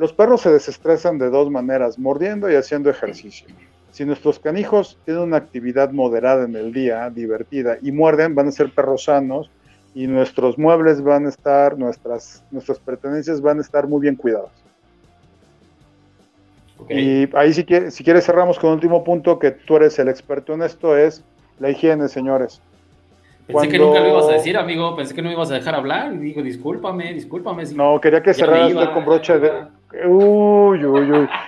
los 0.00 0.14
perros 0.14 0.40
se 0.40 0.50
desestresan 0.50 1.18
de 1.18 1.28
dos 1.28 1.50
maneras, 1.50 1.98
mordiendo 1.98 2.50
y 2.50 2.54
haciendo 2.54 2.88
ejercicio. 2.88 3.46
Si 3.90 4.06
nuestros 4.06 4.38
canijos 4.38 4.96
tienen 5.04 5.24
una 5.24 5.36
actividad 5.36 5.90
moderada 5.90 6.46
en 6.46 6.56
el 6.56 6.72
día, 6.72 7.10
divertida, 7.10 7.76
y 7.82 7.92
muerden, 7.92 8.34
van 8.34 8.48
a 8.48 8.50
ser 8.50 8.72
perros 8.72 9.04
sanos 9.04 9.50
y 9.94 10.06
nuestros 10.06 10.56
muebles 10.56 11.02
van 11.02 11.26
a 11.26 11.28
estar, 11.28 11.76
nuestras, 11.76 12.42
nuestras 12.50 12.78
pertenencias 12.78 13.42
van 13.42 13.58
a 13.58 13.60
estar 13.60 13.86
muy 13.86 14.00
bien 14.00 14.16
cuidadas. 14.16 14.52
Y 16.88 17.28
ahí 17.36 17.52
si, 17.52 17.66
si 17.90 18.02
quieres 18.02 18.24
cerramos 18.24 18.58
con 18.58 18.70
el 18.70 18.76
último 18.76 19.04
punto, 19.04 19.38
que 19.38 19.50
tú 19.50 19.76
eres 19.76 19.98
el 19.98 20.08
experto 20.08 20.54
en 20.54 20.62
esto, 20.62 20.96
es 20.96 21.22
La 21.58 21.68
higiene, 21.68 22.08
señores. 22.08 22.62
Pensé 23.46 23.68
que 23.68 23.78
nunca 23.78 24.00
lo 24.00 24.08
ibas 24.08 24.28
a 24.30 24.32
decir, 24.32 24.56
amigo. 24.56 24.96
Pensé 24.96 25.14
que 25.14 25.20
no 25.20 25.28
me 25.28 25.34
ibas 25.34 25.50
a 25.50 25.54
dejar 25.54 25.74
hablar. 25.74 26.14
Y 26.14 26.18
digo, 26.18 26.42
discúlpame, 26.42 27.12
discúlpame. 27.12 27.64
no, 27.74 28.00
quería 28.00 28.22
que 28.22 28.32
cerraras 28.32 28.88
con 28.94 29.04
broche 29.04 29.38
de. 29.38 29.79
Uy, 29.92 30.84
uy, 30.84 31.12
uy. 31.12 31.28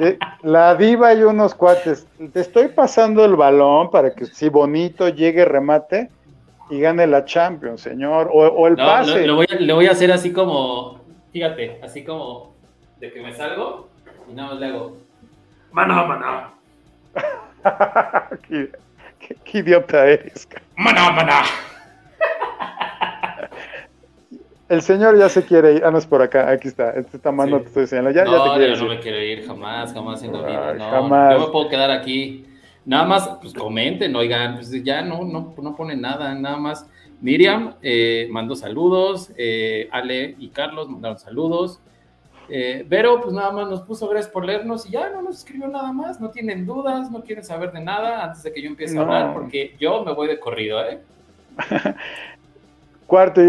Eh, 0.00 0.16
la 0.42 0.76
diva 0.76 1.12
y 1.12 1.22
unos 1.22 1.56
cuates. 1.56 2.06
Te 2.32 2.38
estoy 2.38 2.68
pasando 2.68 3.24
el 3.24 3.34
balón 3.34 3.90
para 3.90 4.14
que 4.14 4.26
si 4.26 4.48
bonito 4.48 5.08
llegue 5.08 5.44
remate 5.44 6.08
y 6.70 6.78
gane 6.78 7.04
la 7.06 7.24
Champions, 7.24 7.80
señor. 7.80 8.30
O, 8.32 8.68
el 8.68 8.76
pase. 8.76 9.26
Lo, 9.26 9.34
voy 9.34 9.46
a, 9.50 9.54
le 9.56 9.72
voy 9.72 9.86
a 9.86 9.90
hacer 9.90 10.12
así 10.12 10.32
como, 10.32 11.00
fíjate, 11.32 11.80
así 11.82 12.04
como 12.04 12.54
de 13.00 13.12
que 13.12 13.20
me 13.20 13.34
salgo 13.34 13.88
y 14.30 14.34
nada 14.34 14.50
más 14.50 14.60
le 14.60 14.66
hago. 14.66 14.96
Maná, 15.72 16.04
maná. 16.04 16.50
qué, 18.48 18.70
qué, 19.44 19.58
idiota 19.58 20.06
eres. 20.06 20.48
Maná, 20.76 21.10
maná. 21.10 21.42
El 24.68 24.82
señor 24.82 25.18
ya 25.18 25.28
se 25.28 25.44
quiere 25.44 25.74
ir. 25.74 25.84
Ah, 25.84 25.90
no 25.90 25.98
es 25.98 26.06
por 26.06 26.20
acá. 26.20 26.50
Aquí 26.50 26.68
está. 26.68 26.90
Este 26.90 27.18
tamaño 27.18 27.60
te 27.60 27.68
estoy 27.68 27.86
señalando. 27.86 28.18
Ya, 28.18 28.24
no, 28.24 28.58
ya 28.58 28.58
te 28.58 28.74
yo 28.74 28.84
no 28.84 28.88
me 28.90 29.00
quiero 29.00 29.22
ir 29.22 29.46
jamás, 29.46 29.92
jamás 29.92 30.22
en 30.22 30.32
la 30.32 30.46
vida. 30.46 30.74
No, 30.74 30.90
jamás. 30.90 31.34
Yo 31.34 31.46
me 31.46 31.52
puedo 31.52 31.68
quedar 31.68 31.90
aquí. 31.90 32.44
Nada 32.84 33.04
más, 33.04 33.28
pues 33.40 33.52
comenten, 33.52 34.16
oigan, 34.16 34.54
pues 34.54 34.70
ya 34.82 35.02
no, 35.02 35.22
no, 35.22 35.54
no 35.60 35.76
ponen 35.76 36.00
nada, 36.00 36.34
nada 36.34 36.56
más. 36.56 36.86
Miriam 37.20 37.74
eh, 37.82 38.28
mandó 38.30 38.54
saludos, 38.54 39.30
eh, 39.36 39.88
Ale 39.90 40.36
y 40.38 40.48
Carlos 40.48 40.88
mandaron 40.88 41.18
saludos. 41.18 41.80
Eh, 42.48 42.86
Vero, 42.88 43.20
pues 43.20 43.34
nada 43.34 43.52
más 43.52 43.68
nos 43.68 43.82
puso 43.82 44.08
gracias 44.08 44.32
por 44.32 44.46
leernos 44.46 44.86
y 44.86 44.92
ya 44.92 45.10
no 45.10 45.20
nos 45.20 45.36
escribió 45.36 45.68
nada 45.68 45.92
más, 45.92 46.18
no 46.18 46.30
tienen 46.30 46.64
dudas, 46.64 47.10
no 47.10 47.22
quieren 47.22 47.44
saber 47.44 47.72
de 47.72 47.80
nada 47.80 48.24
antes 48.24 48.42
de 48.42 48.52
que 48.54 48.62
yo 48.62 48.68
empiece 48.68 48.96
a 48.96 49.02
hablar, 49.02 49.34
porque 49.34 49.76
yo 49.78 50.02
me 50.02 50.14
voy 50.14 50.28
de 50.28 50.40
corrido, 50.40 50.82
¿eh? 50.82 51.00
Cuarto 53.08 53.42
y 53.42 53.48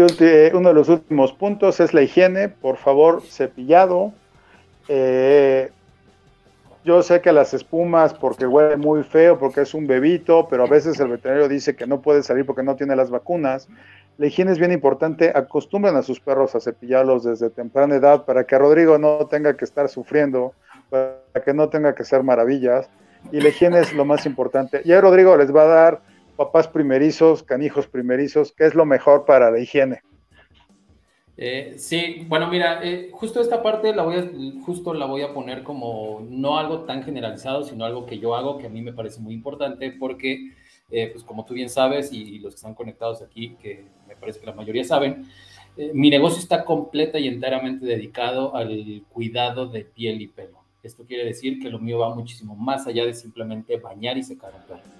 uno 0.54 0.68
de 0.70 0.74
los 0.74 0.88
últimos 0.88 1.34
puntos 1.34 1.80
es 1.80 1.92
la 1.92 2.00
higiene, 2.00 2.48
por 2.48 2.78
favor, 2.78 3.20
cepillado. 3.20 4.14
Eh, 4.88 5.70
yo 6.82 7.02
sé 7.02 7.20
que 7.20 7.30
las 7.30 7.52
espumas, 7.52 8.14
porque 8.14 8.46
huele 8.46 8.78
muy 8.78 9.02
feo, 9.02 9.38
porque 9.38 9.60
es 9.60 9.74
un 9.74 9.86
bebito, 9.86 10.48
pero 10.48 10.64
a 10.64 10.66
veces 10.66 10.98
el 10.98 11.08
veterinario 11.08 11.46
dice 11.46 11.76
que 11.76 11.86
no 11.86 12.00
puede 12.00 12.22
salir 12.22 12.46
porque 12.46 12.62
no 12.62 12.74
tiene 12.74 12.96
las 12.96 13.10
vacunas. 13.10 13.68
La 14.16 14.28
higiene 14.28 14.52
es 14.52 14.58
bien 14.58 14.72
importante. 14.72 15.30
Acostumbren 15.34 15.94
a 15.94 16.00
sus 16.00 16.20
perros 16.20 16.54
a 16.54 16.60
cepillarlos 16.60 17.24
desde 17.24 17.50
temprana 17.50 17.96
edad 17.96 18.24
para 18.24 18.44
que 18.44 18.56
Rodrigo 18.56 18.96
no 18.96 19.26
tenga 19.26 19.58
que 19.58 19.66
estar 19.66 19.90
sufriendo, 19.90 20.54
para 20.88 21.20
que 21.44 21.52
no 21.52 21.68
tenga 21.68 21.94
que 21.94 22.04
ser 22.04 22.22
maravillas. 22.22 22.88
Y 23.30 23.42
la 23.42 23.50
higiene 23.50 23.80
es 23.80 23.92
lo 23.92 24.06
más 24.06 24.24
importante. 24.24 24.80
Y 24.86 24.92
ahí 24.92 25.00
Rodrigo 25.02 25.36
les 25.36 25.54
va 25.54 25.64
a 25.64 25.66
dar 25.66 26.09
papás 26.40 26.68
primerizos, 26.68 27.42
canijos 27.42 27.86
primerizos, 27.86 28.50
¿qué 28.56 28.64
es 28.64 28.74
lo 28.74 28.86
mejor 28.86 29.26
para 29.26 29.50
la 29.50 29.60
higiene? 29.60 30.00
Eh, 31.36 31.74
sí, 31.76 32.24
bueno, 32.28 32.48
mira, 32.48 32.80
eh, 32.82 33.10
justo 33.12 33.42
esta 33.42 33.62
parte 33.62 33.94
la 33.94 34.04
voy 34.04 34.16
a, 34.16 34.30
justo 34.64 34.94
la 34.94 35.04
voy 35.04 35.20
a 35.20 35.34
poner 35.34 35.62
como 35.62 36.26
no 36.26 36.58
algo 36.58 36.84
tan 36.84 37.02
generalizado, 37.02 37.62
sino 37.62 37.84
algo 37.84 38.06
que 38.06 38.18
yo 38.18 38.34
hago 38.34 38.56
que 38.56 38.68
a 38.68 38.70
mí 38.70 38.80
me 38.80 38.94
parece 38.94 39.20
muy 39.20 39.34
importante 39.34 39.92
porque, 39.92 40.52
eh, 40.90 41.10
pues 41.12 41.24
como 41.24 41.44
tú 41.44 41.52
bien 41.52 41.68
sabes 41.68 42.10
y, 42.10 42.38
los 42.38 42.54
que 42.54 42.56
están 42.56 42.74
conectados 42.74 43.20
aquí, 43.20 43.56
que 43.60 43.84
me 44.08 44.16
parece 44.16 44.40
que 44.40 44.46
la 44.46 44.54
mayoría 44.54 44.84
saben, 44.84 45.26
mi 45.92 46.08
negocio 46.08 46.38
está 46.38 46.64
completa 46.64 47.18
y 47.18 47.28
enteramente 47.28 47.84
dedicado 47.84 48.56
al 48.56 49.02
cuidado 49.10 49.66
de 49.66 49.84
piel 49.84 50.22
y 50.22 50.28
pelo. 50.28 50.64
Esto 50.82 51.04
quiere 51.04 51.26
decir 51.26 51.60
que 51.60 51.68
lo 51.68 51.78
mío 51.78 51.98
va 51.98 52.14
muchísimo 52.14 52.56
más 52.56 52.86
allá 52.86 53.04
de 53.04 53.12
simplemente 53.12 53.76
bañar 53.76 54.16
y 54.16 54.22
secar 54.22 54.54
un 54.54 54.62
pelo. 54.62 54.99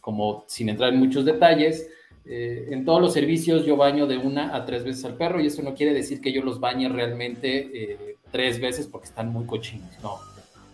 Como 0.00 0.44
sin 0.46 0.68
entrar 0.68 0.92
en 0.92 0.98
muchos 0.98 1.24
detalles, 1.24 1.88
eh, 2.24 2.68
en 2.70 2.84
todos 2.84 3.00
los 3.00 3.12
servicios 3.12 3.66
yo 3.66 3.76
baño 3.76 4.06
de 4.06 4.16
una 4.16 4.54
a 4.54 4.64
tres 4.64 4.84
veces 4.84 5.04
al 5.04 5.14
perro 5.14 5.40
y 5.40 5.46
eso 5.48 5.60
no 5.62 5.74
quiere 5.74 5.92
decir 5.92 6.20
que 6.20 6.32
yo 6.32 6.42
los 6.42 6.60
bañe 6.60 6.88
realmente 6.88 7.70
eh, 7.74 8.16
tres 8.30 8.60
veces 8.60 8.86
porque 8.86 9.08
están 9.08 9.28
muy 9.28 9.44
cochinos, 9.44 9.90
no. 10.02 10.18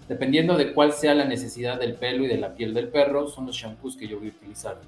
Dependiendo 0.09 0.57
de 0.57 0.73
cuál 0.73 0.93
sea 0.93 1.15
la 1.15 1.25
necesidad 1.25 1.79
del 1.79 1.95
pelo 1.95 2.25
y 2.25 2.29
de 2.29 2.39
la 2.39 2.55
piel 2.55 2.75
del 2.75 2.89
perro, 2.89 3.29
son 3.29 3.47
los 3.47 3.57
shampoos 3.57 3.97
que 3.97 4.09
yo 4.09 4.19
voy 4.19 4.29
a 4.29 4.31
utilizar. 4.31 4.81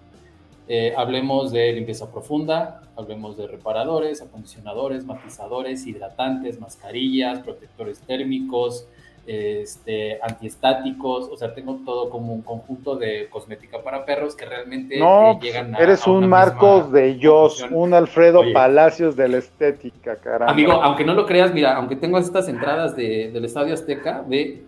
Eh, 0.69 0.95
hablemos 0.97 1.51
de 1.51 1.73
limpieza 1.73 2.11
profunda, 2.11 2.83
hablemos 2.97 3.37
de 3.37 3.47
reparadores, 3.47 4.23
acondicionadores, 4.23 5.05
matizadores, 5.05 5.87
hidratantes, 5.87 6.61
mascarillas, 6.61 7.41
protectores 7.41 8.01
térmicos, 8.01 8.87
este, 9.27 10.19
antiestáticos, 10.23 11.29
o 11.31 11.37
sea, 11.37 11.55
tengo 11.55 11.81
todo 11.85 12.11
como 12.11 12.33
un 12.33 12.43
conjunto 12.43 12.97
de 12.97 13.29
cosmética 13.31 13.83
para 13.83 14.05
perros 14.05 14.35
que 14.35 14.47
realmente 14.47 14.99
no, 14.99 15.33
eh, 15.33 15.39
llegan 15.43 15.75
a. 15.75 15.79
Eres 15.79 16.07
un 16.07 16.29
Marcos 16.29 16.91
de 16.91 17.19
Jos, 17.23 17.67
un 17.71 17.95
Alfredo 17.95 18.43
Palacios 18.53 19.17
de 19.17 19.29
la 19.29 19.39
estética, 19.39 20.17
caramba. 20.17 20.53
Amigo, 20.53 20.73
aunque 20.73 21.05
no 21.05 21.15
lo 21.15 21.27
creas, 21.27 21.53
mira, 21.53 21.77
aunque 21.77 21.97
tengo 21.97 22.19
estas 22.19 22.49
entradas 22.49 22.97
de, 22.97 23.31
del 23.33 23.45
Estadio 23.45 23.75
Azteca, 23.75 24.25
ve 24.27 24.65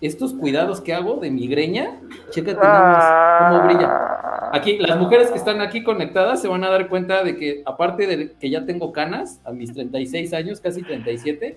estos 0.00 0.34
cuidados 0.34 0.80
que 0.80 0.92
hago 0.92 1.16
de 1.16 1.30
migreña, 1.30 2.00
chécate 2.30 2.60
ah. 2.62 3.48
cómo 3.50 3.64
brilla. 3.64 4.50
Aquí, 4.52 4.78
las 4.78 4.98
mujeres 4.98 5.30
que 5.30 5.38
están 5.38 5.60
aquí 5.60 5.82
conectadas 5.82 6.40
se 6.42 6.48
van 6.48 6.62
a 6.62 6.70
dar 6.70 6.88
cuenta 6.88 7.24
de 7.24 7.36
que, 7.36 7.62
aparte 7.64 8.06
de 8.06 8.32
que 8.32 8.50
ya 8.50 8.66
tengo 8.66 8.92
canas, 8.92 9.40
a 9.44 9.52
mis 9.52 9.72
36 9.72 10.32
años, 10.34 10.60
casi 10.60 10.82
37, 10.82 11.56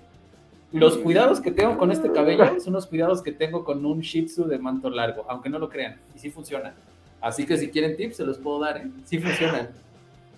los 0.72 0.98
cuidados 0.98 1.40
que 1.40 1.52
tengo 1.52 1.78
con 1.78 1.92
este 1.92 2.12
cabello 2.12 2.60
son 2.60 2.74
los 2.74 2.88
cuidados 2.88 3.22
que 3.22 3.32
tengo 3.32 3.64
con 3.64 3.86
un 3.86 4.02
Shih 4.02 4.26
Tzu 4.26 4.48
de 4.48 4.60
manto 4.60 4.90
largo, 4.90 5.26
aunque 5.30 5.50
no 5.50 5.60
lo 5.60 5.70
crean, 5.70 6.00
y 6.16 6.20
sí 6.20 6.30
funciona. 6.30 6.74
Así 7.22 7.46
que 7.46 7.58
si 7.58 7.70
quieren 7.70 7.96
tips, 7.96 8.18
se 8.18 8.26
los 8.26 8.38
puedo 8.38 8.60
dar, 8.60 8.78
¿eh? 8.78 8.88
Sí 9.06 9.20
funcionan. 9.20 9.70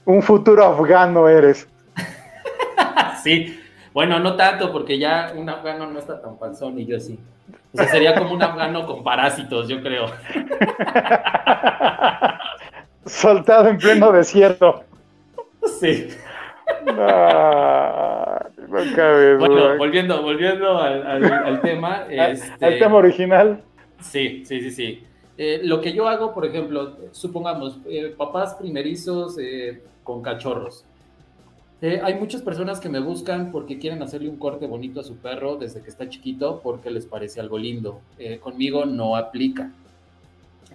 Un 0.05 0.21
futuro 0.21 0.63
afgano 0.63 1.27
eres. 1.27 1.67
sí, 3.23 3.59
bueno, 3.93 4.19
no 4.19 4.35
tanto, 4.35 4.71
porque 4.71 4.97
ya 4.97 5.33
un 5.35 5.49
afgano 5.49 5.87
no 5.87 5.99
está 5.99 6.21
tan 6.21 6.37
panzón 6.37 6.79
y 6.79 6.85
yo 6.85 6.99
sí. 6.99 7.19
O 7.73 7.77
sea, 7.77 7.87
sería 7.87 8.15
como 8.15 8.33
un 8.33 8.41
afgano 8.41 8.85
con 8.85 9.03
parásitos, 9.03 9.67
yo 9.67 9.81
creo. 9.81 10.05
Soltado 13.05 13.67
en 13.69 13.77
pleno 13.77 14.11
desierto. 14.11 14.83
Sí. 15.79 16.09
Ah, 16.87 18.49
bueno, 18.67 19.77
volviendo, 19.77 20.21
volviendo 20.21 20.77
al, 20.77 21.61
tema. 21.61 22.05
Este, 22.09 22.65
al 22.65 22.79
tema 22.79 22.95
original. 22.95 23.61
Sí, 24.01 24.43
sí, 24.45 24.61
sí, 24.61 24.71
sí. 24.71 25.03
Eh, 25.37 25.61
lo 25.63 25.79
que 25.79 25.93
yo 25.93 26.09
hago, 26.09 26.33
por 26.33 26.45
ejemplo, 26.45 26.97
supongamos, 27.11 27.79
eh, 27.87 28.13
papás 28.15 28.55
primerizos 28.55 29.37
eh, 29.39 29.81
con 30.03 30.21
cachorros. 30.21 30.83
hay 31.81 32.15
muchas 32.15 32.41
personas 32.41 32.81
que 32.81 32.89
me 32.89 32.99
buscan 32.99 33.51
porque 33.53 33.79
quieren 33.79 34.01
hacerle 34.03 34.27
un 34.27 34.35
corte 34.35 34.67
bonito 34.67 34.99
a 34.99 35.03
su 35.03 35.15
perro 35.15 35.55
desde 35.55 35.81
que 35.81 35.89
está 35.89 36.09
chiquito 36.09 36.59
porque 36.61 36.91
les 36.91 37.05
parece 37.05 37.39
algo 37.39 37.57
lindo. 37.57 38.01
conmigo 38.41 38.85
no 38.85 39.15
aplica. 39.15 39.71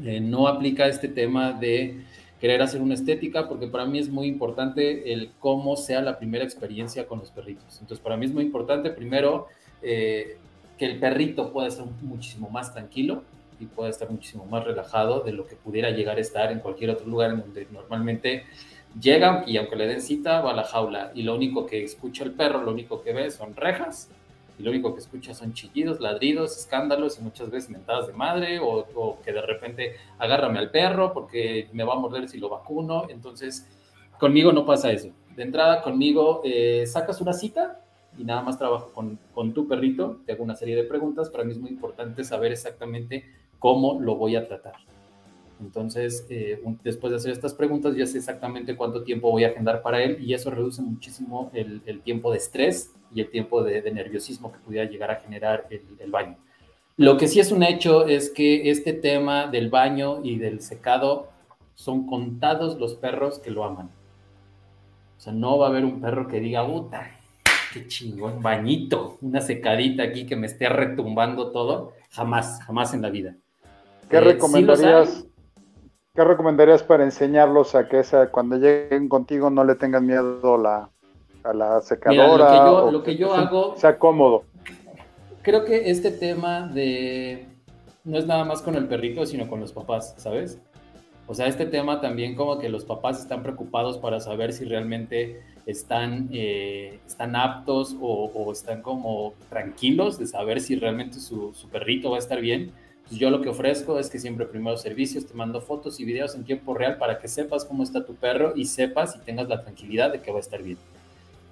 no 0.01 0.49
aplica 0.49 0.87
este 0.87 1.09
tema 1.09 1.53
de 1.53 2.03
querer 2.45 2.61
hacer 2.61 2.83
una 2.83 2.93
estética, 2.93 3.49
porque 3.49 3.69
para 3.69 3.87
mí 3.87 3.99
es 3.99 4.11
muy 4.11 4.27
importante 4.27 5.15
el 5.15 5.31
cómo 5.39 5.77
sea 5.77 6.03
la 6.03 6.19
primera 6.19 6.45
experiencia 6.45 7.07
con 7.07 7.21
los 7.21 7.31
perritos. 7.31 7.79
Entonces, 7.81 8.01
para 8.01 8.19
mí 8.19 8.27
es 8.27 8.35
muy 8.35 8.45
importante 8.45 8.91
primero 8.91 9.47
eh, 9.81 10.37
que 10.77 10.85
el 10.85 10.99
perrito 10.99 11.55
pueda 11.55 11.69
estar 11.69 11.87
muchísimo 12.03 12.51
más 12.51 12.71
tranquilo 12.71 13.23
y 13.59 13.65
pueda 13.65 13.89
estar 13.89 14.11
muchísimo 14.11 14.45
más 14.45 14.63
relajado 14.63 15.21
de 15.21 15.33
lo 15.33 15.47
que 15.47 15.57
pudiera 15.57 15.89
llegar 15.89 16.19
a 16.19 16.21
estar 16.21 16.53
en 16.53 16.59
cualquier 16.59 16.91
otro 16.91 17.07
lugar 17.07 17.31
en 17.31 17.41
donde 17.41 17.67
normalmente 17.73 18.45
llega 19.01 19.45
y 19.47 19.57
aunque 19.57 19.77
le 19.77 19.87
den 19.87 20.03
cita 20.03 20.43
va 20.43 20.51
a 20.51 20.55
la 20.55 20.65
jaula 20.65 21.13
y 21.15 21.23
lo 21.23 21.35
único 21.35 21.65
que 21.65 21.83
escucha 21.83 22.25
el 22.25 22.33
perro, 22.33 22.63
lo 22.63 22.73
único 22.73 23.03
que 23.03 23.15
ve 23.15 23.31
son 23.31 23.57
rejas 23.57 24.11
y 24.59 24.63
lo 24.63 24.71
único 24.71 24.95
que 24.95 25.01
escucha 25.01 25.35
son 25.35 25.53
chillidos, 25.53 26.01
ladridos, 26.01 26.57
escándalos 26.57 27.19
y 27.19 27.23
muchas 27.23 27.51
veces 27.51 27.71
mentadas 27.71 28.07
de 28.07 28.13
madre 28.13 28.61
o, 28.61 29.19
que 29.25 29.33
de 29.33 29.43
repente 29.43 29.97
agárrame 30.19 30.59
al 30.59 30.71
perro 30.71 31.13
porque 31.13 31.69
me 31.73 31.85
va 31.85 31.95
a 31.95 31.99
morder 31.99 32.29
si 32.29 32.39
lo 32.39 32.49
vacuno. 32.49 33.07
Entonces, 33.09 33.67
conmigo 34.19 34.53
no 34.53 34.65
pasa 34.65 34.93
eso. 34.93 35.09
De 35.35 35.43
entrada, 35.43 35.83
conmigo 35.83 36.41
eh, 36.45 36.87
sacas 36.87 37.21
una 37.21 37.33
cita 37.33 37.81
y 38.17 38.23
nada 38.23 38.43
más 38.43 38.59
trabajo 38.59 38.93
con, 38.93 39.19
con, 39.35 39.53
tu 39.53 39.67
perrito, 39.67 40.21
te 40.25 40.33
hago 40.33 40.45
una 40.45 40.55
serie 40.55 40.77
de 40.77 40.85
preguntas. 40.85 41.31
Para 41.31 41.43
mí 41.43 41.53
es 41.53 41.59
muy 41.59 41.71
importante 41.71 42.23
saber 42.23 42.53
exactamente 42.53 43.25
cómo 43.59 44.01
lo 44.01 44.15
voy 44.15 44.37
a 44.37 44.47
tratar. 44.47 44.75
Entonces, 45.61 46.27
eh, 46.31 46.63
después 46.83 47.11
de 47.11 47.17
hacer 47.17 47.33
estas 47.33 47.55
preguntas, 47.55 47.95
ya 47.97 48.07
sé 48.07 48.19
exactamente 48.19 48.77
cuánto 48.77 49.03
tiempo 49.03 49.31
voy 49.31 49.45
a 49.45 49.49
agendar 49.49 49.83
para 49.83 50.03
él 50.03 50.19
y 50.21 50.35
eso 50.35 50.51
reduce 50.51 50.83
muchísimo 50.83 51.51
el, 51.55 51.81
el 51.87 52.01
tiempo 52.01 52.31
de 52.31 52.39
estrés 52.39 52.91
y 53.15 53.21
el 53.21 53.31
tiempo 53.31 53.63
de, 53.63 53.81
nerviosismo 53.93 54.53
que 54.53 54.59
pudiera 54.59 54.91
llegar 54.91 55.11
a 55.11 55.17
generar 55.17 55.67
el, 55.71 56.11
baño. 56.11 56.37
Lo 56.97 57.17
que 57.17 57.29
sí 57.29 57.41
es 57.41 57.53
un 57.53 57.63
hecho 57.63 58.07
es 58.07 58.31
que 58.31 58.71
este 58.71 58.93
tema 58.93 59.47
del 59.47 59.71
baño 59.71 60.21
y 60.25 60.37
del 60.37 60.61
secado 60.61 61.29
son 61.75 62.07
contados 62.07 62.79
los 62.79 62.95
perros 62.95 63.39
que 63.39 63.51
lo 63.51 63.65
aman. 63.65 63.91
O 65.17 65.21
sea, 65.21 65.33
no 65.33 65.59
va 65.59 65.67
a 65.67 65.71
haber 65.71 65.85
un 65.85 66.01
perro 66.01 66.29
que 66.29 66.41
diga, 66.41 66.67
puta, 66.67 67.09
qué 67.73 67.87
chingón, 67.87 68.43
bañito, 68.43 69.19
una 69.23 69.41
secadita 69.41 70.03
aquí 70.03 70.27
que 70.27 70.37
me 70.37 70.47
esté 70.47 70.69
retumbando 70.69 71.51
todo. 71.51 71.93
Jamás, 72.11 72.63
jamás 72.65 72.95
en 72.95 73.03
la 73.03 73.11
vida. 73.11 73.35
¿Qué 74.09 74.17
eh, 74.17 74.21
recomendarías? 74.21 75.27
¿Qué 76.15 76.23
recomendarías 76.23 76.85
para 76.85 77.03
enseñarlos 77.03 77.75
a 77.75 77.89
que 77.89 77.99
esa, 77.99 78.31
cuando 78.31 78.57
lleguen 78.57 79.09
contigo 79.09 79.51
no 79.51 79.65
le 79.65 79.75
tengan 79.75 80.07
miedo 80.07 80.57
la, 80.57 80.89
a 81.43 81.53
la 81.53 81.81
secadora? 81.81 82.89
lo 82.89 83.03
que 83.03 83.17
yo, 83.17 83.35
hago... 83.35 83.75
Sea 83.77 83.99
cómodo. 83.99 84.45
Creo 85.43 85.65
que 85.65 85.91
este 85.91 86.13
tema 86.13 86.69
de... 86.69 87.49
No 88.05 88.17
es 88.17 88.27
nada 88.27 88.45
más 88.45 88.63
con 88.63 88.77
el 88.77 88.87
perrito, 88.87 89.27
sino 89.27 89.49
con 89.49 89.59
los 89.59 89.73
papás, 89.73 90.15
¿sabes? 90.17 90.61
O 91.27 91.35
sea, 91.35 91.49
este 91.49 91.67
tema 91.67 92.01
también 92.01 92.37
como 92.37 92.61
que 92.61 92.69
los 92.69 92.85
papás 92.85 93.19
están 93.19 93.43
preocupados 93.43 93.99
para 93.99 94.21
saber 94.21 94.53
si 94.53 94.67
realmente 94.67 95.43
están, 95.67 96.29
eh, 96.31 97.01
están 97.05 97.35
aptos 97.35 97.97
o, 98.01 98.53
están 98.53 98.83
como 98.83 99.35
tranquilos 99.49 100.21
de 100.21 100.29
saber 100.29 100.61
si 100.61 100.77
realmente 100.77 101.19
su, 101.19 101.53
su 101.55 101.69
perrito 101.71 102.11
va 102.11 102.19
a 102.19 102.21
estar 102.21 102.41
bien. 102.41 102.73
Pues 103.09 103.21
yo 103.21 103.31
lo 103.31 103.43
que 103.43 103.51
ofrezco 103.51 103.99
es 103.99 104.09
que 104.09 104.19
siempre 104.19 104.47
primero 104.47 104.77
servicios, 104.77 105.27
te 105.27 105.35
mando 105.35 105.61
fotos 105.61 106.01
y 106.01 106.05
videos 106.05 106.35
en 106.35 106.45
tiempo 106.45 106.75
real 106.75 106.97
para 106.97 107.19
que 107.19 107.29
sepas 107.29 107.65
cómo 107.65 107.83
está 107.83 108.05
tu 108.05 108.15
perro 108.15 108.55
y 108.57 108.65
sepas 108.65 109.15
y 109.17 109.19
tengas 109.21 109.49
la 109.49 109.63
tranquilidad 109.63 110.11
de 110.11 110.23
que 110.23 110.31
va 110.31 110.39
a 110.39 110.41
estar 110.41 110.63
bien. 110.63 110.79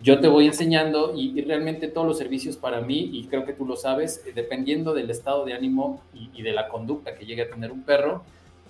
Yo 0.03 0.19
te 0.19 0.27
voy 0.27 0.47
enseñando 0.47 1.15
y, 1.15 1.41
realmente 1.43 1.87
todos 1.87 2.07
los 2.07 2.19
servicios 2.19 2.57
para 2.57 2.81
mí, 2.81 3.11
y 3.12 3.27
creo 3.27 3.45
que 3.45 3.53
tú 3.53 3.65
lo 3.65 3.77
sabes, 3.77 4.24
eh, 4.27 4.33
dependiendo 4.35 4.95
del 4.95 5.09
estado 5.11 5.45
de 5.45 5.53
ánimo 5.53 6.03
y, 6.12 6.43
de 6.43 6.53
la 6.53 6.69
conducta 6.69 7.15
que 7.15 7.24
llegue 7.24 7.43
a 7.43 7.51
tener 7.51 7.70
un 7.70 7.83
perro, 7.83 8.24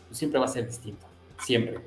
pues, 0.09 0.19
siempre 0.19 0.39
va 0.39 0.45
a 0.45 0.49
ser 0.49 0.67
distinto, 0.67 1.07
siempre. 1.39 1.79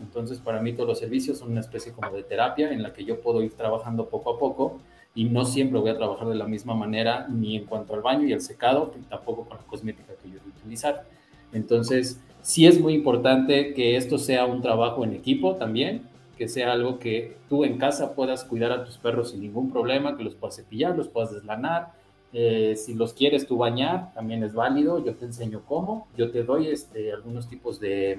Entonces, 0.00 0.38
para 0.38 0.62
mí 0.62 0.72
todos 0.72 0.88
los 0.88 0.98
servicios 0.98 1.38
son 1.38 1.50
una 1.50 1.60
especie 1.60 1.92
como 1.92 2.16
de 2.16 2.22
terapia 2.22 2.72
en 2.72 2.82
la 2.82 2.94
que 2.94 3.04
yo 3.04 3.20
puedo 3.20 3.42
ir 3.42 3.52
trabajando 3.52 4.08
poco 4.08 4.36
a 4.36 4.38
poco 4.38 4.80
y 5.14 5.24
no 5.24 5.44
siempre 5.44 5.78
voy 5.78 5.90
a 5.90 5.96
trabajar 5.96 6.28
de 6.28 6.34
la 6.34 6.46
misma 6.46 6.74
manera 6.74 7.26
ni 7.28 7.56
en 7.56 7.64
cuanto 7.64 7.94
al 7.94 8.02
baño 8.02 8.26
y 8.26 8.32
al 8.32 8.40
secado, 8.40 8.92
tampoco 9.08 9.44
con 9.44 9.58
la 9.58 9.64
cosmética 9.64 10.14
que 10.20 10.28
yo 10.28 10.38
voy 10.42 10.52
a 10.52 10.58
utilizar. 10.58 11.04
Entonces, 11.52 12.20
sí 12.42 12.66
es 12.66 12.80
muy 12.80 12.94
importante 12.94 13.74
que 13.74 13.96
esto 13.96 14.18
sea 14.18 14.44
un 14.46 14.60
trabajo 14.60 15.04
en 15.04 15.12
equipo 15.14 15.54
también, 15.54 16.02
que 16.36 16.48
sea 16.48 16.72
algo 16.72 16.98
que 16.98 17.36
tú 17.48 17.64
en 17.64 17.78
casa 17.78 18.14
puedas 18.14 18.44
cuidar 18.44 18.72
a 18.72 18.84
tus 18.84 18.98
perros 18.98 19.30
sin 19.30 19.40
ningún 19.40 19.70
problema, 19.70 20.16
que 20.16 20.24
los 20.24 20.34
puedas 20.34 20.56
cepillar, 20.56 20.96
los 20.96 21.08
puedas 21.08 21.32
deslanar, 21.32 21.92
eh, 22.36 22.74
si 22.76 22.94
los 22.94 23.14
quieres 23.14 23.46
tú 23.46 23.56
bañar, 23.56 24.12
también 24.12 24.42
es 24.42 24.54
válido. 24.54 25.02
Yo 25.04 25.14
te 25.14 25.24
enseño 25.24 25.62
cómo. 25.64 26.08
Yo 26.16 26.32
te 26.32 26.42
doy 26.42 26.66
este, 26.66 27.12
algunos 27.12 27.48
tipos 27.48 27.78
de, 27.78 28.18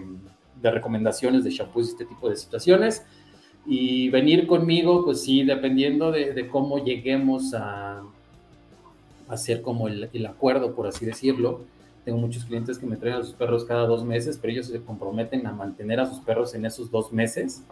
de 0.62 0.72
recomendaciones 0.72 1.44
de 1.44 1.52
shampoos 1.52 1.88
y 1.88 1.92
este 1.92 2.06
tipo 2.06 2.30
de 2.30 2.38
situaciones. 2.38 3.06
Y 3.66 4.10
venir 4.10 4.46
conmigo, 4.48 5.04
pues 5.04 5.22
sí, 5.24 5.44
dependiendo 5.44 6.12
de, 6.12 6.34
de 6.34 6.48
cómo 6.48 6.84
lleguemos 6.84 7.54
a, 7.54 8.04
hacer 9.28 9.62
como 9.62 9.88
el, 9.88 10.10
el, 10.14 10.26
acuerdo, 10.26 10.76
por 10.76 10.88
así 10.88 11.06
decirlo. 11.06 11.62
Tengo 12.04 12.20
muchos 12.20 12.46
clientes 12.46 12.78
que 12.78 12.86
me 12.86 12.96
traen 12.96 13.18
a 13.18 13.24
sus 13.24 13.34
perros 13.34 13.66
cada 13.66 13.88
dos 13.88 14.04
meses, 14.04 14.38
pero 14.40 14.54
ellos 14.54 14.68
se 14.68 14.82
comprometen 14.82 15.48
a 15.48 15.52
mantener 15.52 16.00
a 16.00 16.06
sus 16.06 16.20
perros 16.20 16.54
en 16.54 16.66
esos 16.66 16.92
dos 16.92 17.12
meses, 17.12 17.64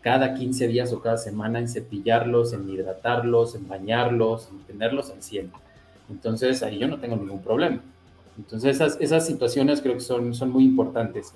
cada 0.00 0.34
15 0.34 0.68
días 0.68 0.92
o 0.92 1.00
cada 1.00 1.16
semana, 1.16 1.58
en 1.58 1.68
cepillarlos, 1.68 2.52
en 2.52 2.68
hidratarlos, 2.68 3.56
en 3.56 3.66
bañarlos, 3.66 4.48
en 4.52 4.60
tenerlos 4.60 5.10
al 5.10 5.22
100. 5.22 5.50
Entonces 6.10 6.62
ahí 6.62 6.78
yo 6.78 6.86
no 6.86 7.00
tengo 7.00 7.16
ningún 7.16 7.42
problema. 7.42 7.80
Entonces 8.38 8.76
esas, 8.76 8.96
esas 9.00 9.26
situaciones 9.26 9.82
creo 9.82 9.94
que 9.94 10.00
son, 10.00 10.34
son 10.34 10.50
muy 10.50 10.64
importantes. 10.64 11.34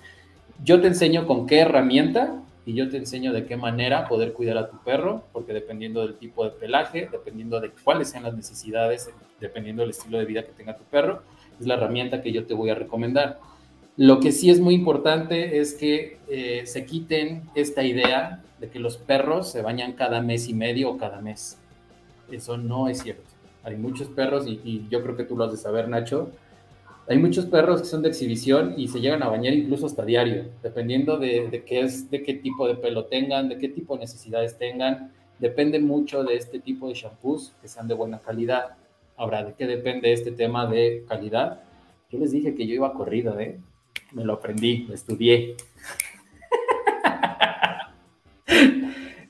Yo 0.63 0.81
te 0.81 0.87
enseño 0.87 1.27
con 1.27 1.47
qué 1.47 1.59
herramienta 1.59 2.41
y 2.67 2.75
yo 2.75 2.89
te 2.89 2.97
enseño 2.97 3.33
de 3.33 3.45
qué 3.45 3.57
manera 3.57 4.09
poder 4.09 4.33
cuidar 4.33 4.57
a 4.57 4.71
tu 4.71 4.79
perro, 4.79 5.25
porque 5.33 5.53
dependiendo 5.53 6.07
del 6.07 6.17
tipo 6.17 6.45
de 6.45 6.51
pelaje, 6.51 7.09
dependiendo 7.11 7.61
de 7.61 7.71
cuáles 7.71 8.11
sean 8.11 8.23
las 8.23 8.35
necesidades, 8.35 9.11
dependiendo 9.41 9.83
del 9.83 9.91
estilo 9.91 10.19
de 10.19 10.25
vida 10.25 10.45
que 10.45 10.53
tenga 10.53 10.77
tu 10.77 10.85
perro, 10.85 11.23
es 11.61 11.67
la 11.67 11.75
herramienta 11.75 12.23
que 12.23 12.33
yo 12.33 12.47
te 12.47 12.55
voy 12.55 12.71
a 12.71 12.75
recomendar. 12.75 13.39
Lo 13.97 14.19
que 14.19 14.33
sí 14.33 14.51
es 14.51 14.61
muy 14.61 14.75
importante 14.75 15.61
es 15.61 15.75
que 15.75 16.19
eh, 16.29 16.63
se 16.67 16.85
quiten 16.85 17.43
esta 17.55 17.85
idea 17.85 18.43
de 18.59 18.69
que 18.69 18.81
los 18.81 18.97
perros 18.97 19.53
se 19.53 19.63
bañan 19.63 19.93
cada 19.93 20.21
mes 20.21 20.49
y 20.49 20.55
medio 20.55 20.91
o 20.91 20.99
cada 20.99 21.21
mes. 21.21 21.59
Eso 22.31 22.57
no 22.57 22.89
es 22.89 23.03
cierto. 23.03 23.23
Hay 23.63 23.77
muchos 23.77 24.09
perros, 24.09 24.47
y, 24.47 24.87
yo 24.91 25.03
creo 25.03 25.17
que 25.17 25.25
tú 25.25 25.37
lo 25.37 25.45
has 25.45 25.53
de 25.53 25.59
saber, 25.59 25.89
Nacho, 25.89 26.31
hay 27.07 27.19
muchos 27.19 27.47
perros 27.47 27.83
que 27.83 27.87
son 27.87 28.03
de 28.03 28.09
exhibición 28.09 28.75
y 28.79 28.89
se 28.89 29.01
llegan 29.01 29.23
a 29.23 29.29
bañar 29.29 29.53
incluso 29.53 29.87
hasta 29.87 30.05
diario, 30.05 30.47
dependiendo 30.63 31.19
de, 31.19 31.63
qué 31.67 31.81
es, 31.81 32.11
de 32.11 32.23
qué 32.23 32.35
tipo 32.35 32.67
de 32.67 32.77
pelo 32.77 33.05
tengan, 33.07 33.49
de 33.49 33.59
qué 33.59 33.69
tipo 33.69 33.95
de 33.95 34.01
necesidades 34.01 34.57
tengan. 34.57 35.13
Depende 35.39 35.79
mucho 35.81 36.25
de 36.25 36.37
este 36.37 36.61
tipo 36.61 36.89
de 36.89 36.95
shampoos 36.95 37.53
que 37.61 37.69
sean 37.69 37.89
de 37.89 37.95
buena 37.95 38.21
calidad. 38.21 38.77
Ahora, 39.17 39.45
¿de 39.45 39.53
qué 39.53 39.67
depende 39.67 40.13
este 40.13 40.33
tema 40.33 40.67
de 40.67 41.05
calidad? 41.07 41.61
Yo 42.11 42.19
les 42.19 42.33
dije 42.33 42.55
que 42.55 42.67
yo 42.67 42.75
iba 42.75 42.95
corrido, 42.95 43.39
¿eh? 43.39 43.59
Me 44.13 44.25
lo 44.25 44.35
aprendí, 44.35 44.87
lo 44.89 44.95
estudié. 44.95 45.57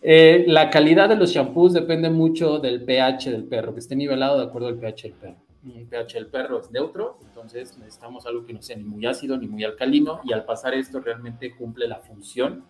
Eh, 0.07 0.45
la 0.47 0.69
calidad 0.69 1.09
de 1.09 1.17
los 1.17 1.31
shampoos 1.31 1.73
depende 1.73 2.11
mucho 2.11 2.59
del 2.59 2.85
pH 2.85 3.31
del 3.31 3.45
perro, 3.45 3.73
que 3.73 3.81
esté 3.81 3.97
nivelado 3.97 4.37
de 4.39 4.45
acuerdo 4.45 4.69
al 4.69 4.77
pH 4.77 5.05
del 5.05 5.13
perro. 5.15 5.44
El 5.65 5.87
pH 5.87 6.15
del 6.15 6.27
perro 6.27 6.61
es 6.61 6.71
neutro, 6.71 7.19
entonces 7.23 7.77
necesitamos 7.79 8.27
algo 8.27 8.45
que 8.45 8.53
no 8.53 8.61
sea 8.61 8.77
ni 8.77 8.85
muy 8.85 9.07
ácido 9.07 9.37
ni 9.37 9.47
muy 9.47 9.65
alcalino, 9.65 10.21
y 10.25 10.33
al 10.33 10.45
pasar 10.45 10.75
esto 10.75 11.01
realmente 11.01 11.55
cumple 11.57 11.89
la 11.89 11.99
función 12.01 12.65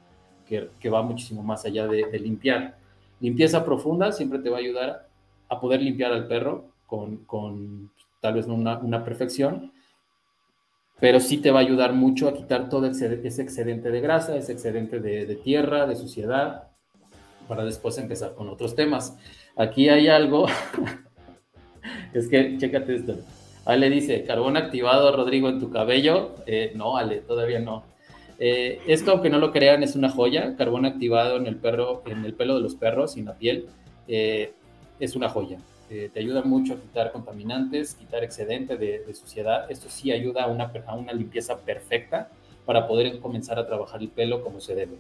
que, 0.47 0.71
que 0.79 0.91
va 0.91 1.03
muchísimo 1.03 1.43
más 1.43 1.65
allá 1.65 1.87
de, 1.87 2.05
de, 2.07 2.19
limpiar. 2.19 2.77
Limpieza 3.21 3.65
profunda 3.65 4.13
siempre 4.13 4.39
te 4.39 4.51
va 4.51 4.59
a 4.59 4.61
ayudar 4.61 5.09
a 5.49 5.61
poder 5.61 5.83
limpiar 5.83 6.13
al 6.13 6.29
perro 6.29 6.67
con, 6.87 7.25
con 7.25 7.91
tal 8.21 8.35
vez 8.35 8.47
no 8.47 8.55
una, 8.55 8.79
una 8.79 9.05
perfección, 9.05 9.73
pero 11.01 11.21
sí 11.21 11.39
te 11.39 11.51
va 11.51 11.59
a 11.59 11.63
ayudar 11.63 11.93
mucho 11.93 12.29
a 12.29 12.35
quitar 12.35 12.69
todo 12.69 12.87
ese 12.87 13.43
excedente 13.43 13.91
de 13.91 14.01
grasa, 14.01 14.37
ese 14.37 14.53
excedente 14.53 15.01
de, 15.01 15.27
de 15.27 15.37
tierra, 15.37 15.87
de 15.87 15.97
suciedad, 15.97 16.71
para 17.49 17.65
después 17.65 17.99
empezar 17.99 18.35
con 18.35 18.49
otros 18.49 18.75
temas. 18.75 19.19
Aquí 19.57 19.89
hay 19.89 20.09
algo, 20.09 20.47
es 22.15 22.29
que, 22.29 22.57
chécate 22.59 22.95
esto. 22.95 23.17
Ale 23.65 23.89
dice, 23.89 24.25
carbón 24.25 24.57
activado, 24.57 25.15
Rodrigo, 25.17 25.49
en 25.49 25.61
tu 25.61 25.71
cabello. 25.71 26.35
Eh, 26.47 26.73
no, 26.75 26.97
Ale, 26.97 27.17
todavía 27.17 27.61
no. 27.61 27.85
Eh, 28.39 28.81
esto, 28.87 29.13
aunque 29.13 29.31
no 29.31 29.39
lo 29.39 29.53
crean, 29.53 29.83
es 29.83 29.97
una 29.97 30.11
joya. 30.11 30.55
Carbón 30.57 30.85
activado 30.85 31.37
en 31.37 31.47
el 31.47 31.57
perro, 31.57 32.03
en 32.07 32.25
el 32.25 32.35
pelo 32.35 32.57
de 32.57 32.61
los 32.61 32.75
perros 32.75 33.17
y 33.17 33.21
en 33.21 33.27
la 33.27 33.35
piel, 33.35 33.67
eh, 34.09 34.53
es 35.01 35.17
una 35.17 35.29
joya. 35.29 35.59
te 35.89 36.19
ayuda 36.19 36.43
mucho 36.43 36.75
a 36.75 36.77
quitar 36.77 37.13
contaminantes, 37.13 37.95
quitar 37.95 38.25
excedente 38.25 38.77
de, 38.77 39.15
suciedad. 39.15 39.71
Esto 39.71 39.89
sí 39.89 40.11
ayuda 40.11 40.45
a 40.45 40.97
una, 40.97 41.13
limpieza 41.13 41.59
perfecta 41.59 42.29
para 42.67 42.89
poder 42.89 43.21
comenzar 43.21 43.59
a 43.59 43.67
trabajar 43.67 44.01
el 44.01 44.09
pelo 44.09 44.43
como 44.43 44.61
se 44.61 44.75
debe. 44.75 44.97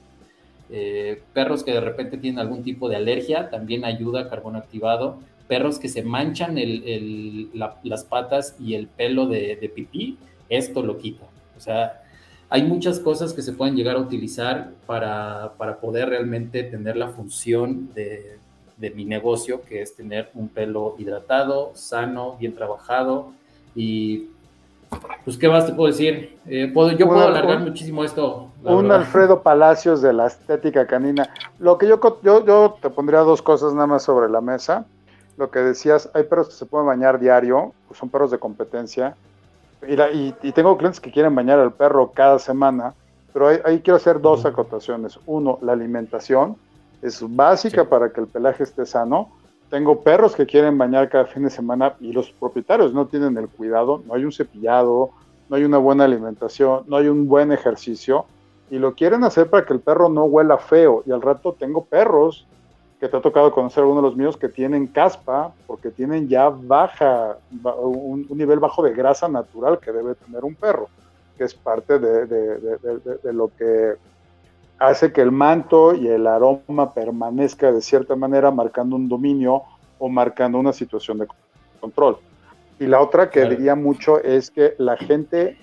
Eh, 0.70 1.22
perros 1.32 1.62
que 1.62 1.72
de 1.72 1.80
repente 1.80 2.16
tienen 2.16 2.38
algún 2.38 2.62
tipo 2.62 2.88
de 2.88 2.96
alergia, 2.96 3.50
también 3.50 3.84
ayuda 3.84 4.30
carbón 4.30 4.56
activado. 4.56 5.18
Perros 5.48 5.78
que 5.78 5.88
se 5.88 6.02
manchan 6.02 6.58
el, 6.58 7.50
la, 7.54 7.76
las 7.82 8.04
patas 8.04 8.56
y 8.58 8.74
el 8.74 8.86
pelo 8.86 9.26
de, 9.26 9.56
de, 9.60 9.68
pipí, 9.68 10.16
esto 10.48 10.82
lo 10.82 10.98
quita. 10.98 11.26
O 11.56 11.60
sea, 11.60 12.02
hay 12.48 12.62
muchas 12.62 13.00
cosas 13.00 13.32
que 13.32 13.42
se 13.42 13.52
pueden 13.52 13.76
llegar 13.76 13.96
a 13.96 14.00
utilizar 14.00 14.72
para, 14.86 15.52
para 15.58 15.78
poder 15.80 16.08
realmente 16.08 16.62
tener 16.62 16.96
la 16.96 17.08
función 17.08 17.92
de, 17.94 18.38
de 18.76 18.90
mi 18.90 19.04
negocio, 19.04 19.62
que 19.62 19.82
es 19.82 19.94
tener 19.94 20.30
un 20.34 20.48
pelo 20.48 20.96
hidratado, 20.98 21.72
sano, 21.74 22.36
bien 22.38 22.54
trabajado 22.54 23.32
y 23.74 24.28
pues, 25.24 25.36
¿qué 25.36 25.48
más 25.48 25.66
te 25.66 25.72
puedo 25.72 25.90
decir? 25.90 26.38
Eh, 26.46 26.70
puedo, 26.72 26.92
yo 26.92 27.06
puedo 27.06 27.26
alargar 27.26 27.60
muchísimo 27.60 28.04
esto. 28.04 28.50
Un 28.62 28.82
verdad. 28.82 29.00
Alfredo 29.00 29.42
Palacios 29.42 30.02
de 30.02 30.12
la 30.12 30.26
estética 30.26 30.86
canina. 30.86 31.28
Lo 31.58 31.78
que 31.78 31.88
yo, 31.88 32.00
yo, 32.22 32.44
yo 32.44 32.76
te 32.80 32.90
pondría 32.90 33.20
dos 33.20 33.42
cosas 33.42 33.74
nada 33.74 33.86
más 33.86 34.02
sobre 34.02 34.30
la 34.30 34.40
mesa. 34.40 34.86
Lo 35.36 35.50
que 35.50 35.60
decías, 35.60 36.10
hay 36.14 36.24
perros 36.24 36.48
que 36.48 36.54
se 36.54 36.66
pueden 36.66 36.86
bañar 36.86 37.18
diario, 37.18 37.72
pues 37.88 37.98
son 37.98 38.08
perros 38.08 38.30
de 38.30 38.38
competencia. 38.38 39.16
Y, 39.86 39.96
la, 39.96 40.10
y, 40.10 40.34
y, 40.42 40.52
tengo 40.52 40.76
clientes 40.78 41.00
que 41.00 41.10
quieren 41.10 41.34
bañar 41.34 41.58
al 41.58 41.72
perro 41.72 42.12
cada 42.12 42.38
semana, 42.38 42.94
pero 43.32 43.48
ahí, 43.48 43.58
ahí 43.64 43.80
quiero 43.80 43.96
hacer 43.96 44.20
dos 44.20 44.46
acotaciones. 44.46 45.18
Uno, 45.26 45.58
la 45.60 45.72
alimentación 45.72 46.56
es 47.02 47.22
básica 47.22 47.82
sí. 47.82 47.88
para 47.88 48.10
que 48.10 48.20
el 48.20 48.26
pelaje 48.26 48.62
esté 48.62 48.86
sano 48.86 49.30
tengo 49.74 50.02
perros 50.02 50.36
que 50.36 50.46
quieren 50.46 50.78
bañar 50.78 51.08
cada 51.08 51.24
fin 51.24 51.42
de 51.42 51.50
semana 51.50 51.96
y 51.98 52.12
los 52.12 52.30
propietarios 52.30 52.94
no 52.94 53.06
tienen 53.06 53.36
el 53.36 53.48
cuidado, 53.48 54.02
no 54.06 54.14
hay 54.14 54.24
un 54.24 54.30
cepillado, 54.30 55.10
no 55.48 55.56
hay 55.56 55.64
una 55.64 55.78
buena 55.78 56.04
alimentación, 56.04 56.84
no 56.86 56.96
hay 56.96 57.08
un 57.08 57.26
buen 57.26 57.50
ejercicio 57.50 58.26
y 58.70 58.78
lo 58.78 58.94
quieren 58.94 59.24
hacer 59.24 59.50
para 59.50 59.64
que 59.66 59.72
el 59.72 59.80
perro 59.80 60.08
no 60.08 60.24
huela 60.26 60.58
feo. 60.58 61.02
Y 61.06 61.10
al 61.10 61.22
rato 61.22 61.56
tengo 61.58 61.84
perros 61.84 62.46
que 63.04 63.10
te 63.10 63.18
ha 63.18 63.20
tocado 63.20 63.52
conocer 63.52 63.84
uno 63.84 63.96
de 63.96 64.08
los 64.08 64.16
míos 64.16 64.38
que 64.38 64.48
tienen 64.48 64.86
caspa 64.86 65.52
porque 65.66 65.90
tienen 65.90 66.26
ya 66.26 66.48
baja, 66.48 67.36
un, 67.62 68.24
un 68.26 68.38
nivel 68.38 68.58
bajo 68.60 68.82
de 68.82 68.94
grasa 68.94 69.28
natural 69.28 69.78
que 69.78 69.92
debe 69.92 70.14
tener 70.14 70.42
un 70.42 70.54
perro, 70.54 70.88
que 71.36 71.44
es 71.44 71.52
parte 71.52 71.98
de, 71.98 72.24
de, 72.24 72.58
de, 72.58 73.18
de 73.22 73.32
lo 73.34 73.50
que 73.58 73.96
hace 74.78 75.12
que 75.12 75.20
el 75.20 75.32
manto 75.32 75.94
y 75.94 76.08
el 76.08 76.26
aroma 76.26 76.94
permanezca 76.94 77.70
de 77.72 77.82
cierta 77.82 78.16
manera 78.16 78.50
marcando 78.50 78.96
un 78.96 79.06
dominio 79.06 79.64
o 79.98 80.08
marcando 80.08 80.58
una 80.58 80.72
situación 80.72 81.18
de 81.18 81.26
control. 81.80 82.16
Y 82.80 82.86
la 82.86 83.02
otra 83.02 83.28
que 83.28 83.40
claro. 83.40 83.54
diría 83.54 83.74
mucho 83.74 84.18
es 84.22 84.50
que 84.50 84.76
la 84.78 84.96
gente 84.96 85.58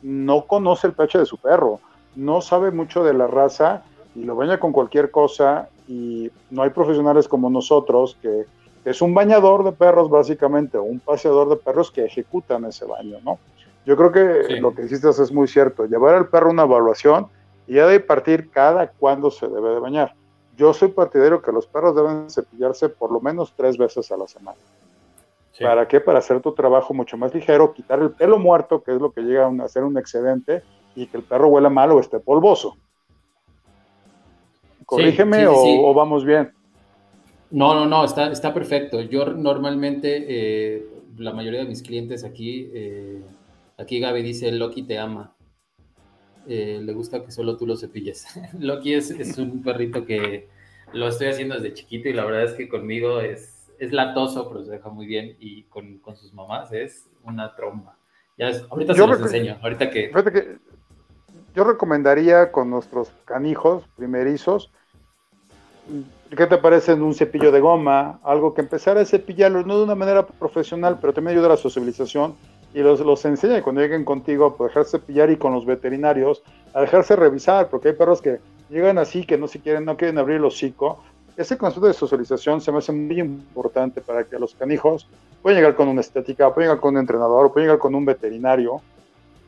no 0.00 0.46
conoce 0.46 0.86
el 0.86 0.94
pH 0.94 1.18
de 1.18 1.26
su 1.26 1.36
perro, 1.36 1.80
no 2.16 2.40
sabe 2.40 2.70
mucho 2.70 3.04
de 3.04 3.12
la 3.12 3.26
raza 3.26 3.82
y 4.14 4.24
lo 4.24 4.34
baña 4.34 4.58
con 4.58 4.72
cualquier 4.72 5.10
cosa 5.10 5.68
y 5.86 6.30
no 6.50 6.62
hay 6.62 6.70
profesionales 6.70 7.28
como 7.28 7.50
nosotros 7.50 8.16
que 8.20 8.44
es 8.84 9.02
un 9.02 9.14
bañador 9.14 9.64
de 9.64 9.72
perros 9.72 10.08
básicamente 10.08 10.78
o 10.78 10.82
un 10.82 11.00
paseador 11.00 11.48
de 11.48 11.56
perros 11.56 11.90
que 11.90 12.04
ejecutan 12.04 12.64
ese 12.64 12.84
baño, 12.84 13.18
¿no? 13.22 13.38
Yo 13.84 13.96
creo 13.96 14.12
que 14.12 14.60
lo 14.60 14.74
que 14.74 14.84
hiciste 14.84 15.08
es 15.08 15.32
muy 15.32 15.48
cierto, 15.48 15.86
llevar 15.86 16.14
al 16.14 16.28
perro 16.28 16.50
una 16.50 16.64
evaluación 16.64 17.26
y 17.66 17.74
ya 17.74 17.86
de 17.86 18.00
partir 18.00 18.50
cada 18.50 18.88
cuándo 18.88 19.30
se 19.30 19.48
debe 19.48 19.70
de 19.70 19.80
bañar. 19.80 20.14
Yo 20.56 20.74
soy 20.74 20.88
partidario 20.88 21.40
que 21.40 21.52
los 21.52 21.66
perros 21.66 21.94
deben 21.94 22.28
cepillarse 22.28 22.88
por 22.88 23.12
lo 23.12 23.20
menos 23.20 23.54
tres 23.56 23.78
veces 23.78 24.10
a 24.10 24.16
la 24.16 24.26
semana. 24.26 24.58
¿Para 25.60 25.88
qué? 25.88 26.00
Para 26.00 26.18
hacer 26.18 26.40
tu 26.40 26.52
trabajo 26.52 26.94
mucho 26.94 27.16
más 27.16 27.34
ligero, 27.34 27.72
quitar 27.72 28.00
el 28.00 28.10
pelo 28.10 28.38
muerto, 28.38 28.82
que 28.82 28.94
es 28.94 29.00
lo 29.00 29.10
que 29.10 29.22
llega 29.22 29.46
a 29.46 29.68
ser 29.68 29.84
un 29.84 29.98
excedente, 29.98 30.62
y 30.94 31.06
que 31.06 31.16
el 31.16 31.22
perro 31.22 31.48
huela 31.48 31.70
mal 31.70 31.90
o 31.92 32.00
esté 32.00 32.20
polvoso. 32.20 32.76
Corrígeme 34.88 35.46
o, 35.46 35.92
vamos 35.92 36.24
bien. 36.24 36.50
No, 37.50 37.74
no, 37.74 37.84
no, 37.84 38.06
está, 38.06 38.32
está 38.32 38.54
perfecto. 38.54 39.02
Yo 39.02 39.26
normalmente, 39.26 40.24
eh, 40.26 40.86
la 41.18 41.34
mayoría 41.34 41.60
de 41.60 41.66
mis 41.66 41.82
clientes 41.82 42.24
aquí, 42.24 42.70
eh, 42.72 43.22
aquí 43.76 44.00
Gaby 44.00 44.22
dice, 44.22 44.50
Loki 44.50 44.84
te 44.84 44.98
ama. 44.98 45.36
Eh, 46.46 46.80
le 46.82 46.92
gusta 46.94 47.22
que 47.22 47.30
solo 47.30 47.58
tú 47.58 47.66
lo 47.66 47.76
cepilles. 47.76 48.28
Loki 48.58 48.94
es, 48.94 49.10
es, 49.10 49.36
un 49.36 49.62
perrito 49.62 50.06
que 50.06 50.48
lo 50.94 51.08
estoy 51.08 51.26
haciendo 51.26 51.56
desde 51.56 51.74
chiquito 51.74 52.08
y 52.08 52.14
la 52.14 52.24
verdad 52.24 52.44
es 52.44 52.54
que 52.54 52.66
conmigo 52.66 53.20
es, 53.20 53.70
es 53.78 53.92
latoso, 53.92 54.48
pero 54.48 54.64
se 54.64 54.70
deja 54.70 54.88
muy 54.88 55.04
bien 55.04 55.36
y 55.38 55.64
con, 55.64 55.98
con 55.98 56.16
sus 56.16 56.32
mamás 56.32 56.72
es 56.72 57.10
una 57.24 57.54
tromba. 57.54 57.98
Ya 58.38 58.52
ahorita 58.70 58.94
se 58.94 59.06
los 59.06 59.20
enseño, 59.20 59.58
ahorita 59.60 59.90
que... 59.90 60.10
que... 60.10 60.56
Yo 61.54 61.64
recomendaría 61.64 62.52
con 62.52 62.70
nuestros 62.70 63.10
canijos 63.26 63.84
primerizos, 63.96 64.70
¿qué 66.36 66.46
te 66.46 66.58
parece 66.58 66.92
en 66.92 67.02
un 67.02 67.14
cepillo 67.14 67.50
de 67.52 67.60
goma? 67.60 68.18
Algo 68.22 68.54
que 68.54 68.60
empezara 68.60 69.00
a 69.00 69.04
cepillarlos, 69.04 69.66
no 69.66 69.78
de 69.78 69.84
una 69.84 69.94
manera 69.94 70.26
profesional, 70.26 70.98
pero 71.00 71.12
también 71.12 71.36
ayuda 71.36 71.46
a 71.46 71.50
la 71.50 71.56
socialización 71.56 72.34
y 72.74 72.80
los, 72.80 73.00
los 73.00 73.24
enseña 73.24 73.62
cuando 73.62 73.80
lleguen 73.80 74.04
contigo 74.04 74.56
a 74.58 74.62
dejarse 74.64 74.98
pillar 74.98 75.30
y 75.30 75.36
con 75.36 75.52
los 75.54 75.64
veterinarios 75.64 76.42
a 76.74 76.82
dejarse 76.82 77.16
revisar, 77.16 77.68
porque 77.68 77.88
hay 77.88 77.94
perros 77.94 78.20
que 78.20 78.40
llegan 78.68 78.98
así 78.98 79.24
que 79.24 79.38
no 79.38 79.48
se 79.48 79.60
quieren, 79.60 79.84
no 79.84 79.96
quieren 79.96 80.18
abrir 80.18 80.36
el 80.36 80.44
hocico. 80.44 81.02
Ese 81.36 81.56
concepto 81.56 81.86
de 81.86 81.94
socialización 81.94 82.60
se 82.60 82.72
me 82.72 82.78
hace 82.78 82.92
muy 82.92 83.20
importante 83.20 84.00
para 84.00 84.24
que 84.24 84.38
los 84.38 84.54
canijos 84.54 85.08
puedan 85.40 85.58
llegar 85.58 85.76
con 85.76 85.88
una 85.88 86.00
estética, 86.00 86.52
pueden 86.52 86.68
llegar 86.68 86.80
con 86.80 86.94
un 86.94 87.00
entrenador, 87.00 87.52
pueden 87.52 87.68
llegar 87.68 87.78
con 87.78 87.94
un 87.94 88.04
veterinario 88.04 88.82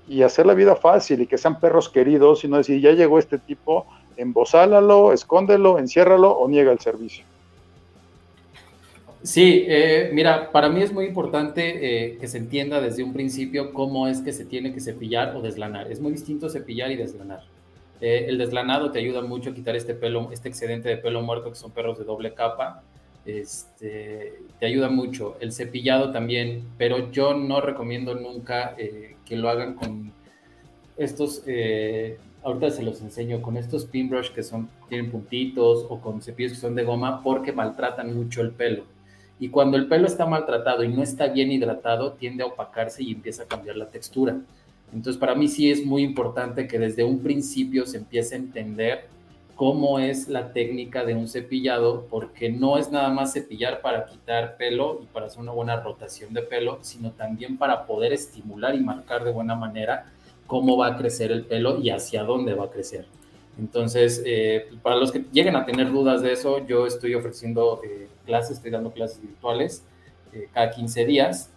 y 0.08 0.22
hacer 0.22 0.46
la 0.46 0.54
vida 0.54 0.74
fácil 0.76 1.20
y 1.20 1.26
que 1.26 1.36
sean 1.36 1.60
perros 1.60 1.88
queridos 1.88 2.44
y 2.44 2.48
no 2.48 2.56
decir, 2.56 2.80
ya 2.80 2.92
llegó 2.92 3.18
este 3.18 3.38
tipo, 3.38 3.86
embosálalo, 4.16 5.12
escóndelo, 5.12 5.78
enciérralo 5.78 6.30
o 6.32 6.48
niega 6.48 6.72
el 6.72 6.78
servicio. 6.78 7.24
Sí, 9.22 9.66
eh, 9.68 10.10
mira, 10.14 10.50
para 10.50 10.70
mí 10.70 10.82
es 10.82 10.92
muy 10.92 11.04
importante 11.04 12.14
eh, 12.14 12.16
que 12.18 12.26
se 12.26 12.38
entienda 12.38 12.80
desde 12.80 13.04
un 13.04 13.12
principio 13.12 13.74
cómo 13.74 14.08
es 14.08 14.22
que 14.22 14.32
se 14.32 14.46
tiene 14.46 14.72
que 14.72 14.80
cepillar 14.80 15.36
o 15.36 15.42
deslanar. 15.42 15.92
Es 15.92 16.00
muy 16.00 16.12
distinto 16.12 16.48
cepillar 16.48 16.90
y 16.90 16.96
deslanar. 16.96 17.42
Eh, 18.00 18.26
el 18.28 18.38
deslanado 18.38 18.90
te 18.92 18.98
ayuda 18.98 19.20
mucho 19.20 19.50
a 19.50 19.54
quitar 19.54 19.76
este 19.76 19.92
pelo, 19.94 20.30
este 20.32 20.48
excedente 20.48 20.88
de 20.88 20.96
pelo 20.96 21.20
muerto 21.20 21.50
que 21.50 21.56
son 21.56 21.70
perros 21.70 21.98
de 21.98 22.04
doble 22.04 22.32
capa. 22.32 22.82
Este, 23.26 24.38
te 24.58 24.66
ayuda 24.66 24.88
mucho. 24.88 25.36
El 25.40 25.52
cepillado 25.52 26.12
también, 26.12 26.64
pero 26.78 27.10
yo 27.10 27.34
no 27.34 27.60
recomiendo 27.60 28.14
nunca 28.14 28.74
que 28.74 29.36
lo 29.36 29.50
hagan 29.50 29.74
con 29.74 30.12
estos 30.96 31.42
ahorita 32.42 32.70
se 32.70 32.82
los 32.82 33.00
enseño 33.00 33.42
con 33.42 33.56
estos 33.56 33.84
pin 33.84 34.08
brush 34.08 34.30
que 34.30 34.42
son, 34.42 34.68
tienen 34.88 35.10
puntitos 35.10 35.86
o 35.88 36.00
con 36.00 36.22
cepillos 36.22 36.52
que 36.52 36.58
son 36.58 36.74
de 36.74 36.84
goma 36.84 37.22
porque 37.22 37.52
maltratan 37.52 38.14
mucho 38.16 38.40
el 38.40 38.50
pelo. 38.50 38.84
Y 39.38 39.48
cuando 39.48 39.76
el 39.76 39.88
pelo 39.88 40.06
está 40.06 40.26
maltratado 40.26 40.84
y 40.84 40.88
no 40.88 41.02
está 41.02 41.28
bien 41.28 41.50
hidratado, 41.50 42.12
tiende 42.12 42.42
a 42.42 42.46
opacarse 42.46 43.02
y 43.02 43.12
empieza 43.12 43.44
a 43.44 43.46
cambiar 43.46 43.76
la 43.76 43.86
textura. 43.86 44.38
Entonces, 44.92 45.18
para 45.18 45.34
mí 45.34 45.48
sí 45.48 45.70
es 45.70 45.84
muy 45.84 46.02
importante 46.02 46.66
que 46.66 46.78
desde 46.78 47.04
un 47.04 47.20
principio 47.20 47.86
se 47.86 47.98
empiece 47.98 48.34
a 48.34 48.38
entender 48.38 49.06
cómo 49.54 49.98
es 49.98 50.28
la 50.28 50.52
técnica 50.52 51.04
de 51.04 51.14
un 51.14 51.28
cepillado, 51.28 52.06
porque 52.10 52.50
no 52.50 52.76
es 52.78 52.90
nada 52.90 53.10
más 53.10 53.34
cepillar 53.34 53.82
para 53.82 54.06
quitar 54.06 54.56
pelo 54.56 55.00
y 55.02 55.06
para 55.06 55.26
hacer 55.26 55.40
una 55.40 55.52
buena 55.52 55.80
rotación 55.80 56.32
de 56.32 56.42
pelo, 56.42 56.78
sino 56.80 57.10
también 57.12 57.56
para 57.56 57.86
poder 57.86 58.12
estimular 58.12 58.74
y 58.74 58.80
marcar 58.80 59.22
de 59.22 59.32
buena 59.32 59.54
manera 59.54 60.06
cómo 60.50 60.76
va 60.76 60.88
a 60.88 60.96
crecer 60.96 61.30
el 61.30 61.44
pelo 61.44 61.78
y 61.80 61.90
hacia 61.90 62.24
dónde 62.24 62.54
va 62.54 62.64
a 62.64 62.70
crecer. 62.70 63.06
Entonces, 63.56 64.20
eh, 64.26 64.66
para 64.82 64.96
los 64.96 65.12
que 65.12 65.24
lleguen 65.30 65.54
a 65.54 65.64
tener 65.64 65.92
dudas 65.92 66.22
de 66.22 66.32
eso, 66.32 66.66
yo 66.66 66.88
estoy 66.88 67.14
ofreciendo 67.14 67.80
eh, 67.84 68.08
clases, 68.26 68.56
estoy 68.56 68.72
dando 68.72 68.90
clases 68.90 69.22
virtuales 69.22 69.84
eh, 70.32 70.48
cada 70.52 70.72
15 70.72 71.04
días 71.04 71.52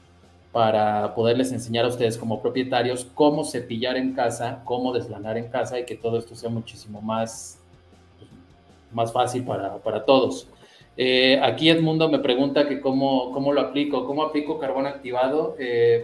para 0.51 1.15
poderles 1.15 1.51
enseñar 1.51 1.85
a 1.85 1.87
ustedes 1.87 2.19
como 2.19 2.39
propietarios 2.39 3.07
cómo 3.15 3.43
cepillar 3.43 3.97
en 3.97 4.13
casa, 4.13 4.61
cómo 4.63 4.93
deslanar 4.93 5.39
en 5.39 5.47
casa 5.47 5.79
y 5.79 5.85
que 5.85 5.95
todo 5.95 6.19
esto 6.19 6.35
sea 6.35 6.51
muchísimo 6.51 7.01
más, 7.01 7.59
más 8.91 9.11
fácil 9.11 9.43
para, 9.43 9.77
para 9.77 10.05
todos. 10.05 10.47
aquí 11.41 11.67
Edmundo 11.71 12.09
me 12.09 12.19
pregunta 12.19 12.67
que 12.67 12.79
cómo, 12.79 13.31
cómo 13.31 13.53
lo 13.53 13.61
aplico, 13.61 14.05
cómo 14.05 14.21
aplico 14.21 14.59
carbón 14.59 14.85
activado. 14.85 15.55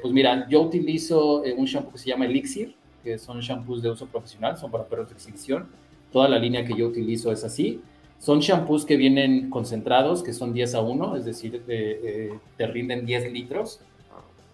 pues 0.01 0.11
mira, 0.11 0.47
yo 0.49 0.61
utilizo 0.61 1.43
un 1.55 1.65
shampoo 1.65 1.91
que 1.91 1.99
se 1.99 2.09
llama 2.09 2.25
Elixir, 2.25 2.78
que 3.03 3.17
son 3.17 3.39
shampoos 3.41 3.81
de 3.81 3.89
uso 3.89 4.07
profesional, 4.07 4.57
son 4.57 4.71
para 4.71 4.85
perros 4.85 5.09
de 5.09 5.15
exhibición. 5.15 5.67
Toda 6.11 6.27
la 6.27 6.39
línea 6.39 6.65
que 6.65 6.75
yo 6.75 6.87
utilizo 6.87 7.31
es 7.31 7.43
así. 7.43 7.81
Son 8.17 8.39
shampoos 8.39 8.85
que 8.85 8.97
vienen 8.97 9.49
concentrados, 9.49 10.23
que 10.23 10.33
son 10.33 10.53
10 10.53 10.75
a 10.75 10.81
1, 10.81 11.15
es 11.15 11.25
decir, 11.25 11.63
eh, 11.67 12.33
te 12.57 12.67
rinden 12.67 13.05
10 13.05 13.31
litros 13.31 13.79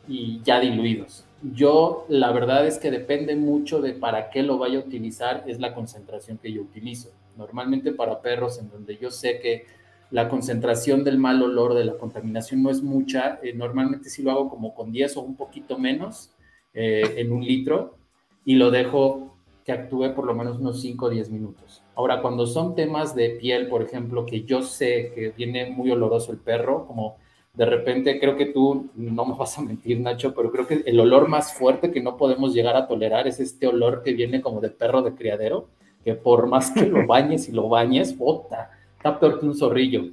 y 0.08 0.42
ya 0.44 0.60
diluidos. 0.60 1.26
Yo, 1.54 2.06
la 2.10 2.32
verdad 2.32 2.66
es 2.66 2.78
que 2.78 2.92
depende 2.92 3.36
mucho 3.36 3.82
de 3.82 3.94
para 3.94 4.30
qué 4.30 4.44
lo 4.44 4.58
vaya 4.58 4.80
a 4.80 4.82
utilizar, 4.82 5.44
es 5.48 5.60
la 5.60 5.74
concentración 5.74 6.38
que 6.38 6.52
yo 6.52 6.62
utilizo. 6.62 7.10
Normalmente 7.38 7.92
para 7.92 8.22
perros 8.22 8.60
en 8.60 8.70
donde 8.70 8.98
yo 8.98 9.12
sé 9.12 9.40
que 9.40 9.66
la 10.12 10.30
concentración 10.30 11.04
del 11.04 11.18
mal 11.18 11.42
olor, 11.42 11.74
de 11.74 11.86
la 11.86 11.98
contaminación 11.98 12.64
no 12.64 12.70
es 12.70 12.82
mucha, 12.82 13.40
eh, 13.44 13.54
normalmente 13.54 14.10
sí 14.10 14.24
lo 14.24 14.32
hago 14.32 14.50
como 14.50 14.74
con 14.74 14.92
10 14.92 15.18
o 15.18 15.22
un 15.22 15.36
poquito 15.36 15.78
menos 15.78 16.32
eh, 16.74 17.16
en 17.18 17.32
un 17.32 17.44
litro 17.44 17.98
y 18.46 18.56
lo 18.56 18.72
dejo 18.72 19.36
que 19.66 19.72
actúe 19.72 20.14
por 20.16 20.26
lo 20.26 20.36
menos 20.36 20.60
unos 20.60 20.80
5 20.80 21.08
o 21.08 21.10
10 21.10 21.32
minutos. 21.32 21.84
Ahora, 21.96 22.22
cuando 22.22 22.46
son 22.46 22.76
temas 22.76 23.16
de 23.16 23.32
piel, 23.32 23.68
por 23.68 23.82
ejemplo, 23.82 24.26
que 24.26 24.44
yo 24.44 24.62
sé 24.62 25.12
que 25.16 25.34
viene 25.36 25.72
muy 25.72 25.90
oloroso 25.90 26.32
el 26.32 26.38
perro, 26.38 26.86
como 26.86 27.18
de 27.56 27.66
repente 27.66 28.20
creo 28.20 28.36
que 28.36 28.48
tú 28.48 28.90
no 28.96 29.26
me 29.26 29.34
vas 29.34 29.58
a 29.58 29.62
mentir, 29.62 30.00
Nacho, 30.00 30.36
pero 30.36 30.52
creo 30.52 30.68
que 30.68 30.84
el 30.86 31.00
olor 31.00 31.28
más 31.28 31.54
fuerte 31.54 31.92
que 31.92 32.02
no 32.02 32.16
podemos 32.16 32.54
llegar 32.54 32.76
a 32.76 32.88
tolerar 32.88 33.28
es 33.28 33.40
este 33.40 33.66
olor 33.66 34.04
que 34.04 34.14
viene 34.14 34.42
como 34.42 34.62
de 34.62 34.70
perro 34.70 35.02
de 35.02 35.16
criadero, 35.16 35.70
que 36.04 36.14
por 36.14 36.48
más 36.48 36.70
que 36.70 36.86
lo 36.86 37.08
bañes 37.08 37.50
y 37.50 37.52
lo 37.52 37.68
bañes, 37.68 38.16
bota, 38.16 38.70
está 38.98 39.20
peor 39.20 39.40
que 39.40 39.48
un 39.48 39.56
zorrillo. 39.56 40.04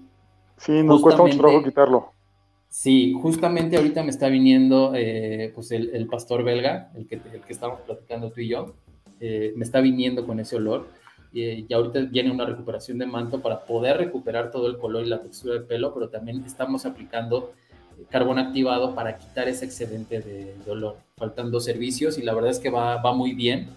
Sí, 0.57 0.83
nos 0.83 1.03
cuesta 1.03 1.23
mucho 1.23 1.37
trabajo 1.37 1.63
quitarlo. 1.63 2.13
Sí, 2.73 3.13
justamente 3.21 3.77
ahorita 3.77 4.03
me 4.03 4.09
está 4.09 4.31
viniendo 4.31 4.95
eh, 4.95 5.53
pues 5.55 5.71
el, 5.73 6.07
pastor 6.07 6.43
belga, 6.43 6.91
el 6.95 7.07
que, 7.07 7.17
el 7.17 7.43
que 7.43 7.53
estamos 7.53 7.81
platicando 7.81 8.31
tú 8.31 8.41
y 8.41 8.49
yo, 8.49 8.75
eh, 9.21 9.53
me 9.57 9.63
está 9.63 9.83
viniendo 9.83 10.27
con 10.27 10.41
ese 10.41 10.57
olor 10.57 10.89
y 11.35 11.71
ahorita 11.71 12.01
viene 12.11 12.31
una 12.31 12.47
recuperación 12.47 12.97
de 12.97 13.05
manto 13.05 13.43
para 13.43 13.67
poder 13.67 13.99
recuperar 13.99 14.51
todo 14.51 14.69
el 14.69 14.79
color 14.79 15.05
y 15.05 15.11
la 15.11 15.21
textura 15.21 15.53
del 15.53 15.65
pelo, 15.65 15.93
pero 15.93 16.09
también 16.09 16.43
estamos 16.47 16.87
aplicando 16.87 17.53
carbón 18.09 18.39
activado 18.39 18.95
para 18.95 19.19
quitar 19.19 19.49
ese 19.49 19.67
excedente 19.67 20.21
de, 20.21 20.55
olor. 20.67 20.97
Faltan 21.19 21.51
dos 21.51 21.67
servicios 21.67 22.17
y 22.17 22.23
la 22.23 22.33
verdad 22.33 22.53
es 22.53 22.59
que 22.59 22.71
va, 22.71 23.03
va 23.03 23.13
muy 23.13 23.35
bien 23.35 23.69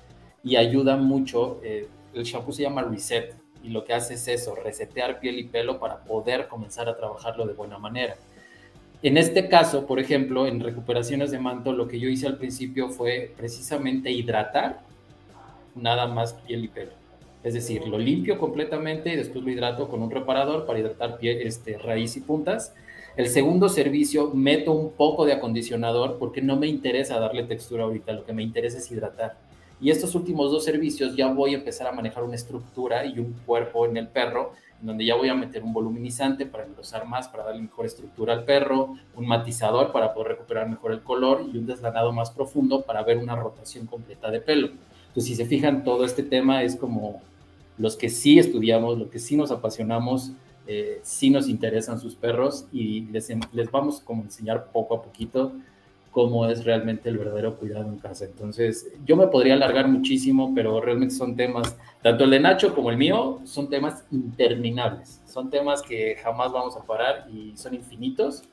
y 0.42 0.56
ayuda 0.56 0.96
mucho. 0.96 1.60
Eh, 1.66 1.90
el 2.14 2.24
shampoo 2.24 2.54
se 2.54 2.64
llama 2.64 2.82
Reset 2.84 3.36
y 3.62 3.72
lo 3.72 3.84
que 3.84 3.94
hace 3.94 4.14
es 4.14 4.26
eso, 4.30 4.56
resetear 4.56 5.20
piel 5.20 5.38
y 5.38 5.44
pelo 5.44 5.82
para 5.82 5.98
poder 6.06 6.48
comenzar 6.48 6.88
a 6.88 6.96
trabajarlo 6.96 7.46
de 7.46 7.56
buena 7.56 7.78
manera. 7.78 8.16
En 9.06 9.18
este 9.18 9.49
caso, 9.49 9.86
por 9.86 9.99
ejemplo, 9.99 10.48
en 10.48 10.60
recuperaciones 10.61 11.30
de 11.30 11.38
manto, 11.38 11.73
lo 11.73 11.88
que 11.88 11.99
yo 11.99 12.10
hice 12.10 12.26
al 12.26 12.40
principio 12.40 12.90
fue 12.90 13.32
precisamente 13.38 14.10
hidratar 14.10 14.82
nada 15.76 16.07
más 16.07 16.34
piel 16.34 16.64
y 16.64 16.69
pelo. 16.69 16.94
Es 17.44 17.53
decir, 17.53 17.88
lo 17.88 17.99
limpio 17.99 18.40
completamente 18.40 19.14
y 19.14 19.15
después 19.15 19.45
lo 19.45 19.52
hidrato 19.52 19.90
con 19.90 20.02
un 20.02 20.10
reparador 20.10 20.65
para 20.65 20.80
hidratar 20.80 21.19
piel, 21.19 21.40
este, 21.41 21.77
raíz 21.77 22.18
y 22.18 22.22
puntas. 22.22 22.73
El 23.15 23.27
segundo 23.27 23.69
servicio, 23.69 24.32
meto 24.34 24.72
un 24.72 24.94
poco 24.94 25.23
de 25.23 25.34
acondicionador 25.34 26.18
porque 26.18 26.41
no 26.41 26.56
me 26.56 26.65
interesa 26.65 27.19
darle 27.19 27.44
textura 27.44 27.84
ahorita, 27.84 28.11
lo 28.11 28.26
que 28.26 28.34
me 28.34 28.41
interesa 28.41 28.80
es 28.80 28.91
hidratar. 28.91 29.38
Y 29.80 29.91
estos 29.91 30.15
últimos 30.15 30.49
dos 30.52 30.64
servicios 30.64 31.15
ya 31.15 31.27
voy 31.27 31.53
a 31.53 31.57
empezar 31.60 31.86
a 31.86 31.91
manejar 31.91 32.23
una 32.23 32.34
estructura 32.34 33.06
y 33.06 33.19
un 33.19 33.34
cuerpo 33.45 33.86
en 33.86 33.98
el 33.98 34.07
perro 34.07 34.53
donde 34.81 35.06
ya 35.06 35.15
voy 35.15 35.30
a 35.30 35.35
meter 35.35 35.64
un 35.64 35.73
voluminizante 35.73 36.45
para 36.45 36.65
engrosar 36.65 37.07
más, 37.07 37.27
para 37.27 37.45
darle 37.45 37.61
mejor 37.61 37.85
estructura 37.85 38.34
al 38.34 38.43
perro, 38.43 38.95
un 39.15 39.27
matizador 39.27 39.91
para 39.91 40.14
poder 40.14 40.34
recuperar 40.34 40.69
mejor 40.69 40.91
el 40.91 41.02
color 41.02 41.43
y 41.52 41.57
un 41.57 41.65
deslanado 41.65 42.11
más 42.11 42.31
profundo 42.31 42.81
para 42.84 43.03
ver 43.03 43.18
una 43.18 43.35
rotación 43.35 43.85
completa 43.88 44.30
de 44.30 44.41
pelo. 44.41 44.68
Entonces, 45.07 45.26
si 45.26 45.35
se 45.35 45.45
fijan, 45.45 45.84
todo 45.84 46.06
este 46.06 46.23
tema 46.23 46.64
es 46.64 46.76
como 46.76 47.22
los 47.77 47.95
que 47.95 48.10
sí 48.10 48.38
estudiamos, 48.38 48.97
los 48.97 49.10
que 49.10 49.19
sí 49.19 49.35
nos 49.35 49.52
apasionamos, 49.52 50.31
eh, 50.68 50.99
sí 51.03 51.30
nos 51.30 51.47
interesan 51.47 51.99
sus 51.99 52.15
perros 52.15 52.65
y 52.72 53.02
les, 53.02 53.30
les 53.53 53.72
vamos 53.72 54.02
como 54.02 54.23
a 54.23 54.26
enseñar 54.26 54.72
poco 54.72 54.95
a 54.95 55.02
poquito 55.03 55.53
cómo 56.16 56.48
es 56.48 56.64
realmente 56.64 57.10
el 57.10 57.18
verdadero 57.18 57.58
cuidado 57.58 57.90
en 57.90 57.98
casa. 57.98 58.24
Entonces, 58.24 58.90
yo 59.06 59.18
me 59.18 59.28
podría 59.28 59.56
alargar 59.56 59.90
muchísimo, 59.90 60.54
pero 60.56 60.80
realmente 60.80 61.14
son 61.14 61.36
temas, 61.36 61.76
tanto 62.02 62.24
el 62.24 62.30
de 62.30 62.40
Nacho 62.40 62.74
como 62.74 62.90
el 62.90 62.96
mío, 62.96 63.42
son 63.44 63.70
temas 63.70 64.06
interminables. 64.12 65.20
Son 65.26 65.50
temas 65.50 65.82
que 65.82 66.16
jamás 66.24 66.54
vamos 66.54 66.78
a 66.78 66.84
parar 66.86 67.28
y 67.30 67.58
son 67.58 67.74
infinitos. 67.74 68.44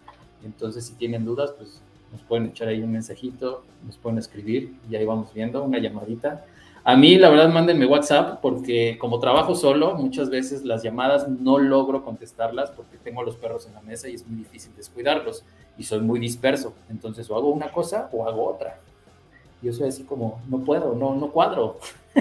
Entonces, 0.44 0.86
si 0.86 0.94
tienen 0.94 1.24
dudas, 1.24 1.52
pues 1.56 1.80
nos 2.10 2.20
pueden 2.22 2.46
echar 2.46 2.66
ahí 2.66 2.82
un 2.82 2.90
mensajito, 2.90 3.62
nos 3.86 3.96
pueden 3.96 4.18
escribir 4.18 4.74
y 4.90 4.96
ahí 4.96 5.06
vamos 5.06 5.32
viendo 5.32 5.62
una 5.62 5.78
llamadita. 5.78 6.44
A 6.84 6.96
mí, 6.96 7.16
la 7.16 7.30
verdad, 7.30 7.48
mándenme 7.48 7.86
WhatsApp 7.86 8.40
porque 8.42 8.98
como 8.98 9.20
trabajo 9.20 9.54
solo, 9.54 9.94
muchas 9.94 10.30
veces 10.30 10.64
las 10.64 10.82
llamadas 10.82 11.28
no 11.28 11.58
logro 11.58 12.02
contestarlas 12.02 12.70
porque 12.72 12.96
tengo 12.96 13.22
los 13.22 13.36
perros 13.36 13.66
en 13.66 13.74
la 13.74 13.82
mesa 13.82 14.08
y 14.08 14.14
es 14.14 14.26
muy 14.26 14.38
difícil 14.38 14.74
descuidarlos 14.76 15.44
y 15.78 15.84
soy 15.84 16.00
muy 16.00 16.18
disperso. 16.18 16.74
Entonces, 16.90 17.30
o 17.30 17.36
hago 17.36 17.50
una 17.50 17.70
cosa 17.70 18.08
o 18.12 18.26
hago 18.26 18.48
otra. 18.48 18.80
Yo 19.62 19.72
soy 19.72 19.88
así 19.88 20.02
como, 20.02 20.40
no 20.48 20.58
puedo, 20.58 20.94
no, 20.94 21.14
no 21.14 21.30
cuadro. 21.30 21.78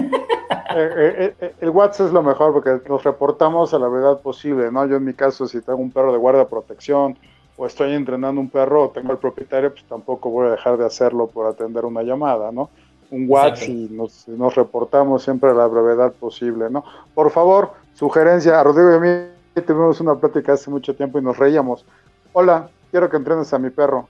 Eh, 0.74 0.90
eh, 0.96 1.34
eh, 1.38 1.54
el 1.60 1.68
WhatsApp 1.68 2.06
es 2.06 2.12
lo 2.14 2.22
mejor 2.22 2.54
porque 2.54 2.80
nos 2.88 3.02
reportamos 3.04 3.74
a 3.74 3.78
la 3.78 3.88
verdad 3.88 4.20
posible, 4.20 4.72
¿no? 4.72 4.86
Yo 4.86 4.96
en 4.96 5.04
mi 5.04 5.12
caso, 5.12 5.46
si 5.46 5.60
tengo 5.60 5.78
un 5.78 5.90
perro 5.90 6.12
de 6.12 6.18
guardia 6.18 6.48
protección 6.48 7.18
o 7.58 7.66
estoy 7.66 7.92
entrenando 7.92 8.40
un 8.40 8.48
perro 8.48 8.84
o 8.84 8.88
tengo 8.90 9.12
el 9.12 9.18
propietario, 9.18 9.70
pues 9.70 9.84
tampoco 9.84 10.30
voy 10.30 10.46
a 10.46 10.52
dejar 10.52 10.78
de 10.78 10.86
hacerlo 10.86 11.26
por 11.26 11.46
atender 11.46 11.84
una 11.84 12.02
llamada, 12.02 12.52
¿no? 12.52 12.70
Un 13.12 13.26
WhatsApp 13.28 13.68
y 13.68 13.88
nos, 13.90 14.26
nos, 14.26 14.54
reportamos 14.54 15.22
siempre 15.22 15.50
a 15.50 15.52
la 15.52 15.66
brevedad 15.66 16.14
posible, 16.14 16.70
¿no? 16.70 16.82
Por 17.14 17.30
favor, 17.30 17.72
sugerencia, 17.92 18.58
a 18.58 18.64
Rodrigo 18.64 18.90
y 18.90 18.94
a 18.94 19.00
mí 19.00 19.62
tuvimos 19.66 20.00
una 20.00 20.14
plática 20.14 20.54
hace 20.54 20.70
mucho 20.70 20.96
tiempo 20.96 21.18
y 21.18 21.22
nos 21.22 21.36
reíamos. 21.36 21.84
Hola, 22.32 22.70
quiero 22.90 23.10
que 23.10 23.18
entrenes 23.18 23.52
a 23.52 23.58
mi 23.58 23.68
perro. 23.68 24.08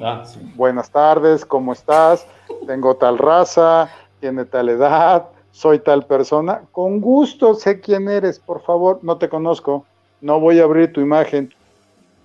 Ah, 0.00 0.24
Buenas 0.56 0.90
tardes, 0.90 1.46
¿cómo 1.46 1.72
estás? 1.72 2.26
Tengo 2.66 2.96
tal 2.96 3.16
raza, 3.16 3.88
tiene 4.18 4.44
tal 4.44 4.68
edad, 4.68 5.28
soy 5.52 5.78
tal 5.78 6.04
persona. 6.04 6.62
Con 6.72 7.00
gusto 7.00 7.54
sé 7.54 7.80
quién 7.80 8.08
eres, 8.08 8.40
por 8.40 8.60
favor, 8.62 8.98
no 9.02 9.18
te 9.18 9.28
conozco. 9.28 9.86
No 10.20 10.40
voy 10.40 10.58
a 10.58 10.64
abrir 10.64 10.92
tu 10.92 11.00
imagen, 11.00 11.54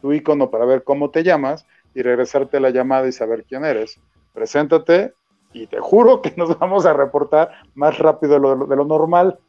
tu 0.01 0.13
icono 0.13 0.49
para 0.49 0.65
ver 0.65 0.83
cómo 0.83 1.11
te 1.11 1.23
llamas 1.23 1.63
y 1.93 2.01
regresarte 2.01 2.59
la 2.59 2.71
llamada 2.71 3.07
y 3.07 3.11
saber 3.11 3.45
quién 3.47 3.63
eres. 3.63 3.99
Preséntate 4.33 5.13
y 5.53 5.67
te 5.67 5.79
juro 5.79 6.21
que 6.21 6.33
nos 6.37 6.57
vamos 6.59 6.85
a 6.85 6.93
reportar 6.93 7.51
más 7.75 7.97
rápido 7.97 8.33
de 8.33 8.39
lo, 8.39 8.65
de 8.65 8.75
lo 8.75 8.85
normal. 8.85 9.39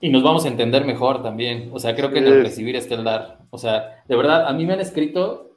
Y 0.00 0.10
nos 0.10 0.22
vamos 0.22 0.44
a 0.44 0.48
entender 0.48 0.84
mejor 0.84 1.22
también. 1.22 1.70
O 1.72 1.78
sea, 1.78 1.94
creo 1.94 2.10
que 2.10 2.18
el 2.18 2.42
recibir 2.42 2.74
está 2.74 2.96
el 2.96 3.04
dar. 3.04 3.38
O 3.50 3.58
sea, 3.58 4.02
de 4.08 4.16
verdad, 4.16 4.48
a 4.48 4.52
mí 4.52 4.66
me 4.66 4.72
han 4.72 4.80
escrito 4.80 5.52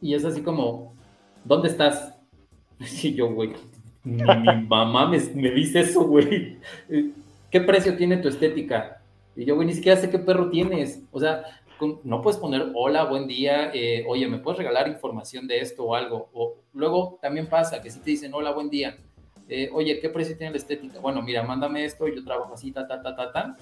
y 0.00 0.14
es 0.14 0.24
así 0.24 0.42
como, 0.42 0.94
¿dónde 1.44 1.68
estás? 1.68 2.14
Y 3.02 3.14
yo, 3.14 3.32
güey, 3.32 3.54
mi, 4.04 4.22
mamá 4.68 5.08
me, 5.08 5.18
dice 5.18 5.80
eso, 5.80 6.02
güey. 6.04 6.58
¿Qué 7.50 7.60
precio 7.60 7.96
tiene 7.96 8.18
tu 8.18 8.28
estética? 8.28 9.02
Y 9.36 9.44
yo, 9.44 9.54
güey, 9.54 9.66
ni 9.66 9.74
siquiera 9.74 10.00
sé 10.00 10.10
qué 10.10 10.18
perro 10.18 10.50
tienes. 10.50 11.02
O 11.12 11.20
sea, 11.20 11.42
no 12.04 12.22
puedes 12.22 12.38
poner 12.38 12.70
hola, 12.74 13.04
buen 13.04 13.26
día, 13.26 13.70
eh, 13.72 14.04
oye, 14.08 14.26
¿me 14.26 14.38
puedes 14.38 14.58
regalar 14.58 14.88
información 14.88 15.46
de 15.46 15.60
esto 15.60 15.84
o 15.84 15.94
algo? 15.94 16.28
O 16.32 16.56
luego 16.72 17.18
también 17.22 17.46
pasa 17.46 17.80
que 17.82 17.90
si 17.90 18.00
te 18.00 18.10
dicen 18.10 18.34
hola, 18.34 18.52
buen 18.52 18.70
día, 18.70 18.96
eh, 19.48 19.70
oye, 19.72 19.98
¿qué 20.00 20.08
precio 20.08 20.36
tiene 20.36 20.52
la 20.52 20.58
estética? 20.58 21.00
Bueno, 21.00 21.22
mira, 21.22 21.42
mándame 21.42 21.84
esto, 21.84 22.06
yo 22.08 22.24
trabajo 22.24 22.54
así, 22.54 22.72
ta, 22.72 22.86
ta, 22.86 23.02
ta, 23.02 23.16
ta, 23.16 23.32
ta. 23.32 23.56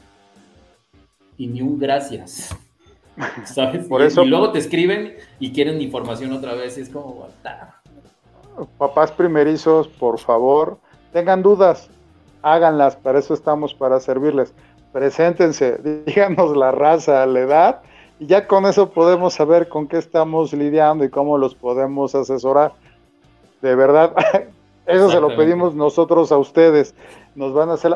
Y 1.36 1.46
ni 1.46 1.62
un 1.62 1.78
gracias. 1.78 2.56
¿Sabes? 3.44 3.86
Por 3.86 4.02
eso, 4.02 4.22
y 4.22 4.28
luego 4.28 4.52
te 4.52 4.58
escriben 4.58 5.16
y 5.38 5.52
quieren 5.52 5.80
información 5.80 6.32
otra 6.32 6.54
vez. 6.54 6.76
es 6.76 6.88
como, 6.88 7.28
papás 8.78 9.12
primerizos, 9.12 9.88
por 9.88 10.18
favor, 10.18 10.78
tengan 11.12 11.42
dudas, 11.42 11.90
háganlas, 12.42 12.96
para 12.96 13.18
eso 13.18 13.34
estamos, 13.34 13.74
para 13.74 14.00
servirles. 14.00 14.54
Preséntense, 14.92 15.78
díganos 16.06 16.56
la 16.56 16.72
raza, 16.72 17.24
la 17.26 17.40
edad, 17.40 17.82
y 18.18 18.26
ya 18.26 18.46
con 18.46 18.66
eso 18.66 18.90
podemos 18.90 19.34
saber 19.34 19.68
con 19.68 19.86
qué 19.88 19.98
estamos 19.98 20.52
lidiando 20.52 21.04
y 21.04 21.10
cómo 21.10 21.38
los 21.38 21.54
podemos 21.54 22.14
asesorar. 22.14 22.72
De 23.62 23.74
verdad, 23.74 24.14
Eso 24.86 25.10
se 25.10 25.20
lo 25.20 25.34
pedimos 25.36 25.74
nosotros 25.74 26.30
a 26.30 26.38
ustedes. 26.38 26.94
Nos 27.34 27.52
van 27.52 27.70
a 27.70 27.74
hacer 27.74 27.92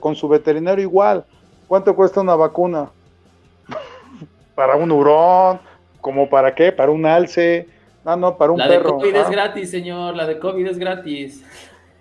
con 0.00 0.16
su 0.16 0.28
veterinario 0.28 0.82
igual. 0.82 1.24
¿Cuánto 1.68 1.94
cuesta 1.94 2.22
una 2.22 2.34
vacuna? 2.34 2.90
para 4.54 4.76
un 4.76 4.90
hurón, 4.90 5.60
como 6.00 6.28
para 6.28 6.54
qué, 6.54 6.72
para 6.72 6.90
un 6.90 7.04
alce, 7.04 7.68
no, 8.04 8.16
no, 8.16 8.36
para 8.36 8.52
un 8.52 8.58
perro. 8.58 8.70
La 8.70 8.78
de 8.78 8.82
COVID 8.82 9.16
es 9.16 9.30
gratis, 9.30 9.70
señor, 9.70 10.16
la 10.16 10.26
de 10.26 10.38
COVID 10.38 10.66
es 10.66 10.78
gratis. 10.78 11.44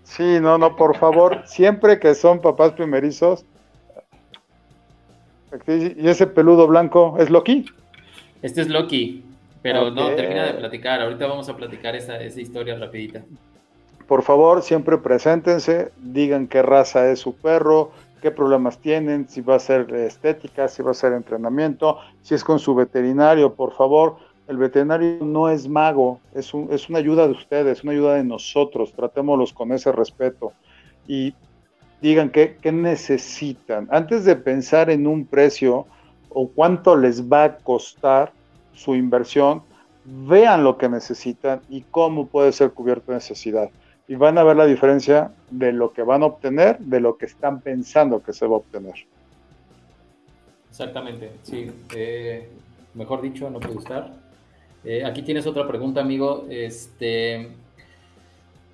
Sí, 0.03 0.39
no, 0.41 0.57
no, 0.57 0.75
por 0.75 0.97
favor, 0.97 1.41
siempre 1.45 1.99
que 1.99 2.15
son 2.15 2.39
papás 2.39 2.71
primerizos. 2.71 3.45
¿Y 5.68 6.07
ese 6.07 6.28
peludo 6.28 6.68
blanco 6.68 7.15
es 7.19 7.30
Loki? 7.30 7.65
Este 8.41 8.61
es 8.61 8.69
Loki, 8.69 9.23
pero 9.61 9.91
no, 9.91 10.10
termina 10.11 10.45
de 10.45 10.53
platicar, 10.53 11.02
ahorita 11.02 11.28
vamos 11.28 11.49
a 11.49 11.56
platicar 11.56 11.95
esa, 11.95 12.22
esa 12.22 12.41
historia 12.41 12.78
rapidita 12.78 13.23
por 14.11 14.23
favor, 14.23 14.61
siempre 14.61 14.98
preséntense, 14.98 15.94
digan 16.02 16.48
qué 16.48 16.61
raza 16.61 17.10
es 17.10 17.19
su 17.19 17.34
perro, 17.34 17.91
qué 18.22 18.30
problemas 18.30 18.78
tienen, 18.78 19.30
si 19.30 19.40
va 19.40 19.56
a 19.56 19.60
ser 19.60 19.90
estética, 19.94 20.68
si 20.68 20.84
va 20.84 20.91
a 20.91 20.94
ser 20.94 21.14
entrenamiento, 21.14 21.98
si 22.22 22.36
es 22.36 22.44
con 22.44 22.60
su 22.60 22.76
veterinario, 22.76 23.53
por 23.53 23.72
favor. 23.72 24.18
El 24.49 24.57
veterinario 24.57 25.19
no 25.22 25.48
es 25.48 25.65
mago, 25.69 26.19
es, 26.36 26.52
es 26.72 26.90
una 26.90 26.99
ayuda 26.99 27.26
de 27.26 27.32
ustedes, 27.32 27.86
una 27.86 27.94
ayuda 27.94 28.15
de 28.15 28.26
nosotros, 28.26 28.91
tratémoslos 28.91 29.53
con 29.53 29.72
ese 29.72 29.94
respeto 29.94 30.52
y 31.07 31.34
digan 32.02 32.30
qué, 32.30 32.57
necesitan. 32.72 33.88
Antes 33.91 34.26
de 34.26 34.36
pensar 34.36 34.90
en 34.90 35.07
un 35.07 35.26
precio 35.26 35.86
o 36.30 36.48
cuánto 36.49 36.95
les 36.95 37.32
va 37.32 37.44
a 37.44 37.57
costar 37.57 38.32
su 38.73 38.95
inversión, 38.95 39.61
vean 40.06 40.64
lo 40.64 40.78
que 40.78 40.90
necesitan 40.90 41.61
y 41.69 41.82
cómo 41.82 42.28
puede 42.28 42.52
ser 42.52 42.72
cubierta 42.72 43.14
necesidad 43.14 43.69
y 44.07 44.15
van 44.15 44.38
a 44.38 44.44
ver 44.44 44.57
la 44.57 44.65
diferencia 44.65 45.32
de 45.49 45.72
lo 45.72 45.94
que 45.94 46.02
van 46.02 46.23
a 46.23 46.26
obtener, 46.26 46.80
de 46.80 46.99
lo 46.99 47.18
que 47.18 47.28
están 47.28 47.61
pensando 47.61 48.22
que 48.22 48.34
se 48.34 48.45
va 48.45 48.56
a 48.56 48.57
obtener. 48.57 48.95
Exactamente, 50.69 51.32
sí. 51.44 51.72
Eh, 51.95 52.49
mejor 52.94 53.22
dicho, 53.22 53.49
no 53.49 53.60
puede 53.60 53.78
estar. 53.78 54.11
Eh, 54.84 55.06
aquí 55.06 55.22
tienes 55.22 55.45
otra 55.48 55.68
pregunta, 55.68 56.02
amigo. 56.02 56.45
Este, 56.49 57.52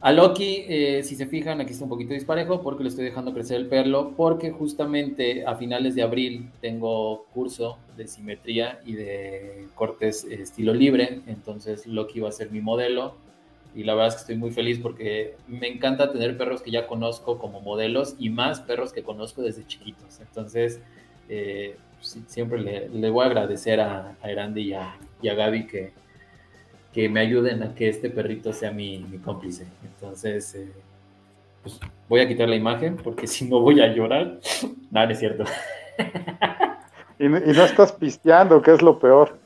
a 0.08 0.14
Loki, 0.14 0.64
eh, 0.70 1.04
si 1.04 1.18
se 1.18 1.26
fijan, 1.26 1.60
aquí 1.60 1.74
está 1.74 1.84
un 1.84 1.90
poquito 1.90 2.14
disparejo 2.14 2.62
porque 2.62 2.82
le 2.82 2.88
estoy 2.88 3.04
dejando 3.04 3.34
crecer 3.34 3.58
el 3.58 3.68
perlo, 3.68 4.14
porque 4.16 4.52
justamente 4.52 5.46
a 5.46 5.56
finales 5.56 5.96
de 5.96 6.02
abril 6.02 6.50
tengo 6.62 7.26
curso 7.34 7.78
de 7.98 8.08
simetría 8.08 8.80
y 8.86 8.94
de 8.94 9.68
cortes 9.76 10.24
estilo 10.24 10.74
libre, 10.74 11.20
entonces 11.28 11.86
Loki 11.86 12.22
va 12.22 12.30
a 12.30 12.32
ser 12.32 12.52
mi 12.52 12.62
modelo 12.62 13.16
y 13.76 13.84
la 13.84 13.96
verdad 13.96 14.08
es 14.08 14.14
que 14.14 14.22
estoy 14.22 14.38
muy 14.38 14.52
feliz 14.52 14.80
porque 14.80 15.36
me 15.46 15.68
encanta 15.68 16.10
tener 16.10 16.38
perros 16.38 16.62
que 16.62 16.72
ya 16.72 16.88
conozco 16.88 17.38
como 17.38 17.60
modelos 17.60 18.16
y 18.18 18.30
más 18.30 18.62
perros 18.62 18.94
que 18.94 19.04
conozco 19.04 19.42
desde 19.42 19.68
chiquitos. 19.68 20.22
Entonces, 20.22 20.80
eh, 21.28 21.76
siempre 22.00 22.90
le, 22.94 23.10
voy 23.10 23.26
a 23.26 23.28
agradecer 23.28 23.82
a, 23.82 24.16
a 24.22 24.32
Erandi 24.32 24.70
y 24.70 24.74
a, 24.74 24.98
y 25.22 25.28
a 25.28 25.34
Gaby 25.34 25.68
que, 25.68 25.92
que, 26.98 27.10
me 27.10 27.20
ayuden 27.20 27.62
a 27.62 27.76
que 27.76 27.90
este 27.90 28.10
perrito 28.10 28.52
sea 28.52 28.72
mi, 28.72 29.00
mi 29.00 29.20
cómplice. 29.20 29.68
Entonces, 29.84 30.56
eh, 30.56 30.72
pues 31.62 31.80
voy 32.10 32.22
a 32.22 32.28
quitar 32.28 32.50
la 32.50 32.56
imagen 32.56 32.98
porque 32.98 33.28
si 33.28 33.48
no 33.48 33.60
voy 33.60 33.82
a 33.82 33.94
llorar. 33.94 34.40
no, 34.92 35.06
no 35.06 35.12
es 35.12 35.20
cierto. 35.20 35.44
y, 37.20 37.26
y 37.26 37.30
no 37.30 37.64
estás 37.64 37.92
pisteando, 37.92 38.62
que 38.62 38.72
es 38.72 38.82
lo 38.82 38.98
peor. 38.98 39.38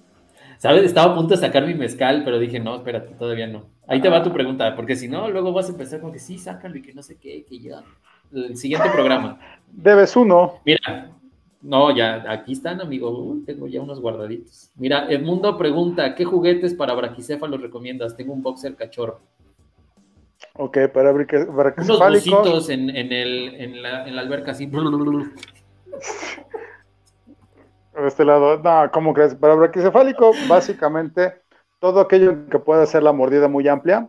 ¿Sabes? 0.57 0.84
Estaba 0.84 1.14
a 1.14 1.15
punto 1.15 1.34
de 1.34 1.41
sacar 1.41 1.65
mi 1.65 1.73
mezcal, 1.73 2.22
pero 2.23 2.38
dije, 2.38 2.60
no, 2.60 2.76
espérate, 2.76 3.15
todavía 3.15 3.48
no. 3.48 3.65
Ahí 3.88 3.99
te 3.99 4.10
va 4.10 4.23
tu 4.23 4.32
pregunta, 4.32 4.76
porque 4.76 4.95
si 4.95 5.07
no, 5.07 5.28
luego 5.30 5.52
vas 5.52 5.68
a 5.68 5.72
empezar 5.72 5.99
con 5.99 6.11
que 6.11 6.19
sí, 6.19 6.38
sácalo 6.38 6.78
y 6.78 6.82
que 6.82 6.94
no 6.94 7.02
sé 7.02 7.18
qué, 7.18 7.44
que 7.44 7.60
ya. 7.60 7.82
El 8.32 8.56
siguiente 8.56 8.90
programa. 8.91 9.40
Debes 9.72 10.15
uno. 10.15 10.60
Mira, 10.64 11.11
no, 11.62 11.96
ya, 11.96 12.26
aquí 12.28 12.54
están, 12.54 12.82
amigo. 12.82 13.38
tengo 13.46 13.68
ya 13.68 13.82
unos 13.82 14.00
guardaditos. 14.00 14.72
Mira, 14.76 15.08
el 15.08 15.24
mundo 15.24 15.58
pregunta, 15.58 16.16
¿qué 16.16 16.26
juguetes 16.26 16.74
para 16.74 16.94
braquicéfalos 16.94 17.62
recomiendas? 17.62 18.16
Tengo 18.18 18.34
un 18.34 18.42
boxer 18.42 18.76
cachorro. 18.76 19.20
Ok, 20.54 20.78
para 20.94 21.12
braquicéfalos. 21.12 22.00
Unos 22.00 22.00
bucitos 22.00 22.70
en, 22.70 22.90
en, 22.90 23.14
el, 23.14 23.56
en, 23.56 23.82
la, 23.82 24.08
en 24.08 24.16
la 24.16 24.22
alberca 24.22 24.52
así. 24.52 24.70
este 28.08 28.26
lado, 28.26 28.58
no, 28.58 28.92
¿cómo 28.92 29.14
crees? 29.14 29.36
Para 29.36 29.56
braquicefálico, 29.56 30.32
básicamente 30.48 31.42
todo 31.80 32.00
aquello 32.00 32.48
que 32.50 32.60
pueda 32.60 32.84
hacer 32.84 33.04
la 33.04 33.12
mordida 33.12 33.48
muy 33.48 33.68
amplia 33.68 34.08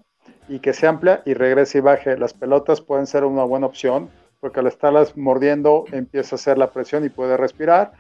y 0.49 0.59
que 0.59 0.73
se 0.73 0.87
amplia 0.87 1.23
y 1.25 1.35
regrese 1.35 1.79
y 1.79 1.81
baje. 1.81 2.17
Las 2.19 2.35
pelotas 2.35 2.81
pueden 2.81 3.07
ser 3.07 3.25
una 3.25 3.45
buena 3.45 3.67
opción 3.67 4.11
porque 4.43 4.59
al 4.59 4.67
estarlas 4.67 5.17
mordiendo 5.17 5.85
empieza 5.93 6.35
a 6.35 6.37
hacer 6.37 6.59
la 6.59 6.73
presión 6.73 7.05
y 7.05 7.09
puede 7.09 7.37
respirar. 7.37 7.93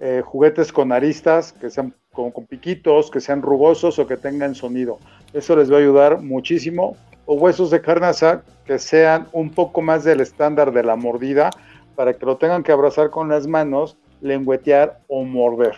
Eh, 0.00 0.22
juguetes 0.24 0.72
con 0.72 0.90
aristas 0.90 1.52
que 1.52 1.70
sean 1.70 1.94
con, 2.12 2.32
piquitos, 2.32 3.12
que 3.12 3.20
sean 3.20 3.42
rugosos 3.42 4.00
o 4.00 4.06
que 4.08 4.16
tengan 4.16 4.56
sonido. 4.56 4.98
Eso 5.32 5.54
les 5.54 5.70
va 5.70 5.76
a 5.76 5.78
ayudar 5.78 6.20
muchísimo. 6.20 6.96
O 7.26 7.34
huesos 7.34 7.70
de 7.70 7.80
carnaza 7.80 8.42
que 8.66 8.80
sean 8.80 9.28
un 9.30 9.50
poco 9.50 9.82
más 9.82 10.02
del 10.02 10.20
estándar 10.20 10.72
de 10.72 10.82
la 10.82 10.96
mordida 10.96 11.50
para 11.94 12.12
que 12.12 12.26
lo 12.26 12.38
tengan 12.38 12.64
que 12.64 12.72
abrazar 12.72 13.10
con 13.10 13.28
las 13.28 13.46
manos, 13.46 13.96
lengüetear 14.20 14.98
o 15.06 15.22
morder 15.22 15.76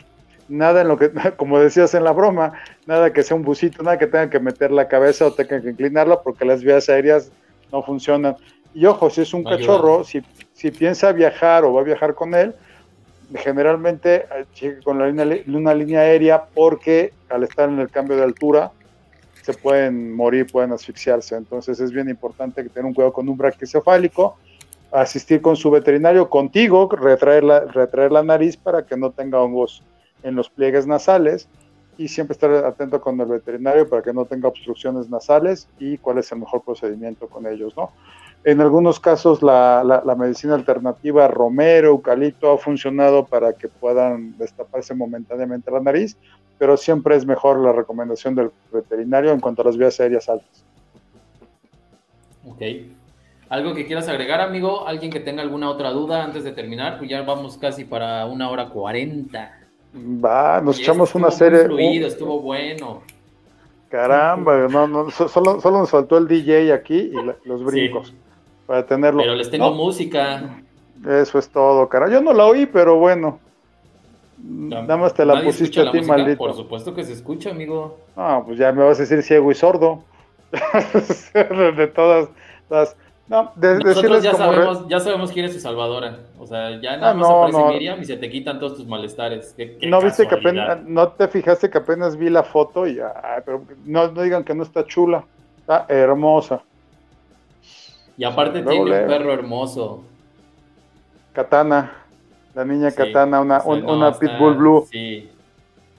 nada 0.48 0.80
en 0.80 0.88
lo 0.88 0.96
que, 0.96 1.10
como 1.36 1.58
decías 1.58 1.92
en 1.94 2.04
la 2.04 2.12
broma, 2.12 2.52
nada 2.86 3.12
que 3.12 3.22
sea 3.22 3.36
un 3.36 3.42
busito, 3.42 3.82
nada 3.82 3.98
que 3.98 4.06
tenga 4.06 4.30
que 4.30 4.40
meter 4.40 4.70
la 4.70 4.88
cabeza 4.88 5.26
o 5.26 5.32
tenga 5.32 5.60
que 5.60 5.70
inclinarla 5.70 6.22
porque 6.22 6.44
las 6.46 6.62
vías 6.62 6.88
aéreas 6.88 7.32
no 7.72 7.82
funcionan. 7.82 8.36
Y 8.76 8.84
ojo, 8.84 9.08
si 9.08 9.22
es 9.22 9.32
un 9.32 9.42
cachorro, 9.42 10.04
si, 10.04 10.22
si, 10.52 10.70
piensa 10.70 11.10
viajar 11.10 11.64
o 11.64 11.72
va 11.72 11.80
a 11.80 11.84
viajar 11.84 12.14
con 12.14 12.34
él, 12.34 12.54
generalmente 13.36 14.26
eh, 14.60 14.80
con 14.84 14.98
la 14.98 15.06
línea, 15.06 15.42
una 15.48 15.72
línea 15.72 16.00
aérea 16.00 16.44
porque 16.44 17.14
al 17.30 17.42
estar 17.42 17.70
en 17.70 17.78
el 17.78 17.88
cambio 17.88 18.18
de 18.18 18.24
altura 18.24 18.72
se 19.40 19.54
pueden 19.54 20.12
morir, 20.12 20.46
pueden 20.52 20.72
asfixiarse. 20.72 21.36
Entonces 21.36 21.80
es 21.80 21.90
bien 21.90 22.10
importante 22.10 22.62
que 22.62 22.68
tenga 22.68 22.86
un 22.86 22.92
cuidado 22.92 23.14
con 23.14 23.26
un 23.30 23.38
braquicefálico, 23.38 24.36
asistir 24.92 25.40
con 25.40 25.56
su 25.56 25.70
veterinario 25.70 26.28
contigo, 26.28 26.86
retraer 26.90 27.44
la, 27.44 27.60
retraer 27.60 28.12
la 28.12 28.24
nariz 28.24 28.58
para 28.58 28.84
que 28.84 28.98
no 28.98 29.10
tenga 29.10 29.40
hongos 29.40 29.82
en 30.22 30.34
los 30.34 30.50
pliegues 30.50 30.86
nasales 30.86 31.48
y 31.96 32.08
siempre 32.08 32.34
estar 32.34 32.50
atento 32.52 33.00
con 33.00 33.18
el 33.18 33.26
veterinario 33.26 33.88
para 33.88 34.02
que 34.02 34.12
no 34.12 34.26
tenga 34.26 34.48
obstrucciones 34.48 35.08
nasales 35.08 35.66
y 35.78 35.96
cuál 35.96 36.18
es 36.18 36.30
el 36.30 36.40
mejor 36.40 36.62
procedimiento 36.62 37.26
con 37.26 37.46
ellos, 37.46 37.74
¿no? 37.74 37.90
En 38.46 38.60
algunos 38.60 39.00
casos 39.00 39.42
la, 39.42 39.82
la, 39.82 40.14
medicina 40.14 40.54
alternativa 40.54 41.26
romero, 41.26 41.88
eucalipto 41.88 42.52
ha 42.52 42.58
funcionado 42.58 43.26
para 43.26 43.54
que 43.54 43.66
puedan 43.66 44.38
destaparse 44.38 44.94
momentáneamente 44.94 45.68
la 45.68 45.80
nariz, 45.80 46.16
pero 46.56 46.76
siempre 46.76 47.16
es 47.16 47.26
mejor 47.26 47.58
la 47.58 47.72
recomendación 47.72 48.36
del 48.36 48.52
veterinario 48.72 49.32
en 49.32 49.40
cuanto 49.40 49.62
a 49.62 49.64
las 49.64 49.76
vías 49.76 49.98
aéreas 49.98 50.28
altas. 50.28 50.64
Ok. 52.46 52.62
¿Algo 53.48 53.74
que 53.74 53.84
quieras 53.84 54.08
agregar, 54.08 54.40
amigo? 54.40 54.86
¿Alguien 54.86 55.10
que 55.10 55.18
tenga 55.18 55.42
alguna 55.42 55.68
otra 55.68 55.90
duda 55.90 56.22
antes 56.22 56.44
de 56.44 56.52
terminar? 56.52 56.98
Pues 56.98 57.10
ya 57.10 57.22
vamos 57.22 57.58
casi 57.58 57.84
para 57.84 58.26
una 58.26 58.48
hora 58.48 58.68
cuarenta. 58.68 59.58
Va, 59.92 60.60
nos 60.60 60.78
echamos 60.78 61.16
una 61.16 61.32
serie. 61.32 61.64
Fluido, 61.64 62.06
estuvo 62.06 62.40
bueno. 62.40 63.02
Caramba, 63.88 64.68
no, 64.68 64.86
no, 64.86 65.10
solo, 65.10 65.60
solo 65.60 65.78
nos 65.78 65.90
faltó 65.90 66.16
el 66.18 66.28
DJ 66.28 66.72
aquí 66.72 67.10
y 67.12 67.48
los 67.48 67.64
brincos 67.64 68.14
para 68.66 68.86
tenerlo. 68.86 69.20
Pero 69.20 69.34
les 69.34 69.50
tengo 69.50 69.72
música. 69.72 70.60
Eso 71.06 71.38
es 71.38 71.48
todo, 71.48 71.88
cara. 71.88 72.10
Yo 72.10 72.20
no 72.20 72.32
la 72.32 72.46
oí, 72.46 72.66
pero 72.66 72.96
bueno. 72.96 73.38
Nada 74.38 74.96
más 74.96 75.14
te 75.14 75.24
la 75.24 75.42
pusiste 75.42 75.80
a 75.80 75.90
ti, 75.90 76.02
maldito. 76.02 76.38
Por 76.38 76.54
supuesto 76.54 76.94
que 76.94 77.04
se 77.04 77.12
escucha, 77.12 77.50
amigo. 77.50 77.98
Ah, 78.16 78.42
pues 78.44 78.58
ya 78.58 78.70
me 78.72 78.84
vas 78.84 78.98
a 78.98 79.02
decir 79.02 79.22
ciego 79.22 79.50
y 79.50 79.54
sordo. 79.54 80.02
de 81.32 81.86
todas 81.88 82.28
las 82.70 82.96
no, 83.28 83.52
Nosotros 83.56 84.22
ya 84.22 84.34
sabemos, 84.34 84.86
ya 84.88 85.00
sabemos 85.00 85.32
quién 85.32 85.46
es 85.46 85.52
su 85.52 85.58
salvadora. 85.58 86.18
O 86.38 86.46
sea, 86.46 86.80
ya 86.80 86.96
nada 86.96 87.10
ah, 87.10 87.14
más 87.14 87.28
aparece 87.28 87.72
Miriam 87.72 88.00
y 88.00 88.04
se 88.04 88.16
te 88.16 88.30
quitan 88.30 88.60
todos 88.60 88.76
tus 88.76 88.86
malestares. 88.86 89.54
no 89.82 90.00
viste 90.00 90.28
que 90.28 90.34
apenas, 90.36 90.84
no 90.84 91.08
te 91.08 91.26
fijaste 91.26 91.68
que 91.68 91.78
apenas 91.78 92.16
vi 92.16 92.30
la 92.30 92.44
foto 92.44 92.86
y 92.86 93.00
pero 93.44 93.64
no, 93.84 94.12
no, 94.12 94.22
digan 94.22 94.44
que 94.44 94.54
no 94.54 94.62
está 94.62 94.84
chula. 94.86 95.24
Está 95.58 95.86
hermosa. 95.88 96.62
Y 98.16 98.24
aparte 98.24 98.62
tiene 98.62 98.80
un 98.80 99.08
perro 99.08 99.32
hermoso. 99.32 100.02
Katana, 101.32 101.92
la 102.54 102.64
niña 102.64 102.90
Katana, 102.90 103.40
una, 103.40 103.62
una 103.62 104.12
Pitbull 104.12 104.54
Blue. 104.54 104.86
Sí, 104.90 105.30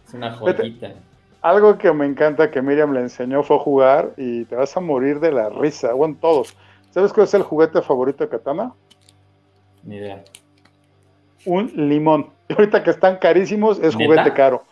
es 0.07 0.13
una 0.13 0.31
joyita. 0.31 0.93
Algo 1.41 1.77
que 1.77 1.93
me 1.93 2.05
encanta 2.05 2.49
que 2.49 2.61
Miriam 2.61 2.93
le 2.93 3.01
enseñó 3.01 3.43
fue 3.43 3.59
jugar 3.59 4.11
y 4.17 4.45
te 4.45 4.55
vas 4.55 4.75
a 4.75 4.79
morir 4.79 5.19
de 5.19 5.31
la 5.31 5.49
risa. 5.49 5.93
Bueno, 5.93 6.17
todos 6.19 6.55
¿Sabes 6.97 7.13
cuál 7.13 7.25
es 7.25 7.33
el 7.35 7.43
juguete 7.43 7.81
favorito 7.83 8.23
de 8.23 8.29
Katana? 8.31 8.73
Ni 9.83 9.97
idea. 9.97 10.23
Un 11.45 11.71
limón. 11.75 12.31
ahorita 12.49 12.83
que 12.83 12.89
están 12.89 13.17
carísimos, 13.17 13.79
es 13.79 13.93
juguete 13.93 14.33
caro. 14.33 14.63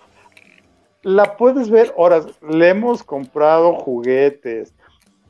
La 1.04 1.38
puedes 1.38 1.70
ver 1.70 1.94
horas. 1.96 2.26
Le 2.42 2.70
hemos 2.70 3.04
comprado 3.04 3.74
juguetes. 3.74 4.74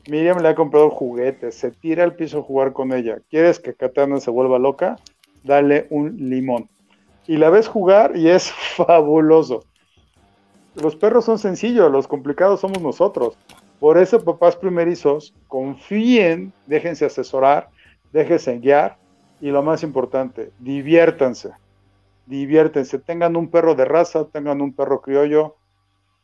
Miriam 0.08 0.38
le 0.38 0.48
ha 0.48 0.54
comprado 0.54 0.90
juguetes. 0.90 1.54
Se 1.54 1.70
tira 1.70 2.04
al 2.04 2.14
piso 2.14 2.38
a 2.38 2.42
jugar 2.42 2.72
con 2.72 2.92
ella. 2.92 3.18
¿Quieres 3.28 3.58
que 3.58 3.74
Katana 3.74 4.20
se 4.20 4.30
vuelva 4.30 4.58
loca? 4.58 4.96
Dale 5.42 5.86
un 5.90 6.16
limón. 6.30 6.68
Y 7.26 7.36
la 7.36 7.50
ves 7.50 7.68
jugar 7.68 8.16
y 8.16 8.28
es 8.28 8.50
fabuloso. 8.76 9.64
Los 10.74 10.94
perros 10.94 11.24
son 11.24 11.38
sencillos, 11.38 11.90
los 11.90 12.06
complicados 12.06 12.60
somos 12.60 12.80
nosotros. 12.82 13.36
Por 13.80 13.98
eso, 13.98 14.22
papás 14.22 14.56
primerizos, 14.56 15.34
confíen, 15.48 16.52
déjense 16.66 17.06
asesorar, 17.06 17.68
déjense 18.12 18.58
guiar 18.58 18.96
y 19.40 19.50
lo 19.50 19.62
más 19.62 19.82
importante, 19.82 20.50
diviértanse, 20.58 21.50
diviértense, 22.26 22.98
tengan 22.98 23.36
un 23.36 23.50
perro 23.50 23.74
de 23.74 23.84
raza, 23.84 24.24
tengan 24.24 24.62
un 24.62 24.72
perro 24.72 25.02
criollo, 25.02 25.56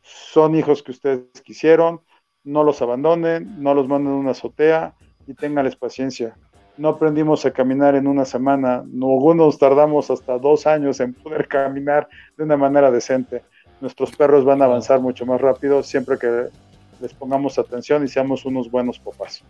son 0.01 0.55
hijos 0.55 0.81
que 0.81 0.91
ustedes 0.91 1.41
quisieron, 1.43 2.01
no 2.43 2.63
los 2.63 2.81
abandonen, 2.81 3.61
no 3.61 3.73
los 3.73 3.87
manden 3.87 4.13
a 4.13 4.17
una 4.17 4.31
azotea 4.31 4.93
y 5.27 5.33
tenganles 5.33 5.75
paciencia. 5.75 6.35
No 6.77 6.89
aprendimos 6.89 7.45
a 7.45 7.51
caminar 7.51 7.95
en 7.95 8.07
una 8.07 8.25
semana, 8.25 8.77
algunos 8.77 9.59
tardamos 9.59 10.09
hasta 10.09 10.39
dos 10.39 10.65
años 10.65 10.99
en 10.99 11.13
poder 11.13 11.47
caminar 11.47 12.07
de 12.35 12.43
una 12.43 12.57
manera 12.57 12.89
decente. 12.89 13.43
Nuestros 13.79 14.15
perros 14.15 14.43
van 14.43 14.61
a 14.61 14.65
avanzar 14.65 14.99
mucho 14.99 15.25
más 15.25 15.39
rápido 15.39 15.83
siempre 15.83 16.17
que 16.17 16.47
les 16.99 17.13
pongamos 17.13 17.59
atención 17.59 18.03
y 18.03 18.07
seamos 18.07 18.45
unos 18.45 18.71
buenos 18.71 18.97
papás. 18.97 19.43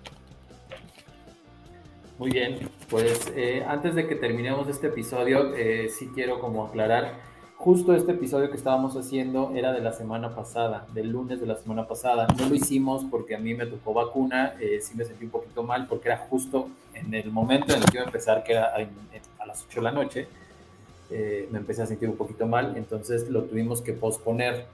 Muy 2.20 2.32
bien, 2.32 2.60
pues 2.90 3.32
eh, 3.36 3.64
antes 3.68 3.96
de 3.96 4.08
que 4.08 4.16
terminemos 4.16 4.68
este 4.68 4.88
episodio, 4.88 5.54
eh, 5.56 5.90
sí 5.90 6.10
quiero 6.14 6.40
como 6.40 6.66
aclarar, 6.66 7.20
justo 7.64 7.96
este 7.96 8.12
episodio 8.12 8.50
que 8.50 8.58
estábamos 8.58 8.98
haciendo 8.98 9.54
era 9.56 9.72
de 9.72 9.80
la 9.80 9.94
semana 9.94 10.36
pasada, 10.36 10.86
del 10.94 11.12
lunes 11.12 11.40
de 11.40 11.46
la 11.46 11.56
semana 11.56 11.88
pasada. 11.88 12.28
No 12.38 12.50
lo 12.50 12.56
hicimos 12.56 13.06
porque 13.10 13.36
a 13.36 13.40
mí 13.40 13.54
me 13.54 13.66
tocó 13.66 13.94
vacuna, 13.94 14.56
eh, 14.60 14.80
sí 14.82 14.96
me 14.98 15.06
sentí 15.06 15.24
un 15.24 15.32
poquito 15.32 15.64
mal 15.64 15.88
porque 15.88 16.10
era 16.10 16.18
justo 16.18 16.68
en 16.94 17.14
el 17.14 17.32
momento 17.32 17.74
en 17.74 17.80
el 17.80 17.86
que 17.86 17.98
iba 17.98 18.04
a 18.04 18.08
empezar, 18.08 18.44
que 18.44 18.52
era 18.52 18.74
a, 18.76 19.46
las 19.46 19.66
8 19.70 19.80
de 19.80 19.82
la 19.82 19.92
noche, 19.92 20.28
me 21.10 21.60
empecé 21.60 21.84
a 21.84 21.86
sentir 21.86 22.10
un 22.10 22.18
poquito 22.18 22.46
mal, 22.46 22.74
entonces 22.76 23.30
lo 23.30 23.44
tuvimos 23.44 23.82
que 23.82 23.94
posponer. 23.94 24.66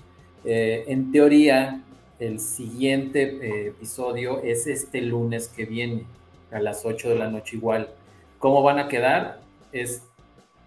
en 0.43 1.11
teoría, 1.11 1.83
el 2.19 2.39
siguiente 2.39 3.37
eh, 3.41 3.67
episodio 3.67 4.41
es 4.41 4.65
este 4.65 5.01
lunes 5.01 5.47
que 5.47 5.65
viene, 5.65 6.05
a 6.51 6.59
las 6.59 6.85
8 6.85 7.09
de 7.09 7.15
la 7.15 7.29
noche 7.29 7.55
igual. 7.55 7.89
¿Cómo 8.39 8.63
van 8.63 8.79
a 8.79 8.87
quedar? 8.87 9.41
Es 9.71 10.03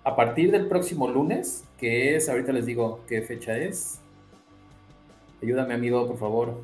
a 0.04 0.16
partir 0.16 0.50
del 0.50 0.66
próximo 0.66 1.08
lunes, 1.08 1.64
que 1.78 2.16
es, 2.16 2.28
ahorita 2.28 2.52
les 2.52 2.66
digo 2.66 3.00
qué 3.08 3.22
fecha 3.22 3.56
es. 3.56 4.00
Ayúdame, 5.42 5.74
amigo, 5.74 6.06
por 6.06 6.18
favor. 6.18 6.54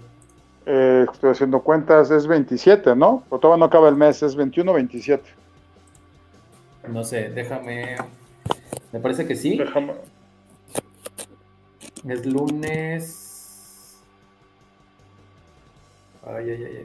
Eh, 0.67 1.07
estoy 1.13 1.31
haciendo 1.31 1.61
cuentas, 1.61 2.11
es 2.11 2.27
27, 2.27 2.95
¿no? 2.95 3.25
Pero 3.29 3.41
todavía 3.41 3.61
no 3.61 3.67
acaba 3.67 3.89
el 3.89 3.97
mes, 3.97 4.23
es 4.23 4.37
21 4.37 4.73
27. 4.73 5.25
No 6.89 7.05
sé, 7.05 7.31
déjame. 7.31 7.97
Me 8.93 9.01
parece 9.01 9.27
que 9.27 9.37
sí. 9.37 9.59
Déjame. 9.59 9.95
Es 12.09 12.27
lunes. 12.27 13.99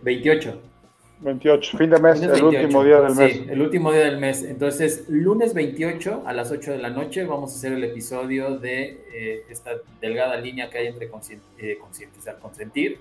28. 0.04 0.62
28, 1.22 1.78
fin 1.78 1.90
de 1.90 2.00
mes, 2.00 2.22
el 2.22 2.44
último 2.44 2.84
día 2.84 3.02
del 3.02 3.16
mes. 3.16 3.34
Sí, 3.34 3.46
el 3.50 3.62
último 3.62 3.92
día 3.92 4.02
del 4.02 4.20
mes. 4.20 4.44
Entonces, 4.44 5.06
lunes 5.08 5.54
28 5.54 6.24
a 6.26 6.34
las 6.34 6.52
8 6.52 6.72
de 6.74 6.78
la 6.80 6.90
noche 6.90 7.24
vamos 7.26 7.54
a 7.54 7.56
hacer 7.56 7.72
el 7.74 7.84
episodio 7.84 8.58
de 8.58 9.02
eh, 9.14 9.46
esta 9.50 9.72
delgada 10.02 10.36
línea 10.38 10.70
que 10.70 10.80
hay 10.80 10.88
entre 10.88 11.06
eh, 11.06 11.78
concientizar, 11.80 12.40
consentir 12.40 13.00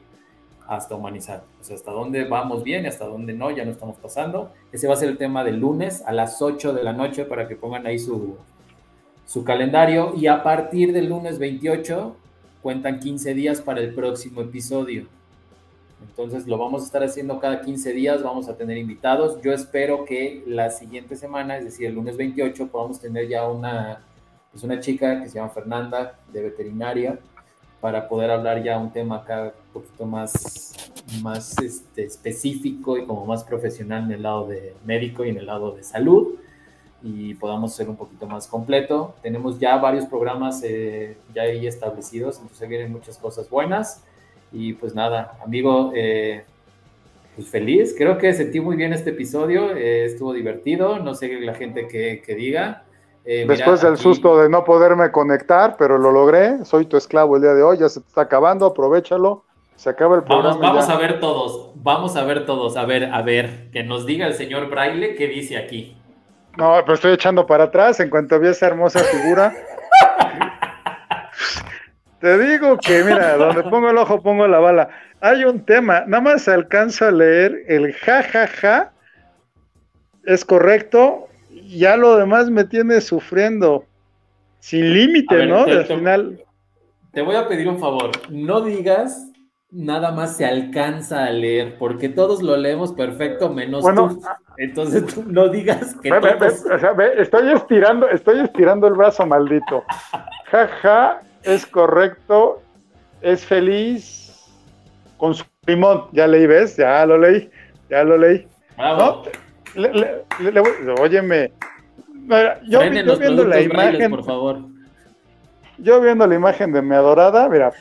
hasta 0.68 0.94
humanizar. 0.94 1.44
O 1.60 1.64
sea, 1.64 1.76
hasta 1.76 1.90
dónde 1.90 2.24
vamos 2.24 2.62
bien 2.62 2.84
y 2.84 2.88
hasta 2.88 3.06
dónde 3.06 3.32
no, 3.32 3.50
ya 3.50 3.64
no 3.64 3.72
estamos 3.72 3.96
pasando. 3.96 4.52
Ese 4.70 4.86
va 4.86 4.94
a 4.94 4.96
ser 4.96 5.08
el 5.08 5.18
tema 5.18 5.42
del 5.44 5.58
lunes 5.58 6.02
a 6.06 6.12
las 6.12 6.40
8 6.40 6.72
de 6.72 6.82
la 6.84 6.92
noche 6.92 7.24
para 7.24 7.48
que 7.48 7.56
pongan 7.56 7.86
ahí 7.86 7.98
su, 7.98 8.36
su 9.26 9.44
calendario. 9.44 10.14
Y 10.16 10.28
a 10.28 10.42
partir 10.42 10.92
del 10.92 11.08
lunes 11.08 11.38
28 11.38 12.16
cuentan 12.62 13.00
15 13.00 13.34
días 13.34 13.60
para 13.60 13.80
el 13.80 13.94
próximo 13.94 14.42
episodio. 14.42 15.06
Entonces 16.08 16.46
lo 16.46 16.58
vamos 16.58 16.82
a 16.82 16.86
estar 16.86 17.02
haciendo 17.02 17.38
cada 17.38 17.60
15 17.60 17.92
días, 17.92 18.22
vamos 18.22 18.48
a 18.48 18.56
tener 18.56 18.76
invitados. 18.76 19.40
Yo 19.42 19.52
espero 19.52 20.04
que 20.04 20.42
la 20.46 20.70
siguiente 20.70 21.16
semana, 21.16 21.56
es 21.56 21.64
decir, 21.64 21.86
el 21.86 21.94
lunes 21.94 22.16
28, 22.16 22.68
podamos 22.68 23.00
tener 23.00 23.28
ya 23.28 23.48
una, 23.48 24.04
pues 24.50 24.62
una 24.64 24.80
chica 24.80 25.22
que 25.22 25.28
se 25.28 25.36
llama 25.36 25.50
Fernanda, 25.50 26.18
de 26.32 26.42
veterinaria, 26.42 27.18
para 27.80 28.08
poder 28.08 28.30
hablar 28.30 28.62
ya 28.62 28.78
un 28.78 28.92
tema 28.92 29.16
acá 29.16 29.52
un 29.68 29.72
poquito 29.72 30.06
más, 30.06 30.92
más 31.22 31.58
este, 31.58 32.04
específico 32.04 32.96
y 32.96 33.06
como 33.06 33.26
más 33.26 33.44
profesional 33.44 34.04
en 34.04 34.12
el 34.12 34.22
lado 34.22 34.46
de 34.46 34.74
médico 34.84 35.24
y 35.24 35.30
en 35.30 35.38
el 35.38 35.46
lado 35.46 35.72
de 35.72 35.82
salud 35.82 36.38
y 37.02 37.34
podamos 37.34 37.74
ser 37.74 37.88
un 37.88 37.96
poquito 37.96 38.26
más 38.26 38.46
completo. 38.46 39.14
Tenemos 39.22 39.58
ya 39.58 39.76
varios 39.76 40.06
programas 40.06 40.62
eh, 40.62 41.16
ya 41.34 41.42
ahí 41.42 41.66
establecidos, 41.66 42.38
entonces 42.38 42.68
vienen 42.68 42.92
muchas 42.92 43.18
cosas 43.18 43.50
buenas. 43.50 44.04
Y 44.52 44.74
pues 44.74 44.94
nada, 44.94 45.38
amigo, 45.44 45.92
eh, 45.94 46.44
pues 47.36 47.48
feliz. 47.48 47.94
Creo 47.96 48.18
que 48.18 48.32
sentí 48.34 48.60
muy 48.60 48.76
bien 48.76 48.92
este 48.92 49.10
episodio, 49.10 49.74
eh, 49.74 50.04
estuvo 50.04 50.32
divertido, 50.32 50.98
no 50.98 51.14
sé 51.14 51.40
la 51.40 51.54
gente 51.54 51.88
que, 51.88 52.22
que 52.24 52.34
diga. 52.34 52.84
Después 53.24 53.80
del 53.80 53.96
susto 53.98 54.36
de 54.40 54.48
no 54.48 54.64
poderme 54.64 55.12
conectar, 55.12 55.76
pero 55.78 55.96
lo 55.96 56.10
logré, 56.10 56.64
soy 56.64 56.86
tu 56.86 56.96
esclavo 56.96 57.36
el 57.36 57.42
día 57.42 57.54
de 57.54 57.62
hoy, 57.62 57.78
ya 57.78 57.88
se 57.88 58.00
está 58.00 58.22
acabando, 58.22 58.66
aprovechalo. 58.66 59.44
Se 59.76 59.90
acaba 59.90 60.16
el 60.16 60.22
programa. 60.22 60.58
Vamos, 60.58 60.60
vamos 60.60 60.88
a 60.88 60.96
ver 60.96 61.20
todos, 61.20 61.70
vamos 61.76 62.16
a 62.16 62.24
ver 62.24 62.46
todos, 62.46 62.76
a 62.76 62.84
ver, 62.84 63.06
a 63.12 63.22
ver, 63.22 63.70
que 63.72 63.82
nos 63.82 64.06
diga 64.06 64.26
el 64.26 64.34
señor 64.34 64.68
Braille 64.68 65.14
qué 65.14 65.28
dice 65.28 65.56
aquí. 65.56 65.96
No, 66.56 66.74
pero 66.82 66.94
estoy 66.94 67.12
echando 67.12 67.46
para 67.46 67.64
atrás 67.64 67.98
en 68.00 68.10
cuanto 68.10 68.38
vi 68.38 68.48
esa 68.48 68.66
hermosa 68.66 69.00
figura. 69.00 69.54
Te 72.22 72.38
digo 72.38 72.78
que, 72.78 73.02
mira, 73.02 73.36
donde 73.36 73.64
pongo 73.64 73.90
el 73.90 73.98
ojo 73.98 74.22
pongo 74.22 74.46
la 74.46 74.60
bala. 74.60 74.88
Hay 75.20 75.44
un 75.44 75.64
tema, 75.64 76.04
nada 76.06 76.22
más 76.22 76.46
alcanzo 76.46 77.06
a 77.06 77.10
leer 77.10 77.64
el 77.66 77.92
ja, 77.94 78.22
ja, 78.22 78.46
ja. 78.46 78.92
Es 80.24 80.44
correcto. 80.44 81.26
Ya 81.66 81.96
lo 81.96 82.16
demás 82.16 82.48
me 82.48 82.64
tiene 82.64 83.00
sufriendo. 83.00 83.84
Sin 84.60 84.94
límite, 84.94 85.46
¿no? 85.46 85.64
Al 85.64 85.84
final. 85.84 86.44
Te 87.12 87.22
voy 87.22 87.34
a 87.34 87.48
pedir 87.48 87.68
un 87.68 87.80
favor. 87.80 88.12
No 88.30 88.60
digas 88.60 89.28
nada 89.72 90.12
más 90.12 90.36
se 90.36 90.44
alcanza 90.44 91.24
a 91.24 91.30
leer, 91.30 91.76
porque 91.78 92.08
todos 92.08 92.42
lo 92.42 92.56
leemos 92.56 92.92
perfecto, 92.92 93.48
menos 93.48 93.82
tú. 93.82 94.20
Entonces 94.58 95.06
tú 95.06 95.24
no 95.26 95.48
digas 95.48 95.96
que 96.02 96.10
estoy 97.16 97.50
estirando, 97.50 98.08
estoy 98.08 98.40
estirando 98.40 98.86
el 98.86 98.94
brazo, 98.94 99.26
maldito. 99.26 99.82
Jaja, 100.50 100.68
ja, 100.82 101.22
es 101.42 101.66
correcto, 101.66 102.62
es 103.20 103.44
feliz 103.44 104.50
con 105.16 105.34
su 105.34 105.44
limón. 105.66 106.04
Ya 106.12 106.26
leí, 106.26 106.46
¿ves? 106.46 106.76
Ya 106.76 107.04
lo 107.06 107.18
leí, 107.18 107.50
ya 107.90 108.04
lo 108.04 108.18
leí. 108.18 108.46
¿No? 108.76 109.22
óyeme, 111.00 111.52
yo, 112.66 112.80
viendo 113.18 113.44
la 113.44 113.60
imagen, 113.60 114.10
por 114.10 114.24
favor. 114.24 114.58
Yo 115.78 116.00
viendo 116.00 116.26
la 116.26 116.34
imagen 116.34 116.72
de 116.72 116.82
mi 116.82 116.94
adorada, 116.94 117.48
mira, 117.48 117.72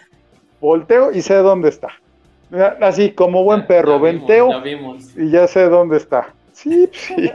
volteo 0.60 1.12
y 1.12 1.22
sé 1.22 1.36
dónde 1.36 1.70
está. 1.70 1.90
Así 2.82 3.12
como 3.12 3.44
buen 3.44 3.66
perro, 3.66 4.00
venteo 4.00 4.50
y 5.16 5.30
ya 5.30 5.48
sé 5.48 5.70
dónde 5.70 5.98
está. 5.98 6.34
Sí, 6.54 6.90
sí. 6.94 7.32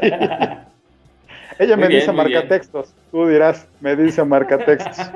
Ella 1.59 1.77
me 1.77 1.89
dice 1.89 2.13
marca 2.13 2.47
textos. 2.47 2.93
Tú 3.11 3.27
dirás, 3.27 3.67
me 3.81 3.97
dice 3.97 4.25
marca 4.25 4.59
textos. 4.59 4.99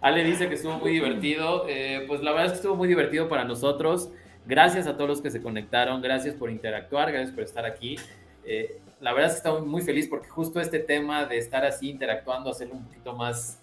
Ale 0.00 0.24
dice 0.24 0.48
que 0.48 0.54
estuvo 0.54 0.78
muy 0.78 0.92
divertido. 0.92 1.64
Eh, 1.68 2.04
pues 2.06 2.22
la 2.22 2.30
verdad 2.30 2.46
es 2.46 2.52
que 2.52 2.56
estuvo 2.56 2.76
muy 2.76 2.88
divertido 2.88 3.28
para 3.28 3.44
nosotros. 3.44 4.10
Gracias 4.46 4.86
a 4.86 4.94
todos 4.94 5.08
los 5.08 5.20
que 5.20 5.30
se 5.30 5.42
conectaron. 5.42 6.00
Gracias 6.00 6.34
por 6.34 6.50
interactuar. 6.50 7.10
Gracias 7.10 7.32
por 7.32 7.44
estar 7.44 7.64
aquí. 7.64 7.96
Eh, 8.44 8.80
la 9.00 9.12
verdad 9.12 9.28
es 9.28 9.34
que 9.34 9.38
estamos 9.38 9.66
muy 9.66 9.82
feliz 9.82 10.08
porque 10.08 10.28
justo 10.28 10.60
este 10.60 10.78
tema 10.78 11.24
de 11.24 11.38
estar 11.38 11.64
así 11.64 11.90
interactuando, 11.90 12.50
hacerlo 12.50 12.74
un 12.74 12.84
poquito 12.84 13.14
más 13.14 13.60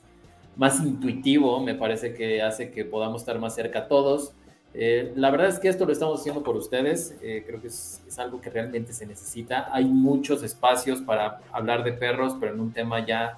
más 0.55 0.79
intuitivo, 0.79 1.59
me 1.59 1.75
parece 1.75 2.13
que 2.13 2.41
hace 2.41 2.71
que 2.71 2.85
podamos 2.85 3.23
estar 3.23 3.37
más 3.39 3.53
cerca 3.53 3.89
todos. 3.89 4.31
Eh, 4.73 5.11
la 5.17 5.29
verdad 5.29 5.49
es 5.49 5.59
que 5.59 5.67
esto 5.67 5.85
lo 5.85 5.91
estamos 5.91 6.21
haciendo 6.21 6.43
por 6.43 6.55
ustedes, 6.55 7.17
creo 7.19 7.59
que 7.59 7.67
es, 7.67 8.01
algo 8.17 8.39
que 8.39 8.49
realmente 8.49 8.93
se 8.93 9.05
necesita. 9.05 9.67
Hay 9.73 9.83
muchos 9.83 10.43
espacios 10.43 11.01
para 11.01 11.41
hablar 11.51 11.83
de 11.83 11.91
perros, 11.91 12.37
pero 12.39 12.53
en 12.53 12.61
un 12.61 12.71
tema 12.71 13.05
ya 13.05 13.37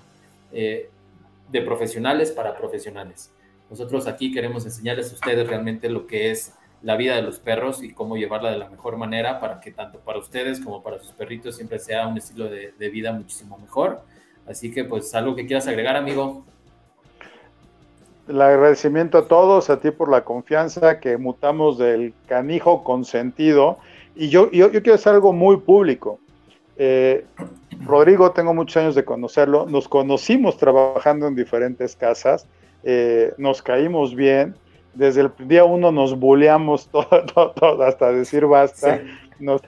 de 1.50 1.62
profesionales 1.62 2.32
para 2.32 2.58
profesionales. 2.58 3.32
Nosotros 3.70 4.08
aquí 4.08 4.32
queremos 4.32 4.66
enseñarles 4.66 5.12
a 5.12 5.16
ustedes 5.16 5.48
realmente 5.48 5.90
lo 5.90 6.08
que 6.08 6.32
es 6.32 6.54
la 6.82 6.96
vida 6.96 7.16
de 7.16 7.22
los 7.22 7.40
perros 7.40 7.84
y 7.84 7.92
cómo 7.94 8.18
llevarla 8.18 8.52
de 8.52 8.58
la 8.58 8.70
mejor 8.70 8.98
manera 8.98 9.40
para 9.40 9.60
que 9.60 9.72
tanto 9.72 10.00
para 10.00 10.20
ustedes 10.20 10.60
como 10.60 10.84
para 10.84 11.00
sus 11.00 11.12
perritos 11.12 11.56
siempre 11.56 11.80
sea 11.80 12.08
un 12.08 12.18
estilo 12.18 12.46
de, 12.46 12.90
vida 12.90 13.12
muchísimo 13.12 13.58
mejor. 13.58 14.02
Así 14.48 14.72
que 14.72 14.84
pues 14.84 15.14
algo 15.16 15.36
que 15.36 15.46
quieras 15.46 15.68
agregar, 15.68 15.96
amigo 15.96 16.46
el 18.28 18.42
agradecimiento 18.42 19.18
a 19.18 19.28
todos, 19.28 19.70
a 19.70 19.80
ti 19.80 19.92
por 19.92 20.10
la 20.10 20.24
confianza 20.24 21.00
que 21.00 21.18
mutamos 21.18 21.78
del 21.78 22.14
canijo 22.28 22.84
consentido. 22.84 23.78
Y 24.16 24.30
yo, 24.30 24.52
yo, 24.52 24.70
quiero 24.72 24.96
hacer 24.96 25.14
algo 25.14 25.32
muy 25.32 25.58
público. 25.58 26.20
Eh, 26.76 27.26
Rodrigo, 27.86 28.32
tengo 28.32 28.54
muchos 28.54 28.78
años 28.78 28.96
de 28.96 29.06
conocerlo. 29.06 29.66
Nos 29.68 29.88
conocimos 29.88 30.58
trabajando 30.58 31.28
en 31.28 31.36
diferentes 31.36 31.96
casas. 31.96 32.48
Eh, 32.84 33.34
nos 33.38 33.62
caímos 33.62 34.16
bien. 34.16 34.56
Desde 34.94 35.22
el 35.22 35.32
día 35.40 35.64
uno 35.64 35.92
nos 35.92 36.18
bulleamos 36.18 36.88
todo, 36.92 37.52
todo, 37.54 37.84
hasta 37.84 38.12
decir 38.12 38.46
basta. 38.46 39.02
Nos 39.40 39.62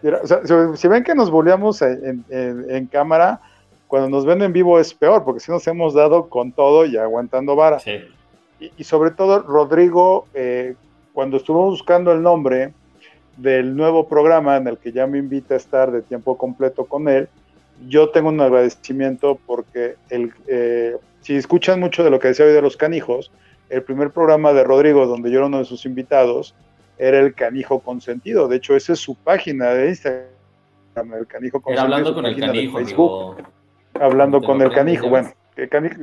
si, 0.76 0.88
ven 0.88 1.04
que 1.04 1.14
nos 1.14 1.30
bulleamos 1.30 1.82
en, 1.84 2.26
en, 2.30 2.88
cámara, 2.88 3.40
cuando 3.88 4.10
nos 4.10 4.26
ven 4.26 4.42
en 4.42 4.52
vivo 4.52 4.80
es 4.80 4.94
peor, 4.94 5.24
porque 5.24 5.40
si 5.40 5.52
nos 5.52 5.68
hemos 5.68 5.94
dado 5.94 6.28
con 6.28 6.52
todo 6.52 6.86
y 6.86 6.98
aguantando 6.98 7.56
vara. 7.56 7.80
Sí 7.80 8.02
y, 8.60 8.84
sobre 8.84 9.12
todo 9.12 9.42
Rodrigo, 9.42 10.28
eh, 10.34 10.76
cuando 11.14 11.38
estuvo 11.38 11.66
buscando 11.66 12.12
el 12.12 12.22
nombre 12.22 12.74
del 13.38 13.76
nuevo 13.76 14.08
programa 14.08 14.58
en 14.58 14.68
el 14.68 14.78
que 14.78 14.92
ya 14.92 15.08
me 15.08 15.18
invita 15.18 15.54
a 15.54 15.58
estar 15.58 15.92
de 15.92 16.02
tiempo 16.02 16.38
completo 16.38 16.86
con 16.86 17.08
él, 17.08 17.30
yo 17.88 18.10
tengo 18.10 18.30
un 18.30 18.42
agradecimiento 18.42 19.40
porque 19.46 19.96
el, 20.10 20.34
eh, 20.48 20.98
si 21.22 21.36
escuchan 21.36 21.80
mucho 21.80 22.04
de 22.04 22.10
lo 22.10 22.20
que 22.20 22.30
decía 22.30 22.46
hoy 22.46 22.54
de 22.54 22.62
los 22.62 22.78
canijos, 22.78 23.32
el 23.70 23.84
primer 23.84 24.12
programa 24.12 24.54
de 24.54 24.64
Rodrigo, 24.64 25.06
donde 25.06 25.32
yo 25.32 25.38
era 25.38 25.48
uno 25.48 25.60
de 25.60 25.66
sus 25.66 25.86
invitados, 25.86 26.56
era 26.98 27.20
el 27.20 27.34
canijo 27.34 27.80
consentido. 27.80 28.48
De 28.48 28.58
hecho, 28.58 28.76
esa 28.76 28.94
es 28.94 29.00
su 29.00 29.16
página 29.16 29.70
de 29.70 29.90
Instagram, 29.90 31.14
el 31.18 31.28
canijo 31.28 31.62
consentido. 31.62 31.72
Era 31.74 31.82
hablando 31.84 32.14
con 32.14 32.26
el 32.26 32.40
canijo. 32.40 33.38
hablando 33.94 34.42
con 34.42 34.62
el 34.62 34.72
canijo. 34.72 35.10
Bueno, 35.10 35.32
el 35.56 35.70
canijo, 35.70 35.96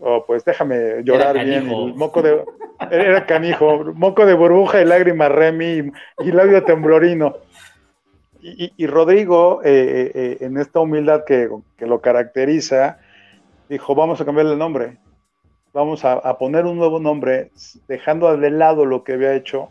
Oh, 0.00 0.24
pues 0.26 0.44
déjame 0.44 1.02
llorar 1.04 1.42
bien. 1.44 1.66
moco 1.96 2.20
de, 2.20 2.44
era 2.90 3.24
canijo, 3.26 3.84
moco 3.94 4.26
de 4.26 4.34
burbuja 4.34 4.82
y 4.82 4.84
lágrima 4.84 5.28
Remy 5.28 5.92
y, 6.18 6.32
labio 6.32 6.64
temblorino. 6.64 7.36
Y, 8.46 8.86
Rodrigo, 8.86 9.62
eh, 9.64 9.70
eh, 9.72 10.12
eh, 10.14 10.36
en 10.40 10.58
esta 10.58 10.78
humildad 10.78 11.24
que, 11.24 11.48
lo 11.78 12.00
caracteriza, 12.02 12.98
dijo, 13.70 13.94
vamos 13.94 14.20
a 14.20 14.26
cambiarle 14.26 14.52
el 14.52 14.58
nombre. 14.58 14.98
Vamos 15.72 16.04
a, 16.04 16.38
poner 16.38 16.66
un 16.66 16.76
nuevo 16.76 17.00
nombre, 17.00 17.50
dejando 17.88 18.36
de 18.36 18.50
lado 18.50 18.84
lo 18.84 19.02
que 19.02 19.14
había 19.14 19.34
hecho. 19.34 19.70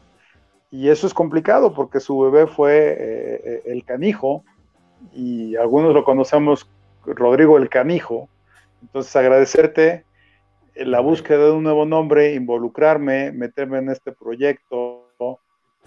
Y 0.71 0.89
eso 0.89 1.05
es 1.05 1.13
complicado 1.13 1.75
porque 1.75 1.99
su 1.99 2.19
bebé 2.19 2.47
fue 2.47 3.61
el 3.65 3.85
canijo 3.85 4.43
y 5.13 5.55
algunos 5.55 5.93
lo 5.93 6.03
conocemos 6.03 6.67
Rodrigo 7.05 7.59
el 7.59 7.69
canijo. 7.69 8.27
Entonces 8.81 9.15
agradecerte 9.15 10.03
la 10.73 10.99
búsqueda 10.99 11.45
de 11.45 11.51
un 11.51 11.63
nuevo 11.63 11.85
nombre, 11.85 12.33
involucrarme, 12.33 13.31
meterme 13.31 13.77
en 13.77 13.89
este 13.89 14.11
proyecto. 14.13 15.11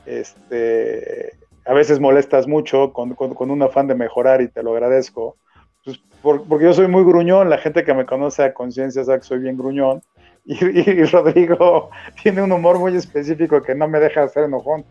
Este, 0.06 1.32
a 1.66 1.74
veces 1.74 2.00
molestas 2.00 2.46
mucho 2.46 2.92
con, 2.92 3.16
un 3.50 3.62
afán 3.62 3.88
de 3.88 3.94
mejorar 3.94 4.40
y 4.40 4.48
te 4.48 4.62
lo 4.62 4.72
agradezco. 4.72 5.36
Pues, 5.84 6.00
porque 6.22 6.64
yo 6.64 6.72
soy 6.72 6.88
muy 6.88 7.04
gruñón, 7.04 7.50
la 7.50 7.58
gente 7.58 7.84
que 7.84 7.94
me 7.94 8.06
conoce 8.06 8.44
a 8.44 8.54
conciencia 8.54 9.04
sabe 9.04 9.18
que 9.18 9.26
soy 9.26 9.38
bien 9.40 9.56
gruñón. 9.56 10.02
Y, 10.44 11.04
Rodrigo 11.06 11.90
tiene 12.22 12.42
un 12.42 12.52
humor 12.52 12.78
muy 12.78 12.94
específico 12.96 13.62
que 13.62 13.74
no 13.74 13.88
me 13.88 13.98
deja 13.98 14.22
hacer 14.22 14.44
enojón. 14.44 14.84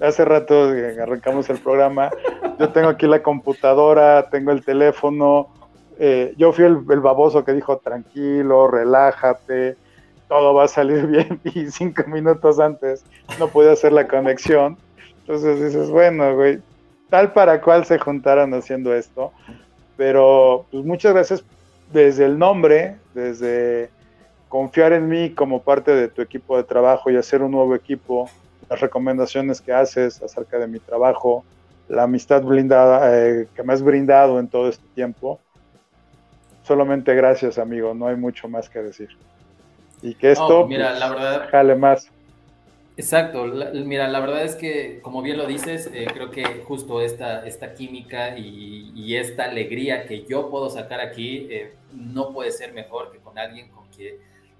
Hace 0.00 0.24
rato 0.24 0.70
arrancamos 1.02 1.50
el 1.50 1.58
programa, 1.58 2.10
yo 2.60 2.68
tengo 2.68 2.88
aquí 2.88 3.08
la 3.08 3.20
computadora, 3.20 4.28
tengo 4.30 4.52
el 4.52 4.64
teléfono, 4.64 5.48
eh, 5.98 6.34
yo 6.36 6.52
fui 6.52 6.66
el, 6.66 6.76
baboso 6.76 7.44
que 7.44 7.52
dijo, 7.52 7.78
tranquilo, 7.78 8.68
relájate, 8.68 9.76
todo 10.28 10.54
va 10.54 10.64
a 10.64 10.68
salir 10.68 11.06
bien, 11.08 11.40
y 11.42 11.68
cinco 11.70 12.04
minutos 12.06 12.60
antes 12.60 13.04
no 13.40 13.48
pude 13.48 13.72
hacer 13.72 13.92
la 13.92 14.06
conexión. 14.06 14.78
Entonces 15.28 15.62
dices, 15.62 15.90
bueno, 15.90 16.34
güey, 16.34 16.60
tal 17.10 17.32
para 17.34 17.60
cual 17.60 17.84
se 17.84 17.98
juntaron 17.98 18.54
haciendo 18.54 18.94
esto. 18.94 19.30
Pero 19.98 20.64
pues 20.70 20.84
muchas 20.84 21.12
gracias 21.12 21.44
desde 21.92 22.24
el 22.24 22.38
nombre, 22.38 22.96
desde 23.12 23.90
confiar 24.48 24.94
en 24.94 25.08
mí 25.08 25.30
como 25.30 25.62
parte 25.62 25.94
de 25.94 26.08
tu 26.08 26.22
equipo 26.22 26.56
de 26.56 26.64
trabajo 26.64 27.10
y 27.10 27.16
hacer 27.16 27.42
un 27.42 27.50
nuevo 27.50 27.74
equipo, 27.74 28.30
las 28.70 28.80
recomendaciones 28.80 29.60
que 29.60 29.72
haces 29.72 30.22
acerca 30.22 30.58
de 30.58 30.66
mi 30.66 30.78
trabajo, 30.78 31.44
la 31.88 32.04
amistad 32.04 32.42
blindada 32.42 33.10
eh, 33.14 33.48
que 33.54 33.62
me 33.62 33.74
has 33.74 33.82
brindado 33.82 34.40
en 34.40 34.48
todo 34.48 34.68
este 34.68 34.86
tiempo 34.94 35.40
solamente 36.68 37.14
gracias, 37.14 37.58
amigo, 37.58 37.94
no 37.94 38.06
hay 38.06 38.16
mucho 38.16 38.46
más 38.46 38.68
que 38.68 38.80
decir. 38.80 39.08
y 40.02 40.14
que 40.14 40.32
esto 40.32 40.66
mira, 40.66 40.92
la 40.92 41.08
verdad, 41.08 41.48
jale 41.50 41.74
más. 41.74 42.10
Exacto, 42.98 43.44
mira, 43.84 44.08
la 44.08 44.18
verdad. 44.18 44.44
Es 44.44 44.56
que, 44.56 44.98
como 45.02 45.22
bien 45.22 45.38
lo 45.38 45.46
dices, 45.46 45.88
eh, 45.94 46.08
creo 46.12 46.32
que 46.32 46.64
justo 46.66 47.00
esta, 47.00 47.46
esta 47.46 47.72
química 47.72 48.36
y, 48.36 49.14
esta 49.14 49.44
alegría 49.44 50.04
que 50.04 50.24
yo 50.24 50.50
puedo 50.50 50.68
sacar 50.68 51.00
aquí 51.00 51.46
eh, 51.48 51.74
no 51.92 52.32
puede 52.32 52.50
ser 52.50 52.72
mejor 52.74 53.10
que 53.12 53.18
con 53.18 53.38
alguien 53.38 53.70
con 53.70 53.86
quien 53.88 54.16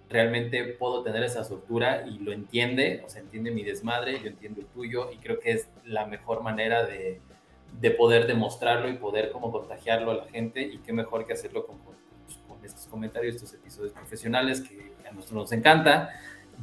realmente 0.09 0.65
puedo 0.65 1.03
tener 1.03 1.23
esa 1.25 1.45
soltura 1.45 2.07
y 2.07 2.19
lo 2.21 2.33
entiende, 2.33 3.03
o 3.05 3.09
sea, 3.09 3.21
entiende 3.21 3.51
mi 3.51 3.63
desmadre, 3.63 4.21
yo 4.21 4.29
entiendo 4.29 4.61
el 4.61 4.67
tuyo 4.69 5.11
y 5.13 5.17
creo 5.17 5.39
que 5.41 5.51
es 5.51 5.69
la 5.85 6.07
mejor 6.07 6.43
manera 6.43 6.87
de, 6.87 7.21
de 7.81 7.91
poder 7.91 8.27
demostrarlo 8.27 8.89
y 8.89 8.95
poder 8.95 9.31
como 9.33 9.51
contagiarlo 9.53 10.13
a 10.13 10.15
la 10.15 10.25
gente 10.29 10.63
y 10.63 10.79
qué 10.79 10.93
mejor 10.93 11.27
que 11.27 11.33
hacerlo 11.35 11.67
con, 11.67 11.79
con, 11.79 11.95
con 12.49 12.65
estos 12.65 12.87
comentarios, 12.87 13.35
estos 13.35 13.53
episodios 13.55 13.93
profesionales 13.93 14.61
que 14.61 14.93
a 15.09 15.13
nosotros 15.13 15.43
nos 15.43 15.53
encanta. 15.53 16.11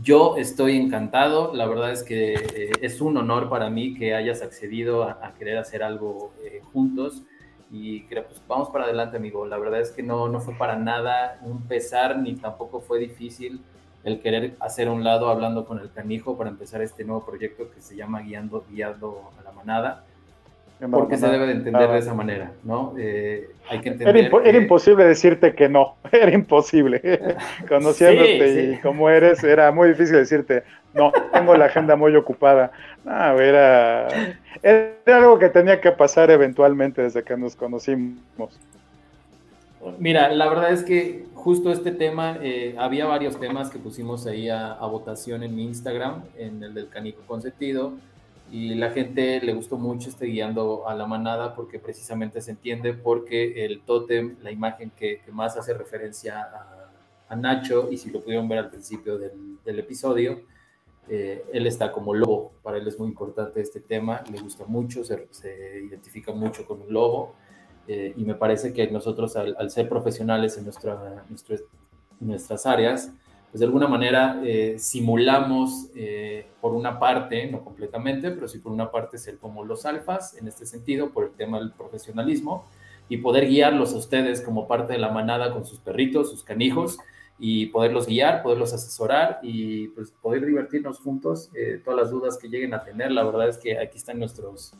Yo 0.02 0.36
estoy 0.38 0.76
encantado, 0.76 1.54
la 1.54 1.66
verdad 1.66 1.92
es 1.92 2.04
que 2.04 2.34
eh, 2.34 2.72
es 2.82 3.02
un 3.02 3.18
honor 3.18 3.50
para 3.50 3.70
mí 3.70 3.94
que 3.94 4.14
hayas 4.14 4.42
accedido 4.42 5.04
a, 5.04 5.34
querer 5.38 5.58
hacer 5.58 5.84
algo 5.84 6.34
eh, 6.44 6.62
juntos. 6.74 7.24
Y 7.72 8.04
creo 8.04 8.26
pues 8.26 8.42
vamos 8.48 8.70
para 8.70 8.86
adelante 8.86 9.18
amigo, 9.18 9.46
la 9.46 9.58
verdad 9.58 9.82
es 9.82 9.92
que 9.92 10.04
no, 10.04 10.28
no 10.30 10.40
fue 10.40 10.54
para 10.54 10.76
nada 10.76 11.40
un 11.42 11.64
pesar 11.64 12.18
ni 12.20 12.36
tampoco 12.36 12.80
fue 12.80 13.00
difícil 13.00 13.62
el 14.04 14.22
querer 14.22 14.56
hacer 14.60 14.88
un 14.88 15.04
lado 15.04 15.30
hablando 15.30 15.66
con 15.66 15.80
el 15.80 15.92
canijo 15.92 16.38
para 16.38 16.52
empezar 16.52 16.82
este 16.84 17.04
nuevo 17.04 17.26
proyecto 17.26 17.72
que 17.72 17.82
se 17.82 17.96
llama 17.96 18.22
Guiando, 18.22 18.64
Guiando 18.70 19.32
a 19.40 19.44
la 19.44 19.52
Manada 19.52 20.05
porque 20.92 21.18
se 21.18 21.28
debe 21.28 21.48
de 21.48 21.54
entender 21.54 21.90
de 21.90 21.98
esa 21.98 22.14
manera, 22.14 22.52
¿no? 22.64 22.94
Eh, 22.98 23.50
hay 23.70 23.80
que 23.80 23.90
entender. 23.90 24.32
Era, 24.44 24.58
imposible 24.58 25.06
decirte 25.06 25.54
que 25.54 25.70
no, 25.70 25.96
era 26.12 26.32
imposible. 26.34 27.02
Conociéndote 27.68 28.74
y 28.74 28.78
como 28.82 29.10
eres, 29.10 29.44
era 29.44 29.72
muy 29.72 29.90
difícil 29.90 30.16
decirte, 30.16 30.64
no, 30.94 31.12
tengo 31.34 31.56
la 31.56 31.66
agenda 31.66 31.96
muy 31.96 32.16
ocupada. 32.16 32.72
No, 33.04 33.40
era, 33.40 34.08
era 34.62 35.18
algo 35.18 35.40
que 35.40 35.50
tenía 35.50 35.80
que 35.82 35.92
pasar 35.92 36.32
eventualmente 36.32 37.02
desde 37.02 37.24
que 37.24 37.38
nos 37.38 37.56
conocimos. 37.56 38.18
Mira, 40.00 40.30
la 40.30 40.50
verdad 40.50 40.72
es 40.72 40.84
que 40.84 41.26
justo 41.36 41.72
este 41.72 41.92
tema, 41.92 42.40
eh, 42.42 42.76
había 42.78 43.06
varios 43.06 43.40
temas 43.40 43.70
que 43.70 43.78
pusimos 43.78 44.26
ahí 44.26 44.50
a, 44.50 44.72
a 44.72 44.88
votación 44.88 45.44
en 45.44 45.56
mi 45.56 45.66
Instagram, 45.66 46.24
en 46.38 46.64
el 46.64 46.74
del 46.74 46.90
canico 46.90 47.22
consentido 47.28 47.94
y 48.52 48.76
la 48.76 48.92
gente 48.92 49.42
le 49.42 49.54
gustó 49.54 49.78
mucho 49.78 50.10
este 50.10 50.28
guiando 50.28 50.88
a 50.88 50.96
la 50.96 51.08
manada 51.08 51.56
porque 51.56 51.80
precisamente 51.80 52.42
se 52.42 52.52
entiende 52.52 52.94
porque 52.94 53.66
el 53.66 53.82
tótem, 53.82 54.38
la 54.42 54.52
imagen 54.52 54.92
que, 54.92 55.22
más 55.32 55.58
hace 55.58 55.74
referencia 55.74 56.42
a, 56.42 57.36
Nacho, 57.36 57.90
y 57.92 57.98
si 57.98 58.12
lo 58.12 58.22
pudieron 58.22 58.48
ver 58.48 58.60
al 58.60 58.70
principio 58.70 59.18
del, 59.18 59.58
del 59.66 59.80
episodio, 59.80 60.40
eh, 61.10 61.44
él 61.52 61.68
está 61.68 61.92
como 61.92 62.14
lobo, 62.14 62.54
para 62.64 62.78
él 62.78 62.88
es 62.88 62.98
muy 62.98 63.10
importante 63.10 63.60
este 63.60 63.82
tema, 63.82 64.24
le 64.32 64.40
gusta 64.40 64.64
mucho, 64.66 65.04
se, 65.04 65.28
se 65.32 65.82
identifica 65.84 66.32
mucho 66.32 66.66
con 66.66 66.82
un 66.82 66.94
lobo, 66.94 67.36
eh, 67.88 68.14
y 68.16 68.24
me 68.24 68.36
parece 68.36 68.74
que 68.74 68.88
nosotros 68.88 69.36
al, 69.36 69.56
al 69.60 69.70
ser 69.70 69.90
profesionales 69.90 70.58
en 70.58 70.64
nuestra, 70.64 71.26
nuestras 72.20 72.66
áreas, 72.66 73.12
pues 73.56 73.62
de 73.62 73.68
alguna 73.68 73.88
manera 73.88 74.42
eh, 74.44 74.76
simulamos 74.78 75.88
eh, 75.96 76.46
por 76.60 76.74
una 76.74 77.00
parte, 77.00 77.50
no 77.50 77.64
completamente, 77.64 78.32
pero 78.32 78.50
sí 78.50 78.60
por 78.60 78.74
una 78.74 78.92
parte 78.92 79.18
ser 79.18 79.38
como 79.38 79.64
los 79.64 79.86
alfas 79.86 80.36
en 80.36 80.50
este 80.50 80.66
sentido, 80.66 81.12
por 81.12 81.24
el 81.24 81.32
tema 81.32 81.60
del 81.60 81.72
profesionalismo, 81.72 82.66
y 83.08 83.16
poder 83.16 83.48
guiarlos 83.48 83.94
a 83.94 83.98
ustedes 83.98 84.42
como 84.42 84.68
parte 84.68 84.92
de 84.92 85.00
la 85.00 85.08
manada 85.08 85.54
con 85.54 85.64
sus 85.64 85.80
perritos, 85.80 86.32
sus 86.32 86.44
canijos, 86.44 86.98
y 87.40 87.68
poderlos 87.68 88.08
guiar, 88.08 88.44
poderlos 88.44 88.74
asesorar 88.74 89.40
y 89.42 89.88
pues 89.88 90.12
poder 90.12 90.46
divertirnos 90.46 91.00
juntos. 91.00 91.50
Eh, 91.56 91.80
todas 91.82 91.98
las 91.98 92.12
dudas 92.12 92.38
que 92.38 92.50
lleguen 92.50 92.74
a 92.74 92.84
tener, 92.84 93.14
la 93.14 93.24
verdad 93.24 93.48
es 93.48 93.58
que 93.58 93.80
aquí 93.80 93.98
están 93.98 94.20
nuestros, 94.20 94.74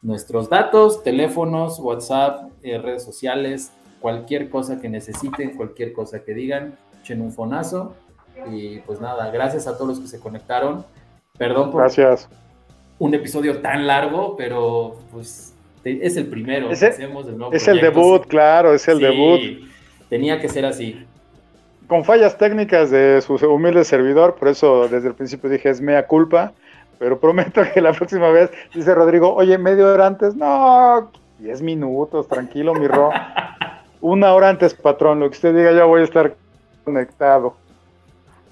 nuestros 0.00 0.48
datos, 0.48 1.02
teléfonos, 1.02 1.80
WhatsApp, 1.80 2.52
redes 2.62 3.02
sociales, 3.02 3.72
cualquier 4.00 4.48
cosa 4.48 4.80
que 4.80 4.88
necesiten, 4.88 5.56
cualquier 5.56 5.92
cosa 5.92 6.22
que 6.22 6.34
digan, 6.34 6.78
en 7.12 7.22
un 7.22 7.32
fonazo. 7.32 7.94
Y 8.50 8.78
pues 8.80 9.00
nada, 9.00 9.30
gracias 9.30 9.66
a 9.66 9.74
todos 9.76 9.88
los 9.88 10.00
que 10.00 10.08
se 10.08 10.20
conectaron. 10.20 10.84
Perdón 11.38 11.70
por 11.70 11.82
gracias. 11.82 12.28
un 12.98 13.14
episodio 13.14 13.60
tan 13.60 13.86
largo, 13.86 14.36
pero 14.36 14.96
pues 15.12 15.54
es 15.84 16.16
el 16.16 16.26
primero. 16.26 16.70
Es 16.70 16.82
el, 16.82 16.94
es 17.52 17.68
el 17.68 17.80
debut, 17.80 18.26
claro, 18.26 18.74
es 18.74 18.86
el 18.88 18.98
debut. 18.98 19.68
Tenía 20.08 20.40
que 20.40 20.48
ser 20.48 20.64
así. 20.66 21.04
Con 21.86 22.04
fallas 22.04 22.36
técnicas 22.36 22.90
de 22.90 23.20
su 23.20 23.34
humilde 23.34 23.84
servidor, 23.84 24.34
por 24.34 24.48
eso 24.48 24.88
desde 24.88 25.08
el 25.08 25.14
principio 25.14 25.48
dije 25.48 25.70
es 25.70 25.80
mea 25.80 26.06
culpa, 26.06 26.52
pero 26.98 27.20
prometo 27.20 27.62
que 27.72 27.80
la 27.80 27.92
próxima 27.92 28.30
vez, 28.30 28.50
dice 28.74 28.94
Rodrigo, 28.94 29.32
oye, 29.34 29.56
media 29.58 29.86
hora 29.86 30.06
antes, 30.06 30.34
no, 30.34 31.10
10 31.38 31.62
minutos, 31.62 32.26
tranquilo, 32.26 32.74
mi 32.74 32.88
ro. 32.88 33.10
Una 34.00 34.32
hora 34.34 34.48
antes, 34.48 34.74
patrón, 34.74 35.20
lo 35.20 35.30
que 35.30 35.36
usted 35.36 35.54
diga, 35.54 35.72
ya 35.72 35.84
voy 35.84 36.00
a 36.00 36.04
estar 36.04 36.34
conectado. 36.86 37.56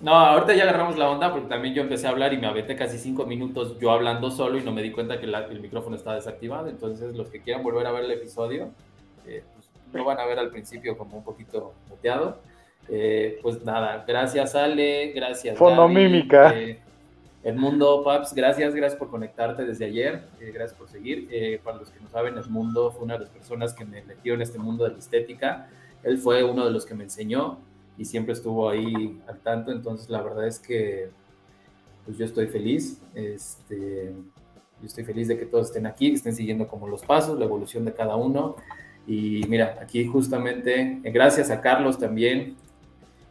No, 0.01 0.13
ahorita 0.13 0.55
ya 0.55 0.65
agarramos 0.65 0.99
la 0.99 1.09
onda 1.09 1.33
porque 1.33 1.49
también 1.49 1.73
yo 1.73 1.83
empecé 1.83 2.09
a 2.09 2.11
hablar 2.11 2.35
y 2.35 2.37
me 2.37 2.49
aventé 2.49 2.75
casi 2.77 2.99
cinco 2.99 3.25
minutos 3.25 3.79
yo 3.79 3.93
hablando 3.93 4.31
solo 4.31 4.59
y 4.59 4.63
no 4.63 4.73
me 4.73 4.83
di 4.83 4.91
cuenta 4.91 5.19
que 5.19 5.27
el 5.27 5.61
micrófono 5.61 5.97
estaba 5.97 6.17
desactivado. 6.17 6.69
Entonces, 6.69 7.15
los 7.15 7.31
que 7.31 7.41
quieran 7.41 7.63
volver 7.63 7.87
a 7.87 7.93
ver 7.93 8.05
el 8.05 8.11
episodio, 8.11 8.71
eh, 9.25 9.45
pues, 9.55 9.71
lo 9.93 10.05
van 10.05 10.19
a 10.19 10.27
ver 10.27 10.41
al 10.41 10.51
principio 10.51 10.99
como 10.99 11.17
un 11.17 11.25
poquito 11.25 11.73
muteado. 11.89 12.39
Eh, 12.89 13.39
pues 13.41 13.65
nada, 13.65 14.05
gracias 14.07 14.55
Ale, 14.55 15.13
gracias. 15.15 15.57
Fonomímica. 15.57 16.53
Eh, 16.55 16.81
Edmundo 17.45 18.03
Paps, 18.03 18.35
gracias, 18.35 18.75
gracias 18.75 18.99
por 18.99 19.11
conectarte 19.11 19.65
desde 19.65 19.85
ayer, 19.85 20.25
eh, 20.41 20.51
gracias 20.53 20.77
por 20.77 20.89
seguir. 20.89 21.29
para 21.63 21.79
los 21.79 21.91
que 21.91 22.01
no 22.01 22.11
saben, 22.11 22.37
Edmundo 22.37 22.91
fue 22.91 23.05
una 23.05 23.15
de 23.15 23.21
las 23.21 23.31
personas 23.31 23.73
que 23.73 23.85
me 23.85 24.03
metió 24.03 24.35
en 24.35 24.43
este 24.43 24.59
mundo 24.59 24.85
de 24.85 24.91
la 24.91 24.99
estética. 24.99 25.69
Él 26.03 26.19
fue 26.19 26.43
uno 26.43 26.65
de 26.65 26.73
los 26.73 26.85
que 26.85 26.95
me 26.95 27.05
enseñó 27.05 27.59
y 27.97 28.05
siempre 28.05 28.33
estuvo 28.33 28.69
ahí 28.69 29.21
al 29.27 29.39
tanto, 29.41 29.73
entonces 29.73 30.09
la 30.09 30.23
verdad 30.23 30.47
es 30.47 30.59
que 30.59 31.11
pues 32.05 32.19
yo 32.19 32.25
estoy 32.25 32.47
feliz, 32.49 33.01
este, 33.15 34.13
yo 34.81 34.87
estoy 34.87 35.05
feliz 35.05 35.29
de 35.29 35.39
que 35.39 35.47
todos 35.47 35.69
estén 35.69 35.87
aquí, 35.87 36.11
que 36.11 36.17
estén 36.17 36.35
siguiendo 36.35 36.69
como 36.69 36.87
los 36.87 37.03
pasos, 37.03 37.39
la 37.39 37.45
evolución 37.45 37.85
de 37.85 37.95
cada 37.95 38.17
uno, 38.17 38.57
y 39.07 39.43
mira, 39.49 39.79
aquí 39.81 40.07
justamente, 40.07 41.01
eh, 41.03 41.11
gracias 41.11 41.51
a 41.51 41.61
Carlos 41.61 41.99
también, 41.99 42.57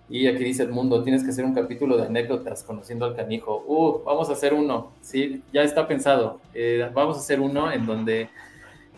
y 0.10 0.27
aquí 0.27 0.44
dice 0.44 0.64
el 0.64 0.69
mundo, 0.69 1.02
tienes 1.03 1.23
que 1.23 1.30
hacer 1.30 1.45
un 1.45 1.53
capítulo 1.53 1.98
de 1.98 2.06
anécdotas 2.06 2.61
conociendo 2.64 3.06
al 3.06 3.15
canijo. 3.15 3.64
Uh, 3.65 4.03
vamos 4.03 4.30
a 4.30 4.34
hacer 4.34 4.53
uno, 4.53 4.91
sí, 5.02 5.41
ya 5.52 5.64
está 5.64 5.88
pensado. 5.88 6.40
Eh, 6.53 6.88
vamos 6.94 7.18
a 7.18 7.19
hacer 7.19 7.40
uno 7.40 7.72
en 7.72 7.85
donde 7.85 8.30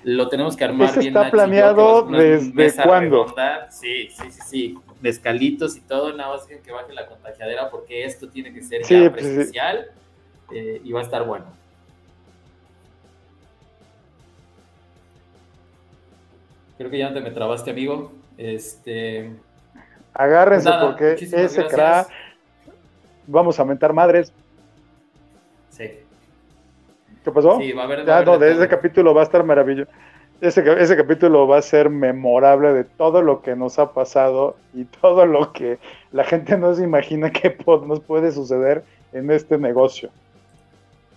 lo 0.05 0.29
tenemos 0.29 0.55
que 0.55 0.63
armar 0.63 0.89
¿Eso 0.89 0.99
está 0.99 1.31
planeado 1.31 2.03
desde 2.03 2.83
cuándo? 2.83 3.25
Sí, 3.69 4.09
sí, 4.11 4.31
sí, 4.31 4.41
sí. 4.45 4.77
Mezcalitos 5.01 5.75
y 5.75 5.81
todo, 5.81 6.13
nada 6.13 6.35
más 6.35 6.45
que 6.45 6.71
baje 6.71 6.93
la 6.93 7.07
contagiadera 7.07 7.69
porque 7.69 8.05
esto 8.05 8.29
tiene 8.29 8.53
que 8.53 8.61
ser 8.61 8.83
ya 8.83 9.11
pues, 9.11 9.51
eh, 10.51 10.81
y 10.83 10.91
va 10.91 10.99
a 10.99 11.03
estar 11.03 11.25
bueno. 11.25 11.45
Creo 16.77 16.91
que 16.91 16.99
ya 16.99 17.09
no 17.09 17.15
te 17.15 17.21
me 17.21 17.31
trabaste, 17.31 17.71
amigo. 17.71 18.11
Este. 18.37 19.31
Agárrense 20.13 20.69
pues 20.69 20.83
porque 20.83 21.13
ese 21.13 21.65
crack. 21.65 22.09
Vamos 23.25 23.59
a 23.59 23.65
mentar 23.65 23.91
madres. 23.91 24.31
Sí. 25.71 26.04
¿Qué 27.25 27.31
pasó? 27.31 27.57
Sí, 27.59 27.71
va 27.71 27.81
a 27.81 27.85
haber. 27.85 28.05
Ya, 28.05 28.23
no, 28.23 28.37
de 28.37 28.51
ese 28.51 28.67
capítulo 28.67 29.13
va 29.15 29.21
a 29.21 29.23
estar 29.23 29.43
maravilloso. 29.43 29.91
Ese, 30.41 30.63
ese 30.79 30.95
capítulo 30.95 31.47
va 31.47 31.57
a 31.57 31.61
ser 31.61 31.89
memorable 31.89 32.71
de 32.71 32.83
todo 32.83 33.23
lo 33.23 33.41
que 33.41 33.55
nos 33.55 33.79
ha 33.79 33.93
pasado 33.93 34.55
y 34.75 34.85
todo 34.85 35.25
lo 35.25 35.51
que 35.51 35.79
la 36.11 36.23
gente 36.23 36.55
no 36.57 36.75
se 36.75 36.83
imagina 36.83 37.31
que 37.31 37.57
nos 37.65 37.99
puede 38.01 38.31
suceder 38.31 38.83
en 39.11 39.31
este 39.31 39.57
negocio. 39.57 40.11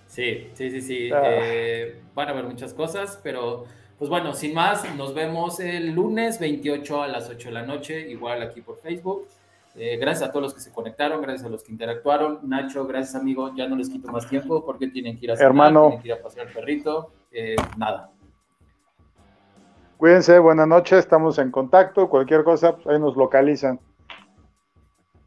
Sí, 0.06 0.48
sí, 0.54 0.70
sí, 0.70 0.80
sí. 0.80 1.10
Ah. 1.12 1.22
Eh, 1.24 2.00
van 2.14 2.28
a 2.28 2.30
haber 2.30 2.44
muchas 2.44 2.72
cosas, 2.72 3.20
pero 3.22 3.66
pues 3.98 4.08
bueno, 4.08 4.32
sin 4.32 4.54
más, 4.54 4.84
nos 4.96 5.12
vemos 5.12 5.60
el 5.60 5.90
lunes 5.90 6.40
28 6.40 7.02
a 7.02 7.08
las 7.08 7.28
8 7.28 7.48
de 7.48 7.54
la 7.54 7.62
noche, 7.62 8.08
igual 8.08 8.40
aquí 8.42 8.62
por 8.62 8.78
Facebook. 8.78 9.26
Eh, 9.80 9.96
gracias 9.96 10.28
a 10.28 10.32
todos 10.32 10.42
los 10.42 10.54
que 10.54 10.60
se 10.60 10.72
conectaron, 10.72 11.22
gracias 11.22 11.46
a 11.46 11.48
los 11.48 11.62
que 11.62 11.70
interactuaron. 11.70 12.40
Nacho, 12.42 12.84
gracias 12.84 13.14
amigo, 13.14 13.54
ya 13.54 13.68
no 13.68 13.76
les 13.76 13.88
quito 13.88 14.10
más 14.10 14.28
tiempo 14.28 14.64
porque 14.64 14.88
tienen 14.88 15.16
que 15.16 15.26
ir 15.26 15.30
a 15.30 15.36
cenar, 15.36 15.50
Hermano. 15.50 15.82
tienen 15.82 16.02
que 16.02 16.08
ir 16.08 16.14
a 16.14 16.22
pasear 16.22 16.48
al 16.48 16.52
perrito. 16.52 17.12
Eh, 17.30 17.54
nada. 17.76 18.10
Cuídense, 19.96 20.38
buenas 20.40 20.66
noches, 20.66 20.98
estamos 20.98 21.38
en 21.38 21.52
contacto, 21.52 22.08
cualquier 22.08 22.42
cosa, 22.42 22.74
pues, 22.74 22.88
ahí 22.88 22.98
nos 22.98 23.16
localizan. 23.16 23.78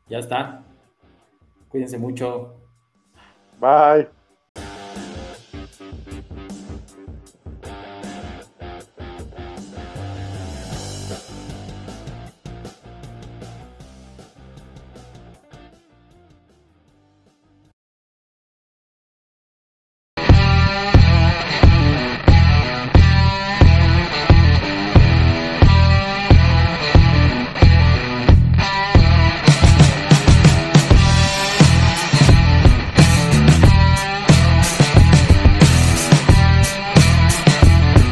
Ya 0.07 0.19
está. 0.19 0.63
Cuídense 1.69 1.97
mucho. 1.97 2.53
Bye. 3.59 4.20